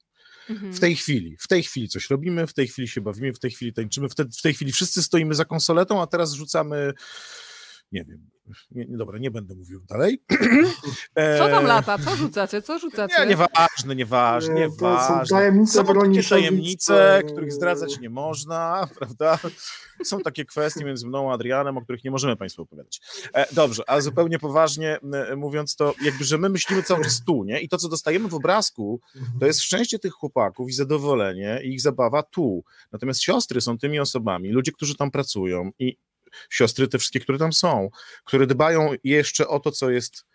W 0.48 0.80
tej 0.80 0.96
chwili, 0.96 1.36
w 1.40 1.48
tej 1.48 1.62
chwili 1.62 1.88
coś 1.88 2.10
robimy, 2.10 2.46
w 2.46 2.54
tej 2.54 2.68
chwili 2.68 2.88
się 2.88 3.00
bawimy, 3.00 3.32
w 3.32 3.38
tej 3.38 3.50
chwili 3.50 3.72
tańczymy, 3.72 4.08
w, 4.08 4.14
te, 4.14 4.24
w 4.24 4.42
tej 4.42 4.54
chwili 4.54 4.72
wszyscy 4.72 5.02
stoimy 5.02 5.34
za 5.34 5.44
konsoletą, 5.44 6.02
a 6.02 6.06
teraz 6.06 6.32
rzucamy, 6.32 6.92
nie 7.92 8.04
wiem, 8.04 8.30
nie, 8.70 8.84
nie, 8.86 8.96
dobra, 8.96 9.18
nie 9.18 9.30
będę 9.30 9.54
mówił 9.54 9.80
dalej. 9.88 10.22
Co 11.38 11.48
tam 11.48 11.64
lata? 11.64 11.98
Co 11.98 12.16
rzucacie? 12.16 12.62
Co 12.62 12.78
rzucacie? 12.78 13.14
Nie, 13.20 13.26
nieważne, 13.26 13.96
nieważne, 13.96 14.54
nieważne. 14.54 15.26
Są 15.26 15.36
tajemnice 15.36 15.72
Są 15.72 15.84
takie 15.84 16.22
tajemnice, 16.22 17.22
których 17.28 17.52
zdradzać 17.52 18.00
nie 18.00 18.10
można, 18.10 18.86
prawda? 18.98 19.38
Są 20.04 20.20
takie 20.20 20.44
kwestie 20.44 20.84
między 20.84 21.06
mną 21.06 21.30
a 21.30 21.34
Adrianem, 21.34 21.76
o 21.76 21.82
których 21.82 22.04
nie 22.04 22.10
możemy 22.10 22.36
Państwu 22.36 22.62
opowiadać. 22.62 23.00
E, 23.34 23.54
dobrze, 23.54 23.82
ale 23.86 24.02
zupełnie 24.02 24.38
poważnie 24.38 24.98
mówiąc 25.36 25.76
to, 25.76 25.94
jakby, 26.02 26.24
że 26.24 26.38
my 26.38 26.48
myślimy 26.48 26.82
cały 26.82 27.04
czas 27.04 27.24
tu, 27.24 27.44
nie? 27.44 27.60
I 27.60 27.68
to, 27.68 27.78
co 27.78 27.88
dostajemy 27.88 28.28
w 28.28 28.34
obrazku, 28.34 29.00
to 29.40 29.46
jest 29.46 29.60
szczęście 29.60 29.98
tych 29.98 30.12
chłopaków 30.12 30.68
i 30.68 30.72
zadowolenie 30.72 31.60
i 31.64 31.68
ich 31.68 31.80
zabawa 31.80 32.22
tu. 32.22 32.64
Natomiast 32.92 33.22
siostry 33.22 33.60
są 33.60 33.78
tymi 33.78 34.00
osobami, 34.00 34.50
ludzie, 34.50 34.72
którzy 34.72 34.96
tam 34.96 35.10
pracują 35.10 35.70
i 35.78 35.96
siostry, 36.50 36.88
te 36.88 36.98
wszystkie, 36.98 37.20
które 37.20 37.38
tam 37.38 37.52
są, 37.52 37.90
które 38.24 38.46
dbają 38.46 38.90
jeszcze 39.04 39.48
o 39.48 39.60
to, 39.60 39.72
co 39.72 39.90
jest 39.90 40.31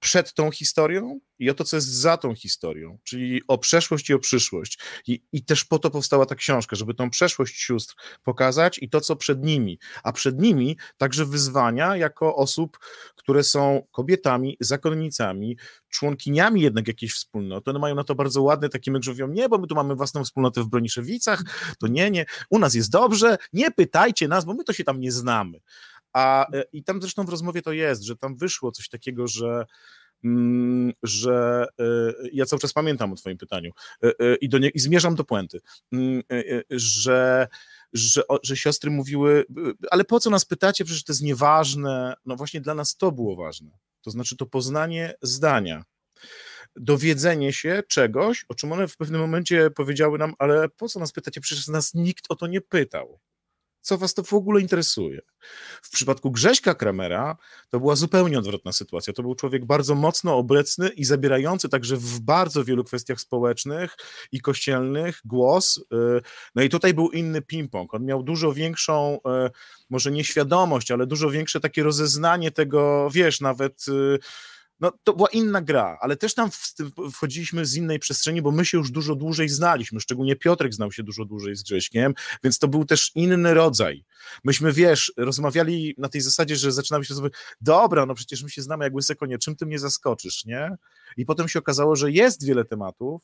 przed 0.00 0.34
tą 0.34 0.50
historią 0.50 1.20
i 1.38 1.50
o 1.50 1.54
to, 1.54 1.64
co 1.64 1.76
jest 1.76 1.88
za 1.88 2.16
tą 2.16 2.34
historią, 2.34 2.98
czyli 3.04 3.42
o 3.48 3.58
przeszłość 3.58 4.10
i 4.10 4.14
o 4.14 4.18
przyszłość. 4.18 4.78
I, 5.06 5.22
I 5.32 5.44
też 5.44 5.64
po 5.64 5.78
to 5.78 5.90
powstała 5.90 6.26
ta 6.26 6.34
książka, 6.34 6.76
żeby 6.76 6.94
tą 6.94 7.10
przeszłość 7.10 7.60
sióstr 7.60 7.94
pokazać 8.22 8.78
i 8.78 8.88
to, 8.88 9.00
co 9.00 9.16
przed 9.16 9.44
nimi. 9.44 9.78
A 10.02 10.12
przed 10.12 10.40
nimi 10.40 10.76
także 10.96 11.26
wyzwania 11.26 11.96
jako 11.96 12.36
osób, 12.36 12.78
które 13.16 13.44
są 13.44 13.86
kobietami, 13.92 14.56
zakonnicami, 14.60 15.56
członkiniami 15.88 16.60
jednak 16.60 16.88
jakiejś 16.88 17.12
wspólnoty. 17.12 17.70
One 17.70 17.78
mają 17.78 17.94
na 17.94 18.04
to 18.04 18.14
bardzo 18.14 18.42
ładny 18.42 18.68
taki 18.68 18.90
myk, 18.90 19.02
że 19.02 19.10
mówią, 19.10 19.28
nie, 19.28 19.48
bo 19.48 19.58
my 19.58 19.66
tu 19.66 19.74
mamy 19.74 19.94
własną 19.94 20.24
wspólnotę 20.24 20.62
w 20.62 20.68
Broniszewicach, 20.68 21.42
to 21.78 21.86
nie, 21.86 22.10
nie, 22.10 22.26
u 22.50 22.58
nas 22.58 22.74
jest 22.74 22.90
dobrze, 22.90 23.36
nie 23.52 23.70
pytajcie 23.70 24.28
nas, 24.28 24.44
bo 24.44 24.54
my 24.54 24.64
to 24.64 24.72
się 24.72 24.84
tam 24.84 25.00
nie 25.00 25.12
znamy. 25.12 25.60
A, 26.18 26.46
e, 26.52 26.64
I 26.72 26.84
tam 26.84 27.00
zresztą 27.00 27.24
w 27.24 27.28
rozmowie 27.28 27.62
to 27.62 27.72
jest, 27.72 28.02
że 28.02 28.16
tam 28.16 28.36
wyszło 28.36 28.72
coś 28.72 28.88
takiego, 28.88 29.28
że 29.28 29.64
mm, 30.24 30.92
że 31.02 31.66
e, 31.80 31.84
ja 32.32 32.46
cały 32.46 32.60
czas 32.60 32.72
pamiętam 32.72 33.12
o 33.12 33.16
Twoim 33.16 33.38
pytaniu 33.38 33.70
e, 34.02 34.34
i, 34.34 34.48
do 34.48 34.58
nie, 34.58 34.68
i 34.68 34.80
zmierzam 34.80 35.14
do 35.14 35.24
puenty, 35.24 35.60
mm, 35.92 36.22
że, 36.70 37.48
że, 37.92 38.22
że 38.42 38.56
siostry 38.56 38.90
mówiły, 38.90 39.44
ale 39.90 40.04
po 40.04 40.20
co 40.20 40.30
nas 40.30 40.44
pytacie, 40.44 40.84
przecież 40.84 41.04
to 41.04 41.12
jest 41.12 41.22
nieważne. 41.22 42.14
No 42.26 42.36
właśnie 42.36 42.60
dla 42.60 42.74
nas 42.74 42.96
to 42.96 43.12
było 43.12 43.36
ważne. 43.36 43.70
To 44.02 44.10
znaczy 44.10 44.36
to 44.36 44.46
poznanie 44.46 45.14
zdania, 45.22 45.84
dowiedzenie 46.76 47.52
się 47.52 47.82
czegoś, 47.88 48.44
o 48.48 48.54
czym 48.54 48.72
one 48.72 48.88
w 48.88 48.96
pewnym 48.96 49.20
momencie 49.20 49.70
powiedziały 49.70 50.18
nam, 50.18 50.34
ale 50.38 50.68
po 50.68 50.88
co 50.88 51.00
nas 51.00 51.12
pytacie, 51.12 51.40
przecież 51.40 51.68
nas 51.68 51.94
nikt 51.94 52.24
o 52.28 52.36
to 52.36 52.46
nie 52.46 52.60
pytał 52.60 53.20
co 53.80 53.98
was 53.98 54.14
to 54.14 54.22
w 54.22 54.32
ogóle 54.32 54.60
interesuje. 54.60 55.20
W 55.82 55.90
przypadku 55.90 56.30
Grześka 56.30 56.74
Kramera 56.74 57.36
to 57.68 57.80
była 57.80 57.96
zupełnie 57.96 58.38
odwrotna 58.38 58.72
sytuacja. 58.72 59.12
To 59.12 59.22
był 59.22 59.34
człowiek 59.34 59.64
bardzo 59.64 59.94
mocno 59.94 60.36
obecny 60.36 60.88
i 60.88 61.04
zabierający 61.04 61.68
także 61.68 61.96
w 61.96 62.20
bardzo 62.20 62.64
wielu 62.64 62.84
kwestiach 62.84 63.20
społecznych 63.20 63.96
i 64.32 64.40
kościelnych 64.40 65.20
głos. 65.24 65.78
Y, 65.78 66.20
no 66.54 66.62
i 66.62 66.68
tutaj 66.68 66.94
był 66.94 67.10
inny 67.10 67.40
ping-pong. 67.40 67.86
On 67.90 68.04
miał 68.04 68.22
dużo 68.22 68.52
większą, 68.52 69.14
y, 69.46 69.50
może 69.90 70.10
nieświadomość, 70.10 70.90
ale 70.90 71.06
dużo 71.06 71.30
większe 71.30 71.60
takie 71.60 71.82
rozeznanie 71.82 72.50
tego, 72.50 73.08
wiesz, 73.12 73.40
nawet 73.40 73.84
y, 73.88 74.18
no 74.80 74.92
to 75.04 75.12
była 75.12 75.28
inna 75.28 75.62
gra, 75.62 75.98
ale 76.00 76.16
też 76.16 76.34
tam 76.34 76.50
wchodziliśmy 77.12 77.66
z 77.66 77.76
innej 77.76 77.98
przestrzeni, 77.98 78.42
bo 78.42 78.50
my 78.50 78.64
się 78.64 78.78
już 78.78 78.90
dużo 78.90 79.14
dłużej 79.14 79.48
znaliśmy, 79.48 80.00
szczególnie 80.00 80.36
Piotrek 80.36 80.74
znał 80.74 80.92
się 80.92 81.02
dużo 81.02 81.24
dłużej 81.24 81.56
z 81.56 81.62
Grześkiem, 81.62 82.14
więc 82.44 82.58
to 82.58 82.68
był 82.68 82.84
też 82.84 83.10
inny 83.14 83.54
rodzaj. 83.54 84.04
Myśmy, 84.44 84.72
wiesz, 84.72 85.12
rozmawiali 85.16 85.94
na 85.98 86.08
tej 86.08 86.20
zasadzie, 86.20 86.56
że 86.56 86.72
zaczynamy 86.72 87.04
się 87.04 87.14
sobie, 87.14 87.30
dobra, 87.60 88.06
no 88.06 88.14
przecież 88.14 88.42
my 88.42 88.50
się 88.50 88.62
znamy 88.62 88.84
jak 88.84 88.94
łyse 88.94 89.16
konie, 89.16 89.38
czym 89.38 89.56
ty 89.56 89.66
mnie 89.66 89.78
zaskoczysz, 89.78 90.44
nie? 90.44 90.76
I 91.16 91.26
potem 91.26 91.48
się 91.48 91.58
okazało, 91.58 91.96
że 91.96 92.12
jest 92.12 92.46
wiele 92.46 92.64
tematów, 92.64 93.22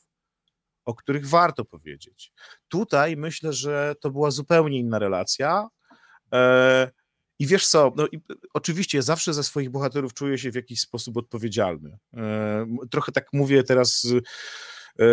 o 0.85 0.95
których 0.95 1.29
warto 1.29 1.65
powiedzieć. 1.65 2.33
Tutaj 2.69 3.17
myślę, 3.17 3.53
że 3.53 3.95
to 4.01 4.11
była 4.11 4.31
zupełnie 4.31 4.79
inna 4.79 4.99
relacja, 4.99 5.69
e 6.33 7.04
i 7.39 7.47
wiesz 7.47 7.67
co, 7.67 7.93
no, 7.97 8.07
i, 8.13 8.21
oczywiście 8.55 9.03
zawsze 9.03 9.35
za 9.35 9.43
swoich 9.43 9.71
bohaterów 9.71 10.15
czuję 10.15 10.39
się 10.39 10.51
w 10.51 10.55
jakiś 10.55 10.81
sposób 10.81 11.17
odpowiedzialny. 11.17 11.99
E, 12.17 12.67
trochę 12.91 13.13
tak 13.13 13.27
mówię 13.33 13.63
teraz 13.63 14.07
e, 15.01 15.05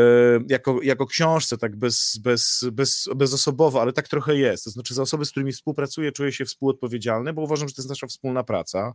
jako, 0.49 0.79
jako 0.81 1.05
książce, 1.05 1.57
tak 1.57 1.75
bez, 1.75 2.19
bez, 2.23 2.65
bez, 2.71 3.09
bezosobowo, 3.15 3.81
ale 3.81 3.93
tak 3.93 4.07
trochę 4.07 4.35
jest. 4.35 4.63
To 4.63 4.69
znaczy 4.69 4.93
za 4.93 5.01
osoby, 5.01 5.25
z 5.25 5.31
którymi 5.31 5.51
współpracuję, 5.51 6.11
czuję 6.11 6.31
się 6.31 6.45
współodpowiedzialny, 6.45 7.33
bo 7.33 7.41
uważam, 7.41 7.67
że 7.67 7.75
to 7.75 7.81
jest 7.81 7.89
nasza 7.89 8.07
wspólna 8.07 8.43
praca. 8.43 8.93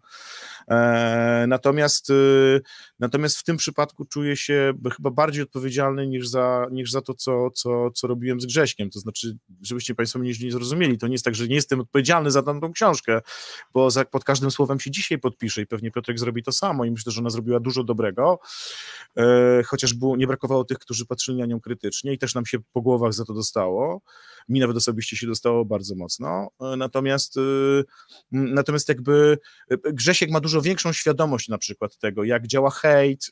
E, 0.71 1.45
natomiast 1.49 2.13
Natomiast 2.99 3.39
w 3.39 3.45
tym 3.45 3.57
przypadku 3.57 4.05
czuję 4.05 4.37
się 4.37 4.73
chyba 4.97 5.11
bardziej 5.11 5.43
odpowiedzialny 5.43 6.07
niż 6.07 6.29
za, 6.29 6.67
niż 6.71 6.91
za 6.91 7.03
to, 7.03 7.15
co, 7.15 7.51
co, 7.51 7.91
co 7.91 8.07
robiłem 8.07 8.41
z 8.41 8.47
Grześkiem. 8.47 8.91
To 8.91 9.01
znaczy, 9.01 9.37
żebyście 9.63 9.95
Państwo 9.95 10.19
mnie 10.19 10.33
nie 10.43 10.53
zrozumieli, 10.53 10.99
to 10.99 11.07
nie 11.07 11.15
jest 11.15 11.25
tak, 11.25 11.35
że 11.35 11.49
nie 11.49 11.55
jestem 11.55 11.81
odpowiedzialny 11.81 12.31
za 12.31 12.43
tamtą 12.43 12.73
książkę, 12.73 13.21
bo 13.75 13.91
za, 13.91 14.05
pod 14.05 14.25
każdym 14.25 14.51
słowem 14.51 14.81
się 14.81 14.91
dzisiaj 14.91 15.19
podpiszę 15.19 15.63
i 15.63 15.67
pewnie 15.67 15.91
Piotrek 15.91 16.19
zrobi 16.19 16.43
to 16.43 16.53
samo 16.53 16.85
i 16.85 16.91
myślę, 16.91 17.13
że 17.13 17.21
ona 17.21 17.31
zrobiła 17.31 17.61
dużo 17.61 17.85
dobrego, 17.85 18.39
e, 19.17 19.63
chociaż 19.67 19.95
było, 19.95 20.17
nie 20.17 20.27
brakowało 20.27 20.65
tych, 20.65 20.79
którzy 20.79 21.07
patrzyli 21.07 21.39
na 21.39 21.47
nią 21.47 21.61
krytycznie 21.61 22.13
i 22.13 22.19
też 22.19 22.35
nam 22.35 22.47
się 22.47 22.59
po 22.73 22.83
głowach 22.83 23.15
za 23.15 23.25
to 23.25 23.35
dostało. 23.35 24.01
Mi 24.49 24.61
nawet 24.61 24.77
osobiście 24.77 25.17
się 25.17 25.27
dostało 25.27 25.65
bardzo 25.65 25.95
mocno. 25.95 26.49
E, 26.61 26.77
natomiast, 26.77 27.37
e, 27.37 27.41
natomiast 28.33 28.89
jakby 28.89 29.39
e, 29.71 29.93
Grzesiek 29.93 30.31
ma 30.31 30.41
dużo 30.41 30.63
większą 30.63 30.93
świadomość 30.93 31.49
na 31.49 31.59
przykład 31.59 31.99
tego, 31.99 32.25
jak 32.25 32.47
działa 32.47 32.71
hejt 32.87 33.31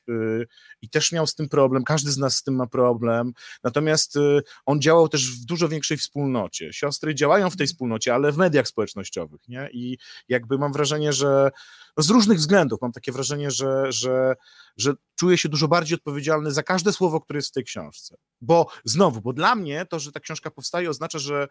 i 0.83 0.89
też 0.89 1.13
miał 1.13 1.27
z 1.27 1.35
tym 1.35 1.49
problem. 1.49 1.85
Każdy 1.85 2.11
z 2.11 2.19
nas 2.19 2.37
z 2.37 2.43
tym 2.43 2.57
ma 2.57 2.67
problem. 2.67 3.33
Natomiast 3.65 4.19
on 4.67 4.81
działał 4.81 5.09
też 5.09 5.31
w 5.31 5.45
dużo 5.45 5.69
większej 5.69 5.97
wspólnocie. 5.97 6.73
Siostry 6.73 7.15
działają 7.15 7.51
w 7.51 7.57
tej 7.57 7.67
wspólnocie, 7.67 8.15
ale 8.15 8.33
w 8.33 8.37
mediach 8.37 8.69
społecznościowych, 8.69 9.41
nie? 9.49 9.69
I 9.73 9.99
jakby 10.29 10.59
mam 10.59 10.73
wrażenie, 10.73 11.13
że 11.13 11.51
no 11.97 12.03
z 12.03 12.11
różnych 12.11 12.39
względów 12.39 12.81
mam 12.83 12.93
takie 12.93 13.13
wrażenie, 13.13 13.51
że, 13.51 13.93
że, 13.93 14.35
że 14.77 14.93
czuję 15.17 15.39
się 15.39 15.49
dużo 15.49 15.69
bardziej 15.69 15.97
odpowiedzialny 15.97 16.51
za 16.51 16.63
każde 16.63 16.93
słowo, 16.93 17.21
które 17.21 17.39
jest 17.39 17.49
w 17.49 17.53
tej 17.53 17.65
książce. 17.65 18.17
Bo 18.41 18.67
znowu, 18.85 19.21
bo 19.21 19.33
dla 19.33 19.55
mnie 19.55 19.87
to, 19.87 19.99
że 19.99 20.13
ta 20.13 20.21
książka 20.21 20.51
powstaje, 20.51 20.91
oznacza, 20.91 21.19
że 21.19 21.49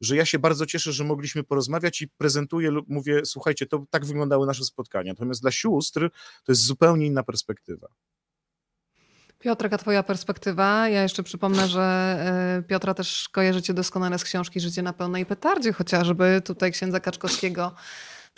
że 0.00 0.16
ja 0.16 0.24
się 0.24 0.38
bardzo 0.38 0.66
cieszę, 0.66 0.92
że 0.92 1.04
mogliśmy 1.04 1.44
porozmawiać 1.44 2.02
i 2.02 2.08
prezentuję 2.08 2.70
lub 2.70 2.88
mówię, 2.88 3.20
słuchajcie, 3.24 3.66
to 3.66 3.84
tak 3.90 4.04
wyglądały 4.04 4.46
nasze 4.46 4.64
spotkania. 4.64 5.12
Natomiast 5.12 5.42
dla 5.42 5.50
sióstr 5.50 6.10
to 6.44 6.52
jest 6.52 6.62
zupełnie 6.62 7.06
inna 7.06 7.22
perspektywa. 7.22 7.88
Piotrek, 9.38 9.72
a 9.72 9.78
twoja 9.78 10.02
perspektywa? 10.02 10.88
Ja 10.88 11.02
jeszcze 11.02 11.22
przypomnę, 11.22 11.68
że 11.68 11.82
e, 12.58 12.62
Piotra 12.68 12.94
też 12.94 13.28
kojarzycie 13.28 13.74
doskonale 13.74 14.18
z 14.18 14.24
książki 14.24 14.60
Życie 14.60 14.82
na 14.82 14.92
pełnej 14.92 15.26
petardzie, 15.26 15.72
chociażby 15.72 16.42
tutaj 16.44 16.72
księdza 16.72 17.00
Kaczkowskiego 17.00 17.74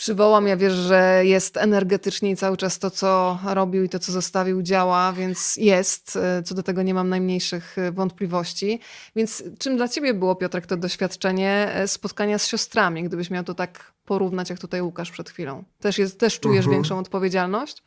przywołam. 0.00 0.46
Ja 0.46 0.56
wiesz, 0.56 0.72
że 0.72 1.22
jest 1.24 1.56
energetycznie 1.56 2.30
i 2.30 2.36
cały 2.36 2.56
czas 2.56 2.78
to, 2.78 2.90
co 2.90 3.38
robił 3.44 3.84
i 3.84 3.88
to, 3.88 3.98
co 3.98 4.12
zostawił, 4.12 4.62
działa, 4.62 5.12
więc 5.12 5.56
jest. 5.56 6.16
E, 6.16 6.42
co 6.42 6.54
do 6.54 6.62
tego 6.62 6.82
nie 6.82 6.94
mam 6.94 7.08
najmniejszych 7.08 7.78
e, 7.78 7.92
wątpliwości. 7.92 8.80
Więc 9.16 9.42
czym 9.58 9.76
dla 9.76 9.88
ciebie 9.88 10.14
było, 10.14 10.36
Piotrek, 10.36 10.66
to 10.66 10.76
doświadczenie 10.76 11.70
e, 11.74 11.88
spotkania 11.88 12.38
z 12.38 12.46
siostrami, 12.46 13.04
gdybyś 13.04 13.30
miał 13.30 13.44
to 13.44 13.54
tak 13.54 13.92
porównać, 14.04 14.50
jak 14.50 14.58
tutaj 14.58 14.82
Łukasz 14.82 15.10
przed 15.10 15.30
chwilą? 15.30 15.64
Też, 15.80 15.98
jest, 15.98 16.20
też 16.20 16.40
czujesz 16.40 16.64
mhm. 16.64 16.74
większą 16.74 16.98
odpowiedzialność? 16.98 17.82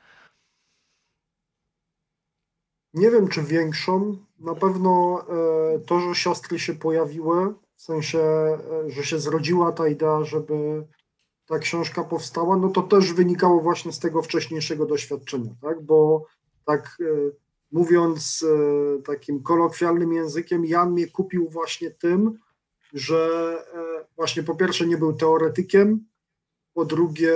Nie 2.93 3.11
wiem, 3.11 3.27
czy 3.27 3.43
większą. 3.43 4.17
Na 4.39 4.55
pewno 4.55 5.25
to, 5.85 5.99
że 5.99 6.15
siostry 6.15 6.59
się 6.59 6.73
pojawiły, 6.73 7.53
w 7.75 7.81
sensie, 7.81 8.19
że 8.87 9.03
się 9.03 9.19
zrodziła 9.19 9.71
ta 9.71 9.87
idea, 9.87 10.23
żeby 10.23 10.83
ta 11.47 11.59
książka 11.59 12.03
powstała, 12.03 12.57
no 12.57 12.69
to 12.69 12.81
też 12.81 13.13
wynikało 13.13 13.61
właśnie 13.61 13.91
z 13.91 13.99
tego 13.99 14.21
wcześniejszego 14.21 14.85
doświadczenia, 14.85 15.51
tak? 15.61 15.81
Bo 15.81 16.25
tak 16.65 16.97
e, 17.01 17.05
mówiąc 17.71 18.45
e, 18.97 19.01
takim 19.01 19.43
kolokwialnym 19.43 20.13
językiem, 20.13 20.65
Jan 20.65 20.91
mnie 20.91 21.07
kupił 21.07 21.49
właśnie 21.49 21.91
tym, 21.91 22.39
że 22.93 23.57
e, 23.73 24.05
właśnie 24.15 24.43
po 24.43 24.55
pierwsze 24.55 24.87
nie 24.87 24.97
był 24.97 25.13
teoretykiem, 25.13 26.05
po 26.73 26.85
drugie 26.85 27.33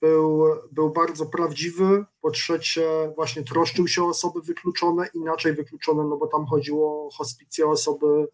był, 0.00 0.44
był 0.72 0.90
bardzo 0.90 1.26
prawdziwy, 1.26 2.04
po 2.20 2.30
trzecie 2.30 3.12
właśnie 3.16 3.44
troszczył 3.44 3.88
się 3.88 4.02
o 4.02 4.08
osoby 4.08 4.40
wykluczone, 4.40 5.08
inaczej 5.14 5.52
wykluczone, 5.52 6.04
no 6.04 6.16
bo 6.16 6.26
tam 6.26 6.46
chodziło 6.46 7.06
o 7.06 7.10
hospicje 7.10 7.66
osoby 7.66 8.28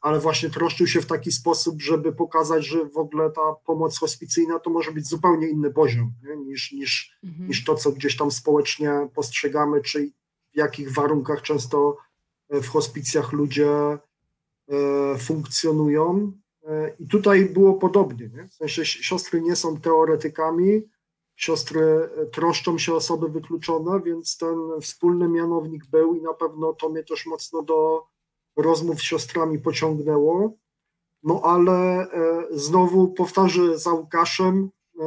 ale 0.00 0.20
właśnie 0.20 0.50
troszczył 0.50 0.86
się 0.86 1.00
w 1.00 1.06
taki 1.06 1.32
sposób, 1.32 1.82
żeby 1.82 2.12
pokazać, 2.12 2.66
że 2.66 2.84
w 2.84 2.96
ogóle 2.96 3.30
ta 3.30 3.54
pomoc 3.66 3.98
hospicyjna 3.98 4.58
to 4.58 4.70
może 4.70 4.92
być 4.92 5.08
zupełnie 5.08 5.48
inny 5.48 5.70
poziom 5.70 6.12
nie? 6.22 6.36
Niż, 6.36 6.72
niż, 6.72 7.18
mhm. 7.24 7.48
niż 7.48 7.64
to, 7.64 7.74
co 7.74 7.92
gdzieś 7.92 8.16
tam 8.16 8.30
społecznie 8.30 9.08
postrzegamy, 9.14 9.80
czy 9.80 10.10
w 10.52 10.56
jakich 10.56 10.92
warunkach 10.92 11.42
często 11.42 11.96
e, 12.48 12.60
w 12.60 12.68
hospicjach 12.68 13.32
ludzie 13.32 13.68
e, 13.68 13.98
funkcjonują. 15.18 16.32
I 16.98 17.08
tutaj 17.08 17.44
było 17.44 17.74
podobnie. 17.74 18.28
Nie? 18.28 18.48
W 18.48 18.54
sensie 18.54 18.84
siostry 18.84 19.40
nie 19.40 19.56
są 19.56 19.80
teoretykami, 19.80 20.82
siostry 21.36 22.08
troszczą 22.32 22.78
się 22.78 22.92
o 22.92 22.96
osoby 22.96 23.28
wykluczone, 23.28 24.00
więc 24.00 24.36
ten 24.36 24.56
wspólny 24.80 25.28
mianownik 25.28 25.86
był 25.86 26.14
i 26.14 26.22
na 26.22 26.34
pewno 26.34 26.72
to 26.72 26.88
mnie 26.88 27.04
też 27.04 27.26
mocno 27.26 27.62
do 27.62 28.06
rozmów 28.56 29.00
z 29.00 29.02
siostrami 29.02 29.58
pociągnęło. 29.58 30.52
No 31.22 31.40
ale 31.44 31.72
e, 31.72 32.46
znowu 32.50 33.08
powtarzę 33.08 33.78
za 33.78 33.92
Łukaszem, 33.92 34.70
e, 35.00 35.04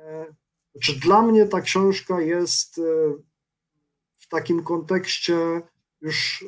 e, 0.00 0.34
czy 0.82 1.00
dla 1.00 1.22
mnie 1.22 1.46
ta 1.46 1.60
książka 1.60 2.20
jest 2.20 2.80
w 4.18 4.28
takim 4.28 4.62
kontekście 4.62 5.62
już, 6.00 6.44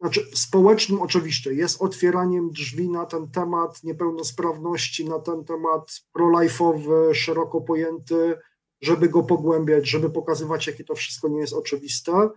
znaczy 0.00 0.26
społecznym 0.34 1.02
oczywiście, 1.02 1.54
jest 1.54 1.82
otwieraniem 1.82 2.50
drzwi 2.50 2.90
na 2.90 3.06
ten 3.06 3.30
temat 3.30 3.84
niepełnosprawności, 3.84 5.08
na 5.08 5.18
ten 5.18 5.44
temat 5.44 6.02
prolife'owy, 6.18 7.14
szeroko 7.14 7.60
pojęty, 7.60 8.38
żeby 8.80 9.08
go 9.08 9.22
pogłębiać, 9.22 9.88
żeby 9.88 10.10
pokazywać, 10.10 10.66
jakie 10.66 10.84
to 10.84 10.94
wszystko 10.94 11.28
nie 11.28 11.40
jest 11.40 11.52
oczywiste 11.52 12.30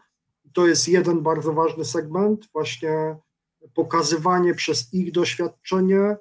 to 0.53 0.68
jest 0.68 0.88
jeden 0.88 1.22
bardzo 1.22 1.53
ważny 1.53 1.86
segment, 1.86 2.49
właśnie 2.53 3.15
pokazywanie 3.74 4.56
przez 4.56 4.94
ich 4.94 5.11
doświadczenie, 5.11 6.18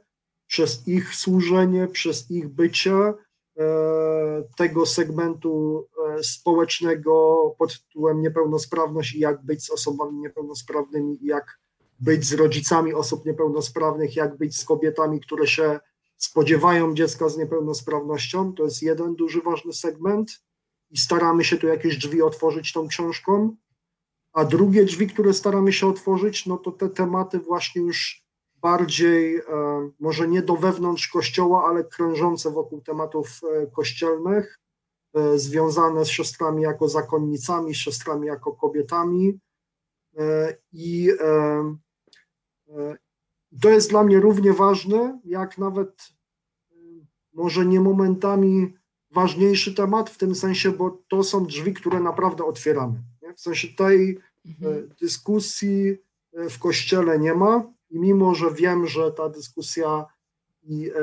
przez 0.47 0.89
ich 0.89 1.15
służenie, 1.15 1.89
przez 1.89 2.31
ich 2.31 2.49
bycie 2.49 2.94
e, 2.94 3.15
tego 4.57 4.86
segmentu 4.86 5.86
e, 6.19 6.23
społecznego 6.23 7.55
pod 7.59 7.82
tytułem 7.82 8.23
niepełnosprawność 8.23 9.15
i 9.15 9.20
jak 9.20 9.44
być 9.44 9.65
z 9.65 9.70
osobami 9.70 10.19
niepełnosprawnymi, 10.19 11.19
jak 11.23 11.59
być 12.01 12.24
z 12.24 12.32
rodzicami 12.32 12.94
osób 12.94 13.27
niepełnosprawnych, 13.27 14.16
jak 14.16 14.36
być 14.36 14.57
z 14.57 14.65
kobietami, 14.65 15.20
które 15.20 15.47
się 15.47 15.81
spodziewają 16.16 16.94
dziecka 16.94 17.28
z 17.28 17.36
niepełnosprawnością. 17.36 18.55
To 18.55 18.65
jest 18.65 18.82
jeden 18.82 19.15
duży, 19.15 19.40
ważny 19.40 19.73
segment 19.73 20.43
i 20.90 20.99
staramy 20.99 21.44
się 21.44 21.57
tu 21.57 21.66
jakieś 21.66 21.99
drzwi 21.99 22.23
otworzyć 22.23 22.73
tą 22.73 22.89
książką. 22.89 23.57
A 24.33 24.45
drugie 24.45 24.85
drzwi, 24.85 25.07
które 25.07 25.35
staramy 25.35 25.73
się 25.73 25.87
otworzyć, 25.87 26.47
no 26.47 26.59
to 26.59 26.73
te 26.73 26.89
tematy 26.89 27.39
właśnie 27.39 27.83
już 27.83 28.23
bardziej, 28.63 29.37
e, 29.37 29.43
może 30.01 30.29
nie 30.29 30.43
do 30.43 30.57
wewnątrz 30.57 31.09
kościoła, 31.09 31.65
ale 31.65 31.85
krążące 31.85 32.51
wokół 32.51 32.81
tematów 32.81 33.41
e, 33.43 33.67
kościelnych, 33.67 34.59
e, 35.15 35.39
związane 35.39 36.05
z 36.05 36.09
siostrami 36.09 36.63
jako 36.63 36.89
zakonnicami, 36.89 37.75
z 37.75 37.79
siostrami 37.79 38.27
jako 38.27 38.53
kobietami. 38.53 39.39
I 40.73 41.11
to 43.63 43.71
jest 43.71 43.91
dla 43.91 44.05
mnie 44.05 44.21
równie 44.21 44.53
ważne, 44.53 45.21
jak 45.25 45.59
nawet 45.59 46.09
może 47.33 47.67
nie 47.67 47.81
momentami 47.81 48.75
ważniejszy 49.11 49.75
temat, 49.75 50.11
w 50.11 50.19
tym 50.19 50.35
sensie, 50.35 50.71
bo 50.71 50.99
to 51.09 51.23
są 51.23 51.47
drzwi, 51.47 51.75
które 51.75 52.01
naprawdę 52.01 52.45
otwieramy. 52.45 53.03
W 53.37 53.41
sensie 53.41 53.69
tej 53.69 54.19
mhm. 54.47 54.79
E, 54.79 54.95
dyskusji 55.01 55.97
e, 56.33 56.49
w 56.49 56.59
kościele 56.59 57.19
nie 57.19 57.35
ma 57.35 57.73
i 57.91 57.99
mimo, 57.99 58.35
że 58.35 58.55
wiem, 58.55 58.87
że 58.87 59.13
ta 59.13 59.29
dyskusja 59.29 60.07
i 60.63 60.91
e, 60.91 60.95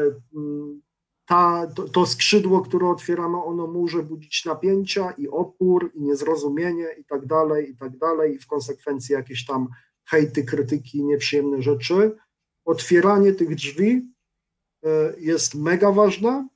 ta, 1.26 1.68
to, 1.76 1.90
to 1.90 2.06
skrzydło, 2.06 2.62
które 2.62 2.90
otwieramy, 2.90 3.38
ono 3.44 3.68
może 3.68 4.04
budzić 4.04 4.46
napięcia 4.46 5.12
i 5.12 5.28
opór 5.28 5.92
i 5.94 6.02
niezrozumienie 6.02 6.88
i 7.00 7.06
tak 7.06 7.26
dalej, 7.26 7.72
i 7.72 7.76
tak 7.76 7.98
dalej, 7.98 8.36
i 8.36 8.40
w 8.40 8.48
konsekwencji 8.48 9.14
jakieś 9.14 9.46
tam 9.46 9.68
hejty, 10.06 10.44
krytyki, 10.44 11.04
nieprzyjemne 11.04 11.62
rzeczy. 11.62 12.18
Otwieranie 12.66 13.34
tych 13.34 13.56
drzwi 13.56 14.14
jest 15.18 15.56
mega 15.56 15.92
ważne, 15.92 16.48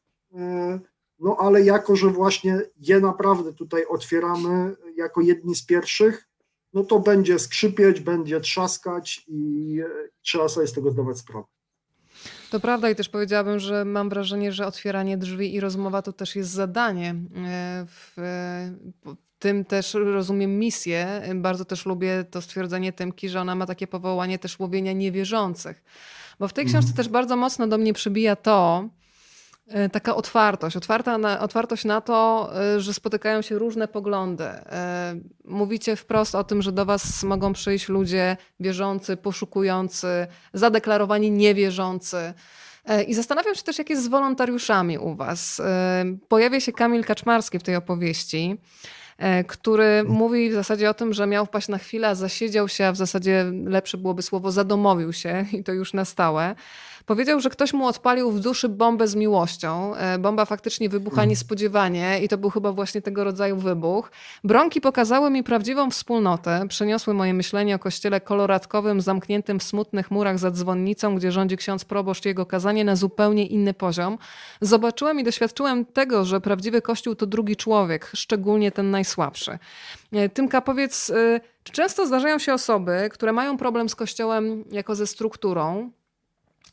no 1.24 1.38
ale 1.40 1.62
jako, 1.62 1.96
że 1.96 2.08
właśnie 2.08 2.62
je 2.80 3.00
naprawdę 3.00 3.54
tutaj 3.54 3.86
otwieramy 3.86 4.76
jako 4.96 5.22
jedni 5.22 5.56
z 5.56 5.66
pierwszych, 5.66 6.30
no 6.74 6.84
to 6.84 7.00
będzie 7.00 7.40
skrzypieć, 7.40 8.00
będzie 8.00 8.42
trzaskać 8.42 9.26
i 9.28 9.80
trzeba 10.22 10.50
sobie 10.50 10.68
z 10.68 10.74
tego 10.74 10.92
zdawać 10.92 11.18
sprawę. 11.18 11.46
To 12.52 12.60
prawda 12.60 12.90
i 12.90 12.96
też 12.96 13.10
powiedziałabym, 13.10 13.60
że 13.60 13.86
mam 13.86 14.10
wrażenie, 14.10 14.52
że 14.52 14.68
otwieranie 14.68 15.18
drzwi 15.18 15.56
i 15.56 15.60
rozmowa 15.60 16.02
to 16.02 16.14
też 16.14 16.36
jest 16.36 16.50
zadanie. 16.50 17.16
W 17.88 18.16
tym 19.40 19.66
też 19.66 19.94
rozumiem 19.94 20.60
misję. 20.60 21.22
Bardzo 21.36 21.66
też 21.66 21.86
lubię 21.86 22.26
to 22.32 22.42
stwierdzenie 22.42 22.94
Tymki, 22.94 23.30
że 23.30 23.42
ona 23.42 23.56
ma 23.56 23.66
takie 23.66 23.88
powołanie 23.88 24.40
też 24.40 24.60
łowienia 24.60 24.94
niewierzących. 24.94 25.84
Bo 26.40 26.48
w 26.48 26.54
tej 26.54 26.66
książce 26.66 26.88
mm. 26.88 26.98
też 26.98 27.10
bardzo 27.10 27.36
mocno 27.36 27.68
do 27.68 27.78
mnie 27.78 27.94
przybija 27.94 28.36
to, 28.36 28.90
taka 29.92 30.16
otwartość, 30.16 30.78
otwarta 30.78 31.18
na, 31.18 31.40
otwartość 31.40 31.86
na 31.86 32.02
to, 32.02 32.50
e, 32.56 32.80
że 32.80 32.94
spotykają 32.94 33.42
się 33.42 33.58
różne 33.58 33.88
poglądy. 33.88 34.44
E, 34.44 35.16
mówicie 35.46 35.96
wprost 35.96 36.36
o 36.36 36.44
tym, 36.44 36.62
że 36.62 36.72
do 36.72 36.86
Was 36.86 37.24
mogą 37.24 37.54
przyjść 37.54 37.90
ludzie 37.90 38.38
wierzący, 38.60 39.18
poszukujący, 39.18 40.28
zadeklarowani 40.54 41.32
niewierzący. 41.32 42.34
I 43.08 43.14
zastanawiam 43.14 43.56
się 43.56 43.64
też, 43.64 43.78
jak 43.78 43.90
jest 43.90 44.04
z 44.04 44.08
wolontariuszami 44.08 44.98
u 44.98 45.16
Was. 45.16 45.62
Pojawia 46.28 46.60
się 46.60 46.72
Kamil 46.72 47.04
Kaczmarski 47.04 47.60
w 47.60 47.64
tej 47.64 47.76
opowieści, 47.76 48.58
który 49.48 50.04
mówi 50.04 50.50
w 50.50 50.54
zasadzie 50.54 50.90
o 50.90 50.94
tym, 50.94 51.14
że 51.14 51.28
miał 51.28 51.46
wpaść 51.46 51.68
na 51.68 51.78
chwilę, 51.78 52.16
zasiedział 52.16 52.68
się, 52.68 52.86
a 52.86 52.92
w 52.92 52.98
zasadzie 52.98 53.46
lepsze 53.66 53.98
byłoby 53.98 54.22
słowo 54.22 54.52
zadomowił 54.52 55.14
się 55.14 55.46
i 55.52 55.64
to 55.64 55.74
już 55.74 55.94
na 55.94 56.06
stałe. 56.06 56.56
Powiedział, 57.06 57.40
że 57.40 57.50
ktoś 57.50 57.74
mu 57.74 57.88
odpalił 57.88 58.32
w 58.32 58.40
duszy 58.40 58.70
bombę 58.70 59.08
z 59.08 59.16
miłością. 59.16 59.96
E, 59.96 60.20
bomba 60.20 60.46
faktycznie 60.46 60.90
wybucha 60.90 61.14
mhm. 61.14 61.30
niespodziewanie 61.30 62.20
i 62.24 62.28
to 62.28 62.38
był 62.38 62.50
chyba 62.50 62.72
właśnie 62.72 63.02
tego 63.02 63.24
rodzaju 63.24 63.58
wybuch. 63.58 64.12
Bronki 64.44 64.82
pokazały 64.82 65.30
mi 65.30 65.44
prawdziwą 65.44 65.92
wspólnotę, 65.92 66.66
przeniosły 66.68 67.14
moje 67.14 67.34
myślenie 67.34 67.76
o 67.76 67.80
kościele 67.80 68.22
koloratkowym, 68.22 69.02
zamkniętym 69.02 69.60
w 69.60 69.64
smutnych 69.64 70.12
murach 70.12 70.40
za 70.40 70.52
dzwonnicą, 70.52 71.16
gdzie 71.16 71.32
rządzi 71.32 71.58
ksiądz 71.58 71.86
proboszcz 71.86 72.26
i 72.26 72.28
jego 72.28 72.46
kazanie 72.46 72.86
na 72.86 72.96
zupełnie 72.96 73.46
inny 73.46 73.74
poziom. 73.74 74.18
Zobaczyłem 74.62 75.20
i 75.20 75.24
doświadczyłem 75.24 75.86
tego, 75.86 76.26
że 76.26 76.42
prawdziwy 76.42 76.82
kościół 76.82 77.16
to 77.16 77.26
drugi 77.26 77.56
człowiek, 77.56 78.12
szczególnie 78.16 78.72
ten 78.72 78.92
najsłabszy. 78.92 79.60
E, 80.12 80.30
Tymka, 80.30 80.62
powiedz, 80.62 81.10
e, 81.10 81.40
czy 81.64 81.74
często 81.74 82.08
zdarzają 82.08 82.40
się 82.40 82.54
osoby, 82.54 83.10
które 83.12 83.34
mają 83.34 83.58
problem 83.58 83.90
z 83.90 83.96
kościołem 83.96 84.64
jako 84.72 84.96
ze 84.96 85.08
strukturą, 85.08 85.92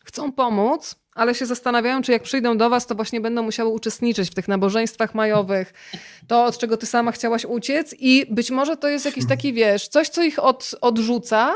chcą 0.05 0.33
pomóc, 0.33 1.01
ale 1.15 1.35
się 1.35 1.47
zastanawiają, 1.47 2.03
czy 2.03 2.13
jak 2.13 2.23
przyjdą 2.23 2.57
do 2.57 2.71
was, 2.71 2.87
to 2.87 2.95
właśnie 2.95 3.21
będą 3.21 3.43
musiały 3.43 3.71
uczestniczyć 3.71 4.31
w 4.31 4.35
tych 4.35 4.49
nabożeństwach 4.49 5.15
majowych, 5.15 5.73
to 6.27 6.45
od 6.45 6.59
czego 6.59 6.77
ty 6.77 6.87
sama 6.87 7.13
chciałaś 7.13 7.45
uciec 7.45 7.95
i 7.99 8.27
być 8.31 8.51
może 8.51 8.77
to 8.77 8.89
jest 8.89 9.05
jakiś 9.05 9.27
taki, 9.29 9.53
wiesz, 9.53 9.89
coś, 9.89 10.09
co 10.09 10.23
ich 10.23 10.39
od, 10.39 10.75
odrzuca, 10.81 11.55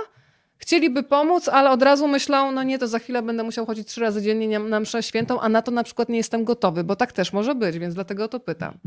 chcieliby 0.56 1.02
pomóc, 1.02 1.48
ale 1.48 1.70
od 1.70 1.82
razu 1.82 2.08
myślą, 2.08 2.52
no 2.52 2.62
nie, 2.62 2.78
to 2.78 2.88
za 2.88 2.98
chwilę 2.98 3.22
będę 3.22 3.42
musiał 3.42 3.66
chodzić 3.66 3.88
trzy 3.88 4.00
razy 4.00 4.22
dziennie 4.22 4.58
na 4.58 4.80
mszę 4.80 5.02
świętą, 5.02 5.40
a 5.40 5.48
na 5.48 5.62
to 5.62 5.70
na 5.70 5.84
przykład 5.84 6.08
nie 6.08 6.16
jestem 6.16 6.44
gotowy, 6.44 6.84
bo 6.84 6.96
tak 6.96 7.12
też 7.12 7.32
może 7.32 7.54
być, 7.54 7.78
więc 7.78 7.94
dlatego 7.94 8.28
to 8.28 8.40
pytam. 8.40 8.78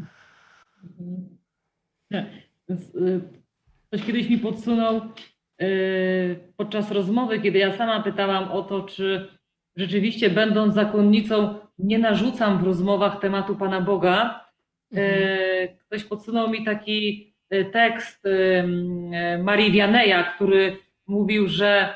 Y, 2.72 3.22
ktoś 3.88 4.06
kiedyś 4.06 4.30
mi 4.30 4.38
podsunął 4.38 5.02
y, 5.62 6.40
podczas 6.58 6.92
rozmowy, 6.92 7.40
kiedy 7.40 7.60
ja 7.60 7.78
sama 7.78 8.04
pytałam 8.04 8.52
o 8.52 8.62
to, 8.62 8.82
czy 8.82 9.37
rzeczywiście 9.78 10.30
będąc 10.30 10.74
zakonnicą, 10.74 11.56
nie 11.80 12.00
narzucam 12.00 12.58
w 12.58 12.64
rozmowach 12.64 13.20
tematu 13.20 13.56
Pana 13.56 13.82
Boga. 13.82 14.46
E. 14.96 15.68
Ktoś 15.68 16.04
podsunął 16.04 16.50
mi 16.50 16.66
taki 16.66 17.34
e, 17.50 17.66
tekst 17.66 18.26
e, 18.26 19.38
Marii 19.38 19.72
Wianeja, 19.72 20.24
który 20.24 20.78
mówił, 21.08 21.48
że 21.48 21.94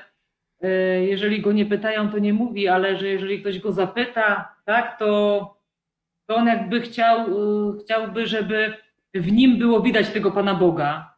jeżeli 1.01 1.41
go 1.41 1.51
nie 1.51 1.65
pytają, 1.65 2.09
to 2.09 2.19
nie 2.19 2.33
mówi, 2.33 2.67
ale 2.67 2.97
że 2.97 3.07
jeżeli 3.07 3.41
ktoś 3.41 3.59
go 3.59 3.71
zapyta, 3.71 4.55
tak, 4.65 4.99
to, 4.99 5.39
to 6.25 6.35
on 6.35 6.47
jakby 6.47 6.81
chciał, 6.81 7.25
chciałby, 7.83 8.27
żeby 8.27 8.73
w 9.13 9.31
nim 9.31 9.57
było 9.57 9.81
widać 9.81 10.09
tego 10.09 10.31
Pana 10.31 10.55
Boga. 10.55 11.15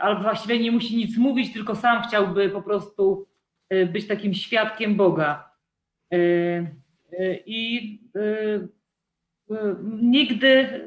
Albo 0.00 0.22
właściwie 0.22 0.58
nie 0.58 0.72
musi 0.72 0.96
nic 0.96 1.18
mówić, 1.18 1.52
tylko 1.52 1.74
sam 1.76 2.02
chciałby 2.02 2.48
po 2.48 2.62
prostu 2.62 3.26
być 3.92 4.06
takim 4.06 4.34
świadkiem 4.34 4.94
Boga. 4.94 5.50
Y, 6.14 6.16
y, 7.12 7.42
I 7.46 8.00
nigdy, 10.02 10.80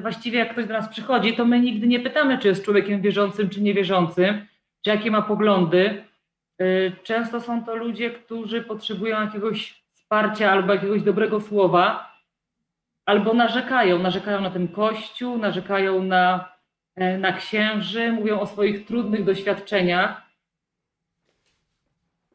właściwie 0.00 0.38
jak 0.38 0.52
ktoś 0.52 0.66
do 0.66 0.72
nas 0.72 0.88
przychodzi, 0.88 1.36
to 1.36 1.44
my 1.44 1.60
nigdy 1.60 1.86
nie 1.86 2.00
pytamy, 2.00 2.38
czy 2.38 2.48
jest 2.48 2.64
człowiekiem 2.64 3.00
wierzącym, 3.00 3.48
czy 3.48 3.60
niewierzącym, 3.60 4.46
czy 4.84 4.90
jakie 4.90 5.10
ma 5.10 5.22
poglądy. 5.22 6.04
Często 7.02 7.40
są 7.40 7.64
to 7.64 7.76
ludzie, 7.76 8.10
którzy 8.10 8.62
potrzebują 8.62 9.20
jakiegoś 9.20 9.84
wsparcia 9.90 10.50
albo 10.52 10.74
jakiegoś 10.74 11.02
dobrego 11.02 11.40
słowa, 11.40 12.16
albo 13.06 13.34
narzekają. 13.34 13.98
Narzekają 13.98 14.40
na 14.40 14.50
ten 14.50 14.68
kościół, 14.68 15.38
narzekają 15.38 16.02
na, 16.02 16.52
na 17.18 17.32
księży, 17.32 18.12
mówią 18.12 18.40
o 18.40 18.46
swoich 18.46 18.86
trudnych 18.86 19.24
doświadczeniach. 19.24 20.29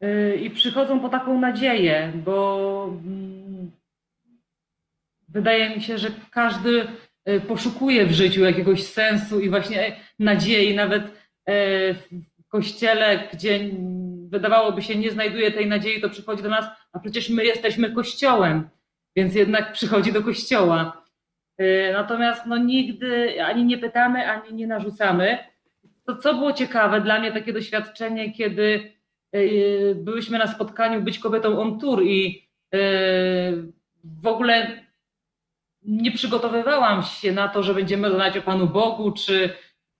Y, 0.06 0.36
i 0.36 0.50
przychodzą 0.50 1.00
po 1.00 1.08
taką 1.08 1.40
nadzieję, 1.40 2.12
bo 2.14 2.84
mm, 3.04 3.70
wydaje 5.28 5.76
mi 5.76 5.82
się, 5.82 5.98
że 5.98 6.08
każdy 6.30 6.86
y, 7.28 7.40
poszukuje 7.40 8.06
w 8.06 8.12
życiu 8.12 8.44
jakiegoś 8.44 8.84
sensu 8.84 9.40
i 9.40 9.50
właśnie 9.50 9.96
nadziei, 10.18 10.74
nawet 10.74 11.04
y, 11.04 11.10
w 12.38 12.48
kościele, 12.48 13.28
gdzie 13.32 13.60
wydawałoby 14.28 14.82
się 14.82 14.96
nie 14.96 15.10
znajduje 15.10 15.50
tej 15.50 15.66
nadziei, 15.66 16.00
to 16.00 16.10
przychodzi 16.10 16.42
do 16.42 16.48
nas, 16.48 16.66
a 16.92 16.98
przecież 16.98 17.30
my 17.30 17.44
jesteśmy 17.44 17.90
kościołem, 17.90 18.68
więc 19.16 19.34
jednak 19.34 19.72
przychodzi 19.72 20.12
do 20.12 20.22
kościoła. 20.22 21.04
Natomiast 21.92 22.46
no, 22.46 22.56
nigdy 22.56 23.42
ani 23.44 23.64
nie 23.64 23.78
pytamy, 23.78 24.30
ani 24.30 24.54
nie 24.54 24.66
narzucamy. 24.66 25.38
To 26.06 26.16
co 26.16 26.34
było 26.34 26.52
ciekawe 26.52 27.00
dla 27.00 27.20
mnie 27.20 27.32
takie 27.32 27.52
doświadczenie, 27.52 28.32
kiedy 28.32 28.95
E, 28.95 28.95
byłyśmy 29.94 30.38
na 30.38 30.46
spotkaniu 30.46 31.02
Być 31.02 31.18
kobietą 31.18 31.60
on 31.60 31.80
tour 31.80 32.02
i 32.04 32.48
e, 32.74 32.78
w 34.04 34.26
ogóle 34.26 34.86
nie 35.82 36.12
przygotowywałam 36.12 37.02
się 37.02 37.32
na 37.32 37.48
to, 37.48 37.62
że 37.62 37.74
będziemy 37.74 38.08
rozmawiać 38.08 38.36
o 38.36 38.42
Panu 38.42 38.66
Bogu, 38.66 39.12
czy 39.12 39.50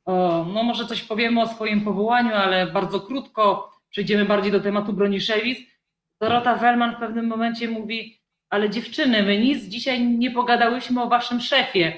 o, 0.04 0.46
no 0.54 0.62
może 0.62 0.86
coś 0.86 1.02
powiemy 1.02 1.40
o 1.40 1.48
swoim 1.48 1.80
powołaniu, 1.80 2.34
ale 2.34 2.66
bardzo 2.66 3.00
krótko 3.00 3.72
przejdziemy 3.90 4.24
bardziej 4.24 4.52
do 4.52 4.60
tematu 4.60 4.92
Broniszewic. 4.92 5.58
Dorota 6.20 6.54
Wellman 6.54 6.94
w 6.94 6.98
pewnym 6.98 7.26
momencie 7.26 7.68
mówi, 7.68 8.20
ale 8.50 8.70
dziewczyny, 8.70 9.22
my 9.22 9.38
nic 9.38 9.64
dzisiaj 9.64 10.06
nie 10.06 10.30
pogadałyśmy 10.30 11.02
o 11.02 11.08
waszym 11.08 11.40
szefie. 11.40 11.92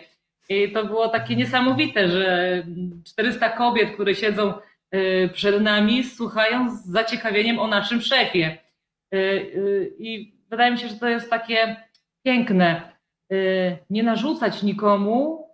I 0.48 0.72
to 0.72 0.84
było 0.84 1.08
takie 1.08 1.36
niesamowite, 1.36 2.08
że 2.08 2.62
400 3.06 3.48
kobiet, 3.48 3.90
które 3.94 4.14
siedzą 4.14 4.52
przed 5.32 5.62
nami, 5.62 6.04
słuchają 6.04 6.76
z 6.76 6.86
zaciekawieniem 6.86 7.58
o 7.58 7.66
naszym 7.66 8.00
szefie. 8.00 8.58
Y, 9.14 9.16
y, 9.16 9.92
I 9.98 10.34
wydaje 10.50 10.70
mi 10.70 10.78
się, 10.78 10.88
że 10.88 10.96
to 10.96 11.08
jest 11.08 11.30
takie 11.30 11.76
piękne. 12.24 12.98
Nie 13.90 14.02
narzucać 14.02 14.62
nikomu 14.62 15.48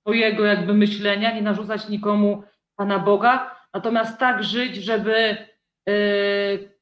swojego 0.00 0.44
jakby 0.44 0.74
myślenia, 0.74 1.34
nie 1.34 1.42
narzucać 1.42 1.88
nikomu 1.88 2.42
Pana 2.76 2.98
Boga, 2.98 3.56
natomiast 3.74 4.18
tak 4.18 4.44
żyć, 4.44 4.76
żeby 4.76 5.36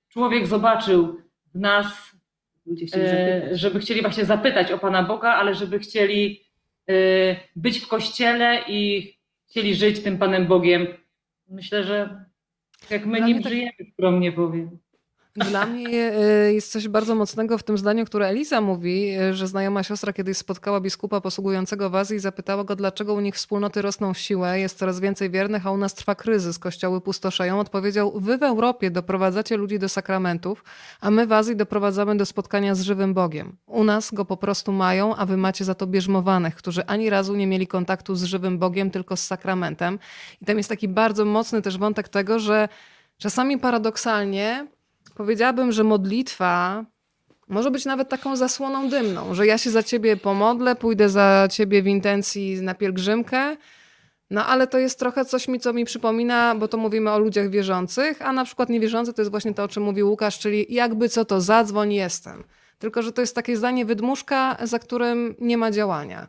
człowiek 0.08 0.46
zobaczył 0.46 1.20
w 1.54 1.58
nas, 1.58 1.86
żeby 3.52 3.80
chcieli 3.80 4.02
właśnie 4.02 4.24
zapytać 4.24 4.72
o 4.72 4.78
Pana 4.78 5.02
Boga, 5.02 5.28
ale 5.28 5.54
żeby 5.54 5.78
chcieli 5.78 6.44
być 7.56 7.78
w 7.78 7.88
kościele 7.88 8.62
i 8.68 9.12
chcieli 9.48 9.74
żyć 9.74 10.00
tym 10.00 10.18
Panem 10.18 10.46
Bogiem. 10.46 10.86
Myślę, 11.48 11.84
że 11.84 12.24
jak 12.90 13.06
my 13.06 13.20
nim 13.20 13.42
tak... 13.42 13.52
żyjemy, 13.52 13.72
skromnie 13.92 14.32
powiem. 14.32 14.78
Dla 15.36 15.66
mnie 15.66 16.12
e, 16.12 16.52
jest 16.52 16.72
coś 16.72 16.88
bardzo 16.88 17.14
mocnego 17.14 17.58
w 17.58 17.62
tym 17.62 17.78
zdaniu, 17.78 18.04
które 18.04 18.26
Eliza 18.26 18.60
mówi, 18.60 19.08
e, 19.08 19.34
że 19.34 19.46
znajoma 19.46 19.82
siostra 19.82 20.12
kiedyś 20.12 20.36
spotkała 20.36 20.80
biskupa 20.80 21.20
posługującego 21.20 21.90
w 21.90 21.94
Azji 21.94 22.16
i 22.16 22.20
zapytała 22.20 22.64
go, 22.64 22.76
dlaczego 22.76 23.14
u 23.14 23.20
nich 23.20 23.34
wspólnoty 23.34 23.82
rosną 23.82 24.14
w 24.14 24.18
siłę, 24.18 24.60
jest 24.60 24.78
coraz 24.78 25.00
więcej 25.00 25.30
wiernych, 25.30 25.66
a 25.66 25.70
u 25.70 25.76
nas 25.76 25.94
trwa 25.94 26.14
kryzys, 26.14 26.58
kościoły 26.58 27.00
pustoszeją. 27.00 27.60
Odpowiedział, 27.60 28.20
wy 28.20 28.38
w 28.38 28.42
Europie 28.42 28.90
doprowadzacie 28.90 29.56
ludzi 29.56 29.78
do 29.78 29.88
sakramentów, 29.88 30.64
a 31.00 31.10
my 31.10 31.26
w 31.26 31.32
Azji 31.32 31.56
doprowadzamy 31.56 32.16
do 32.16 32.26
spotkania 32.26 32.74
z 32.74 32.80
żywym 32.80 33.14
Bogiem. 33.14 33.56
U 33.66 33.84
nas 33.84 34.14
go 34.14 34.24
po 34.24 34.36
prostu 34.36 34.72
mają, 34.72 35.16
a 35.16 35.26
wy 35.26 35.36
macie 35.36 35.64
za 35.64 35.74
to 35.74 35.86
bierzmowanych, 35.86 36.54
którzy 36.54 36.86
ani 36.86 37.10
razu 37.10 37.36
nie 37.36 37.46
mieli 37.46 37.66
kontaktu 37.66 38.14
z 38.14 38.24
żywym 38.24 38.58
Bogiem, 38.58 38.90
tylko 38.90 39.16
z 39.16 39.22
sakramentem. 39.22 39.98
I 40.42 40.44
tam 40.44 40.56
jest 40.56 40.68
taki 40.68 40.88
bardzo 40.88 41.24
mocny 41.24 41.62
też 41.62 41.78
wątek 41.78 42.08
tego, 42.08 42.38
że 42.38 42.68
czasami 43.18 43.58
paradoksalnie 43.58 44.66
Powiedziałabym, 45.18 45.72
że 45.72 45.84
modlitwa 45.84 46.84
może 47.48 47.70
być 47.70 47.84
nawet 47.84 48.08
taką 48.08 48.36
zasłoną 48.36 48.88
dymną, 48.88 49.34
że 49.34 49.46
ja 49.46 49.58
się 49.58 49.70
za 49.70 49.82
ciebie 49.82 50.16
pomodlę, 50.16 50.76
pójdę 50.76 51.08
za 51.08 51.48
ciebie 51.50 51.82
w 51.82 51.86
intencji 51.86 52.62
na 52.62 52.74
pielgrzymkę, 52.74 53.56
no 54.30 54.46
ale 54.46 54.66
to 54.66 54.78
jest 54.78 54.98
trochę 54.98 55.24
coś 55.24 55.48
mi, 55.48 55.60
co 55.60 55.72
mi 55.72 55.84
przypomina, 55.84 56.54
bo 56.54 56.68
to 56.68 56.76
mówimy 56.76 57.10
o 57.10 57.18
ludziach 57.18 57.50
wierzących, 57.50 58.22
a 58.22 58.32
na 58.32 58.44
przykład 58.44 58.68
niewierzący 58.68 59.12
to 59.12 59.22
jest 59.22 59.30
właśnie 59.30 59.54
to, 59.54 59.64
o 59.64 59.68
czym 59.68 59.82
mówił 59.82 60.10
Łukasz, 60.10 60.38
czyli 60.38 60.66
jakby 60.74 61.08
co 61.08 61.24
to, 61.24 61.40
zadzwoń, 61.40 61.92
jestem. 61.92 62.44
Tylko, 62.78 63.02
że 63.02 63.12
to 63.12 63.20
jest 63.20 63.34
takie 63.34 63.56
zdanie 63.56 63.84
wydmuszka, 63.84 64.56
za 64.62 64.78
którym 64.78 65.34
nie 65.40 65.58
ma 65.58 65.70
działania. 65.70 66.26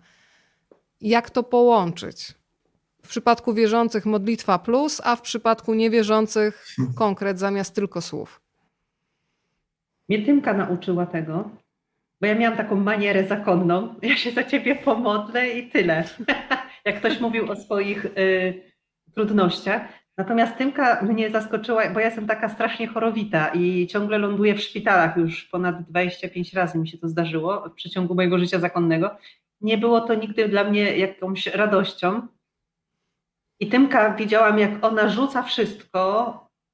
Jak 1.02 1.30
to 1.30 1.44
połączyć? 1.44 2.34
W 3.04 3.08
przypadku 3.08 3.54
wierzących 3.54 4.06
modlitwa 4.06 4.60
plus, 4.60 5.02
a 5.04 5.16
w 5.16 5.22
przypadku 5.22 5.74
niewierzących 5.74 6.68
konkret 6.96 7.40
zamiast 7.40 7.76
tylko 7.76 8.02
słów. 8.02 8.49
Mnie 10.10 10.26
Tymka 10.26 10.54
nauczyła 10.54 11.06
tego, 11.06 11.50
bo 12.22 12.28
ja 12.28 12.36
miałam 12.36 12.58
taką 12.58 12.76
manierę 12.76 13.28
zakonną, 13.28 13.96
ja 14.02 14.16
się 14.16 14.32
za 14.32 14.44
ciebie 14.44 14.76
pomodlę 14.76 15.50
i 15.50 15.70
tyle. 15.70 16.04
Jak 16.86 17.00
ktoś 17.00 17.20
mówił 17.20 17.52
o 17.52 17.56
swoich 17.56 18.06
y, 18.06 18.72
trudnościach. 19.16 19.82
Natomiast 20.18 20.58
Tymka 20.58 21.02
mnie 21.02 21.30
zaskoczyła, 21.30 21.90
bo 21.90 22.00
ja 22.00 22.06
jestem 22.06 22.28
taka 22.28 22.50
strasznie 22.50 22.88
chorowita 22.88 23.48
i 23.48 23.88
ciągle 23.88 24.18
ląduję 24.18 24.56
w 24.56 24.62
szpitalach 24.62 25.18
już 25.18 25.46
ponad 25.46 25.82
25 25.82 26.54
razy 26.54 26.78
mi 26.78 26.88
się 26.88 26.98
to 26.98 27.08
zdarzyło 27.08 27.70
w 27.70 27.74
przeciągu 27.74 28.16
mojego 28.16 28.40
życia 28.40 28.60
zakonnego. 28.60 29.18
Nie 29.62 29.78
było 29.78 30.02
to 30.02 30.14
nigdy 30.14 30.48
dla 30.50 30.64
mnie 30.64 30.98
jakąś 30.98 31.48
radością. 31.48 32.28
I 33.60 33.68
Tymka 33.68 34.14
widziałam, 34.14 34.60
jak 34.60 34.86
ona 34.86 35.10
rzuca 35.10 35.44
wszystko, 35.44 36.34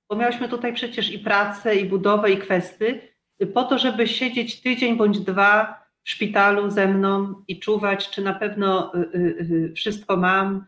bo 0.09 0.15
miałyśmy 0.15 0.49
tutaj 0.49 0.73
przecież 0.73 1.11
i 1.11 1.19
pracę, 1.19 1.75
i 1.75 1.85
budowę, 1.85 2.31
i 2.31 2.37
kwesty, 2.37 3.14
po 3.53 3.63
to, 3.63 3.77
żeby 3.77 4.07
siedzieć 4.07 4.61
tydzień 4.61 4.97
bądź 4.97 5.19
dwa 5.19 5.85
w 6.03 6.09
szpitalu 6.09 6.69
ze 6.69 6.87
mną 6.87 7.43
i 7.47 7.59
czuwać, 7.59 8.09
czy 8.09 8.21
na 8.21 8.33
pewno 8.33 8.95
y, 8.95 8.99
y, 8.99 9.47
y, 9.69 9.73
wszystko 9.75 10.17
mam. 10.17 10.65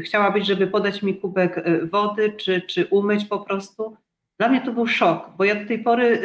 Chciałabyś, 0.00 0.46
żeby 0.46 0.66
podać 0.66 1.02
mi 1.02 1.14
kubek 1.14 1.64
wody, 1.90 2.32
czy, 2.32 2.60
czy 2.60 2.86
umyć 2.86 3.24
po 3.24 3.38
prostu. 3.38 3.96
Dla 4.38 4.48
mnie 4.48 4.60
to 4.60 4.72
był 4.72 4.86
szok, 4.86 5.30
bo 5.38 5.44
ja 5.44 5.54
do 5.54 5.68
tej 5.68 5.82
pory 5.82 6.20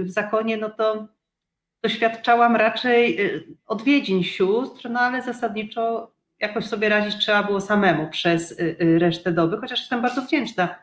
w 0.00 0.10
zakonie, 0.10 0.56
no 0.56 0.70
to 0.70 1.06
doświadczałam 1.82 2.56
raczej 2.56 3.18
odwiedzin 3.66 4.22
sióstr, 4.22 4.90
no 4.90 5.00
ale 5.00 5.22
zasadniczo 5.22 6.12
jakoś 6.40 6.64
sobie 6.64 6.88
radzić 6.88 7.16
trzeba 7.16 7.42
było 7.42 7.60
samemu 7.60 8.10
przez 8.10 8.60
resztę 8.78 9.32
doby, 9.32 9.56
chociaż 9.56 9.80
jestem 9.80 10.02
bardzo 10.02 10.22
wdzięczna. 10.22 10.74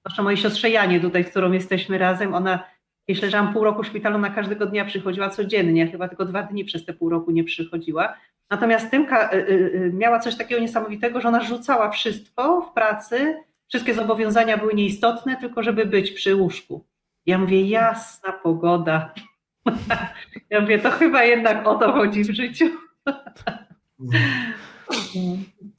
Zwłaszcza 0.00 0.22
mojej 0.22 0.36
siostrze 0.36 0.70
Janie 0.70 1.00
tutaj, 1.00 1.24
z 1.24 1.30
którą 1.30 1.52
jesteśmy 1.52 1.98
razem, 1.98 2.34
ona 2.34 2.64
jeśli 3.08 3.24
leżałam 3.24 3.52
pół 3.52 3.64
roku 3.64 3.82
w 3.82 3.86
szpitalu, 3.86 4.18
na 4.18 4.30
każdego 4.30 4.66
dnia 4.66 4.84
przychodziła 4.84 5.28
codziennie, 5.28 5.86
chyba 5.86 6.08
tylko 6.08 6.24
dwa 6.24 6.42
dni 6.42 6.64
przez 6.64 6.84
te 6.84 6.92
pół 6.92 7.08
roku 7.08 7.30
nie 7.30 7.44
przychodziła. 7.44 8.14
Natomiast 8.50 8.90
Tymka 8.90 9.32
y, 9.32 9.36
y, 9.36 9.50
y, 9.74 9.92
miała 9.94 10.18
coś 10.18 10.36
takiego 10.36 10.60
niesamowitego, 10.60 11.20
że 11.20 11.28
ona 11.28 11.40
rzucała 11.40 11.90
wszystko 11.90 12.62
w 12.62 12.72
pracy, 12.72 13.36
wszystkie 13.68 13.94
zobowiązania 13.94 14.58
były 14.58 14.74
nieistotne, 14.74 15.36
tylko 15.36 15.62
żeby 15.62 15.86
być 15.86 16.10
przy 16.10 16.34
łóżku. 16.34 16.84
Ja 17.26 17.38
mówię, 17.38 17.62
jasna 17.62 18.32
pogoda. 18.32 19.14
Ja 20.50 20.60
mówię, 20.60 20.78
to 20.78 20.90
chyba 20.90 21.24
jednak 21.24 21.66
o 21.66 21.74
to 21.74 21.92
chodzi 21.92 22.24
w 22.24 22.30
życiu. 22.30 22.64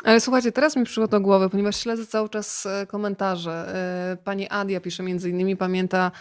Ale 0.04 0.20
słuchajcie, 0.20 0.52
teraz 0.52 0.76
mi 0.76 0.84
przyszło 0.84 1.08
do 1.08 1.22
głowy, 1.22 1.50
ponieważ 1.50 1.78
śledzę 1.78 2.06
cały 2.06 2.30
czas 2.30 2.66
e, 2.66 2.88
komentarze. 2.88 3.76
E, 4.14 4.24
pani 4.24 4.50
Adia 4.50 4.80
pisze 4.80 5.04
między 5.04 5.30
innymi, 5.30 5.58
pamięta 5.58 6.12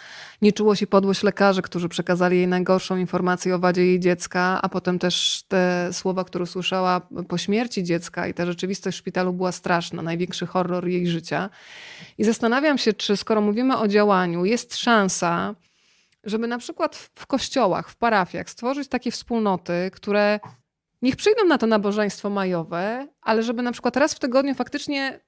nieczułość 0.43 0.83
i 0.83 0.87
podłość 0.87 1.23
lekarzy, 1.23 1.63
którzy 1.63 1.89
przekazali 1.89 2.37
jej 2.37 2.49
najgorszą 2.49 2.97
informację 2.97 3.55
o 3.55 3.59
wadzie 3.59 3.87
jej 3.87 4.01
dziecka, 4.01 4.59
a 4.63 4.69
potem 4.69 4.99
też 4.99 5.43
te 5.49 5.89
słowa, 5.93 6.25
które 6.25 6.43
usłyszała 6.43 7.01
po 7.29 7.39
śmierci 7.39 7.85
dziecka 7.85 8.27
i 8.27 8.35
ta 8.35 8.47
rzeczywistość 8.47 8.97
w 8.97 9.01
szpitalu 9.01 9.33
była 9.33 9.53
straszna, 9.53 10.03
największy 10.03 10.47
horror 10.47 10.87
jej 10.87 11.07
życia. 11.07 11.51
I 12.19 12.25
zastanawiam 12.25 12.79
się, 12.79 12.93
czy 12.93 13.17
skoro 13.17 13.41
mówimy 13.41 13.79
o 13.79 13.89
działaniu, 13.89 14.45
jest 14.45 14.77
szansa, 14.77 15.55
żeby 16.25 16.47
na 16.47 16.59
przykład 16.59 16.97
w 17.15 17.27
kościołach, 17.27 17.91
w 17.91 17.97
parafiach 17.97 18.51
stworzyć 18.51 18.89
takie 18.89 19.11
wspólnoty, 19.11 19.91
które 19.93 20.41
niech 21.03 21.17
przyjdą 21.17 21.45
na 21.45 21.59
to 21.59 21.67
nabożeństwo 21.67 22.31
majowe, 22.31 23.09
ale 23.23 23.43
żeby 23.43 23.63
na 23.63 23.73
przykład 23.73 23.97
raz 23.97 24.15
w 24.15 24.19
tygodniu 24.19 24.55
faktycznie 24.55 25.21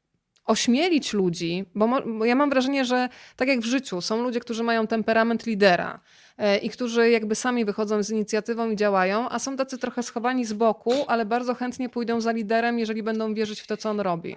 ośmielić 0.44 1.12
ludzi, 1.12 1.64
bo, 1.74 1.88
bo, 2.18 2.24
ja 2.24 2.34
mam 2.34 2.50
wrażenie, 2.50 2.84
że 2.84 3.08
tak 3.36 3.48
jak 3.48 3.60
w 3.60 3.64
życiu, 3.64 4.00
są 4.00 4.22
ludzie, 4.22 4.40
którzy 4.40 4.62
mają 4.62 4.86
temperament 4.86 5.46
lidera 5.46 6.00
e, 6.38 6.58
i 6.58 6.70
którzy 6.70 7.10
jakby 7.10 7.34
sami 7.34 7.64
wychodzą 7.64 8.02
z 8.02 8.10
inicjatywą 8.10 8.70
i 8.70 8.76
działają, 8.76 9.28
a 9.28 9.38
są 9.38 9.56
tacy 9.56 9.78
trochę 9.78 10.02
schowani 10.02 10.44
z 10.44 10.52
boku, 10.52 10.92
ale 11.06 11.26
bardzo 11.26 11.54
chętnie 11.54 11.88
pójdą 11.88 12.20
za 12.20 12.32
liderem, 12.32 12.78
jeżeli 12.78 13.02
będą 13.02 13.34
wierzyć 13.34 13.60
w 13.60 13.66
to, 13.66 13.76
co 13.76 13.90
on 13.90 14.00
robi. 14.00 14.36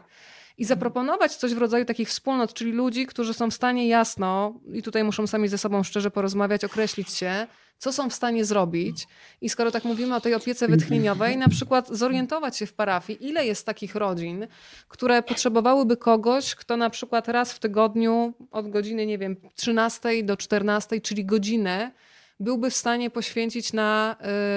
I 0.57 0.65
zaproponować 0.65 1.35
coś 1.35 1.53
w 1.53 1.57
rodzaju 1.57 1.85
takich 1.85 2.09
wspólnot, 2.09 2.53
czyli 2.53 2.71
ludzi, 2.71 3.07
którzy 3.07 3.33
są 3.33 3.49
w 3.49 3.53
stanie 3.53 3.87
jasno, 3.87 4.59
i 4.73 4.83
tutaj 4.83 5.03
muszą 5.03 5.27
sami 5.27 5.47
ze 5.47 5.57
sobą 5.57 5.83
szczerze 5.83 6.11
porozmawiać, 6.11 6.63
określić 6.63 7.09
się, 7.11 7.47
co 7.77 7.93
są 7.93 8.09
w 8.09 8.13
stanie 8.13 8.45
zrobić. 8.45 9.07
I 9.41 9.49
skoro 9.49 9.71
tak 9.71 9.83
mówimy 9.83 10.15
o 10.15 10.21
tej 10.21 10.33
opiece 10.33 10.67
wytchnieniowej, 10.67 11.37
na 11.37 11.49
przykład 11.49 11.89
zorientować 11.89 12.57
się 12.57 12.65
w 12.65 12.73
parafii, 12.73 13.27
ile 13.27 13.45
jest 13.45 13.65
takich 13.65 13.95
rodzin, 13.95 14.47
które 14.87 15.23
potrzebowałyby 15.23 15.97
kogoś, 15.97 16.55
kto 16.55 16.77
na 16.77 16.89
przykład 16.89 17.27
raz 17.27 17.53
w 17.53 17.59
tygodniu 17.59 18.33
od 18.51 18.69
godziny, 18.69 19.05
nie 19.05 19.17
wiem, 19.17 19.35
13 19.55 20.23
do 20.23 20.37
14, 20.37 21.01
czyli 21.01 21.25
godzinę, 21.25 21.91
byłby 22.39 22.69
w 22.69 22.75
stanie 22.75 23.09
poświęcić 23.09 23.73
na 23.73 24.15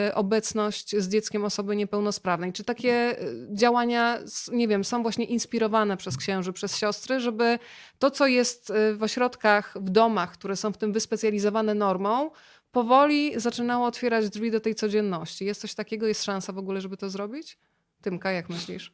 y, 0.08 0.14
obecność 0.14 0.96
z 0.96 1.08
dzieckiem 1.08 1.44
osoby 1.44 1.76
niepełnosprawnej? 1.76 2.52
Czy 2.52 2.64
takie 2.64 3.22
y, 3.22 3.48
działania, 3.52 4.18
nie 4.52 4.68
wiem, 4.68 4.84
są 4.84 5.02
właśnie 5.02 5.24
inspirowane 5.24 5.96
przez 5.96 6.16
księży, 6.16 6.52
przez 6.52 6.76
siostry, 6.76 7.20
żeby 7.20 7.58
to, 7.98 8.10
co 8.10 8.26
jest 8.26 8.70
y, 8.70 8.96
w 8.96 9.02
ośrodkach, 9.02 9.74
w 9.80 9.90
domach, 9.90 10.32
które 10.32 10.56
są 10.56 10.72
w 10.72 10.78
tym 10.78 10.92
wyspecjalizowane 10.92 11.74
normą, 11.74 12.30
powoli 12.76 13.40
zaczynało 13.40 13.86
otwierać 13.86 14.30
drzwi 14.30 14.50
do 14.50 14.60
tej 14.60 14.74
codzienności? 14.74 15.44
Jest 15.44 15.60
coś 15.60 15.74
takiego? 15.74 16.06
Jest 16.06 16.24
szansa 16.24 16.52
w 16.52 16.58
ogóle, 16.58 16.80
żeby 16.80 16.96
to 16.96 17.10
zrobić? 17.10 17.58
Tymka, 18.02 18.32
jak 18.32 18.48
myślisz? 18.48 18.92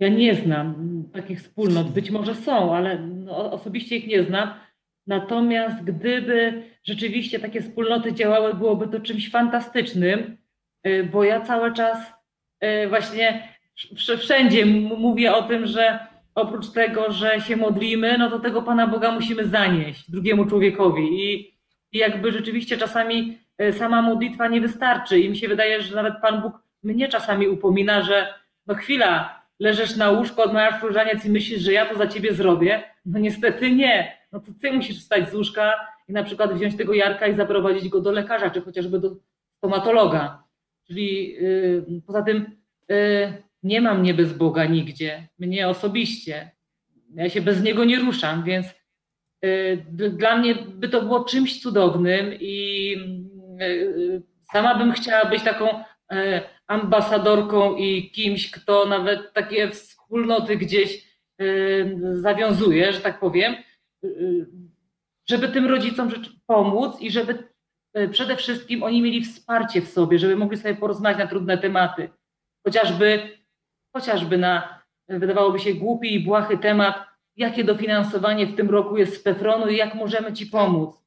Ja 0.00 0.08
nie 0.08 0.34
znam 0.34 0.74
takich 1.12 1.40
wspólnot. 1.40 1.90
Być 1.90 2.10
może 2.10 2.34
są, 2.34 2.76
ale 2.76 2.98
no, 2.98 3.52
osobiście 3.52 3.96
ich 3.96 4.06
nie 4.06 4.22
znam. 4.22 4.50
Natomiast 5.06 5.84
gdyby 5.84 6.62
rzeczywiście 6.84 7.38
takie 7.38 7.62
wspólnoty 7.62 8.12
działały, 8.12 8.54
byłoby 8.54 8.88
to 8.88 9.00
czymś 9.00 9.30
fantastycznym, 9.30 10.36
y, 10.86 11.08
bo 11.12 11.24
ja 11.24 11.40
cały 11.40 11.72
czas 11.72 11.98
y, 12.64 12.88
właśnie 12.88 13.48
wszędzie 14.18 14.66
mówię 14.98 15.34
o 15.34 15.42
tym, 15.42 15.66
że 15.66 16.06
oprócz 16.34 16.70
tego, 16.70 17.12
że 17.12 17.40
się 17.40 17.56
modlimy, 17.56 18.18
no 18.18 18.30
to 18.30 18.38
tego 18.38 18.62
Pana 18.62 18.86
Boga 18.86 19.12
musimy 19.12 19.44
zanieść 19.44 20.10
drugiemu 20.10 20.46
człowiekowi. 20.46 21.02
I, 21.02 21.55
i 21.96 21.98
jakby 21.98 22.32
rzeczywiście 22.32 22.76
czasami 22.76 23.38
y, 23.62 23.72
sama 23.72 24.02
modlitwa 24.02 24.48
nie 24.48 24.60
wystarczy. 24.60 25.20
I 25.20 25.30
mi 25.30 25.36
się 25.36 25.48
wydaje, 25.48 25.82
że 25.82 25.96
nawet 25.96 26.14
Pan 26.22 26.42
Bóg 26.42 26.52
mnie 26.82 27.08
czasami 27.08 27.48
upomina, 27.48 28.02
że 28.02 28.34
no 28.66 28.74
chwila, 28.74 29.42
leżysz 29.60 29.96
na 29.96 30.10
łóżku, 30.10 30.42
odmawiasz 30.42 30.82
różaniec 30.82 31.24
i 31.24 31.30
myślisz, 31.30 31.60
że 31.60 31.72
ja 31.72 31.86
to 31.86 31.98
za 31.98 32.06
ciebie 32.06 32.34
zrobię. 32.34 32.82
No 33.06 33.18
niestety 33.18 33.72
nie 33.72 34.16
no 34.36 34.40
to 34.40 34.52
ty 34.60 34.72
musisz 34.72 34.98
wstać 34.98 35.30
z 35.30 35.34
łóżka 35.34 35.74
i 36.08 36.12
na 36.12 36.24
przykład 36.24 36.54
wziąć 36.54 36.76
tego 36.76 36.94
Jarka 36.94 37.26
i 37.26 37.34
zaprowadzić 37.34 37.88
go 37.88 38.00
do 38.00 38.12
lekarza, 38.12 38.50
czy 38.50 38.60
chociażby 38.60 39.00
do 39.00 39.16
stomatologa. 39.56 40.44
Czyli 40.86 41.32
yy, 41.32 42.02
poza 42.06 42.22
tym 42.22 42.56
yy, 42.88 43.42
nie 43.62 43.80
ma 43.80 43.94
mnie 43.94 44.14
bez 44.14 44.32
Boga 44.32 44.64
nigdzie, 44.64 45.28
mnie 45.38 45.68
osobiście. 45.68 46.50
Ja 47.14 47.28
się 47.28 47.40
bez 47.40 47.62
Niego 47.62 47.84
nie 47.84 47.98
ruszam, 47.98 48.44
więc 48.44 48.66
dla 49.90 50.36
mnie 50.36 50.54
by 50.54 50.88
to 50.88 51.02
było 51.02 51.24
czymś 51.24 51.62
cudownym 51.62 52.34
i 52.40 52.96
y, 53.62 54.22
sama 54.52 54.74
bym 54.74 54.92
chciała 54.92 55.24
być 55.24 55.42
taką 55.42 55.80
y, 55.80 55.84
ambasadorką 56.66 57.76
i 57.76 58.10
kimś, 58.10 58.50
kto 58.50 58.86
nawet 58.86 59.32
takie 59.32 59.70
wspólnoty 59.70 60.56
gdzieś 60.56 61.18
y, 61.42 61.98
zawiązuje, 62.12 62.92
że 62.92 63.00
tak 63.00 63.20
powiem, 63.20 63.54
żeby 65.28 65.48
tym 65.48 65.66
rodzicom 65.66 66.10
pomóc 66.46 67.00
i 67.00 67.10
żeby 67.10 67.48
e, 67.94 68.08
przede 68.08 68.36
wszystkim 68.36 68.82
oni 68.82 69.02
mieli 69.02 69.24
wsparcie 69.24 69.82
w 69.82 69.88
sobie, 69.88 70.18
żeby 70.18 70.36
mogli 70.36 70.58
sobie 70.58 70.74
porozmawiać 70.74 71.18
na 71.18 71.26
trudne 71.26 71.58
tematy. 71.58 72.10
Chociażby, 72.66 73.38
chociażby 73.96 74.38
na, 74.38 74.82
wydawałoby 75.08 75.58
się 75.58 75.74
głupi 75.74 76.14
i 76.14 76.24
błahy 76.24 76.58
temat, 76.58 77.15
jakie 77.36 77.64
dofinansowanie 77.64 78.46
w 78.46 78.56
tym 78.56 78.70
roku 78.70 78.96
jest 78.96 79.16
z 79.16 79.22
Pefronu 79.22 79.68
i 79.68 79.76
jak 79.76 79.94
możemy 79.94 80.32
Ci 80.32 80.46
pomóc. 80.46 81.05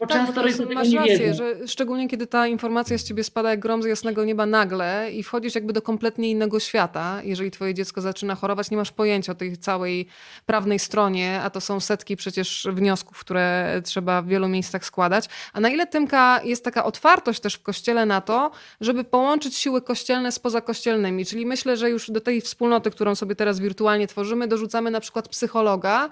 Bo 0.00 0.06
tak, 0.06 0.26
często 0.26 0.42
rodzice 0.42 0.66
masz 0.66 0.88
nie 0.88 0.98
rację, 0.98 1.18
wiedzą. 1.18 1.36
że 1.36 1.68
szczególnie 1.68 2.08
kiedy 2.08 2.26
ta 2.26 2.46
informacja 2.46 2.98
z 2.98 3.04
ciebie 3.04 3.24
spada 3.24 3.50
jak 3.50 3.60
grom 3.60 3.82
z 3.82 3.86
jasnego 3.86 4.24
nieba 4.24 4.46
nagle 4.46 5.12
i 5.12 5.22
wchodzisz 5.22 5.54
jakby 5.54 5.72
do 5.72 5.82
kompletnie 5.82 6.30
innego 6.30 6.60
świata. 6.60 7.20
Jeżeli 7.24 7.50
twoje 7.50 7.74
dziecko 7.74 8.00
zaczyna 8.00 8.34
chorować, 8.34 8.70
nie 8.70 8.76
masz 8.76 8.92
pojęcia 8.92 9.32
o 9.32 9.34
tej 9.34 9.56
całej 9.56 10.06
prawnej 10.46 10.78
stronie, 10.78 11.40
a 11.44 11.50
to 11.50 11.60
są 11.60 11.80
setki 11.80 12.16
przecież 12.16 12.66
wniosków, 12.72 13.18
które 13.18 13.80
trzeba 13.84 14.22
w 14.22 14.26
wielu 14.26 14.48
miejscach 14.48 14.84
składać. 14.84 15.28
A 15.52 15.60
na 15.60 15.68
ile 15.68 15.86
Tymka 15.86 16.40
jest 16.44 16.64
taka 16.64 16.84
otwartość 16.84 17.40
też 17.40 17.54
w 17.54 17.62
kościele 17.62 18.06
na 18.06 18.20
to, 18.20 18.50
żeby 18.80 19.04
połączyć 19.04 19.56
siły 19.56 19.82
kościelne 19.82 20.32
z 20.32 20.38
pozakościelnymi. 20.38 21.26
Czyli 21.26 21.46
myślę, 21.46 21.76
że 21.76 21.90
już 21.90 22.10
do 22.10 22.20
tej 22.20 22.40
wspólnoty, 22.40 22.90
którą 22.90 23.14
sobie 23.14 23.36
teraz 23.36 23.60
wirtualnie 23.60 24.06
tworzymy, 24.06 24.48
dorzucamy 24.48 24.90
na 24.90 25.00
przykład 25.00 25.28
psychologa, 25.28 26.08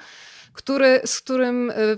który, 0.53 1.01
z 1.05 1.21
którym 1.21 1.71
y, 1.71 1.97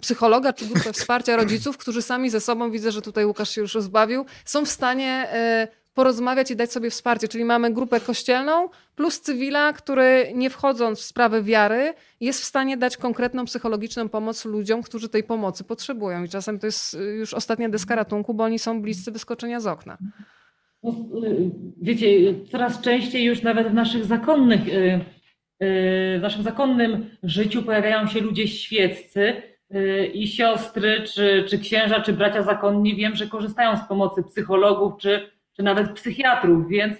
psychologa 0.00 0.52
czy 0.52 0.66
grupę 0.66 0.92
wsparcia 0.92 1.36
rodziców, 1.36 1.78
którzy 1.78 2.02
sami 2.02 2.30
ze 2.30 2.40
sobą, 2.40 2.70
widzę, 2.70 2.92
że 2.92 3.02
tutaj 3.02 3.26
Łukasz 3.26 3.50
się 3.50 3.60
już 3.60 3.74
rozbawił, 3.74 4.24
są 4.44 4.64
w 4.64 4.68
stanie 4.68 5.28
e, 5.32 5.68
porozmawiać 5.94 6.50
i 6.50 6.56
dać 6.56 6.72
sobie 6.72 6.90
wsparcie. 6.90 7.28
Czyli 7.28 7.44
mamy 7.44 7.72
grupę 7.72 8.00
kościelną 8.00 8.68
plus 8.96 9.20
cywila, 9.20 9.72
który 9.72 10.32
nie 10.34 10.50
wchodząc 10.50 11.00
w 11.00 11.02
sprawę 11.02 11.42
wiary, 11.42 11.94
jest 12.20 12.40
w 12.40 12.44
stanie 12.44 12.76
dać 12.76 12.96
konkretną 12.96 13.44
psychologiczną 13.44 14.08
pomoc 14.08 14.44
ludziom, 14.44 14.82
którzy 14.82 15.08
tej 15.08 15.22
pomocy 15.22 15.64
potrzebują. 15.64 16.24
I 16.24 16.28
czasem 16.28 16.58
to 16.58 16.66
jest 16.66 16.96
już 17.18 17.34
ostatnia 17.34 17.68
deska 17.68 17.94
ratunku, 17.94 18.34
bo 18.34 18.44
oni 18.44 18.58
są 18.58 18.82
bliscy 18.82 19.12
wyskoczenia 19.12 19.60
z 19.60 19.66
okna. 19.66 19.98
No, 20.82 20.90
y, 21.24 21.50
wiecie, 21.82 22.06
coraz 22.50 22.80
częściej 22.80 23.24
już 23.24 23.42
nawet 23.42 23.68
w 23.68 23.74
naszych 23.74 24.04
zakonnych, 24.04 24.60
w 25.60 26.18
naszym 26.22 26.42
zakonnym 26.42 27.10
życiu 27.22 27.62
pojawiają 27.62 28.06
się 28.06 28.20
ludzie 28.20 28.48
świeccy 28.48 29.42
i 30.14 30.28
siostry, 30.28 31.02
czy, 31.02 31.44
czy 31.48 31.58
księża, 31.58 32.00
czy 32.00 32.12
bracia 32.12 32.42
zakonni. 32.42 32.96
Wiem, 32.96 33.16
że 33.16 33.26
korzystają 33.26 33.76
z 33.76 33.88
pomocy 33.88 34.22
psychologów, 34.22 34.92
czy, 35.00 35.30
czy 35.56 35.62
nawet 35.62 35.92
psychiatrów, 35.92 36.68
więc 36.68 36.96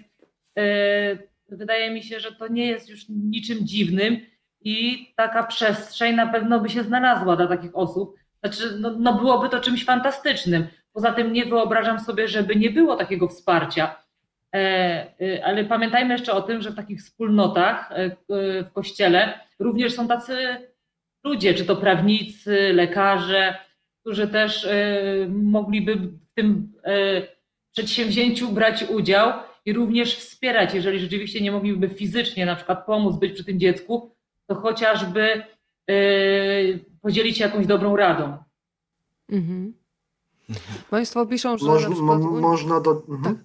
wydaje 1.48 1.90
mi 1.90 2.02
się, 2.02 2.20
że 2.20 2.32
to 2.32 2.48
nie 2.48 2.66
jest 2.66 2.90
już 2.90 3.08
niczym 3.08 3.66
dziwnym 3.66 4.16
i 4.60 5.06
taka 5.16 5.42
przestrzeń 5.42 6.14
na 6.14 6.26
pewno 6.26 6.60
by 6.60 6.68
się 6.70 6.82
znalazła 6.82 7.36
dla 7.36 7.46
takich 7.46 7.76
osób. 7.76 8.14
Znaczy, 8.40 8.76
no, 8.80 8.90
no 8.98 9.14
byłoby 9.14 9.48
to 9.48 9.60
czymś 9.60 9.84
fantastycznym. 9.84 10.66
Poza 10.92 11.12
tym 11.12 11.32
nie 11.32 11.44
wyobrażam 11.46 12.00
sobie, 12.00 12.28
żeby 12.28 12.56
nie 12.56 12.70
było 12.70 12.96
takiego 12.96 13.28
wsparcia. 13.28 14.04
E, 14.54 14.58
e, 15.20 15.44
ale 15.44 15.64
pamiętajmy 15.64 16.14
jeszcze 16.14 16.32
o 16.32 16.42
tym, 16.42 16.62
że 16.62 16.70
w 16.70 16.76
takich 16.76 17.00
wspólnotach 17.00 17.92
e, 17.92 18.16
w 18.28 18.72
kościele 18.72 19.40
również 19.58 19.94
są 19.94 20.08
tacy 20.08 20.36
ludzie, 21.24 21.54
czy 21.54 21.64
to 21.64 21.76
prawnicy, 21.76 22.72
lekarze, 22.72 23.58
którzy 24.00 24.28
też 24.28 24.68
mogliby 25.28 25.96
w 25.96 26.34
tym 26.34 26.72
przedsięwzięciu 27.72 28.52
brać 28.52 28.84
udział 28.90 29.32
i 29.66 29.72
również 29.72 30.16
wspierać, 30.16 30.74
jeżeli 30.74 30.98
rzeczywiście 30.98 31.40
nie 31.40 31.52
mogliby 31.52 31.88
fizycznie 31.88 32.46
na 32.46 32.56
przykład 32.56 32.86
pomóc 32.86 33.16
być 33.16 33.32
przy 33.32 33.44
tym 33.44 33.60
dziecku, 33.60 34.16
to 34.46 34.54
chociażby 34.54 35.42
podzielić 37.02 37.38
się 37.38 37.44
jakąś 37.44 37.66
dobrą 37.66 37.96
radą. 37.96 38.36
Mhm. 39.28 39.74
Państwo 40.90 41.26
piszą, 41.26 41.58
że. 41.58 41.66
Moż, 41.66 41.82
przykład... 41.82 42.20
mo, 42.20 42.40
można 42.40 42.80
do. 42.80 42.90
Mhm. 43.08 43.22
Tak. 43.36 43.44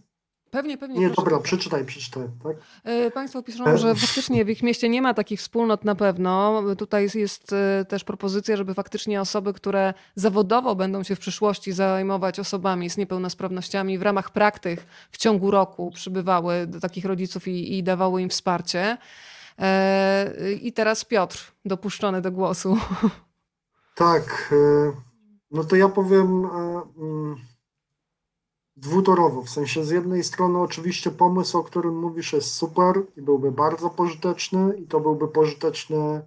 Pewnie, 0.52 0.78
pewnie. 0.78 1.00
Nie, 1.00 1.10
dobra, 1.10 1.40
przeczytaj, 1.40 1.86
przeczytaj. 1.86 2.24
Tak? 2.44 2.56
E, 2.84 3.12
państwo 3.12 3.44
piszą, 3.44 3.66
e. 3.66 3.78
że 3.78 3.96
faktycznie 3.96 4.46
w 4.46 4.50
ich 4.50 4.64
mieście 4.64 4.90
nie 4.90 5.02
ma 5.02 5.14
takich 5.14 5.40
wspólnot 5.40 5.86
na 5.86 5.96
pewno. 5.96 6.64
Tutaj 6.78 7.10
jest 7.16 7.54
e, 7.54 7.86
też 7.86 8.04
propozycja, 8.04 8.58
żeby 8.58 8.74
faktycznie 8.74 9.22
osoby, 9.22 9.54
które 9.54 9.94
zawodowo 10.16 10.76
będą 10.76 11.04
się 11.04 11.16
w 11.16 11.20
przyszłości 11.20 11.72
zajmować 11.72 12.40
osobami 12.40 12.90
z 12.90 12.98
niepełnosprawnościami, 12.98 13.98
w 13.98 14.02
ramach 14.02 14.30
praktyk 14.30 14.86
w 15.12 15.18
ciągu 15.18 15.52
roku 15.52 15.92
przybywały 15.92 16.68
do 16.68 16.80
takich 16.80 17.06
rodziców 17.06 17.48
i, 17.48 17.78
i 17.78 17.84
dawały 17.84 18.22
im 18.22 18.30
wsparcie. 18.30 18.98
I 20.62 20.74
teraz 20.74 21.06
Piotr, 21.06 21.52
dopuszczony 21.66 22.22
do 22.22 22.32
głosu. 22.32 22.78
Tak. 23.96 24.54
No 25.52 25.64
to 25.64 25.76
ja 25.76 25.90
powiem 25.90 26.46
e, 26.46 26.82
mm, 26.98 27.36
dwutorowo, 28.80 29.42
w 29.42 29.50
sensie 29.50 29.84
z 29.84 29.90
jednej 29.90 30.24
strony 30.24 30.60
oczywiście 30.60 31.12
pomysł, 31.12 31.58
o 31.58 31.64
którym 31.64 32.00
mówisz 32.00 32.34
jest 32.34 32.52
super 32.52 33.04
i 33.18 33.22
byłby 33.22 33.52
bardzo 33.52 33.90
pożyteczny 33.90 34.78
i 34.78 34.88
to 34.88 35.00
byłby 35.00 35.28
pożyteczny 35.28 36.22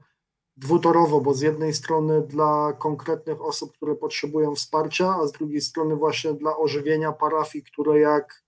dwutorowo, 0.57 1.20
bo 1.20 1.35
z 1.35 1.41
jednej 1.41 1.74
strony 1.74 2.23
dla 2.23 2.73
konkretnych 2.73 3.43
osób, 3.43 3.73
które 3.73 3.95
potrzebują 3.95 4.55
wsparcia, 4.55 5.16
a 5.23 5.27
z 5.27 5.33
drugiej 5.33 5.61
strony 5.61 5.97
właśnie 5.97 6.35
dla 6.35 6.57
ożywienia 6.57 7.12
parafii, 7.12 7.65
które 7.65 8.01
jak 8.01 8.43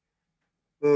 e, 0.84 0.88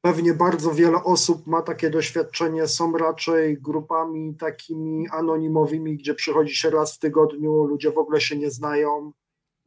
pewnie 0.00 0.34
bardzo 0.34 0.70
wiele 0.70 1.04
osób 1.04 1.46
ma 1.46 1.62
takie 1.62 1.90
doświadczenie, 1.90 2.68
są 2.68 2.92
raczej 2.98 3.58
grupami 3.58 4.36
takimi 4.36 5.08
anonimowymi, 5.08 5.96
gdzie 5.96 6.14
przychodzi 6.14 6.56
się 6.56 6.70
raz 6.70 6.96
w 6.96 6.98
tygodniu, 6.98 7.64
ludzie 7.64 7.90
w 7.90 7.98
ogóle 7.98 8.20
się 8.20 8.36
nie 8.36 8.50
znają 8.50 9.12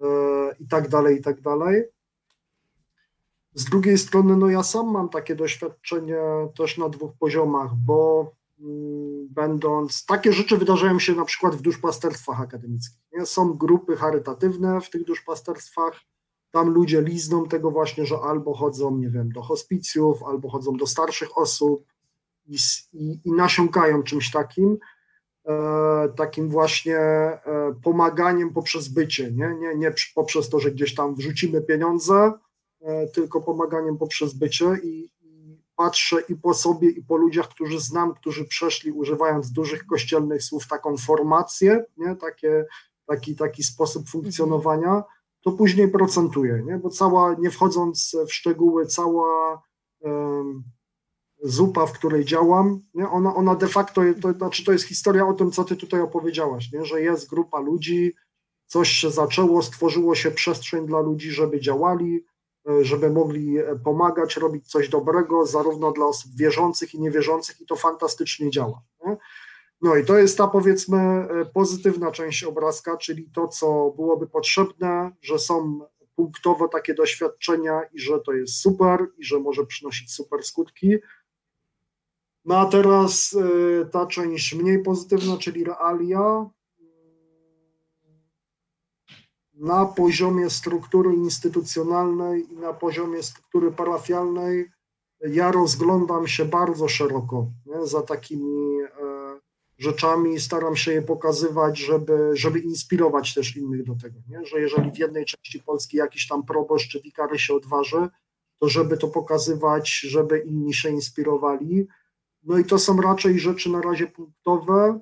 e, 0.01 0.05
i 0.59 0.67
tak 0.67 0.89
dalej, 0.89 1.17
i 1.17 1.21
tak 1.21 1.41
dalej. 1.41 1.94
Z 3.55 3.65
drugiej 3.65 3.97
strony, 3.97 4.37
no 4.37 4.49
ja 4.49 4.63
sam 4.63 4.91
mam 4.91 5.09
takie 5.09 5.35
doświadczenie 5.35 6.17
też 6.57 6.77
na 6.77 6.89
dwóch 6.89 7.11
poziomach, 7.19 7.75
bo 7.75 8.31
mm, 8.59 9.27
będąc, 9.27 10.05
takie 10.05 10.33
rzeczy 10.33 10.57
wydarzają 10.57 10.99
się 10.99 11.15
na 11.15 11.25
przykład 11.25 11.55
w 11.55 11.61
duszpasterstwach 11.61 12.41
akademickich. 12.41 13.03
Nie? 13.13 13.25
Są 13.25 13.53
grupy 13.53 13.95
charytatywne 13.95 14.81
w 14.81 14.89
tych 14.89 15.03
duszpasterstwach, 15.03 16.01
tam 16.51 16.69
ludzie 16.69 17.01
lizną 17.01 17.47
tego 17.47 17.71
właśnie, 17.71 18.05
że 18.05 18.15
albo 18.19 18.53
chodzą, 18.53 18.97
nie 18.97 19.09
wiem, 19.09 19.31
do 19.31 19.41
hospicjów, 19.41 20.23
albo 20.23 20.49
chodzą 20.49 20.77
do 20.77 20.87
starszych 20.87 21.37
osób 21.37 21.85
i, 22.47 22.57
i, 22.93 23.19
i 23.25 23.31
nasiąkają 23.31 24.03
czymś 24.03 24.31
takim, 24.31 24.77
e, 25.45 26.09
takim 26.15 26.49
właśnie 26.49 26.97
e, 26.97 27.39
pomaganiem 27.83 28.53
poprzez 28.53 28.87
bycie, 28.87 29.31
nie? 29.31 29.55
Nie, 29.59 29.75
nie 29.75 29.93
poprzez 30.15 30.49
to, 30.49 30.59
że 30.59 30.71
gdzieś 30.71 30.95
tam 30.95 31.15
wrzucimy 31.15 31.61
pieniądze, 31.61 32.33
tylko 33.13 33.41
pomaganiem 33.41 33.97
poprzez 33.97 34.33
bycie 34.33 34.65
i, 34.83 35.09
patrzę 35.75 36.17
i 36.29 36.35
po 36.35 36.53
sobie, 36.53 36.89
i 36.89 37.03
po 37.03 37.17
ludziach, 37.17 37.49
którzy 37.49 37.79
znam, 37.79 38.13
którzy 38.13 38.45
przeszli, 38.45 38.91
używając 38.91 39.51
dużych 39.51 39.85
kościelnych 39.85 40.43
słów, 40.43 40.67
taką 40.67 40.97
formację, 40.97 41.85
nie? 41.97 42.15
Takie, 42.15 42.65
taki, 43.05 43.35
taki 43.35 43.63
sposób 43.63 44.09
funkcjonowania, 44.09 45.03
to 45.41 45.51
później 45.51 45.87
procentuje, 45.87 46.63
nie? 46.65 46.77
bo 46.77 46.89
cała, 46.89 47.35
nie 47.39 47.51
wchodząc 47.51 48.15
w 48.27 48.33
szczegóły, 48.33 48.85
cała 48.85 49.61
um, 49.99 50.63
zupa, 51.43 51.85
w 51.85 51.93
której 51.93 52.25
działam, 52.25 52.81
nie? 52.93 53.09
Ona, 53.09 53.35
ona 53.35 53.55
de 53.55 53.67
facto, 53.67 54.01
to 54.21 54.33
znaczy 54.33 54.65
to 54.65 54.71
jest 54.71 54.85
historia 54.85 55.27
o 55.27 55.33
tym, 55.33 55.51
co 55.51 55.63
ty 55.63 55.75
tutaj 55.75 56.01
opowiedziałaś, 56.01 56.71
nie? 56.71 56.85
że 56.85 57.01
jest 57.01 57.29
grupa 57.29 57.59
ludzi, 57.59 58.13
coś 58.67 58.89
się 58.89 59.11
zaczęło, 59.11 59.61
stworzyło 59.61 60.15
się 60.15 60.31
przestrzeń 60.31 60.87
dla 60.87 60.99
ludzi, 60.99 61.31
żeby 61.31 61.59
działali, 61.59 62.15
e, 62.15 62.34
żeby 62.81 63.09
mogli 63.09 63.57
e, 63.57 63.75
pomagać, 63.83 64.37
robić 64.37 64.67
coś 64.67 64.89
dobrego, 64.89 65.45
zarówno 65.45 65.91
dla 65.91 66.05
osób 66.05 66.31
wierzących 66.35 66.93
i 66.93 66.99
niewierzących 66.99 67.61
i 67.61 67.65
to 67.65 67.75
fantastycznie 67.75 68.49
działa. 68.51 68.81
Nie? 69.05 69.17
No 69.81 69.95
i 69.95 70.05
to 70.05 70.17
jest 70.17 70.37
ta 70.37 70.47
powiedzmy 70.47 70.97
e, 70.97 71.45
pozytywna 71.45 72.11
część 72.11 72.43
obrazka, 72.43 72.97
czyli 72.97 73.29
to, 73.33 73.47
co 73.47 73.93
byłoby 73.95 74.27
potrzebne, 74.27 75.11
że 75.21 75.39
są 75.39 75.79
punktowo 76.15 76.67
takie 76.67 76.93
doświadczenia 76.93 77.81
i 77.93 77.99
że 77.99 78.19
to 78.19 78.33
jest 78.33 78.55
super 78.55 79.07
i 79.17 79.25
że 79.25 79.39
może 79.39 79.65
przynosić 79.65 80.13
super 80.13 80.43
skutki. 80.43 80.95
No 82.45 82.59
a 82.59 82.65
teraz 82.65 83.35
e, 83.81 83.85
ta 83.85 84.05
część 84.05 84.55
mniej 84.55 84.83
pozytywna, 84.83 85.37
czyli 85.37 85.63
realia. 85.63 86.49
Na 89.55 89.85
poziomie 89.85 90.49
struktury 90.49 91.13
instytucjonalnej 91.13 92.53
i 92.53 92.55
na 92.55 92.73
poziomie 92.73 93.23
struktury 93.23 93.71
parafialnej 93.71 94.69
ja 95.21 95.51
rozglądam 95.51 96.27
się 96.27 96.45
bardzo 96.45 96.87
szeroko 96.87 97.47
nie, 97.65 97.87
za 97.87 98.01
takimi 98.01 98.81
e, 98.81 98.85
rzeczami, 99.77 100.39
staram 100.39 100.75
się 100.75 100.91
je 100.91 101.01
pokazywać, 101.01 101.79
żeby, 101.79 102.31
żeby 102.33 102.59
inspirować 102.59 103.33
też 103.33 103.57
innych 103.57 103.83
do 103.83 103.95
tego, 103.95 104.19
nie? 104.27 104.45
że 104.45 104.59
jeżeli 104.59 104.91
w 104.91 104.97
jednej 104.97 105.25
części 105.25 105.59
Polski 105.59 105.97
jakiś 105.97 106.27
tam 106.27 106.45
proboszcz 106.45 106.91
czy 106.91 107.01
wikary 107.01 107.39
się 107.39 107.53
odważy, 107.53 108.07
to 108.59 108.69
żeby 108.69 108.97
to 108.97 109.07
pokazywać, 109.07 109.99
żeby 109.99 110.39
inni 110.39 110.73
się 110.73 110.89
inspirowali. 110.89 111.87
No 112.43 112.57
i 112.57 112.65
to 112.65 112.79
są 112.79 113.01
raczej 113.01 113.39
rzeczy 113.39 113.69
na 113.69 113.81
razie 113.81 114.07
punktowe, 114.07 114.99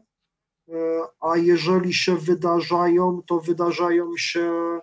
a 1.19 1.37
jeżeli 1.37 1.93
się 1.93 2.17
wydarzają, 2.17 3.21
to 3.27 3.39
wydarzają 3.39 4.17
się 4.17 4.79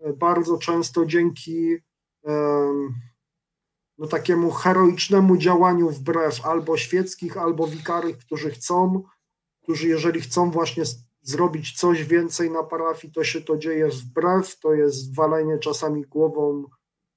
e, 0.00 0.12
bardzo 0.12 0.58
często 0.58 1.06
dzięki 1.06 1.76
no, 3.98 4.06
takiemu 4.06 4.50
heroicznemu 4.50 5.36
działaniu 5.36 5.90
wbrew 5.90 6.46
albo 6.46 6.76
świeckich, 6.76 7.36
albo 7.36 7.66
wikarych, 7.66 8.18
którzy 8.18 8.50
chcą, 8.50 9.02
którzy 9.62 9.88
jeżeli 9.88 10.20
chcą 10.20 10.50
właśnie 10.50 10.82
zrobić 11.22 11.78
coś 11.78 12.04
więcej 12.04 12.50
na 12.50 12.62
parafii, 12.62 13.12
to 13.12 13.24
się 13.24 13.40
to 13.40 13.56
dzieje 13.56 13.88
wbrew, 13.88 14.58
to 14.60 14.74
jest 14.74 15.14
walenie 15.14 15.58
czasami 15.58 16.02
głową 16.02 16.64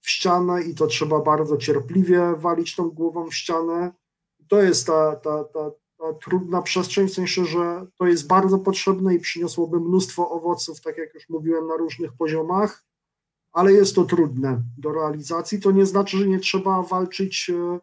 w 0.02 0.10
ścianę 0.10 0.64
i 0.64 0.76
to 0.76 0.88
trzeba 0.88 1.20
bardzo 1.20 1.58
cierpliwie 1.58 2.36
walić 2.38 2.76
tą 2.76 2.90
głową 2.90 3.30
w 3.30 3.36
ścianę. 3.36 3.92
To 4.48 4.62
jest 4.62 4.88
ta, 4.88 5.16
ta, 5.16 5.44
ta 5.44 5.72
trudna 6.22 6.62
przestrzeń, 6.62 7.08
w 7.08 7.14
sensie, 7.14 7.46
że 7.46 7.86
to 7.98 8.08
jest 8.08 8.28
bardzo 8.28 8.60
potrzebne 8.60 9.16
i 9.16 9.20
przyniosłoby 9.20 9.80
mnóstwo 9.80 10.30
owoców, 10.30 10.82
tak 10.82 10.98
jak 10.98 11.14
już 11.14 11.30
mówiłem, 11.30 11.68
na 11.68 11.78
różnych 11.78 12.14
poziomach, 12.14 12.86
ale 13.52 13.74
jest 13.74 13.96
to 13.96 14.04
trudne 14.04 14.62
do 14.78 14.92
realizacji. 14.92 15.60
To 15.60 15.72
nie 15.72 15.86
znaczy, 15.86 16.18
że 16.18 16.28
nie 16.28 16.40
trzeba 16.40 16.84
walczyć 16.84 17.50
e, 17.50 17.80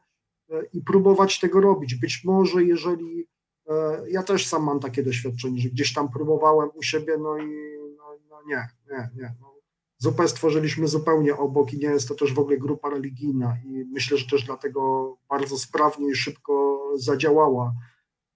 e, 0.56 0.64
i 0.72 0.80
próbować 0.80 1.40
tego 1.40 1.60
robić. 1.60 1.94
Być 1.94 2.24
może, 2.24 2.64
jeżeli 2.64 3.28
E, 3.68 4.05
ja 4.10 4.22
też 4.22 4.47
sam 4.47 4.64
mam 4.64 4.80
takie 4.80 5.02
doświadczenie, 5.02 5.60
że 5.60 5.68
gdzieś 5.68 5.93
tam 5.94 6.09
próbowałem 6.09 6.68
u 6.74 6.82
siebie, 6.82 7.16
no 7.18 7.38
i 7.38 7.51
no, 7.97 8.05
no 8.30 8.43
nie, 8.47 8.68
nie, 8.90 9.10
nie. 9.16 9.34
No, 9.40 9.56
Zupę 9.98 10.28
stworzyliśmy 10.28 10.88
zupełnie 10.88 11.36
obok 11.36 11.72
i 11.72 11.78
nie 11.78 11.88
jest 11.88 12.09
to 12.09 12.14
też 12.14 12.34
w 12.34 12.38
ogóle 12.38 12.56
grupa 12.56 12.90
religijna 12.90 13.56
i 13.64 13.84
myślę, 13.93 14.16
że 14.16 14.26
też 14.26 14.44
dlatego 14.44 15.16
bardzo 15.28 15.59
sprawnie 15.59 16.10
i 16.10 16.14
szybko 16.14 16.80
zadziałała. 16.97 17.72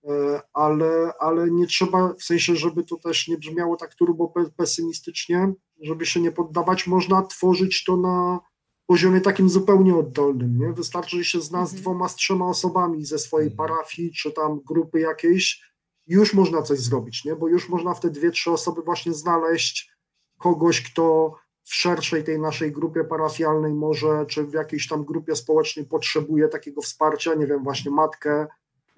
E, 0.08 0.40
ale, 0.52 1.12
ale 1.20 1.50
nie 1.50 1.66
trzeba, 1.66 2.14
w 2.14 2.22
sensie, 2.22 2.56
żeby 2.56 2.84
to 2.84 2.96
też 2.96 3.28
nie 3.28 3.38
brzmiało 3.38 3.76
tak 3.76 3.94
turbo 3.94 4.32
pesymistycznie, 4.56 5.52
żeby 5.80 6.06
się 6.06 6.20
nie 6.20 6.32
poddawać, 6.32 6.86
można 6.86 7.22
tworzyć 7.22 7.84
to 7.84 7.96
na 7.96 8.40
poziomie 8.86 9.20
takim 9.20 9.48
zupełnie 9.48 9.96
oddolnym, 9.96 10.58
nie? 10.58 10.72
Wystarczy, 10.72 11.16
że 11.16 11.24
się 11.24 11.40
zna 11.40 11.66
z 11.66 11.70
Mhm. 11.70 11.82
dwoma, 11.82 12.08
z 12.08 12.16
trzema 12.16 12.48
osobami 12.48 13.04
ze 13.04 13.18
swojej 13.18 13.50
Mhm. 13.50 13.68
parafii, 13.68 14.12
czy 14.12 14.32
tam 14.32 14.60
grupy 14.66 15.00
jakiejś, 15.00 15.70
już 16.06 16.34
można 16.34 16.62
coś 16.62 16.78
zrobić, 16.78 17.24
nie? 17.24 17.36
Bo 17.36 17.48
już 17.48 17.68
można 17.68 17.94
w 17.94 18.00
te 18.00 18.10
dwie, 18.10 18.30
trzy 18.30 18.50
osoby 18.50 18.82
właśnie 18.82 19.12
znaleźć 19.12 19.90
kogoś, 20.38 20.82
kto 20.92 21.34
w 21.64 21.74
szerszej 21.74 22.24
tej 22.24 22.38
naszej 22.40 22.72
grupie 22.72 23.04
parafialnej 23.04 23.74
może, 23.74 24.26
czy 24.28 24.44
w 24.44 24.52
jakiejś 24.52 24.88
tam 24.88 25.04
grupie 25.04 25.36
społecznej 25.36 25.86
potrzebuje 25.86 26.48
takiego 26.48 26.82
wsparcia, 26.82 27.34
nie 27.34 27.46
wiem, 27.46 27.64
właśnie 27.64 27.90
matkę, 27.90 28.46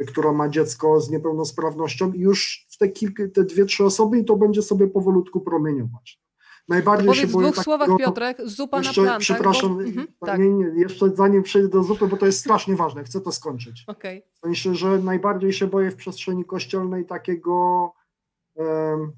która 0.04 0.32
ma 0.32 0.48
dziecko 0.48 1.00
z 1.00 1.10
niepełnosprawnością 1.10 2.12
i 2.12 2.20
już 2.20 2.66
w 2.70 2.78
te, 2.78 2.88
kilka, 2.88 3.22
te 3.34 3.44
dwie, 3.44 3.64
trzy 3.64 3.84
osoby 3.84 4.18
i 4.18 4.24
to 4.24 4.36
będzie 4.36 4.62
sobie 4.62 4.86
powolutku 4.86 5.40
promieniować. 5.40 6.22
Najbardziej 6.68 7.06
Powiedz 7.06 7.20
się 7.20 7.26
w 7.26 7.32
boję 7.32 7.50
dwóch 7.52 7.64
słowach, 7.64 7.88
takiego- 7.88 8.10
Piotrek, 8.10 8.38
zupa 8.44 8.78
jeszcze, 8.78 9.00
na 9.00 9.04
plantach. 9.04 9.20
Przepraszam, 9.20 9.74
bo... 9.74 9.82
mhm, 9.82 10.06
tak, 10.26 10.38
nie, 10.40 10.48
nie, 10.50 10.80
jeszcze 10.80 11.10
zanim 11.10 11.42
przejdę 11.42 11.68
do 11.68 11.82
zupy, 11.82 12.06
bo 12.06 12.16
to 12.16 12.26
jest 12.26 12.40
strasznie 12.40 12.76
ważne, 12.76 13.04
chcę 13.04 13.20
to 13.20 13.32
skończyć. 13.32 13.84
W 14.34 14.38
sensie, 14.38 14.74
że 14.74 14.98
najbardziej 14.98 15.52
się 15.52 15.66
boję 15.66 15.90
w 15.90 15.96
przestrzeni 15.96 16.44
kościelnej 16.44 17.06
takiego 17.06 17.92
em, 18.56 19.12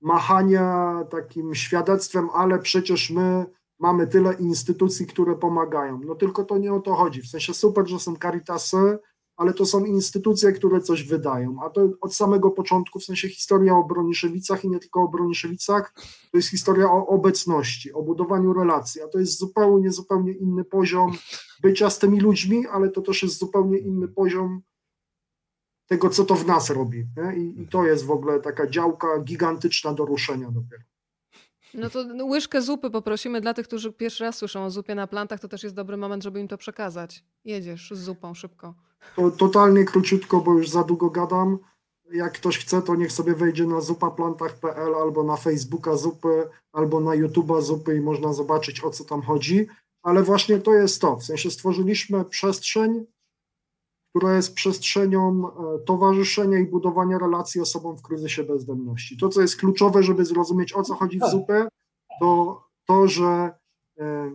machania 0.00 0.94
takim 1.10 1.54
świadectwem, 1.54 2.28
ale 2.34 2.58
przecież 2.58 3.10
my 3.10 3.46
mamy 3.78 4.06
tyle 4.06 4.34
instytucji, 4.34 5.06
które 5.06 5.34
pomagają. 5.34 6.00
No 6.04 6.14
tylko 6.14 6.44
to 6.44 6.58
nie 6.58 6.72
o 6.74 6.80
to 6.80 6.94
chodzi. 6.94 7.22
W 7.22 7.28
sensie 7.28 7.54
super, 7.54 7.88
że 7.88 7.98
są 8.00 8.16
Caritasy, 8.16 8.98
ale 9.36 9.54
to 9.54 9.66
są 9.66 9.84
instytucje, 9.84 10.52
które 10.52 10.80
coś 10.80 11.02
wydają. 11.02 11.56
A 11.62 11.70
to 11.70 11.88
od 12.00 12.14
samego 12.14 12.50
początku, 12.50 12.98
w 12.98 13.04
sensie 13.04 13.28
historia 13.28 13.76
o 13.76 13.84
Broniszewicach 13.84 14.64
i 14.64 14.70
nie 14.70 14.78
tylko 14.78 15.02
o 15.02 15.08
Broniszewicach, 15.08 15.94
to 16.32 16.38
jest 16.38 16.48
historia 16.48 16.92
o 16.92 17.06
obecności, 17.06 17.92
o 17.92 18.02
budowaniu 18.02 18.52
relacji, 18.52 19.02
a 19.02 19.08
to 19.08 19.18
jest 19.18 19.38
zupełnie, 19.38 19.92
zupełnie 19.92 20.32
inny 20.32 20.64
poziom 20.64 21.12
bycia 21.62 21.90
z 21.90 21.98
tymi 21.98 22.20
ludźmi, 22.20 22.66
ale 22.66 22.90
to 22.90 23.02
też 23.02 23.22
jest 23.22 23.38
zupełnie 23.38 23.78
inny 23.78 24.08
poziom 24.08 24.62
tego, 25.86 26.10
co 26.10 26.24
to 26.24 26.34
w 26.34 26.46
nas 26.46 26.70
robi. 26.70 27.06
I, 27.36 27.62
I 27.62 27.68
to 27.68 27.86
jest 27.86 28.04
w 28.04 28.10
ogóle 28.10 28.40
taka 28.40 28.70
działka 28.70 29.20
gigantyczna 29.20 29.92
do 29.92 30.04
ruszenia 30.04 30.50
dopiero. 30.50 30.95
No 31.76 31.90
to 31.90 32.04
łyżkę 32.24 32.62
zupy 32.62 32.90
poprosimy 32.90 33.40
dla 33.40 33.54
tych, 33.54 33.66
którzy 33.66 33.92
pierwszy 33.92 34.24
raz 34.24 34.36
słyszą 34.36 34.64
o 34.64 34.70
zupie 34.70 34.94
na 34.94 35.06
plantach, 35.06 35.40
to 35.40 35.48
też 35.48 35.62
jest 35.62 35.74
dobry 35.74 35.96
moment, 35.96 36.22
żeby 36.22 36.40
im 36.40 36.48
to 36.48 36.58
przekazać. 36.58 37.24
Jedziesz 37.44 37.90
z 37.94 37.98
zupą 37.98 38.34
szybko. 38.34 38.74
To 39.16 39.30
totalnie 39.30 39.84
króciutko, 39.84 40.40
bo 40.40 40.52
już 40.52 40.68
za 40.68 40.84
długo 40.84 41.10
gadam. 41.10 41.58
Jak 42.12 42.32
ktoś 42.32 42.58
chce, 42.58 42.82
to 42.82 42.94
niech 42.94 43.12
sobie 43.12 43.34
wejdzie 43.34 43.66
na 43.66 43.80
zupaplantach.pl 43.80 44.94
albo 44.94 45.22
na 45.22 45.36
Facebooka 45.36 45.96
zupy, 45.96 46.48
albo 46.72 47.00
na 47.00 47.10
YouTube'a 47.10 47.62
zupy 47.62 47.96
i 47.96 48.00
można 48.00 48.32
zobaczyć 48.32 48.84
o 48.84 48.90
co 48.90 49.04
tam 49.04 49.22
chodzi. 49.22 49.66
Ale 50.02 50.22
właśnie 50.22 50.58
to 50.58 50.74
jest 50.74 51.00
to. 51.00 51.16
W 51.16 51.24
sensie 51.24 51.50
stworzyliśmy 51.50 52.24
przestrzeń, 52.24 53.06
która 54.16 54.36
jest 54.36 54.54
przestrzenią 54.54 55.48
e, 55.48 55.78
towarzyszenia 55.78 56.58
i 56.58 56.66
budowania 56.66 57.18
relacji 57.18 57.60
osobom 57.60 57.98
w 57.98 58.02
kryzysie 58.02 58.44
bezdomności. 58.44 59.16
To, 59.16 59.28
co 59.28 59.40
jest 59.40 59.56
kluczowe, 59.56 60.02
żeby 60.02 60.24
zrozumieć 60.24 60.72
o 60.72 60.82
co 60.82 60.94
chodzi 60.94 61.18
w 61.18 61.30
zupie, 61.30 61.68
to 62.20 62.62
to, 62.86 63.08
że 63.08 63.50
e, 63.98 64.32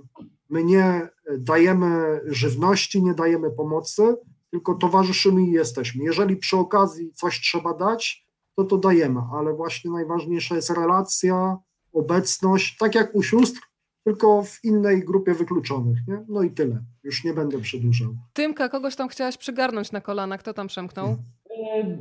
my 0.49 0.64
nie 0.64 1.10
dajemy 1.38 2.22
żywności, 2.26 3.03
nie 3.03 3.14
dajemy 3.14 3.52
pomocy, 3.52 4.16
tylko 4.52 4.76
towarzyszymy 4.76 5.44
i 5.44 5.52
jesteśmy. 5.52 6.03
Jeżeli 6.03 6.36
przy 6.36 6.58
okazji 6.58 7.14
coś 7.14 7.41
trzeba 7.41 7.74
dać, 7.74 8.28
to 8.56 8.64
to 8.64 8.78
dajemy, 8.78 9.22
ale 9.34 9.53
właśnie 9.53 9.91
najważniejsza 9.91 10.56
jest 10.56 10.70
relacja, 10.70 11.58
obecność, 11.94 12.78
tak 12.78 12.95
jak 12.95 13.16
u 13.16 13.24
sióstr, 13.24 13.60
tylko 14.03 14.44
w 14.44 14.60
innej 14.64 14.99
grupie 15.06 15.34
wykluczonych. 15.34 15.98
Nie? 16.07 16.26
No 16.30 16.44
i 16.44 16.52
tyle. 16.52 16.80
Już 17.03 17.23
nie 17.23 17.34
będę 17.34 17.60
przedłużał. 17.61 18.07
Tymka, 18.34 18.69
kogoś 18.69 18.95
tam 18.95 19.07
chciałaś 19.07 19.38
przygarnąć 19.38 19.91
na 19.91 20.02
kolana. 20.02 20.38
Kto 20.38 20.53
tam 20.53 20.68
przemknął? 20.68 21.07
E, 21.07 21.98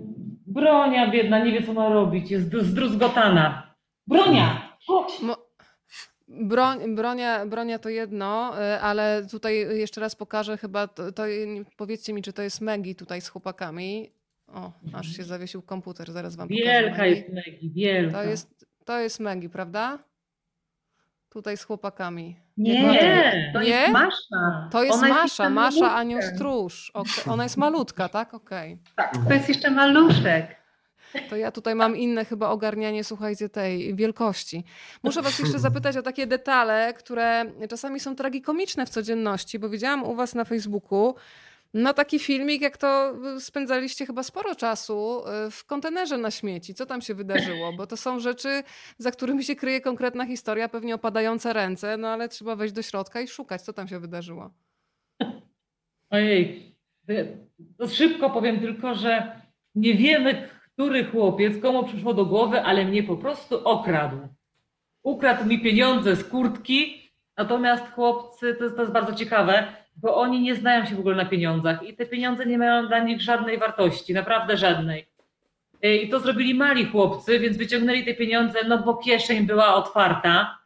Bronia 0.46 1.10
biedna, 1.10 1.44
nie 1.44 1.52
wie 1.52 1.66
co 1.66 1.72
ma 1.72 1.88
robić, 1.88 2.30
jest 2.30 2.48
zdru- 2.48 2.64
zdruzgotana. 2.64 3.74
Bronia! 4.06 4.76
Chodź! 4.86 5.22
Mo- 5.22 5.50
Broń, 6.28 6.94
bronia, 6.94 7.46
bronia 7.46 7.78
to 7.78 7.88
jedno, 7.88 8.52
y, 8.60 8.80
ale 8.80 9.26
tutaj 9.30 9.78
jeszcze 9.78 10.00
raz 10.00 10.16
pokażę 10.16 10.56
chyba, 10.56 10.86
to, 10.88 11.12
to 11.12 11.22
powiedzcie 11.76 12.12
mi, 12.12 12.22
czy 12.22 12.32
to 12.32 12.42
jest 12.42 12.60
Megi 12.60 12.94
tutaj 12.94 13.20
z 13.20 13.28
chłopakami. 13.28 14.10
O, 14.48 14.72
aż 14.92 15.16
się 15.16 15.22
zawiesił 15.24 15.62
komputer, 15.62 16.12
zaraz 16.12 16.36
wam 16.36 16.48
pokażę 16.48 16.64
Wielka 16.64 17.06
jest 17.06 17.28
Megi, 17.28 17.70
wielka. 17.70 18.22
To 18.22 18.28
jest, 18.28 18.66
to 18.84 18.98
jest 18.98 19.20
Megi, 19.20 19.48
prawda? 19.48 19.98
Tutaj 21.30 21.56
z 21.56 21.64
chłopakami. 21.64 22.36
Nie, 22.56 22.82
Nie. 22.92 23.50
to 23.54 23.60
Nie? 23.62 23.68
jest 23.68 23.92
Masza. 23.92 24.68
To 24.70 24.84
jest 24.84 24.98
Ona 24.98 25.08
Masza, 25.08 25.22
jeszcze 25.22 25.50
Masza. 25.50 25.94
Anioł 25.94 26.22
Stróż. 26.22 26.90
Okej, 26.94 27.24
Ona 27.26 27.42
jest 27.42 27.56
malutka, 27.56 28.08
tak? 28.08 28.34
Okej. 28.34 28.78
Tak, 28.96 29.12
to 29.28 29.34
jest 29.34 29.48
jeszcze 29.48 29.70
maluszek. 29.70 30.60
To 31.30 31.36
ja 31.36 31.52
tutaj 31.52 31.74
mam 31.74 31.96
inne 31.96 32.24
chyba 32.24 32.48
ogarnianie, 32.48 33.04
słuchajcie, 33.04 33.48
tej 33.48 33.94
wielkości. 33.94 34.64
Muszę 35.02 35.22
was 35.22 35.38
jeszcze 35.38 35.58
zapytać 35.58 35.96
o 35.96 36.02
takie 36.02 36.26
detale, 36.26 36.94
które 36.94 37.44
czasami 37.68 38.00
są 38.00 38.16
tragikomiczne 38.16 38.86
w 38.86 38.88
codzienności, 38.88 39.58
bo 39.58 39.68
widziałam 39.68 40.02
u 40.04 40.14
was 40.14 40.34
na 40.34 40.44
Facebooku 40.44 41.14
no 41.74 41.94
taki 41.94 42.18
filmik, 42.18 42.62
jak 42.62 42.76
to 42.76 43.14
spędzaliście 43.40 44.06
chyba 44.06 44.22
sporo 44.22 44.54
czasu 44.54 45.22
y, 45.46 45.50
w 45.50 45.64
kontenerze 45.64 46.18
na 46.18 46.30
śmieci. 46.30 46.74
Co 46.74 46.86
tam 46.86 47.00
się 47.00 47.14
wydarzyło? 47.14 47.72
Bo 47.72 47.86
to 47.86 47.96
są 47.96 48.20
rzeczy, 48.20 48.62
za 48.98 49.10
którymi 49.10 49.44
się 49.44 49.56
kryje 49.56 49.80
konkretna 49.80 50.26
historia, 50.26 50.68
pewnie 50.68 50.94
opadające 50.94 51.52
ręce, 51.52 51.96
no 51.96 52.08
ale 52.08 52.28
trzeba 52.28 52.56
wejść 52.56 52.74
do 52.74 52.82
środka 52.82 53.20
i 53.20 53.28
szukać, 53.28 53.62
co 53.62 53.72
tam 53.72 53.88
się 53.88 54.00
wydarzyło. 54.00 54.50
Ojej, 56.10 56.74
to 57.78 57.88
szybko 57.88 58.30
powiem 58.30 58.60
tylko, 58.60 58.94
że 58.94 59.40
nie 59.74 59.94
wiemy, 59.94 60.48
który 60.74 61.04
chłopiec, 61.04 61.62
komu 61.62 61.84
przyszło 61.84 62.14
do 62.14 62.26
głowy, 62.26 62.62
ale 62.62 62.84
mnie 62.84 63.02
po 63.02 63.16
prostu 63.16 63.68
okradł. 63.68 64.28
Ukradł 65.02 65.44
mi 65.44 65.62
pieniądze 65.62 66.16
z 66.16 66.24
kurtki, 66.24 67.10
natomiast 67.36 67.92
chłopcy, 67.92 68.54
to 68.54 68.70
to 68.70 68.80
jest 68.80 68.92
bardzo 68.92 69.14
ciekawe, 69.14 69.79
bo 70.02 70.16
oni 70.16 70.40
nie 70.40 70.54
znają 70.54 70.86
się 70.86 70.94
w 70.96 71.00
ogóle 71.00 71.16
na 71.16 71.24
pieniądzach 71.24 71.82
i 71.82 71.96
te 71.96 72.06
pieniądze 72.06 72.46
nie 72.46 72.58
mają 72.58 72.86
dla 72.86 72.98
nich 72.98 73.20
żadnej 73.20 73.58
wartości, 73.58 74.14
naprawdę 74.14 74.56
żadnej. 74.56 75.06
I 75.82 76.08
to 76.08 76.20
zrobili 76.20 76.54
mali 76.54 76.84
chłopcy, 76.84 77.38
więc 77.38 77.56
wyciągnęli 77.56 78.04
te 78.04 78.14
pieniądze, 78.14 78.58
no 78.68 78.82
bo 78.82 78.96
kieszeń 78.96 79.46
była 79.46 79.74
otwarta, 79.74 80.58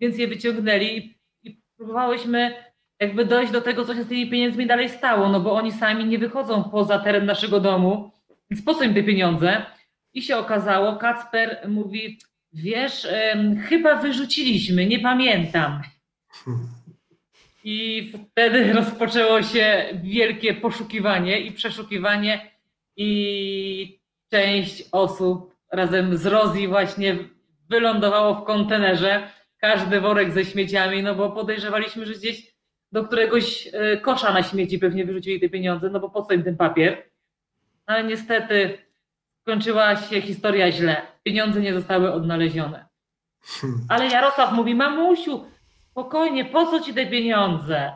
więc 0.00 0.18
je 0.18 0.28
wyciągnęli 0.28 1.16
i, 1.42 1.60
próbowałyśmy 1.76 2.54
jakby 3.00 3.24
dojść 3.24 3.52
do 3.52 3.60
tego, 3.60 3.84
co 3.84 3.94
się 3.94 4.02
z 4.02 4.08
tymi 4.08 4.30
pieniędzmi 4.30 4.66
dalej 4.66 4.88
stało, 4.88 5.28
no 5.28 5.40
bo 5.40 5.52
oni 5.52 5.72
sami 5.72 6.04
nie 6.04 6.18
wychodzą 6.18 6.64
poza 6.64 6.98
teren 6.98 7.26
naszego 7.26 7.60
domu, 7.60 8.10
więc 8.50 8.64
po 8.64 8.74
co 8.74 8.84
im 8.84 8.94
te 8.94 9.02
pieniądze? 9.02 9.66
I 10.14 10.22
się 10.22 10.36
okazało, 10.36 10.96
Kacper 10.96 11.68
mówi, 11.68 12.18
wiesz, 12.52 13.08
chyba 13.68 13.96
wyrzuciliśmy, 13.96 14.86
nie 14.86 14.98
pamiętam. 14.98 15.82
I 17.64 18.12
wtedy 18.32 18.72
rozpoczęło 18.72 19.42
się 19.42 19.84
wielkie 20.02 20.54
poszukiwanie 20.54 21.40
i 21.40 21.52
przeszukiwanie 21.52 22.50
i 22.96 24.00
część 24.30 24.84
osób 24.92 25.54
razem 25.72 26.16
z 26.16 26.26
Rozi 26.26 26.68
właśnie 26.68 27.16
wylądowało 27.68 28.34
w 28.34 28.44
kontenerze, 28.44 29.30
każdy 29.58 30.00
worek 30.00 30.32
ze 30.32 30.44
śmieciami, 30.44 31.02
no 31.02 31.14
bo 31.14 31.30
podejrzewaliśmy, 31.30 32.06
że 32.06 32.14
gdzieś 32.14 32.54
do 32.92 33.04
któregoś 33.04 33.68
e, 33.72 33.96
kosza 33.96 34.32
na 34.32 34.42
śmieci 34.42 34.78
pewnie 34.78 35.04
wyrzucili 35.04 35.40
te 35.40 35.48
pieniądze, 35.48 35.90
no 35.90 36.00
bo 36.00 36.10
po 36.10 36.22
co 36.22 36.34
im 36.34 36.42
ten 36.42 36.56
papier? 36.56 37.10
Ale 37.86 38.04
niestety 38.04 38.78
skończyła 39.40 39.96
się 39.96 40.20
historia 40.20 40.72
źle. 40.72 41.02
Pieniądze 41.22 41.60
nie 41.60 41.74
zostały 41.74 42.12
odnalezione. 42.12 42.88
Ale 43.88 44.06
Jarosław 44.06 44.52
mówi, 44.52 44.74
mamusiu, 44.74 45.44
spokojnie, 46.00 46.44
po 46.44 46.66
co 46.66 46.80
ci 46.80 46.94
te 46.94 47.06
pieniądze? 47.06 47.92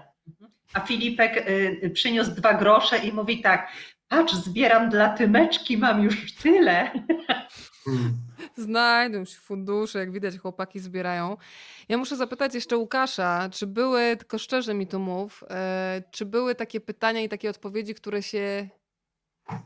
A 0.72 0.81
Filipek 0.81 1.48
y, 1.48 1.90
przyniósł 1.94 2.31
dwa 2.31 2.55
grosze 2.55 2.98
i 2.98 3.12
mówi 3.12 3.43
tak, 3.43 3.68
patrz, 4.09 4.35
zbieram 4.35 4.90
dla 4.90 5.09
Tymeczki, 5.09 5.78
mam 5.78 6.02
już 6.02 6.35
tyle. 6.35 6.90
Znajdą 8.56 9.24
się 9.24 9.36
fundusze, 9.36 9.98
jak 9.98 10.12
widać 10.12 10.39
chłopaki 10.39 10.81
zbierają. 10.81 11.36
Ja 11.89 11.98
muszę 11.98 12.16
zapytać 12.16 12.55
jeszcze 12.55 12.76
Łukasza, 12.76 13.48
czy 13.52 13.66
były, 13.66 14.16
tylko 14.16 14.39
szczerze 14.39 14.74
mi 14.74 14.86
tu 14.86 14.98
mów, 14.98 15.44
e, 15.51 16.02
czy 16.10 16.26
były 16.26 16.55
takie 16.55 16.81
pytania 16.81 17.20
i 17.20 17.28
takie 17.28 17.51
odpowiedzi, 17.51 17.94
które 17.94 18.22
się 18.22 18.68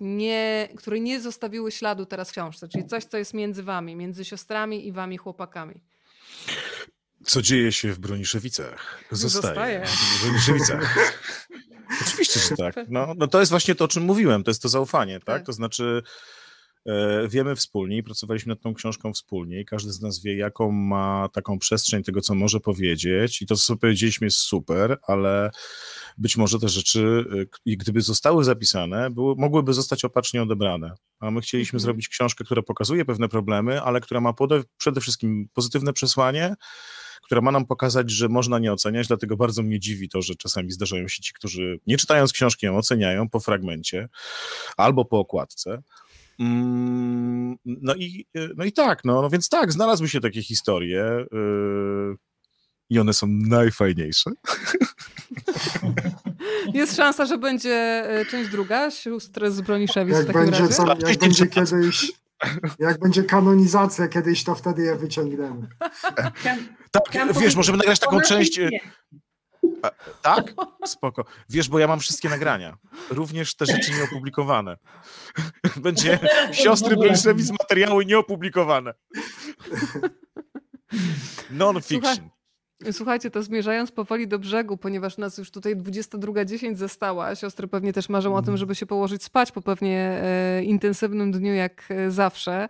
nie, 0.01 0.69
które 0.77 1.01
nie 1.01 1.21
zostawiły 1.21 1.73
śladu 1.73 2.07
teraz 2.07 2.29
w 2.29 2.33
książce, 2.33 2.69
czyli 2.69 2.87
coś, 2.87 3.05
co 3.05 3.19
jest 3.19 3.35
między 3.35 3.63
wami, 3.63 3.97
między 3.97 4.25
siostrami 4.25 4.87
i 4.87 4.93
wami 4.93 5.17
chłopakami. 5.17 5.81
Co 7.25 7.43
dzieje 7.43 7.73
się 7.73 7.93
w 7.93 7.99
Broniszewicach? 7.99 9.05
Zostaje. 9.11 9.43
Zostaje. 9.43 9.87
W 9.87 10.23
Broniszewicach. 10.25 10.97
Oczywiście, 12.07 12.41
że 12.41 12.57
tak. 12.57 12.75
No, 12.89 13.15
no 13.17 13.27
to 13.27 13.41
jest 13.41 13.51
właśnie 13.51 13.75
to, 13.75 13.85
o 13.85 13.89
czym 13.89 14.03
mówiłem, 14.03 14.45
to 14.45 14.51
jest 14.51 14.63
to 14.63 14.69
zaufanie, 14.69 15.15
tak? 15.15 15.25
Tak. 15.27 15.47
To 15.47 15.53
znaczy 15.53 16.03
e, 16.87 17.29
wiemy 17.29 17.57
wspólnie 17.57 17.97
i 17.97 18.03
pracowaliśmy 18.03 18.51
nad 18.51 18.61
tą 18.61 18.75
książką 18.75 19.13
wspólnie 19.13 19.61
i 19.61 19.65
każdy 19.65 19.93
z 19.93 20.01
nas 20.01 20.23
wie, 20.23 20.37
jaką 20.37 20.73
ma 20.73 21.29
taką 21.33 21.59
przestrzeń 21.59 22.03
tego, 22.03 22.21
co 22.21 22.35
może 22.35 22.61
powiedzieć 22.61 23.43
i 23.43 23.47
to, 23.47 23.57
co 23.57 23.77
powiedzieliśmy 23.77 24.27
jest 24.27 24.37
super, 24.39 24.99
ale 25.07 25.51
być 26.19 26.37
może 26.37 26.59
te 26.59 26.69
rzeczy, 26.69 27.25
e, 27.43 27.47
k- 27.47 27.59
i 27.65 27.77
gdyby 27.77 28.01
zostały 28.01 28.45
zapisane, 28.45 29.11
były, 29.11 29.35
mogłyby 29.37 29.75
zostać 29.75 30.05
opacznie 30.05 30.43
odebrane. 30.43 30.93
A 31.21 31.31
my 31.31 31.41
chcieliśmy 31.41 31.77
Mhm. 31.77 31.83
zrobić 31.83 32.09
książkę, 32.09 32.45
która 32.45 32.63
pokazuje 32.63 33.05
pewne 33.05 33.29
problemy, 33.29 33.83
ale 33.83 34.01
która 34.01 34.21
ma 34.21 34.33
pode, 34.33 34.63
przede 34.79 35.01
wszystkim 35.01 35.49
pozytywne 35.55 35.93
przesłanie, 35.93 36.55
która 37.29 37.41
ma 37.41 37.53
nam 37.53 37.67
pokazać, 37.67 38.11
że 38.11 38.29
można 38.29 38.59
nie 38.59 38.73
oceniać, 38.73 39.09
dlatego 39.09 39.37
bardzo 39.37 39.63
mnie 39.63 39.81
dziwi 39.81 40.09
to, 40.09 40.23
że 40.23 40.35
czasami 40.35 40.73
zdarzają 40.73 41.09
się 41.09 41.23
ci, 41.23 41.33
którzy 41.33 41.81
nie 41.87 41.97
czytając 41.97 42.33
książki 42.33 42.67
ją 42.67 42.77
oceniają 42.77 43.29
po 43.29 43.41
fragmencie 43.41 44.09
albo 44.77 45.05
po 45.05 45.19
okładce. 45.19 45.83
Mm, 46.41 47.57
No 47.65 47.95
i, 47.95 48.27
no 48.57 48.65
i 48.65 48.73
tak, 48.73 49.05
no, 49.05 49.23
no 49.23 49.31
więc 49.31 49.49
tak, 49.49 49.73
znalazły 49.73 50.09
się 50.09 50.21
takie 50.21 50.43
historie 50.43 51.27
yy, 51.33 52.17
i 52.91 52.99
one 52.99 53.13
są 53.13 53.27
najfajniejsze. 53.31 54.31
Jest 56.75 56.97
szansa, 56.97 57.27
że 57.27 57.39
będzie 57.39 57.75
e, 58.11 58.25
część 58.25 58.51
druga, 58.51 58.91
sióstr 58.91 59.51
z 59.51 59.61
Broniszewic 59.61 60.17
w 60.17 60.27
takim 60.27 60.41
będzie, 60.41 60.61
razie. 60.61 60.75
co, 60.75 60.87
jak 61.09 61.19
będzie 61.19 61.47
kiedyś, 61.47 62.13
jak 62.79 63.01
będzie 63.01 63.25
kanonizacja 63.25 64.09
kiedyś, 64.09 64.45
to 64.45 64.55
wtedy 64.55 64.83
je 64.83 64.97
wyciągniemy. 64.97 65.69
Tak, 66.91 67.35
wiesz, 67.41 67.57
możemy 67.57 67.79
nagrać 67.79 67.99
taką 67.99 68.21
część. 68.21 68.59
nie. 68.59 68.81
Tak? 70.23 70.55
Spoko. 70.87 71.25
Wiesz, 71.49 71.69
bo 71.69 71.79
ja 71.79 71.87
mam 71.87 72.01
wszystkie 72.01 72.29
nagrania. 72.29 72.77
Również 73.11 73.55
te 73.55 73.67
rzeczy 73.67 73.93
nieopublikowane. 73.93 74.77
Będzie 75.77 76.19
siostry 76.53 76.97
Broniszewic 76.97 77.51
materiały 77.51 78.05
nieopublikowane. 78.05 78.95
Non-fiction. 81.51 82.31
Słuchajcie, 82.93 83.31
to 83.31 83.43
zmierzając 83.43 83.91
powoli 83.91 84.29
do 84.29 84.39
brzegu, 84.39 84.77
ponieważ 84.77 85.19
nas 85.19 85.39
już 85.39 85.51
tutaj 85.51 85.77
22.10 85.77 86.77
zastała, 86.77 87.35
siostry 87.35 87.69
pewnie 87.69 87.93
też 87.93 88.09
marzą 88.09 88.37
o 88.37 88.43
tym, 88.43 88.57
żeby 88.57 88.75
się 88.75 88.87
położyć 88.87 89.23
spać 89.23 89.53
po 89.53 89.63
pewnie 89.63 90.21
e, 90.23 90.65
intensywnym 90.65 91.33
dniu 91.33 91.55
jak 91.55 91.85
e, 91.91 92.11
zawsze. 92.11 92.69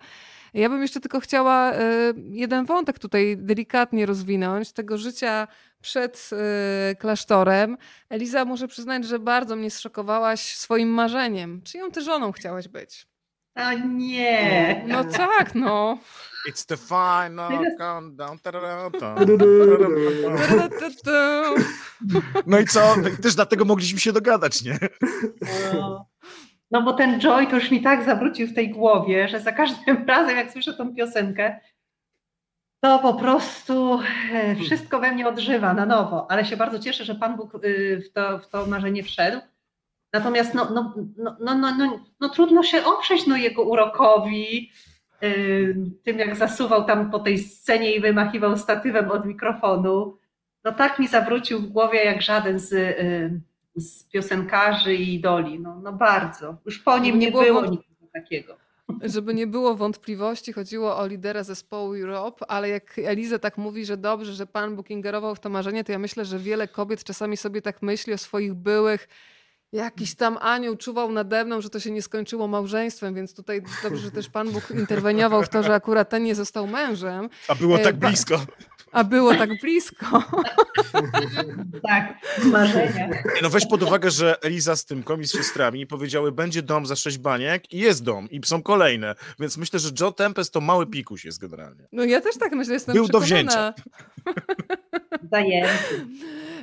Ja 0.54 0.68
bym 0.68 0.82
jeszcze 0.82 1.00
tylko 1.00 1.20
chciała 1.20 1.72
e, 1.72 2.12
jeden 2.30 2.64
wątek 2.64 2.98
tutaj 2.98 3.36
delikatnie 3.36 4.06
rozwinąć, 4.06 4.72
tego 4.72 4.98
życia 4.98 5.48
przed 5.80 6.30
klasztorem. 6.98 7.76
Eliza, 8.08 8.44
muszę 8.44 8.68
przyznać, 8.68 9.04
że 9.04 9.18
bardzo 9.18 9.56
mnie 9.56 9.70
zszokowałaś 9.70 10.56
swoim 10.56 10.88
marzeniem. 10.88 11.62
Czyją 11.62 11.90
ty 11.90 12.02
żoną 12.02 12.32
chciałaś 12.32 12.68
być? 12.68 13.06
A 13.58 13.74
nie. 13.74 14.84
No 14.86 15.04
tak, 15.04 15.54
no. 15.54 15.98
It's 16.48 16.66
the 16.66 16.76
final 16.76 17.64
countdown. 17.78 18.38
No 22.46 22.58
i 22.58 22.64
co? 22.64 22.96
No 23.02 23.08
i 23.08 23.16
też 23.16 23.34
dlatego 23.34 23.64
mogliśmy 23.64 24.00
się 24.00 24.12
dogadać, 24.12 24.62
nie? 24.62 24.78
No. 25.74 26.08
No 26.70 26.82
bo 26.82 26.92
ten 26.92 27.20
Joy 27.20 27.46
to 27.46 27.54
już 27.54 27.70
mi 27.70 27.82
tak 27.82 28.04
zawrócił 28.04 28.46
w 28.46 28.54
tej 28.54 28.70
głowie, 28.70 29.28
że 29.28 29.40
za 29.40 29.52
każdym 29.52 30.04
razem 30.08 30.36
jak 30.36 30.52
słyszę 30.52 30.74
tą 30.74 30.94
piosenkę, 30.94 31.60
to 32.80 32.98
po 32.98 33.14
prostu 33.14 34.00
e, 34.32 34.56
wszystko 34.56 35.00
we 35.00 35.12
mnie 35.12 35.28
odżywa 35.28 35.74
na 35.74 35.86
nowo. 35.86 36.30
Ale 36.30 36.44
się 36.44 36.56
bardzo 36.56 36.78
cieszę, 36.78 37.04
że 37.04 37.14
Pan 37.14 37.36
Bóg 37.36 37.64
y, 37.64 38.02
w 38.10 38.12
to, 38.12 38.38
w 38.38 38.48
to 38.48 38.66
marzenie 38.66 39.02
wszedł. 39.02 39.40
Natomiast 40.12 40.54
no, 40.54 40.70
no, 40.70 40.94
no, 41.16 41.36
no, 41.40 41.54
no, 41.54 41.74
no, 41.78 42.00
no 42.20 42.28
trudno 42.28 42.62
się 42.62 42.84
oprzeć 42.84 43.26
no, 43.26 43.36
jego 43.36 43.62
urokowi, 43.62 44.70
y, 45.22 45.76
tym 46.02 46.18
jak 46.18 46.36
zasuwał 46.36 46.84
tam 46.84 47.10
po 47.10 47.18
tej 47.18 47.38
scenie 47.38 47.94
i 47.94 48.00
wymachiwał 48.00 48.58
statywem 48.58 49.10
od 49.10 49.26
mikrofonu. 49.26 50.18
No 50.64 50.72
tak 50.72 50.98
mi 50.98 51.08
zawrócił 51.08 51.60
w 51.60 51.66
głowie 51.66 52.04
jak 52.04 52.22
żaden 52.22 52.58
z, 52.58 52.72
y, 52.72 53.40
z 53.76 54.04
piosenkarzy 54.04 54.94
i 54.94 55.14
idoli. 55.14 55.60
No, 55.60 55.80
no 55.82 55.92
bardzo. 55.92 56.56
Już 56.66 56.78
po 56.78 56.98
nim 56.98 57.18
Nie 57.18 57.30
było 57.30 57.62
było 57.62 57.62
takiego. 58.12 58.56
Żeby 59.02 59.34
nie 59.34 59.46
było 59.46 59.74
wątpliwości, 59.74 60.52
chodziło 60.52 60.96
o 60.96 61.06
lidera 61.06 61.44
zespołu 61.44 61.94
Europe, 61.94 62.50
ale 62.50 62.68
jak 62.68 62.98
Eliza 62.98 63.38
tak 63.38 63.58
mówi, 63.58 63.84
że 63.84 63.96
dobrze, 63.96 64.32
że 64.32 64.46
Pan 64.46 64.76
Bóg 64.76 64.90
ingerował 64.90 65.34
w 65.34 65.40
to 65.40 65.48
marzenie, 65.48 65.84
to 65.84 65.92
ja 65.92 65.98
myślę, 65.98 66.24
że 66.24 66.38
wiele 66.38 66.68
kobiet 66.68 67.04
czasami 67.04 67.36
sobie 67.36 67.62
tak 67.62 67.82
myśli 67.82 68.12
o 68.12 68.18
swoich 68.18 68.54
byłych. 68.54 69.08
Jakiś 69.72 70.14
tam 70.14 70.38
anioł 70.40 70.76
czuwał 70.76 71.12
nade 71.12 71.44
mną, 71.44 71.60
że 71.60 71.70
to 71.70 71.80
się 71.80 71.90
nie 71.90 72.02
skończyło 72.02 72.48
małżeństwem, 72.48 73.14
więc 73.14 73.34
tutaj 73.34 73.62
dobrze, 73.82 74.02
że 74.02 74.10
też 74.10 74.28
Pan 74.28 74.50
Bóg 74.50 74.70
interweniował 74.80 75.42
w 75.42 75.48
to, 75.48 75.62
że 75.62 75.74
akurat 75.74 76.08
ten 76.08 76.22
nie 76.22 76.34
został 76.34 76.66
mężem, 76.66 77.28
A 77.48 77.54
było 77.54 77.78
E, 77.78 77.82
tak 77.82 77.96
blisko. 77.96 78.40
A 78.92 79.04
było 79.04 79.34
tak 79.34 79.60
blisko. 79.60 80.22
Tak, 81.88 82.14
marzenia. 82.44 83.08
No 83.42 83.50
weź 83.50 83.66
pod 83.66 83.82
uwagę, 83.82 84.10
że 84.10 84.42
Eliza 84.42 84.76
z 84.76 84.84
tym 84.84 85.02
komi 85.02 85.26
z 85.26 85.32
siostrami 85.32 85.86
powiedziały, 85.86 86.32
będzie 86.32 86.62
dom 86.62 86.86
za 86.86 86.96
sześć 86.96 87.18
baniek 87.18 87.72
i 87.72 87.78
jest 87.78 88.04
dom 88.04 88.30
i 88.30 88.40
są 88.44 88.62
kolejne. 88.62 89.14
Więc 89.38 89.56
myślę, 89.56 89.78
że 89.78 89.90
Joe 90.00 90.12
Tempest 90.12 90.52
to 90.52 90.60
mały 90.60 90.86
pikuś 90.86 91.24
jest 91.24 91.38
generalnie. 91.40 91.88
No 91.92 92.04
ja 92.04 92.20
też 92.20 92.36
tak 92.36 92.52
myślę, 92.52 92.74
jestem 92.74 92.94
Był 92.94 93.08
do 93.08 93.20
przekonana. 93.20 93.72
wzięcia. 93.72 93.74
Zajęty. 95.32 96.06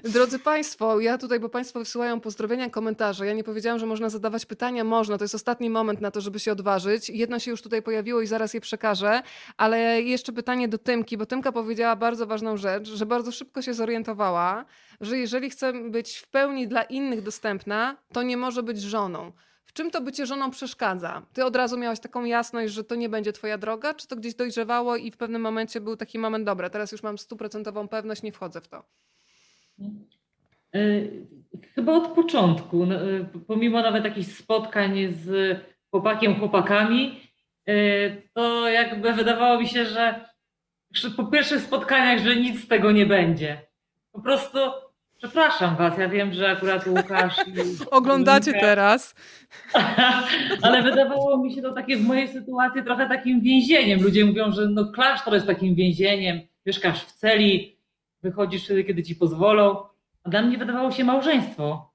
Drodzy 0.03 0.39
Państwo, 0.39 0.99
ja 0.99 1.17
tutaj, 1.17 1.39
bo 1.39 1.49
Państwo 1.49 1.79
wysyłają 1.79 2.19
pozdrowienia, 2.19 2.69
komentarze. 2.69 3.25
Ja 3.25 3.33
nie 3.33 3.43
powiedziałam, 3.43 3.79
że 3.79 3.85
można 3.85 4.09
zadawać 4.09 4.45
pytania. 4.45 4.83
Można, 4.83 5.17
to 5.17 5.23
jest 5.23 5.35
ostatni 5.35 5.69
moment 5.69 6.01
na 6.01 6.11
to, 6.11 6.21
żeby 6.21 6.39
się 6.39 6.51
odważyć. 6.51 7.09
Jedno 7.09 7.39
się 7.39 7.51
już 7.51 7.61
tutaj 7.61 7.81
pojawiło 7.81 8.21
i 8.21 8.27
zaraz 8.27 8.53
je 8.53 8.61
przekażę, 8.61 9.21
ale 9.57 10.01
jeszcze 10.01 10.33
pytanie 10.33 10.67
do 10.67 10.77
Tymki, 10.77 11.17
bo 11.17 11.25
Tymka 11.25 11.51
powiedziała 11.51 11.95
bardzo 11.95 12.14
ważną 12.21 12.57
rzecz, 12.57 12.87
że 12.87 13.05
bardzo 13.05 13.31
szybko 13.31 13.61
się 13.61 13.73
zorientowała, 13.73 14.65
że 15.01 15.17
jeżeli 15.17 15.49
chce 15.49 15.73
być 15.89 16.17
w 16.17 16.27
pełni 16.27 16.67
dla 16.67 16.83
innych 16.83 17.21
dostępna, 17.21 17.97
to 18.13 18.23
nie 18.23 18.37
może 18.37 18.63
być 18.63 18.81
żoną. 18.81 19.31
W 19.65 19.73
czym 19.73 19.91
to 19.91 20.01
bycie 20.01 20.25
żoną 20.25 20.51
przeszkadza? 20.51 21.21
Ty 21.33 21.45
od 21.45 21.55
razu 21.55 21.77
miałaś 21.77 21.99
taką 21.99 22.25
jasność, 22.25 22.73
że 22.73 22.83
to 22.83 22.95
nie 22.95 23.09
będzie 23.09 23.33
twoja 23.33 23.57
droga, 23.57 23.93
czy 23.93 24.07
to 24.07 24.15
gdzieś 24.15 24.35
dojrzewało 24.35 24.95
i 24.95 25.11
w 25.11 25.17
pewnym 25.17 25.41
momencie 25.41 25.81
był 25.81 25.97
taki 25.97 26.19
moment, 26.19 26.45
dobra, 26.45 26.69
teraz 26.69 26.91
już 26.91 27.03
mam 27.03 27.17
stuprocentową 27.17 27.87
pewność, 27.87 28.23
nie 28.23 28.31
wchodzę 28.31 28.61
w 28.61 28.67
to. 28.67 28.83
Y, 30.75 31.27
Chyba 31.75 31.93
od 31.93 32.07
początku, 32.07 32.85
no, 32.85 33.09
y, 33.09 33.25
pomimo 33.47 33.81
nawet 33.81 34.05
jakichś 34.05 34.27
spotkań 34.27 35.13
z 35.23 35.57
chłopakiem, 35.91 36.39
chłopakami, 36.39 37.21
y, 37.69 38.29
to 38.33 38.69
jakby 38.69 39.13
wydawało 39.13 39.59
mi 39.59 39.67
się, 39.67 39.85
że 39.85 40.29
że 40.95 41.09
po 41.09 41.25
pierwszych 41.25 41.61
spotkaniach, 41.61 42.23
że 42.23 42.35
nic 42.35 42.63
z 42.63 42.67
tego 42.67 42.91
nie 42.91 43.05
będzie. 43.05 43.61
Po 44.11 44.21
prostu 44.21 44.59
przepraszam 45.17 45.75
was, 45.75 45.97
ja 45.97 46.09
wiem, 46.09 46.33
że 46.33 46.51
akurat 46.51 46.87
Łukasz 46.87 47.35
Oglądacie 47.91 48.51
Monika- 48.51 48.61
teraz. 48.61 49.15
Ale 50.61 50.83
wydawało 50.83 51.37
mi 51.37 51.53
się 51.53 51.61
to 51.61 51.73
takie 51.73 51.97
w 51.97 52.03
mojej 52.07 52.27
sytuacji 52.27 52.83
trochę 52.83 53.09
takim 53.09 53.41
więzieniem. 53.41 54.03
Ludzie 54.03 54.25
mówią, 54.25 54.51
że 54.51 54.67
no 54.69 54.91
klasztor 54.91 55.33
jest 55.33 55.47
takim 55.47 55.75
więzieniem, 55.75 56.39
mieszkasz 56.65 57.03
w 57.03 57.11
celi, 57.11 57.77
wychodzisz 58.23 58.65
wtedy, 58.65 58.83
kiedy 58.83 59.03
ci 59.03 59.15
pozwolą. 59.15 59.83
A 60.23 60.29
dla 60.29 60.41
mnie 60.41 60.57
wydawało 60.57 60.91
się 60.91 61.03
małżeństwo 61.03 61.93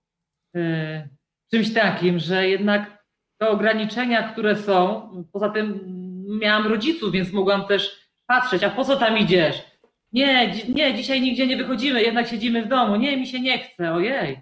e, 0.56 1.08
czymś 1.50 1.74
takim, 1.74 2.18
że 2.18 2.48
jednak 2.48 3.04
te 3.38 3.48
ograniczenia, 3.48 4.32
które 4.32 4.56
są, 4.56 5.08
poza 5.32 5.48
tym 5.48 5.80
miałam 6.40 6.66
rodziców, 6.66 7.12
więc 7.12 7.32
mogłam 7.32 7.66
też 7.66 7.99
patrzeć, 8.30 8.64
a 8.64 8.70
po 8.70 8.84
co 8.84 8.96
tam 8.96 9.18
idziesz? 9.18 9.62
Nie, 10.12 10.52
nie, 10.68 10.94
dzisiaj 10.94 11.20
nigdzie 11.20 11.46
nie 11.46 11.56
wychodzimy, 11.56 12.02
jednak 12.02 12.28
siedzimy 12.28 12.62
w 12.62 12.68
domu. 12.68 12.96
Nie, 12.96 13.16
mi 13.16 13.26
się 13.26 13.40
nie 13.40 13.58
chce, 13.58 13.92
ojej. 13.92 14.40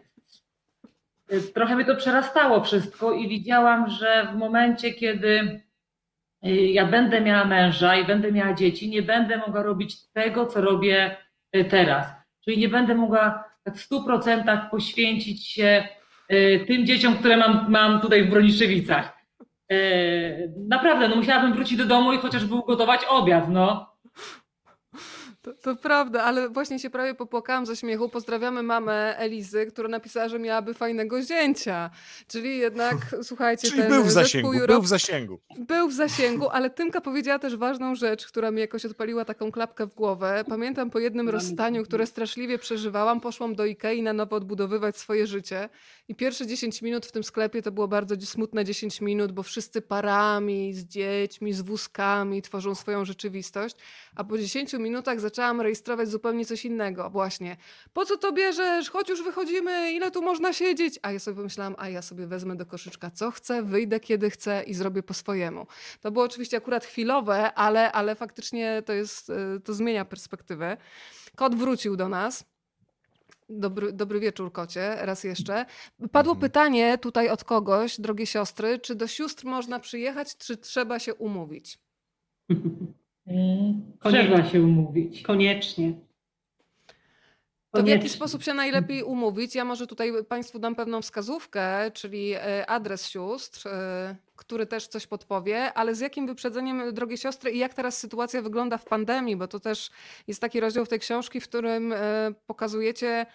Trochę 1.54 1.76
mnie 1.76 1.84
to 1.84 1.96
przerastało 1.96 2.64
wszystko 2.64 3.12
i 3.12 3.28
widziałam, 3.28 3.90
że 3.90 4.28
w 4.32 4.36
momencie, 4.36 4.92
kiedy 4.92 5.60
y, 6.46 6.50
ja 6.50 6.86
będę 6.86 7.20
miała 7.20 7.44
męża 7.44 7.96
i 7.96 8.04
będę 8.04 8.32
miała 8.32 8.54
dzieci, 8.54 8.88
nie 8.88 9.02
będę 9.02 9.36
mogła 9.36 9.62
robić 9.62 10.08
tego, 10.12 10.46
co 10.46 10.60
robię 10.60 11.16
y, 11.56 11.64
teraz. 11.64 12.06
Czyli 12.44 12.58
nie 12.58 12.68
będę 12.68 12.94
mogła 12.94 13.44
tak 13.64 13.76
w 13.76 13.90
100% 13.90 14.70
poświęcić 14.70 15.48
się 15.48 15.88
y, 16.32 16.64
tym 16.66 16.86
dzieciom, 16.86 17.16
które 17.16 17.36
mam, 17.36 17.70
mam 17.70 18.00
tutaj 18.00 18.24
w 18.24 18.30
Broniszewicach. 18.30 19.17
Y, 19.72 20.52
Naprawdę, 20.68 21.08
no 21.08 21.16
musiałabym 21.16 21.52
wrócić 21.54 21.78
do 21.78 21.84
domu 21.84 22.12
i 22.12 22.18
chociażby 22.18 22.54
ugotować 22.54 23.00
obiad, 23.08 23.48
no. 23.48 23.94
To, 25.42 25.54
to 25.54 25.76
prawda, 25.76 26.22
ale 26.22 26.48
właśnie 26.48 26.78
się 26.78 26.90
prawie 26.90 27.14
popłakałam 27.14 27.66
ze 27.66 27.76
śmiechu. 27.76 28.08
Pozdrawiamy 28.08 28.62
mamę 28.62 29.16
Elizy, 29.18 29.66
która 29.66 29.88
napisała, 29.88 30.28
że 30.28 30.38
miałaby 30.38 30.74
fajnego 30.74 31.22
zięcia. 31.22 31.90
Czyli 32.28 32.58
jednak, 32.58 32.96
słuchajcie, 33.22 33.68
Czyli 33.68 33.82
ten 33.82 33.90
był 33.90 34.04
w 34.04 34.10
zasięgu, 34.10 34.52
Europe 34.52 34.72
był 34.72 34.82
w 34.82 34.88
zasięgu. 34.88 35.40
był 35.58 35.88
w 35.88 35.92
zasięgu, 35.92 36.48
ale 36.48 36.70
Tymka 36.70 37.00
powiedziała 37.00 37.38
też 37.38 37.56
ważną 37.56 37.94
rzecz, 37.94 38.26
która 38.26 38.50
mi 38.50 38.60
jakoś 38.60 38.84
odpaliła 38.84 39.24
taką 39.24 39.52
klapkę 39.52 39.86
w 39.86 39.94
głowę. 39.94 40.44
Pamiętam 40.48 40.90
po 40.90 40.98
jednym 40.98 41.28
rozstaniu, 41.28 41.84
które 41.84 42.06
straszliwie 42.06 42.58
przeżywałam, 42.58 43.20
poszłam 43.20 43.54
do 43.54 43.64
Ikei 43.64 44.02
na 44.02 44.12
nowo 44.12 44.36
odbudowywać 44.36 44.96
swoje 44.96 45.26
życie 45.26 45.68
i 46.08 46.14
pierwsze 46.14 46.46
10 46.46 46.82
minut 46.82 47.06
w 47.06 47.12
tym 47.12 47.24
sklepie 47.24 47.62
to 47.62 47.72
było 47.72 47.88
bardzo 47.88 48.26
smutne 48.26 48.64
10 48.64 49.00
minut, 49.00 49.32
bo 49.32 49.42
wszyscy 49.42 49.82
parami, 49.82 50.74
z 50.74 50.84
dziećmi, 50.84 51.52
z 51.52 51.60
wózkami 51.60 52.42
tworzą 52.42 52.74
swoją 52.74 53.04
rzeczywistość, 53.04 53.76
a 54.16 54.24
po 54.24 54.38
10 54.38 54.72
minutach 54.72 55.20
zaczęłam 55.20 55.60
rejestrować 55.60 56.08
zupełnie 56.08 56.46
coś 56.46 56.64
innego. 56.64 57.10
Właśnie, 57.10 57.56
po 57.92 58.04
co 58.04 58.16
to 58.16 58.32
bierzesz? 58.32 58.90
Chodź 58.90 59.08
już 59.08 59.22
wychodzimy, 59.22 59.92
ile 59.92 60.10
tu 60.10 60.22
można 60.22 60.52
siedzieć? 60.52 60.98
A 61.02 61.12
ja 61.12 61.18
sobie 61.18 61.36
pomyślałam, 61.36 61.74
a 61.78 61.88
ja 61.88 62.02
sobie 62.02 62.26
wezmę 62.26 62.56
do 62.56 62.66
koszyczka 62.66 63.10
co 63.10 63.30
chcę, 63.30 63.62
wyjdę 63.62 64.00
kiedy 64.00 64.30
chcę 64.30 64.62
i 64.62 64.74
zrobię 64.74 65.02
po 65.02 65.14
swojemu. 65.14 65.66
To 66.00 66.10
było 66.10 66.24
oczywiście 66.24 66.56
akurat 66.56 66.84
chwilowe, 66.84 67.54
ale, 67.54 67.92
ale 67.92 68.14
faktycznie 68.14 68.82
to, 68.86 68.92
jest, 68.92 69.30
y, 69.30 69.60
to 69.64 69.74
zmienia 69.74 70.04
perspektywę. 70.04 70.76
Kot 71.36 71.54
wrócił 71.54 71.96
do 71.96 72.08
nas. 72.08 72.44
Dobry, 73.48 73.92
dobry 73.92 74.20
wieczór, 74.20 74.52
kocie, 74.52 74.96
raz 75.00 75.24
jeszcze. 75.24 75.66
Padło 76.12 76.32
Mhm. 76.32 76.40
pytanie 76.50 76.98
tutaj 76.98 77.28
od 77.28 77.44
kogoś, 77.44 78.00
drogie 78.00 78.26
siostry, 78.26 78.78
czy 78.78 78.94
do 78.94 79.06
sióstr 79.06 79.44
można 79.46 79.78
przyjechać, 79.78 80.36
czy 80.36 80.56
trzeba 80.56 80.98
się 80.98 81.14
umówić? 81.14 81.78
Trzeba 84.04 84.44
się 84.44 84.62
umówić. 84.62 85.22
Koniecznie. 85.22 85.92
To 87.78 87.84
w 87.84 87.88
jaki 87.88 88.08
sposób 88.08 88.42
się 88.42 88.54
najlepiej 88.54 89.02
umówić? 89.02 89.54
Ja 89.54 89.64
może 89.64 89.86
tutaj 89.86 90.12
Państwu 90.28 90.58
dam 90.58 90.74
pewną 90.74 91.02
wskazówkę, 91.02 91.90
czyli 91.90 92.32
e, 92.34 92.70
adres 92.70 93.08
sióstr, 93.08 93.68
e, 93.68 94.16
który 94.36 94.66
też 94.66 94.86
coś 94.86 95.06
podpowie, 95.06 95.72
ale 95.74 95.94
z 95.94 96.00
jakim 96.00 96.26
wyprzedzeniem, 96.26 96.94
drogie 96.94 97.16
siostry, 97.16 97.50
i 97.50 97.58
jak 97.58 97.74
teraz 97.74 97.98
sytuacja 97.98 98.42
wygląda 98.42 98.78
w 98.78 98.84
pandemii, 98.84 99.36
bo 99.36 99.48
to 99.48 99.60
też 99.60 99.90
jest 100.26 100.40
taki 100.40 100.60
rozdział 100.60 100.84
w 100.84 100.88
tej 100.88 100.98
książki, 100.98 101.40
w 101.40 101.44
którym 101.44 101.92
e, 101.92 102.32
pokazujecie, 102.46 103.26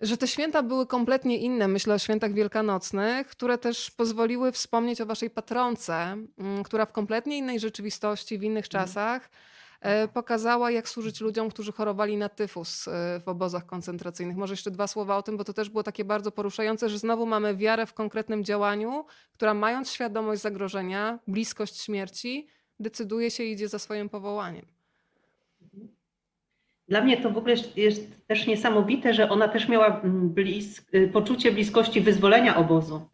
że 0.00 0.16
te 0.16 0.28
święta 0.28 0.62
były 0.62 0.86
kompletnie 0.86 1.38
inne. 1.38 1.68
Myślę 1.68 1.94
o 1.94 1.98
świętach 1.98 2.32
wielkanocnych, 2.32 3.26
które 3.26 3.58
też 3.58 3.90
pozwoliły 3.90 4.52
wspomnieć 4.52 5.00
o 5.00 5.06
Waszej 5.06 5.30
patronce, 5.30 6.16
mm, 6.38 6.62
która 6.64 6.86
w 6.86 6.92
kompletnie 6.92 7.38
innej 7.38 7.60
rzeczywistości, 7.60 8.38
w 8.38 8.42
innych 8.42 8.68
czasach 8.68 9.22
e, 9.24 9.55
pokazała, 10.14 10.70
jak 10.70 10.88
służyć 10.88 11.20
ludziom, 11.20 11.48
którzy 11.50 11.72
chorowali 11.72 12.16
na 12.16 12.28
tyfus 12.28 12.88
e, 12.88 13.20
w 13.24 13.28
obozach 13.28 13.66
koncentracyjnych. 13.66 14.36
Może 14.36 14.52
jeszcze 14.52 14.70
dwa 14.70 14.86
słowa 14.86 15.16
o 15.16 15.22
tym, 15.22 15.36
bo 15.36 15.44
to 15.44 15.52
też 15.52 15.70
było 15.70 15.82
takie 15.82 16.04
bardzo 16.04 16.32
poruszające, 16.32 16.88
że 16.88 16.98
znowu 16.98 17.26
mamy 17.26 17.56
wiarę 17.56 17.86
w 17.86 17.94
konkretnym 17.94 18.44
działaniu, 18.44 19.04
która 19.34 19.54
mając 19.54 19.90
świadomość 19.90 20.42
zagrożenia, 20.42 21.18
bliskość 21.28 21.80
śmierci, 21.82 22.46
decyduje 22.80 23.30
się 23.30 23.44
i 23.44 23.52
idzie 23.52 23.68
za 23.68 23.78
swoim 23.78 24.08
powołaniem. 24.08 24.66
Dla 26.88 27.00
mnie 27.00 27.16
to 27.16 27.30
w 27.30 27.36
ogóle 27.36 27.54
jest- 27.76 28.26
też 28.26 28.46
niesamowite, 28.46 29.14
że 29.14 29.28
ona 29.30 29.48
też 29.48 29.68
miała 29.68 30.02
y, 30.94 31.08
poczucie 31.12 31.52
bliskości 31.52 32.00
wyzwolenia 32.00 32.56
obozu. 32.56 33.08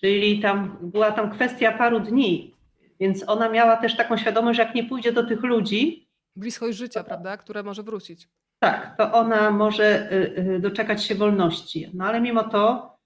Czyli 0.00 0.40
tam 0.40 0.78
była 0.80 1.12
tam 1.12 1.30
kwestia 1.30 1.72
paru 1.72 2.00
dni, 2.00 2.54
więc 3.00 3.28
ona 3.28 3.48
miała 3.48 3.76
też 3.76 3.96
taką 3.96 4.16
świadomość, 4.16 4.56
że 4.56 4.62
jak 4.62 4.74
nie 4.74 4.84
pójdzie 4.84 5.12
do 5.12 5.26
tych 5.26 5.42
ludzi, 5.42 6.08
Bliskość 6.36 6.78
życia, 6.78 7.04
prawda, 7.04 7.36
które 7.36 7.62
może 7.62 7.82
wrócić. 7.82 8.28
tak, 8.58 8.96
to 8.96 9.12
ona 9.12 9.50
może 9.50 10.12
y, 10.12 10.38
y, 10.56 10.60
doczekać 10.60 11.04
się 11.04 11.14
wolności. 11.14 11.90
No 11.94 12.04
ale 12.04 12.20
mimo 12.20 12.44
to, 12.44 12.96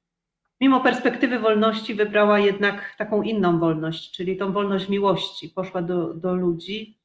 mimo 0.61 0.81
perspektywy 0.81 1.39
wolności, 1.39 1.95
wybrała 1.95 2.39
jednak 2.39 2.95
taką 2.99 3.23
inną 3.23 3.59
wolność, 3.59 4.13
czyli 4.17 4.37
tą 4.37 4.53
wolność 4.53 4.89
miłości. 4.89 5.49
Poszła 5.49 5.83
do, 5.83 6.15
do 6.15 6.35
ludzi. 6.35 6.99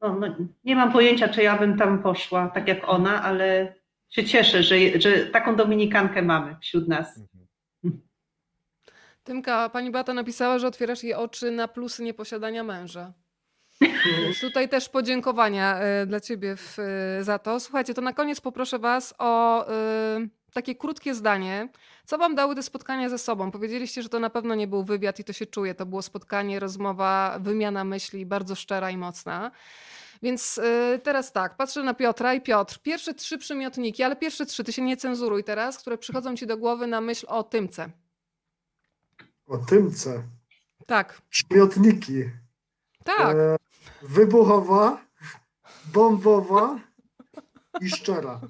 No, 0.00 0.14
no, 0.14 0.36
nie 0.64 0.76
mam 0.76 0.92
pojęcia, 0.92 1.28
czy 1.28 1.42
ja 1.42 1.58
bym 1.58 1.78
tam 1.78 2.02
poszła 2.02 2.48
tak 2.48 2.68
jak 2.68 2.88
ona, 2.88 3.22
ale 3.22 3.74
się 4.08 4.24
cieszę, 4.24 4.62
że, 4.62 4.76
że 5.00 5.26
taką 5.26 5.56
dominikankę 5.56 6.22
mamy 6.22 6.56
wśród 6.60 6.88
nas. 6.88 7.20
Tymka, 9.28 9.68
pani 9.68 9.90
Beata 9.90 10.14
napisała, 10.14 10.58
że 10.58 10.66
otwierasz 10.66 11.02
jej 11.02 11.14
oczy 11.14 11.50
na 11.50 11.68
plusy 11.68 12.02
nieposiadania 12.02 12.64
męża. 12.64 13.12
Więc 13.80 14.40
tutaj 14.48 14.68
też 14.68 14.88
podziękowania 14.88 15.78
e, 15.78 16.06
dla 16.06 16.20
ciebie 16.20 16.56
w, 16.56 16.78
e, 16.78 17.24
za 17.24 17.38
to. 17.38 17.60
Słuchajcie, 17.60 17.94
to 17.94 18.02
na 18.02 18.12
koniec 18.12 18.40
poproszę 18.40 18.78
was 18.78 19.14
o 19.18 19.66
e, 19.68 19.72
takie 20.52 20.74
krótkie 20.74 21.14
zdanie. 21.14 21.68
Co 22.04 22.18
wam 22.18 22.34
dały 22.34 22.54
te 22.54 22.62
spotkania 22.62 23.08
ze 23.08 23.18
sobą? 23.18 23.50
Powiedzieliście, 23.50 24.02
że 24.02 24.08
to 24.08 24.20
na 24.20 24.30
pewno 24.30 24.54
nie 24.54 24.66
był 24.66 24.84
wywiad 24.84 25.18
i 25.18 25.24
to 25.24 25.32
się 25.32 25.46
czuje. 25.46 25.74
To 25.74 25.86
było 25.86 26.02
spotkanie, 26.02 26.60
rozmowa, 26.60 27.38
wymiana 27.40 27.84
myśli, 27.84 28.26
bardzo 28.26 28.54
szczera 28.54 28.90
i 28.90 28.96
mocna. 28.96 29.50
Więc 30.22 30.58
e, 30.58 30.98
teraz 30.98 31.32
tak, 31.32 31.56
patrzę 31.56 31.82
na 31.82 31.94
Piotra 31.94 32.34
i 32.34 32.40
Piotr, 32.40 32.78
pierwsze 32.82 33.14
trzy 33.14 33.38
przymiotniki, 33.38 34.02
ale 34.02 34.16
pierwsze 34.16 34.46
trzy, 34.46 34.64
ty 34.64 34.72
się 34.72 34.82
nie 34.82 34.96
cenzuruj 34.96 35.44
teraz, 35.44 35.78
które 35.78 35.98
przychodzą 35.98 36.36
ci 36.36 36.46
do 36.46 36.56
głowy 36.56 36.86
na 36.86 37.00
myśl 37.00 37.26
o 37.28 37.42
Tymce. 37.42 37.90
O 39.48 39.58
tymce. 39.58 40.22
Tak, 40.86 41.22
Przymiotniki. 41.28 42.24
tak. 43.04 43.36
E, 43.36 43.56
wybuchowa, 44.02 45.00
bombowa 45.92 46.78
i 47.80 47.88
szczera. 47.90 48.40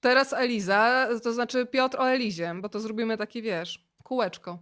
Teraz 0.00 0.32
Eliza, 0.32 1.08
to 1.22 1.32
znaczy 1.32 1.66
Piotr 1.66 1.96
o 2.00 2.10
Elizie, 2.10 2.54
bo 2.60 2.68
to 2.68 2.80
zrobimy 2.80 3.16
taki, 3.16 3.42
wiesz, 3.42 3.84
kółeczko. 4.04 4.58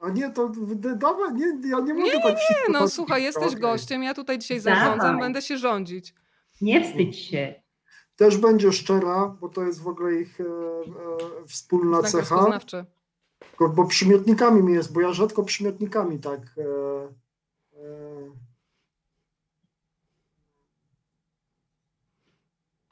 A 0.00 0.10
nie, 0.10 0.30
to 0.30 0.52
dawaj, 0.96 1.34
nie, 1.34 1.46
ja 1.46 1.80
nie 1.80 1.94
mogę 1.94 2.04
Nie, 2.04 2.22
tak 2.22 2.36
Nie, 2.36 2.72
no 2.72 2.88
słuchaj, 2.88 3.22
jesteś 3.22 3.46
Okej. 3.46 3.60
gościem, 3.60 4.02
ja 4.02 4.14
tutaj 4.14 4.38
dzisiaj 4.38 4.60
zarządzam, 4.60 5.18
będę 5.20 5.42
się 5.42 5.58
rządzić. 5.58 6.14
Nie 6.60 6.84
wstydź 6.84 7.18
się. 7.18 7.62
Też 8.16 8.36
będzie 8.36 8.72
szczera, 8.72 9.36
bo 9.40 9.48
to 9.48 9.62
jest 9.62 9.82
w 9.82 9.88
ogóle 9.88 10.14
ich 10.14 10.40
e, 10.40 10.44
e, 10.44 11.46
wspólna 11.46 12.00
Znak 12.00 12.10
cecha. 12.10 12.34
rozpoznawczy. 12.34 12.84
Tylko, 13.58 13.68
bo 13.68 13.86
przymiotnikami 13.86 14.62
mi 14.62 14.72
jest, 14.72 14.92
bo 14.92 15.00
ja 15.00 15.12
rzadko 15.12 15.42
przymiotnikami 15.42 16.18
tak. 16.18 16.40
E, 16.58 16.62
e, 17.80 18.30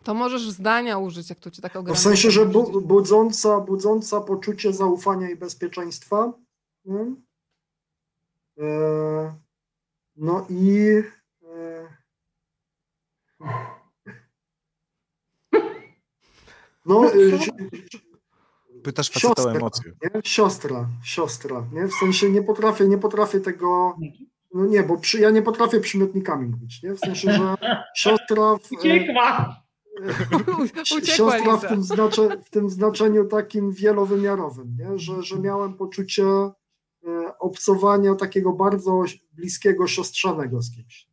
To 0.05 0.15
możesz 0.15 0.51
zdania 0.51 0.99
użyć, 0.99 1.31
jak 1.31 1.39
to 1.39 1.51
cię 1.51 1.63
tak 1.63 1.75
no 1.75 1.81
ogranicza. 1.81 2.01
w 2.01 2.03
sensie, 2.03 2.31
że 2.31 2.47
bu, 2.47 2.81
budząca, 2.81 3.61
budząca 3.61 4.21
poczucie 4.21 4.73
zaufania 4.73 5.31
i 5.31 5.37
bezpieczeństwa. 5.37 6.33
nie? 6.85 7.15
E, 8.59 9.35
no 10.17 10.47
i. 10.51 11.03
E, 11.45 11.89
no, 16.87 17.05
e, 17.13 17.13
Pytasz 18.83 19.11
faceta 19.11 19.33
o 19.33 19.37
Siostra. 19.37 19.53
emocje. 19.53 19.93
nie? 20.03 20.21
siostra, 20.25 20.89
siostra, 21.05 21.67
nie? 21.73 21.89
W 21.89 21.95
sensie 21.95 22.31
nie 22.31 22.43
potrafię, 22.43 22.89
nie 22.89 22.99
potrafię 22.99 23.41
tego, 23.41 23.97
no 24.55 24.67
nie, 24.67 24.83
bo 24.83 24.97
przy, 24.97 25.21
ja 25.21 25.31
nie 25.31 25.43
potrafię 25.43 25.81
przymiotnikami 25.81 26.49
mówić, 26.49 26.83
nie? 26.83 26.95
W 26.95 26.99
sensie, 26.99 27.33
że 27.33 27.55
siostra, 27.97 28.57
w, 28.57 28.73
e, 28.73 28.77
Uciekła. 28.79 29.63
Uciekła 30.97 31.01
siostra 31.03 31.57
w 31.57 31.69
tym, 31.69 31.83
znacze, 31.83 32.29
w 32.45 32.51
tym 32.51 32.71
znaczeniu 32.71 33.25
takim 33.25 33.73
wielowymiarowym, 33.73 34.77
nie? 34.79 34.99
Że, 34.99 35.23
że 35.23 35.39
miałem 35.39 35.75
poczucie 35.75 36.25
e, 36.25 36.53
obcowania 37.39 38.15
takiego 38.15 38.53
bardzo 38.53 39.05
bliskiego, 39.33 39.87
siostrzanego 39.87 40.63
z 40.63 40.75
kimś. 40.75 41.13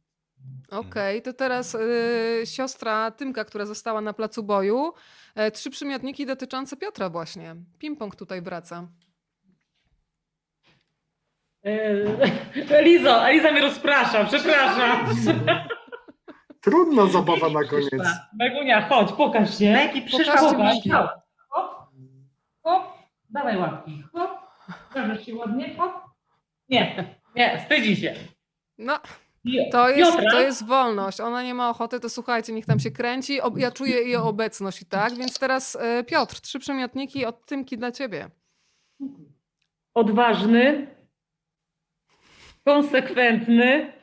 Okej, 0.71 1.21
to 1.21 1.33
teraz 1.33 1.75
y, 1.75 2.41
siostra 2.45 3.11
Tymka, 3.11 3.45
która 3.45 3.65
została 3.65 4.01
na 4.01 4.13
placu 4.13 4.43
boju. 4.43 4.93
E, 5.35 5.51
trzy 5.51 5.69
przymiotniki 5.69 6.25
dotyczące 6.25 6.77
Piotra 6.77 7.09
właśnie. 7.09 7.55
Ping-pong 7.83 8.15
tutaj 8.15 8.41
wraca. 8.41 8.87
E, 11.65 11.69
Elizo, 12.77 13.27
Eliza 13.27 13.51
mnie 13.51 13.61
rozprasza, 13.61 14.25
przepraszam. 14.25 15.05
Trudna 16.61 17.05
zabawa 17.05 17.49
na 17.49 17.63
koniec. 17.63 18.07
Megunia, 18.39 18.89
chodź, 18.89 19.11
pokaż 19.11 19.57
się. 19.57 19.73
Megi, 19.73 20.01
przyszła 20.01 20.35
Pokaż. 20.35 20.75
Hop, 21.49 21.71
hop. 22.63 22.83
Dawaj 23.29 23.57
łapki. 23.57 24.03
Hop. 24.13 24.31
Pokażesz 24.87 25.25
się 25.25 25.35
ładnie. 25.35 25.75
Hop. 25.77 25.93
Nie, 26.69 27.15
nie, 27.35 27.59
wstydzi 27.59 27.95
się. 27.95 28.15
No, 28.77 28.99
to 29.71 29.89
jest, 29.89 30.17
to 30.31 30.41
jest 30.41 30.65
wolność. 30.65 31.19
Ona 31.21 31.43
nie 31.43 31.53
ma 31.53 31.69
ochoty, 31.69 31.99
to 31.99 32.09
słuchajcie, 32.09 32.53
niech 32.53 32.65
tam 32.65 32.79
się 32.79 32.91
kręci. 32.91 33.39
Ja 33.55 33.71
czuję 33.71 33.95
jej 33.95 34.15
obecność 34.15 34.81
i 34.81 34.85
tak. 34.85 35.13
Więc 35.15 35.39
teraz 35.39 35.75
e, 35.75 36.03
Piotr, 36.03 36.41
trzy 36.41 36.59
przymiotniki 36.59 37.25
od 37.25 37.45
Tymki 37.45 37.77
dla 37.77 37.91
ciebie. 37.91 38.29
Odważny, 39.93 40.95
konsekwentny, 42.65 43.93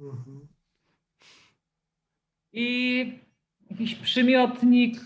Mhm. 0.00 0.46
i 2.52 3.18
jakiś 3.70 3.94
przymiotnik. 3.94 5.00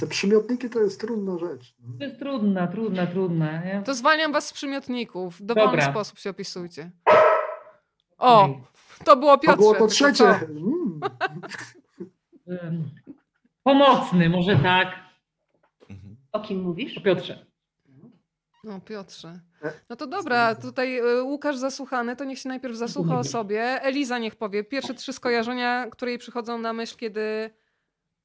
Te 0.00 0.06
przymiotniki 0.06 0.70
to 0.70 0.80
jest 0.80 1.00
trudna 1.00 1.38
rzecz. 1.38 1.74
To 1.98 2.04
jest 2.04 2.18
trudna, 2.18 2.66
trudna, 2.66 3.06
trudna. 3.06 3.64
Nie? 3.64 3.82
To 3.84 3.94
zwalniam 3.94 4.32
was 4.32 4.46
z 4.46 4.52
przymiotników. 4.52 5.36
W 5.36 5.44
Dobra. 5.44 5.64
dowolny 5.64 5.82
sposób 5.82 6.18
się 6.18 6.30
opisujcie. 6.30 6.90
O, 8.18 8.48
to 9.04 9.16
było 9.16 9.36
To 9.36 9.38
Piotrze. 9.42 9.56
było 9.56 9.74
to 9.74 9.86
trzecie. 9.86 10.24
Mm. 12.48 12.90
Pomocny, 13.62 14.28
może 14.28 14.56
tak. 14.56 14.88
Mhm. 15.90 16.16
O 16.32 16.40
kim 16.40 16.62
mówisz? 16.62 16.98
O 16.98 17.00
Piotrze. 17.00 17.46
No 18.64 18.80
Piotrze. 18.80 19.40
E, 19.62 19.72
No 19.90 19.96
to 19.96 20.06
dobra, 20.06 20.54
tutaj 20.54 20.98
y, 21.00 21.22
Łukasz 21.22 21.56
zasłuchany, 21.56 22.16
to 22.16 22.24
niech 22.24 22.38
się 22.38 22.48
najpierw 22.48 22.76
zasłucha 22.76 23.18
o 23.18 23.24
sobie. 23.24 23.62
Eliza 23.82 24.18
niech 24.18 24.36
powie 24.36 24.64
pierwsze 24.64 24.94
trzy 24.94 25.12
skojarzenia, 25.12 25.86
które 25.90 26.10
jej 26.10 26.18
przychodzą 26.18 26.58
na 26.58 26.72
myśl, 26.72 26.96
kiedy 26.96 27.50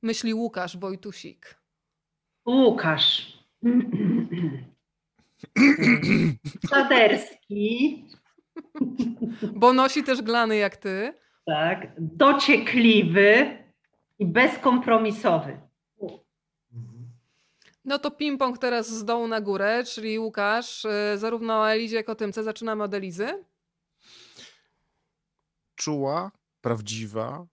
myśli 0.02 0.34
Łukasz 0.34 0.78
Wojtusik. 0.78 1.56
Łukasz. 2.46 3.38
Szaderski. 6.70 8.06
Bo 9.56 9.74
nosi 9.74 10.04
też 10.04 10.22
glany 10.22 10.58
jak 10.58 10.78
ty. 10.78 11.14
Tak. 11.46 11.88
Dociekliwy 11.98 13.58
i 14.20 14.26
bezkompromisowy. 14.26 15.60
No 17.86 18.00
to 18.00 18.10
ping-pong 18.10 18.58
teraz 18.58 18.90
z 18.90 19.06
dołu 19.06 19.28
na 19.28 19.42
górę, 19.42 19.84
czyli 19.84 20.20
Łukasz, 20.20 20.86
y, 20.86 21.18
zarówno 21.18 21.60
o 21.60 21.72
Elizie, 21.72 21.96
jak 21.98 22.10
o 22.10 22.16
Tymce. 22.16 22.44
Zaczynamy 22.44 22.84
od 22.84 22.94
Elizy. 22.94 23.44
Czuła, 25.76 26.32
prawdziwa, 26.62 27.46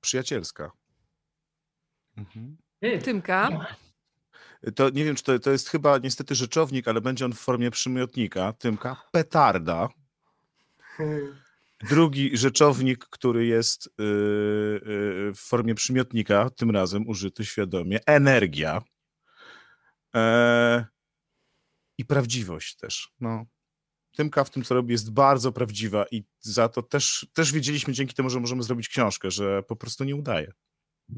przyjacielska. 0.00 0.72
Mhm. 2.16 2.56
Ty. 2.80 2.98
Tymka. 2.98 3.66
To 4.74 4.90
nie 4.90 5.04
wiem, 5.04 5.16
czy 5.16 5.22
to, 5.22 5.38
to 5.38 5.50
jest 5.50 5.68
chyba 5.68 5.98
niestety 5.98 6.34
rzeczownik, 6.34 6.88
ale 6.88 7.00
będzie 7.00 7.24
on 7.24 7.32
w 7.32 7.38
formie 7.38 7.70
przymiotnika. 7.70 8.52
Tymka, 8.52 8.96
petarda. 9.12 9.88
Drugi 11.88 12.36
rzeczownik, 12.36 13.04
który 13.04 13.46
jest 13.46 13.90
yy, 13.98 14.04
yy, 14.86 15.32
w 15.34 15.38
formie 15.38 15.74
przymiotnika, 15.74 16.50
tym 16.50 16.70
razem 16.70 17.08
użyty 17.08 17.44
świadomie, 17.44 18.00
energia. 18.06 18.82
E, 20.16 20.86
I 21.98 22.04
prawdziwość 22.04 22.76
też. 22.76 23.08
No. 23.20 23.44
Tymka 24.16 24.44
w 24.44 24.50
tym, 24.50 24.62
co 24.62 24.74
robi, 24.74 24.92
jest 24.92 25.12
bardzo 25.12 25.52
prawdziwa 25.52 26.04
i 26.10 26.24
za 26.40 26.68
to 26.68 26.82
też, 26.82 27.26
też 27.32 27.52
wiedzieliśmy 27.52 27.92
dzięki 27.92 28.14
temu, 28.14 28.30
że 28.30 28.40
możemy 28.40 28.62
zrobić 28.62 28.88
książkę, 28.88 29.30
że 29.30 29.62
po 29.62 29.76
prostu 29.76 30.04
nie 30.04 30.16
udaje. 30.16 30.52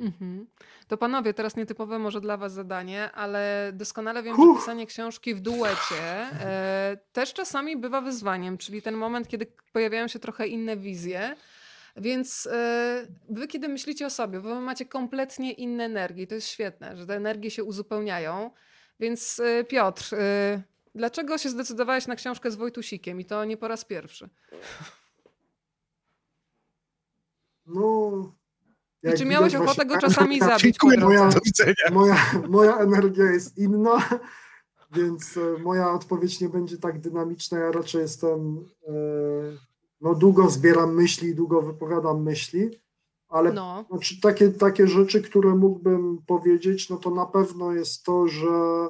Mhm. 0.00 0.46
To 0.88 0.96
panowie, 0.96 1.34
teraz 1.34 1.56
nietypowe 1.56 1.98
może 1.98 2.20
dla 2.20 2.36
was 2.36 2.52
zadanie, 2.52 3.12
ale 3.12 3.70
doskonale 3.74 4.22
wiem, 4.22 4.36
że 4.36 4.60
pisanie 4.60 4.86
książki 4.86 5.34
w 5.34 5.40
duecie 5.40 6.02
e, 6.40 6.98
też 7.12 7.32
czasami 7.32 7.76
bywa 7.76 8.00
wyzwaniem, 8.00 8.58
czyli 8.58 8.82
ten 8.82 8.94
moment, 8.94 9.28
kiedy 9.28 9.46
pojawiają 9.72 10.08
się 10.08 10.18
trochę 10.18 10.46
inne 10.46 10.76
wizje. 10.76 11.36
Więc 11.96 12.48
e, 12.52 13.06
wy, 13.28 13.46
kiedy 13.46 13.68
myślicie 13.68 14.06
o 14.06 14.10
sobie, 14.10 14.40
wy 14.40 14.60
macie 14.60 14.86
kompletnie 14.86 15.52
inne 15.52 15.84
energie. 15.84 16.26
To 16.26 16.34
jest 16.34 16.48
świetne, 16.48 16.96
że 16.96 17.06
te 17.06 17.16
energie 17.16 17.50
się 17.50 17.64
uzupełniają. 17.64 18.50
Więc 19.00 19.40
e, 19.40 19.64
Piotr, 19.64 20.14
dlaczego 20.94 21.38
się 21.38 21.48
zdecydowałeś 21.48 22.06
na 22.06 22.16
książkę 22.16 22.50
z 22.50 22.56
Wojtusikiem 22.56 23.20
i 23.20 23.24
to 23.24 23.44
nie 23.44 23.56
po 23.56 23.68
raz 23.68 23.84
pierwszy? 23.84 24.28
No. 27.66 28.37
Jak 29.02 29.16
czy 29.16 29.24
miałeś 29.24 29.52
widać, 29.52 29.68
ochotę 29.68 29.86
go 29.86 29.98
czasami 29.98 30.40
zabić 30.58 30.78
po 30.78 30.86
Moja, 30.86 31.30
moja, 31.92 32.16
moja 32.48 32.76
energia 32.76 33.24
jest 33.24 33.58
inna, 33.58 34.08
więc 34.96 35.36
e, 35.36 35.62
moja 35.62 35.92
odpowiedź 35.92 36.40
nie 36.40 36.48
będzie 36.48 36.78
tak 36.78 37.00
dynamiczna. 37.00 37.58
Ja 37.58 37.72
raczej 37.72 38.00
jestem, 38.00 38.64
e, 38.88 38.92
no 40.00 40.14
długo 40.14 40.50
zbieram 40.50 40.94
myśli, 40.94 41.34
długo 41.34 41.62
wypowiadam 41.62 42.22
myśli, 42.22 42.70
ale 43.28 43.52
No. 43.52 43.84
Znaczy, 43.90 44.20
takie, 44.20 44.48
takie 44.48 44.86
rzeczy, 44.86 45.22
które 45.22 45.54
mógłbym 45.54 46.18
powiedzieć, 46.26 46.90
no 46.90 46.96
to 46.96 47.10
na 47.10 47.26
pewno 47.26 47.72
jest 47.72 48.04
to, 48.04 48.28
że 48.28 48.88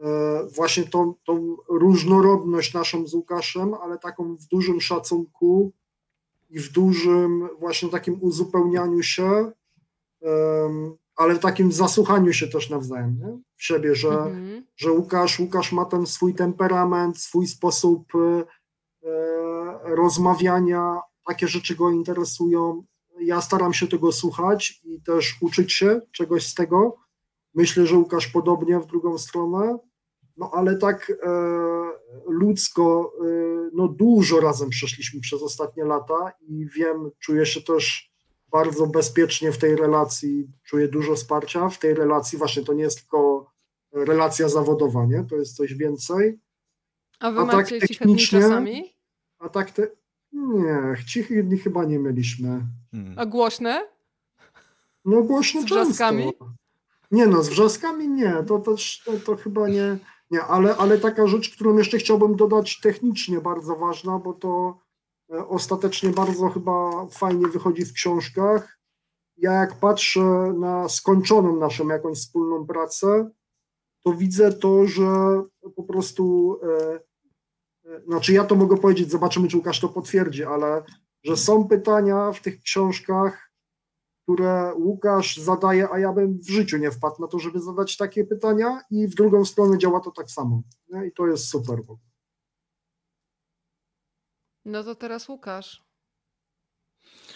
e, 0.00 0.46
właśnie 0.54 0.84
tą, 0.84 1.14
tą 1.24 1.56
różnorodność 1.68 2.74
naszą 2.74 3.06
z 3.06 3.14
Łukaszem, 3.14 3.74
ale 3.74 3.98
taką 3.98 4.36
w 4.36 4.46
dużym 4.46 4.80
szacunku 4.80 5.72
i 6.50 6.58
w 6.60 6.72
dużym 6.72 7.48
właśnie 7.58 7.88
takim 7.88 8.18
uzupełnianiu 8.20 9.02
się, 9.02 9.52
ale 11.16 11.34
w 11.34 11.38
takim 11.38 11.72
zasłuchaniu 11.72 12.32
się 12.32 12.48
też 12.48 12.70
nawzajem 12.70 13.18
nie? 13.18 13.38
w 13.56 13.64
siebie, 13.64 13.94
że, 13.94 14.08
Mhm. 14.08 14.66
że 14.76 14.92
Łukasz, 14.92 15.40
Łukasz 15.40 15.72
ma 15.72 15.84
ten 15.84 16.06
swój 16.06 16.34
temperament, 16.34 17.18
swój 17.18 17.46
sposób 17.46 18.12
e, 18.14 18.44
rozmawiania, 19.84 21.00
takie 21.26 21.48
rzeczy 21.48 21.74
go 21.74 21.90
interesują. 21.90 22.84
Ja 23.20 23.40
staram 23.40 23.72
się 23.74 23.86
tego 23.88 24.12
słuchać 24.12 24.80
i 24.84 25.02
też 25.02 25.36
uczyć 25.40 25.72
się 25.72 26.00
czegoś 26.12 26.46
z 26.46 26.54
tego. 26.54 26.96
Myślę, 27.54 27.86
że 27.86 27.96
Łukasz 27.96 28.26
podobnie 28.26 28.80
w 28.80 28.86
drugą 28.86 29.18
stronę. 29.18 29.78
No 30.36 30.50
ale 30.54 30.76
tak 30.76 31.10
e, 31.10 31.28
ludzko, 32.26 33.12
e, 33.20 33.24
no 33.72 33.88
dużo 33.88 34.40
razem 34.40 34.70
przeszliśmy 34.70 35.20
przez 35.20 35.42
ostatnie 35.42 35.84
lata 35.84 36.32
i 36.48 36.66
wiem, 36.76 37.10
czuję 37.18 37.46
się 37.46 37.60
też 37.62 38.12
bardzo 38.50 38.86
bezpiecznie 38.86 39.52
w 39.52 39.58
tej 39.58 39.76
relacji, 39.76 40.48
czuję 40.64 40.88
dużo 40.88 41.14
wsparcia 41.14 41.68
w 41.68 41.78
tej 41.78 41.94
relacji. 41.94 42.38
Właśnie 42.38 42.64
to 42.64 42.72
nie 42.72 42.82
jest 42.82 43.00
tylko 43.00 43.50
relacja 43.92 44.48
zawodowa, 44.48 45.06
nie? 45.06 45.24
To 45.30 45.36
jest 45.36 45.56
coś 45.56 45.74
więcej. 45.74 46.38
A 47.20 47.30
wy 47.30 47.40
A 47.40 47.46
tak 47.46 47.54
macie 47.54 47.80
technicznie? 47.80 48.40
czasami? 48.40 48.94
A 49.38 49.48
tak 49.48 49.70
te. 49.70 49.88
Nie, 50.32 50.96
cichych 51.06 51.48
dni 51.48 51.58
chyba 51.58 51.84
nie 51.84 51.98
mieliśmy. 51.98 52.60
Hmm. 52.90 53.18
A 53.18 53.26
głośne? 53.26 53.88
No 55.04 55.22
głośno 55.22 55.60
Z 55.60 55.64
często. 55.64 55.84
wrzaskami? 55.84 56.32
Nie 57.10 57.26
no, 57.26 57.42
z 57.42 57.48
wrzaskami 57.48 58.08
nie, 58.08 58.34
to 58.48 58.58
też 58.58 59.02
to, 59.04 59.12
to 59.12 59.36
chyba 59.36 59.68
nie, 59.68 59.98
nie 60.30 60.42
ale, 60.42 60.76
ale 60.76 60.98
taka 60.98 61.26
rzecz, 61.26 61.54
którą 61.54 61.76
jeszcze 61.76 61.98
chciałbym 61.98 62.36
dodać 62.36 62.80
technicznie 62.80 63.40
bardzo 63.40 63.76
ważna, 63.76 64.18
bo 64.18 64.32
to 64.32 64.78
e, 65.32 65.46
ostatecznie 65.48 66.10
bardzo 66.10 66.48
chyba 66.48 67.06
fajnie 67.06 67.48
wychodzi 67.48 67.84
w 67.84 67.92
książkach. 67.92 68.78
Ja 69.36 69.52
jak 69.52 69.74
patrzę 69.74 70.54
na 70.58 70.88
skończoną 70.88 71.56
naszą 71.56 71.88
jakąś 71.88 72.18
wspólną 72.18 72.66
pracę, 72.66 73.30
to 74.04 74.12
widzę 74.12 74.52
to, 74.52 74.86
że 74.86 75.42
po 75.76 75.82
prostu, 75.82 76.56
e, 76.62 77.00
e, 77.84 78.00
znaczy 78.00 78.32
ja 78.32 78.44
to 78.44 78.54
mogę 78.54 78.76
powiedzieć, 78.76 79.10
zobaczymy, 79.10 79.48
czy 79.48 79.56
Łukasz 79.56 79.80
to 79.80 79.88
potwierdzi, 79.88 80.44
ale 80.44 80.82
że 81.24 81.36
są 81.36 81.68
pytania 81.68 82.32
w 82.32 82.40
tych 82.40 82.60
książkach, 82.60 83.45
które 84.26 84.74
Łukasz 84.74 85.36
zadaje, 85.36 85.88
a 85.90 85.98
ja 85.98 86.12
bym 86.12 86.38
w 86.38 86.50
życiu 86.50 86.76
nie 86.76 86.90
wpadł 86.90 87.20
na 87.20 87.28
to, 87.28 87.38
żeby 87.38 87.60
zadać 87.60 87.96
takie 87.96 88.24
pytania 88.24 88.80
i 88.90 89.08
w 89.08 89.14
drugą 89.14 89.44
stronę 89.44 89.78
działa 89.78 90.00
to 90.00 90.10
tak 90.10 90.30
samo. 90.30 90.62
Nie? 90.88 91.06
I 91.06 91.12
to 91.12 91.26
jest 91.26 91.48
super. 91.48 91.78
No 94.64 94.84
to 94.84 94.94
teraz 94.94 95.28
Łukasz. 95.28 95.84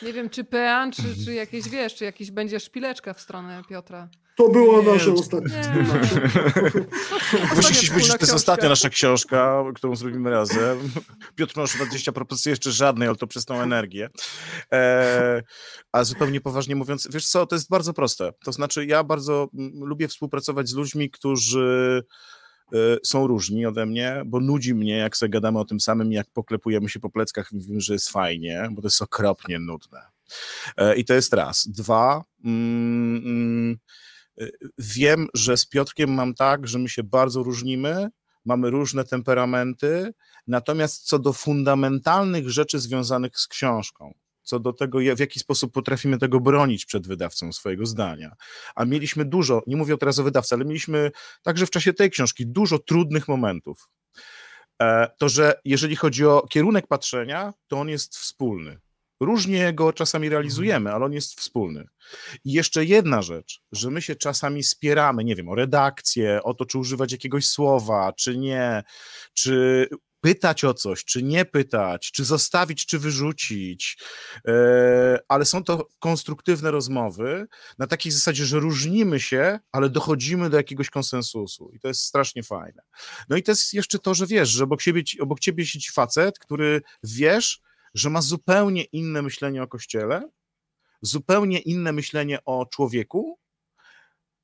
Nie 0.03 0.13
wiem, 0.13 0.31
czy 0.31 0.45
pean, 0.45 0.93
czy, 0.93 1.25
czy 1.25 1.35
jakieś, 1.35 1.69
wiesz, 1.69 1.95
czy 1.95 2.05
jakiś 2.05 2.31
będzie 2.31 2.61
szpileczka 2.61 3.15
w 3.15 3.21
stronę 3.21 3.63
Piotra. 3.69 4.09
To 4.37 4.49
było 4.49 4.83
Nie, 4.83 4.93
nasze 4.93 5.05
to- 5.07 5.15
ostatnie. 5.15 5.63
Nie. 5.75 5.83
Musi 7.57 7.75
się 7.75 7.83
wspólna 7.83 7.89
powiedzieć, 7.93 8.07
że 8.07 8.19
to 8.19 8.25
jest 8.25 8.35
ostatnia 8.35 8.69
nasza 8.69 8.89
książka, 8.89 9.65
którą 9.75 9.97
zrobimy 9.97 10.31
razem. 10.31 10.79
Piotr 11.37 11.57
może 11.57 11.79
20 11.79 12.13
propozycji 12.13 12.51
jeszcze 12.51 12.73
żadnej, 12.73 13.09
ale 13.09 13.17
to 13.17 13.27
przez 13.27 13.45
tą 13.45 13.61
energię. 13.61 14.11
E, 14.73 15.43
a 15.93 16.05
zupełnie 16.05 16.41
poważnie 16.41 16.77
mówiąc, 16.77 17.09
wiesz 17.11 17.27
co, 17.27 17.47
to 17.47 17.57
jest 17.57 17.71
bardzo 17.71 17.93
proste. 17.93 18.33
To 18.45 18.53
znaczy, 18.53 18.87
ja 18.87 19.05
bardzo 19.05 19.49
lubię 19.81 20.09
współpracować 20.09 20.69
z 20.69 20.75
ludźmi, 20.75 21.11
którzy 21.11 22.03
e, 22.73 22.77
są 23.05 23.27
różni 23.27 23.67
ode 23.67 23.87
mnie, 23.87 24.23
bo 24.27 24.41
nudzi 24.41 24.75
mnie, 24.75 24.97
jak 24.97 25.17
sobie 25.17 25.31
gadamy 25.31 25.59
o 25.59 25.65
tym 25.65 25.81
samym, 25.81 26.13
jak 26.13 26.27
poklepujemy 26.33 26.89
się 26.89 27.01
po 27.01 27.11
pleckach 27.11 27.53
i 27.53 27.57
mówimy, 27.57 27.81
że 27.81 27.93
jest 27.93 28.11
fajnie, 28.11 28.69
bo 28.71 28.83
to 28.83 28.87
jest 28.87 29.03
okropnie 29.03 29.59
nudne. 29.59 30.01
E, 30.77 30.97
I 30.97 31.05
to 31.05 31.15
jest 31.15 31.33
raz. 31.33 31.69
Dwa, 31.69 32.25
mm, 32.45 33.17
mm, 33.17 33.77
wiem, 34.79 35.29
że 35.35 35.57
z 35.57 35.67
Piotrkiem 35.67 36.11
mam 36.11 36.35
tak, 36.35 36.69
że 36.69 36.79
my 36.79 36.89
się 36.89 37.03
bardzo 37.03 37.43
różnimy, 37.43 38.09
mamy 38.45 38.71
różne 38.71 39.05
temperamenty, 39.05 40.13
natomiast 40.47 41.07
co 41.07 41.19
do 41.19 41.33
fundamentalnych 41.33 42.51
rzeczy 42.51 42.79
związanych 42.79 43.39
z 43.39 43.47
książką, 43.49 44.15
co 44.43 44.61
do 44.61 44.73
tego, 44.73 44.99
w 45.17 45.19
jaki 45.19 45.41
sposób 45.41 45.73
potrafimy 45.73 46.19
tego 46.19 46.41
bronić 46.41 46.87
przed 46.87 47.07
wydawcą 47.07 47.53
swojego 47.53 47.87
zdania, 47.87 48.35
a 48.75 48.85
mieliśmy 48.85 49.25
dużo, 49.25 49.63
nie 49.67 49.77
mówię 49.77 49.97
teraz 49.99 50.19
o 50.19 50.23
wydawcy, 50.23 50.55
ale 50.55 50.65
mieliśmy 50.65 51.11
także 51.43 51.67
w 51.67 51.71
czasie 51.71 51.93
tej 51.93 52.11
książki 52.11 52.47
dużo 52.47 52.79
trudnych 52.79 53.29
momentów. 53.29 53.89
E, 54.83 55.11
To, 55.19 55.29
że 55.29 55.61
jeżeli 55.65 55.97
chodzi 55.97 56.27
o 56.27 56.47
kierunek 56.51 56.87
patrzenia, 56.87 57.53
to 57.69 57.81
on 57.81 57.89
jest 57.89 58.17
wspólny. 58.17 58.81
Różnie 59.21 59.73
go 59.73 59.93
czasami 59.93 60.29
realizujemy, 60.29 60.93
ale 60.93 61.05
on 61.05 61.13
jest 61.13 61.41
wspólny. 61.41 61.87
I 62.45 62.53
jeszcze 62.53 62.85
jedna 62.85 63.23
rzecz, 63.23 63.63
że 63.73 63.91
my 63.91 64.03
się 64.03 64.17
czasami 64.17 64.63
spieramy, 64.63 65.25
nie 65.25 65.37
wiem, 65.37 65.49
o 65.49 65.55
redakcję, 65.55 66.43
o 66.43 66.55
to, 66.55 66.67
czy 66.67 66.79
używać 66.79 67.13
jakiegoś 67.13 67.47
słowa, 67.47 68.13
czy 68.13 68.39
nie, 68.39 68.83
czy 69.35 69.89
pytać 70.21 70.65
o 70.65 70.75
coś, 70.75 71.05
czy 71.05 71.23
nie 71.23 71.45
pytać, 71.45 72.13
czy 72.13 72.25
zostawić, 72.25 72.87
czy 72.87 72.99
wyrzucić, 72.99 73.99
e, 74.49 75.19
ale 75.29 75.45
są 75.45 75.65
to 75.65 75.89
konstruktywne 75.99 76.71
rozmowy 76.71 77.47
na 77.79 77.87
takiej 77.87 78.13
zasadzie, 78.13 78.45
że 78.45 78.59
różnimy 78.61 79.21
się, 79.21 79.59
ale 79.73 79.91
dochodzimy 79.91 80.51
do 80.51 80.57
jakiegoś 80.57 80.91
konsensusu 80.91 81.71
i 81.75 81.81
to 81.81 81.89
jest 81.89 82.03
strasznie 82.03 82.43
fajne. 82.43 82.83
No 83.29 83.37
i 83.37 83.43
to 83.43 83.53
jest 83.53 83.75
jeszcze 83.75 83.99
to, 83.99 84.15
że 84.15 84.27
wiesz, 84.27 84.49
że 84.49 84.65
obok 84.65 84.83
ciebie, 84.83 85.03
obok 85.21 85.41
ciebie 85.41 85.67
siedzi 85.67 85.91
facet, 85.91 86.39
który 86.39 86.83
wiesz, 87.03 87.61
że 87.95 88.11
ma 88.11 88.23
zupełnie 88.23 88.85
inne 88.85 89.23
myślenie 89.23 89.63
o 89.63 89.69
Kościele, 89.69 90.31
zupełnie 91.03 91.59
inne 91.59 91.93
myślenie 91.93 92.45
o 92.45 92.67
człowieku, 92.67 93.39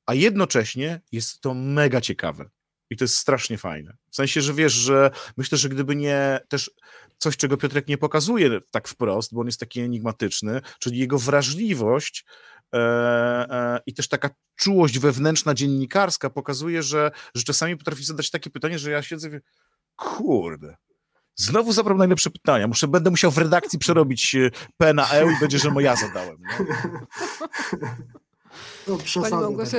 a 0.05 0.13
jednocześnie 0.13 1.01
jest 1.11 1.41
to 1.41 1.53
mega 1.53 2.01
ciekawe. 2.01 2.49
I 2.89 2.97
to 2.97 3.03
jest 3.03 3.17
strasznie 3.17 3.57
fajne. 3.57 3.97
W 4.11 4.15
sensie, 4.15 4.41
że 4.41 4.53
wiesz, 4.53 4.73
że 4.73 5.11
myślę, 5.37 5.57
że 5.57 5.69
gdyby 5.69 5.95
nie 5.95 6.39
też 6.49 6.71
coś, 7.17 7.37
czego 7.37 7.57
Piotrek 7.57 7.87
nie 7.87 7.97
pokazuje 7.97 8.61
tak 8.71 8.87
wprost, 8.87 9.33
bo 9.33 9.41
on 9.41 9.47
jest 9.47 9.59
taki 9.59 9.79
enigmatyczny, 9.79 10.61
czyli 10.79 10.99
jego 10.99 11.19
wrażliwość 11.19 12.25
e, 12.73 12.77
e, 12.77 13.79
i 13.85 13.93
też 13.93 14.07
taka 14.07 14.29
czułość 14.55 14.99
wewnętrzna 14.99 15.53
dziennikarska 15.53 16.29
pokazuje, 16.29 16.83
że, 16.83 17.11
że 17.35 17.43
czasami 17.43 17.77
potrafi 17.77 18.03
zadać 18.03 18.29
takie 18.29 18.49
pytanie, 18.49 18.79
że 18.79 18.91
ja 18.91 19.03
siedzę 19.03 19.29
kurde, 19.95 20.77
Znowu 21.39 21.71
zabrał 21.71 21.97
najlepsze 21.97 22.29
pytania. 22.29 22.67
Muszę, 22.67 22.87
będę 22.87 23.09
musiał 23.09 23.31
w 23.31 23.37
redakcji 23.37 23.79
przerobić 23.79 24.35
e, 24.35 24.49
P 24.77 24.93
na 24.93 25.11
E 25.11 25.25
i 25.25 25.39
będzie, 25.39 25.59
że 25.59 25.71
mo 25.71 25.79
ja 25.79 25.95
zadałem. 25.95 26.37
Nie? 26.41 26.65
No, 28.87 28.97
Pani, 29.21 29.35
Małgosia, 29.35 29.77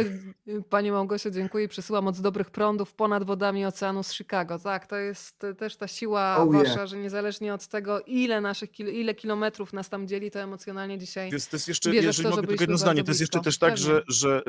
Pani 0.71 0.93
Małgosia, 0.93 1.31
dziękuję. 1.31 1.69
Przysyłam 1.69 2.07
od 2.07 2.21
dobrych 2.21 2.51
prądów 2.51 2.95
ponad 2.95 3.25
wodami 3.25 3.67
oceanu 3.67 4.03
z 4.03 4.13
Chicago. 4.13 4.59
Tak, 4.59 4.87
to 4.87 4.97
jest 4.97 5.47
też 5.59 5.77
ta 5.77 5.89
siła 5.89 6.37
oh, 6.37 6.59
wasza, 6.59 6.73
yeah. 6.73 6.89
że 6.89 6.97
niezależnie 6.97 7.55
od 7.55 7.67
tego, 7.67 8.01
ile 8.01 8.41
naszych 8.41 8.81
ile 8.81 9.15
kilometrów 9.15 9.73
nas 9.73 9.89
tam 9.89 10.09
dzieli, 10.09 10.31
to 10.31 10.41
emocjonalnie 10.41 10.99
dzisiaj. 10.99 11.31
Jest, 11.31 11.51
to 11.51 11.57
jest 11.57 11.69
jeszcze, 11.69 11.95
jeżeli 11.95 12.31
to, 12.31 12.37
mogę 12.37 12.49
tylko 12.49 12.63
jedno 12.63 12.79
zdanie, 12.79 13.05
to 13.05 13.11
jest 13.11 13.21
jeszcze 13.21 13.41
też 13.41 13.59
tak, 13.59 13.79
że, 13.79 14.03
że 14.09 14.43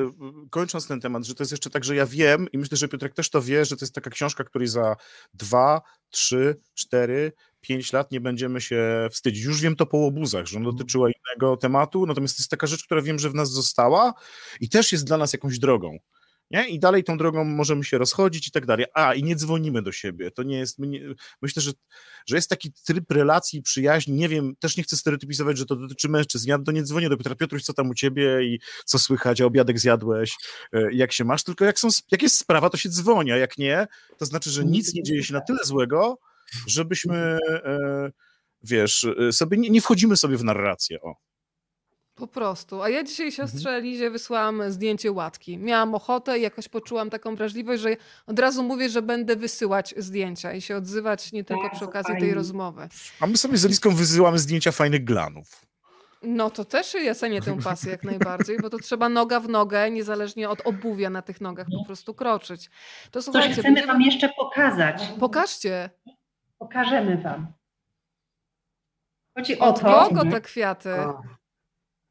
y, 0.45 0.49
kończąc 0.49 0.87
ten 0.87 1.01
temat, 1.01 1.25
że 1.25 1.35
to 1.35 1.43
jest 1.43 1.51
jeszcze 1.51 1.69
tak, 1.69 1.83
że 1.83 1.95
ja 1.95 2.05
wiem 2.05 2.47
i 2.53 2.57
myślę, 2.57 2.77
że 2.77 2.87
Piotrek 2.87 3.13
też 3.13 3.29
to 3.29 3.41
wie, 3.41 3.65
że 3.65 3.77
to 3.77 3.85
jest 3.85 3.95
taka 3.95 4.09
książka, 4.09 4.43
której 4.43 4.67
za 4.67 4.95
dwa, 5.33 5.81
trzy, 6.09 6.61
cztery, 6.73 7.31
pięć 7.61 7.93
lat 7.93 8.11
nie 8.11 8.21
będziemy 8.21 8.61
się 8.61 9.07
wstydzić. 9.11 9.43
Już 9.43 9.61
wiem 9.61 9.75
to 9.75 9.85
po 9.85 9.97
łobuzach, 9.97 10.45
że 10.45 10.57
ona 10.57 10.65
mhm. 10.65 10.77
dotyczyła 10.77 11.09
innego 11.09 11.57
tematu, 11.57 12.05
natomiast 12.05 12.37
to 12.37 12.41
jest 12.41 12.51
taka 12.51 12.67
rzecz, 12.67 12.85
która 12.85 13.01
wiem, 13.01 13.19
że 13.19 13.29
w 13.29 13.35
nas 13.35 13.51
została 13.51 14.13
i 14.59 14.69
też 14.69 14.91
jest 14.91 15.05
dla 15.05 15.17
nas 15.17 15.33
jakąś 15.33 15.59
drogą. 15.59 15.99
Nie? 16.51 16.69
I 16.69 16.79
dalej 16.79 17.03
tą 17.03 17.17
drogą 17.17 17.45
możemy 17.45 17.83
się 17.83 17.97
rozchodzić 17.97 18.47
i 18.47 18.51
tak 18.51 18.65
dalej. 18.65 18.85
A, 18.93 19.13
i 19.13 19.23
nie 19.23 19.35
dzwonimy 19.35 19.81
do 19.81 19.91
siebie. 19.91 20.31
To 20.31 20.43
nie 20.43 20.57
jest. 20.57 20.79
Nie, 20.79 21.01
myślę, 21.41 21.61
że, 21.61 21.71
że 22.25 22.35
jest 22.35 22.49
taki 22.49 22.73
tryb 22.85 23.11
relacji, 23.11 23.61
przyjaźni. 23.61 24.13
Nie 24.13 24.29
wiem, 24.29 24.55
też 24.59 24.77
nie 24.77 24.83
chcę 24.83 24.97
stereotypizować, 24.97 25.57
że 25.57 25.65
to 25.65 25.75
dotyczy 25.75 26.09
mężczyzn. 26.09 26.49
Ja 26.49 26.59
to 26.59 26.71
nie 26.71 26.83
dzwonię 26.83 27.09
do 27.09 27.17
Piotra 27.17 27.35
Piotruś, 27.35 27.63
co 27.63 27.73
tam 27.73 27.89
u 27.89 27.93
ciebie 27.93 28.43
i 28.43 28.59
co 28.85 28.99
słychać, 28.99 29.41
a 29.41 29.45
obiadek 29.45 29.79
zjadłeś, 29.79 30.35
e, 30.73 30.93
jak 30.93 31.11
się 31.11 31.23
masz, 31.23 31.43
tylko 31.43 31.65
jak, 31.65 31.79
są, 31.79 31.87
jak 32.11 32.21
jest 32.21 32.37
sprawa, 32.37 32.69
to 32.69 32.77
się 32.77 32.89
dzwoni, 32.89 33.31
a 33.31 33.37
jak 33.37 33.57
nie, 33.57 33.87
to 34.17 34.25
znaczy, 34.25 34.49
że 34.49 34.65
nic 34.65 34.93
nie 34.93 35.03
dzieje 35.03 35.23
się 35.23 35.33
na 35.33 35.41
tyle 35.41 35.59
złego, 35.63 36.19
żebyśmy, 36.67 37.37
e, 37.49 38.11
wiesz, 38.63 39.07
e, 39.27 39.31
sobie 39.31 39.57
nie, 39.57 39.69
nie 39.69 39.81
wchodzimy 39.81 40.17
sobie 40.17 40.37
w 40.37 40.43
narrację. 40.43 41.01
O. 41.01 41.15
Po 42.19 42.27
prostu. 42.27 42.81
A 42.81 42.89
ja 42.89 43.03
dzisiaj 43.03 43.31
siostrze 43.31 43.69
mhm. 43.69 43.83
Lizie 43.83 44.09
wysłałam 44.09 44.71
zdjęcie 44.71 45.11
łatki. 45.11 45.57
Miałam 45.57 45.95
ochotę 45.95 46.39
i 46.39 46.41
jakoś 46.41 46.67
poczułam 46.67 47.09
taką 47.09 47.35
wrażliwość, 47.35 47.81
że 47.81 47.97
od 48.27 48.39
razu 48.39 48.63
mówię, 48.63 48.89
że 48.89 49.01
będę 49.01 49.35
wysyłać 49.35 49.93
zdjęcia 49.97 50.53
i 50.53 50.61
się 50.61 50.75
odzywać 50.75 51.31
nie 51.31 51.43
tylko 51.43 51.69
przy 51.69 51.85
okazji 51.85 52.15
tej 52.19 52.33
rozmowy. 52.33 52.89
A 53.19 53.27
my 53.27 53.37
sobie 53.37 53.57
z 53.57 53.65
Eliską 53.65 53.95
wysyłamy 53.95 54.39
zdjęcia 54.39 54.71
fajnych 54.71 55.03
glanów. 55.03 55.69
No 56.21 56.49
to 56.49 56.65
też 56.65 56.93
ja 56.93 57.15
cenię 57.15 57.41
tę 57.41 57.57
pasję 57.63 57.91
jak 57.91 58.03
najbardziej, 58.03 58.57
bo 58.61 58.69
to 58.69 58.77
trzeba 58.77 59.09
noga 59.09 59.39
w 59.39 59.49
nogę, 59.49 59.91
niezależnie 59.91 60.49
od 60.49 60.61
obuwia 60.67 61.09
na 61.09 61.21
tych 61.21 61.41
nogach 61.41 61.67
po 61.79 61.85
prostu 61.85 62.13
kroczyć. 62.13 62.69
To 63.11 63.21
Coś 63.21 63.45
chcemy 63.45 63.63
będziemy... 63.63 63.87
wam 63.87 64.01
jeszcze 64.01 64.29
pokazać. 64.29 65.01
Pokażcie. 65.19 65.89
Pokażemy 66.59 67.17
wam. 67.17 67.47
Chodzi 69.37 69.59
o 69.59 69.65
Od 69.65 69.79
to. 69.81 70.07
kogo 70.09 70.31
te 70.31 70.41
kwiaty? 70.41 70.89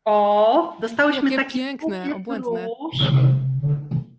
O, 0.05 0.77
dostałyśmy 0.81 1.31
Jakie 1.31 1.45
taki 1.45 1.59
piękne, 1.59 2.15
obłędne. 2.17 2.67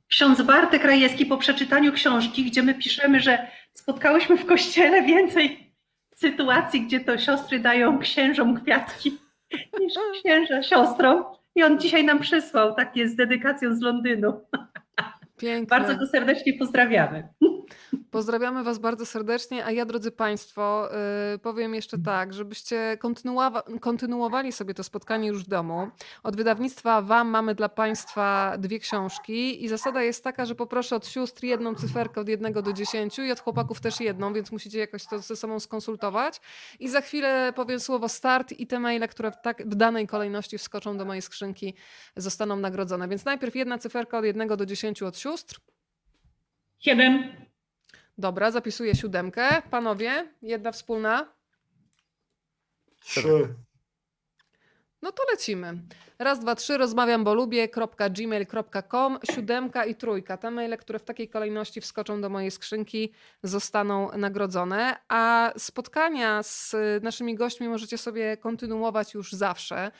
Ksiądz 0.07 0.41
Bartek 0.41 0.83
Rajewski 0.83 1.25
po 1.25 1.37
przeczytaniu 1.37 1.93
książki, 1.93 2.43
gdzie 2.45 2.63
my 2.63 2.75
piszemy, 2.75 3.19
że 3.19 3.47
spotkałyśmy 3.73 4.37
w 4.37 4.45
kościele 4.45 5.01
więcej 5.01 5.73
sytuacji, 6.15 6.81
gdzie 6.81 6.99
to 6.99 7.17
siostry 7.17 7.59
dają 7.59 7.99
księżom 7.99 8.61
kwiatki 8.61 9.17
niż 9.79 9.93
księża 10.19 10.63
siostrom. 10.63 11.23
I 11.55 11.63
on 11.63 11.79
dzisiaj 11.79 12.05
nam 12.05 12.19
przysłał 12.19 12.75
takie 12.75 13.07
z 13.07 13.15
dedykacją 13.15 13.75
z 13.75 13.81
Londynu. 13.81 14.41
Piękne. 15.37 15.79
Bardzo 15.79 15.97
go 15.99 16.07
serdecznie 16.07 16.53
pozdrawiamy. 16.53 17.27
Pozdrawiamy 18.11 18.63
Was 18.63 18.79
bardzo 18.79 19.05
serdecznie, 19.05 19.65
a 19.65 19.71
ja, 19.71 19.85
drodzy 19.85 20.11
Państwo, 20.11 20.89
yy, 21.31 21.39
powiem 21.39 21.75
jeszcze 21.75 21.97
tak, 21.97 22.33
żebyście 22.33 22.97
kontynuowa- 22.99 23.79
kontynuowali 23.79 24.51
sobie 24.51 24.73
to 24.73 24.83
spotkanie 24.83 25.27
już 25.27 25.43
w 25.43 25.47
domu. 25.47 25.87
Od 26.23 26.35
wydawnictwa 26.35 27.01
Wam 27.01 27.27
mamy 27.27 27.55
dla 27.55 27.69
Państwa 27.69 28.57
dwie 28.57 28.79
książki 28.79 29.63
i 29.63 29.67
zasada 29.67 30.01
jest 30.03 30.23
taka, 30.23 30.45
że 30.45 30.55
poproszę 30.55 30.95
od 30.95 31.07
sióstr 31.07 31.43
jedną 31.43 31.75
cyferkę 31.75 32.21
od 32.21 32.29
jednego 32.29 32.61
do 32.61 32.73
dziesięciu 32.73 33.23
i 33.23 33.31
od 33.31 33.39
chłopaków 33.39 33.81
też 33.81 33.99
jedną, 33.99 34.33
więc 34.33 34.51
musicie 34.51 34.79
jakoś 34.79 35.05
to 35.05 35.19
ze 35.19 35.35
sobą 35.35 35.59
skonsultować. 35.59 36.41
I 36.79 36.89
za 36.89 37.01
chwilę 37.01 37.53
powiem 37.55 37.79
słowo 37.79 38.09
start 38.09 38.51
i 38.51 38.67
te 38.67 38.79
maile, 38.79 39.07
które 39.07 39.31
w, 39.31 39.41
tak, 39.41 39.69
w 39.69 39.75
danej 39.75 40.07
kolejności 40.07 40.57
wskoczą 40.57 40.97
do 40.97 41.05
mojej 41.05 41.21
skrzynki, 41.21 41.73
zostaną 42.15 42.55
nagrodzone. 42.55 43.07
Więc 43.07 43.25
najpierw 43.25 43.55
jedna 43.55 43.77
cyferka 43.77 44.17
od 44.17 44.25
jednego 44.25 44.57
do 44.57 44.65
dziesięciu 44.65 45.05
od 45.05 45.17
sióstr. 45.17 45.59
Siedem. 46.79 47.48
Dobra, 48.19 48.51
zapisuję 48.51 48.95
siódemkę. 48.95 49.61
Panowie, 49.69 50.33
jedna 50.41 50.71
wspólna. 50.71 51.33
Trzy. 53.01 53.55
No 55.01 55.11
to 55.11 55.23
lecimy. 55.31 55.81
Raz, 56.21 56.39
dwa, 56.39 56.55
trzy, 56.55 56.77
rozmawiam, 56.77 57.23
bo 57.23 57.33
lubię.gmail.com, 57.33 59.19
siódemka 59.31 59.85
i 59.85 59.95
trójka. 59.95 60.37
Te 60.37 60.51
maile, 60.51 60.77
które 60.77 60.99
w 60.99 61.03
takiej 61.03 61.29
kolejności 61.29 61.81
wskoczą 61.81 62.21
do 62.21 62.29
mojej 62.29 62.51
skrzynki, 62.51 63.13
zostaną 63.43 64.17
nagrodzone. 64.17 64.95
A 65.07 65.51
spotkania 65.57 66.43
z 66.43 66.75
naszymi 67.01 67.35
gośćmi 67.35 67.67
możecie 67.67 67.97
sobie 67.97 68.37
kontynuować 68.37 69.13
już 69.13 69.31
zawsze. 69.31 69.91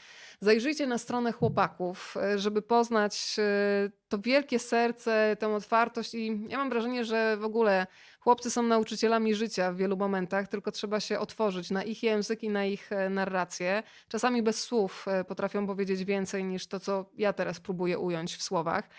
Zajrzyjcie 0.42 0.88
na 0.88 0.98
stronę 0.98 1.32
chłopaków, 1.32 2.16
żeby 2.36 2.62
poznać 2.62 3.36
e, 3.40 3.90
to 4.10 4.18
wielkie 4.18 4.60
serce, 4.60 5.36
tę 5.40 5.56
otwartość 5.56 6.14
i 6.14 6.42
ja 6.50 6.58
mam 6.58 6.70
wrażenie, 6.70 7.06
że 7.06 7.38
w 7.38 7.44
ogóle 7.44 7.88
chłopcy 8.20 8.52
są 8.52 8.64
nauczycielami 8.64 9.36
życia 9.36 9.72
w 9.72 9.76
wielu 9.76 9.98
momentach, 9.98 10.48
tylko 10.48 10.72
trzeba 10.72 11.00
się 11.00 11.20
otworzyć 11.20 11.72
na 11.72 11.84
ich 11.84 12.04
język 12.04 12.44
i 12.44 12.50
na 12.50 12.66
ich 12.66 12.90
narrację. 13.10 13.84
Czasami 14.08 14.44
bez 14.44 14.62
słów 14.64 15.06
potrafią 15.28 15.68
powiedzieć 15.68 16.06
więcej 16.10 16.44
niż 16.44 16.68
to, 16.68 16.80
co 16.80 17.06
ja 17.18 17.34
teraz 17.34 17.60
próbuję 17.60 18.00
ująć 18.00 18.36
w 18.36 18.44
słowach. 18.44 18.90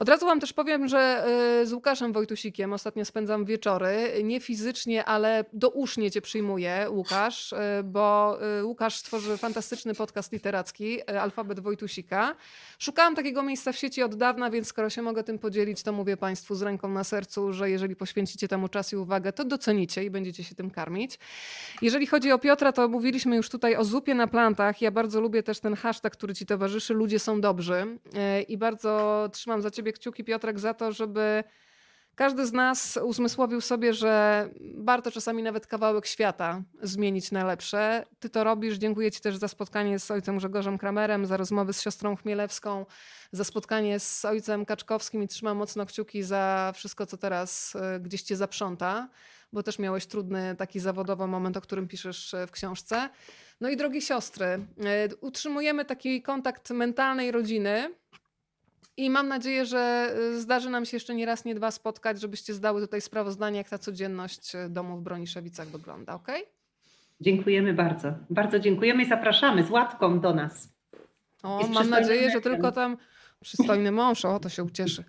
Od 0.00 0.08
razu 0.08 0.26
Wam 0.26 0.40
też 0.40 0.52
powiem, 0.52 0.88
że 0.88 1.24
y, 1.62 1.66
z 1.66 1.72
Łukaszem 1.72 2.12
Wojtusikiem 2.12 2.72
ostatnio 2.72 3.04
spędzam 3.04 3.44
wieczory. 3.44 4.12
Nie 4.24 4.40
fizycznie, 4.40 5.04
ale 5.04 5.44
dousznie 5.52 6.10
Cię 6.10 6.20
przyjmuję, 6.20 6.86
Łukasz, 6.90 7.52
y, 7.52 7.56
bo 7.84 8.38
y, 8.60 8.64
Łukasz 8.64 8.96
stworzy 8.96 9.36
fantastyczny 9.36 9.94
podcast 9.94 10.32
literacki, 10.32 11.02
Alfabet 11.02 11.60
Wojtusika. 11.60 12.36
Szukałam 12.78 13.14
takiego 13.14 13.42
miejsca 13.42 13.72
w 13.72 13.76
sieci 13.76 14.02
od 14.02 14.14
dawna, 14.14 14.50
więc 14.50 14.66
skoro 14.66 14.90
się 14.90 15.02
mogę 15.02 15.24
tym 15.24 15.38
podzielić, 15.38 15.82
to 15.82 15.92
mówię 15.92 16.16
Państwu 16.16 16.54
z 16.54 16.62
ręką 16.62 16.88
na 16.88 17.04
sercu, 17.04 17.52
że 17.52 17.70
jeżeli 17.70 17.96
poświęcicie 17.96 18.48
temu 18.48 18.68
czas 18.68 18.92
i 18.92 18.96
uwagę, 18.96 19.32
to 19.32 19.44
docenicie 19.44 20.04
i 20.04 20.10
będziecie 20.10 20.44
się 20.44 20.54
tym 20.54 20.70
karmić. 20.70 21.18
Jeżeli 21.82 22.06
chodzi 22.06 22.32
o 22.32 22.38
Piotra, 22.38 22.72
to 22.72 22.88
mówiliśmy 22.88 23.36
już 23.36 23.48
tutaj 23.48 23.76
o 23.76 23.84
zupie 23.84 24.14
na 24.14 24.26
plantach. 24.26 24.82
Ja 24.82 24.90
bardzo 24.90 25.20
lubię 25.20 25.42
też 25.42 25.60
ten 25.60 25.74
hashtag, 25.74 26.12
który 26.12 26.34
Ci 26.34 26.46
towarzyszy, 26.46 26.94
ludzie 26.94 27.18
są 27.18 27.40
dobrzy 27.40 27.98
i 28.48 28.58
bardzo 28.58 29.28
trzymam 29.32 29.62
za 29.62 29.70
Ciebie 29.70 29.89
kciuki, 29.92 30.24
Piotrek, 30.24 30.58
za 30.58 30.74
to, 30.74 30.92
żeby 30.92 31.44
każdy 32.14 32.46
z 32.46 32.52
nas 32.52 32.98
uzmysłowił 33.04 33.60
sobie, 33.60 33.94
że 33.94 34.48
warto 34.74 35.10
czasami 35.10 35.42
nawet 35.42 35.66
kawałek 35.66 36.06
świata 36.06 36.62
zmienić 36.82 37.32
na 37.32 37.44
lepsze. 37.44 38.06
Ty 38.18 38.30
to 38.30 38.44
robisz. 38.44 38.76
Dziękuję 38.76 39.10
Ci 39.10 39.20
też 39.20 39.36
za 39.36 39.48
spotkanie 39.48 39.98
z 39.98 40.10
ojcem 40.10 40.38
Grzegorzem 40.38 40.78
Kramerem, 40.78 41.26
za 41.26 41.36
rozmowy 41.36 41.72
z 41.72 41.82
siostrą 41.82 42.16
Chmielewską, 42.16 42.86
za 43.32 43.44
spotkanie 43.44 44.00
z 44.00 44.24
ojcem 44.24 44.66
Kaczkowskim 44.66 45.22
i 45.22 45.28
trzymam 45.28 45.56
mocno 45.56 45.86
kciuki 45.86 46.22
za 46.22 46.72
wszystko, 46.74 47.06
co 47.06 47.16
teraz 47.16 47.76
e, 47.76 48.00
gdzieś 48.00 48.22
Cię 48.22 48.36
zaprząta, 48.36 49.08
bo 49.52 49.62
też 49.62 49.78
miałeś 49.78 50.06
trudny 50.06 50.56
taki 50.58 50.80
zawodowy 50.80 51.26
moment, 51.26 51.56
o 51.56 51.60
którym 51.60 51.88
piszesz 51.88 52.34
e, 52.34 52.46
w 52.46 52.50
książce. 52.50 53.10
No 53.60 53.68
i 53.68 53.76
drogie 53.76 54.00
siostry, 54.00 54.46
e, 54.46 54.58
utrzymujemy 55.20 55.84
taki 55.84 56.22
kontakt 56.22 56.70
mentalnej 56.70 57.30
rodziny. 57.30 57.94
I 58.96 59.10
mam 59.10 59.28
nadzieję, 59.28 59.66
że 59.66 60.14
e, 60.34 60.38
zdarzy 60.38 60.70
nam 60.70 60.84
się 60.84 60.96
jeszcze 60.96 61.14
nie 61.14 61.26
raz, 61.26 61.44
nie 61.44 61.54
dwa 61.54 61.70
spotkać, 61.70 62.20
żebyście 62.20 62.54
zdały 62.54 62.80
tutaj 62.80 63.00
sprawozdanie, 63.00 63.58
jak 63.58 63.68
ta 63.68 63.78
codzienność 63.78 64.54
e, 64.54 64.68
domu 64.68 64.96
w 64.96 65.02
Broniszewicach 65.02 65.68
wygląda, 65.68 66.14
ok? 66.14 66.28
Dziękujemy 67.20 67.74
bardzo. 67.74 68.12
Bardzo 68.30 68.58
dziękujemy 68.58 69.02
i 69.02 69.06
zapraszamy 69.06 69.64
z 69.64 69.70
łatką 69.70 70.20
do 70.20 70.34
nas. 70.34 70.68
O, 71.42 71.68
mam 71.68 71.90
nadzieję, 71.90 72.30
że 72.30 72.40
tylko 72.40 72.72
tam 72.72 72.96
przystojny 73.40 73.92
mąż, 73.92 74.24
o 74.24 74.40
to 74.40 74.48
się 74.48 74.64
ucieszy. 74.64 75.04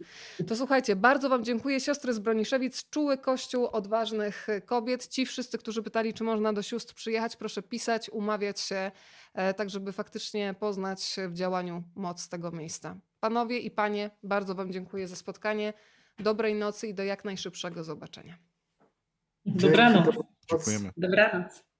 To 0.48 0.56
słuchajcie, 0.56 0.95
bardzo 0.95 1.30
Wam 1.30 1.44
dziękuję. 1.44 1.80
Siostry 1.80 2.14
z 2.14 2.20
Broniszewic, 2.20 2.90
czuły 2.90 3.18
kościół 3.18 3.68
odważnych 3.68 4.48
kobiet. 4.66 5.08
Ci 5.08 5.26
wszyscy, 5.26 5.58
którzy 5.58 5.84
pytali, 5.84 6.14
czy 6.14 6.24
można 6.24 6.53
do 6.53 6.62
sióstr 6.62 6.94
przyjechać, 6.94 7.36
proszę 7.36 7.62
pisać, 7.62 8.10
umawiać 8.10 8.60
się, 8.60 8.91
e, 9.34 9.53
tak 9.53 9.70
żeby 9.70 9.91
faktycznie 9.91 10.56
poznać 10.60 11.16
w 11.28 11.34
działaniu 11.34 11.84
moc 11.95 12.30
tego 12.30 12.52
miejsca. 12.52 12.95
Panowie 13.22 13.60
i 13.60 13.72
panie, 13.72 14.10
bardzo 14.23 14.56
Wam 14.56 14.72
dziękuję 14.72 15.07
za 15.07 15.15
spotkanie. 15.15 15.73
Dobrej 16.19 16.56
nocy 16.56 16.88
i 16.88 16.93
do 16.93 17.03
jak 17.03 17.26
najszybszego 17.26 17.84
zobaczenia. 17.84 18.38
Dobranoc. 19.45 20.15
Dziękujemy. 20.49 20.91
Dobranoc. 20.98 21.70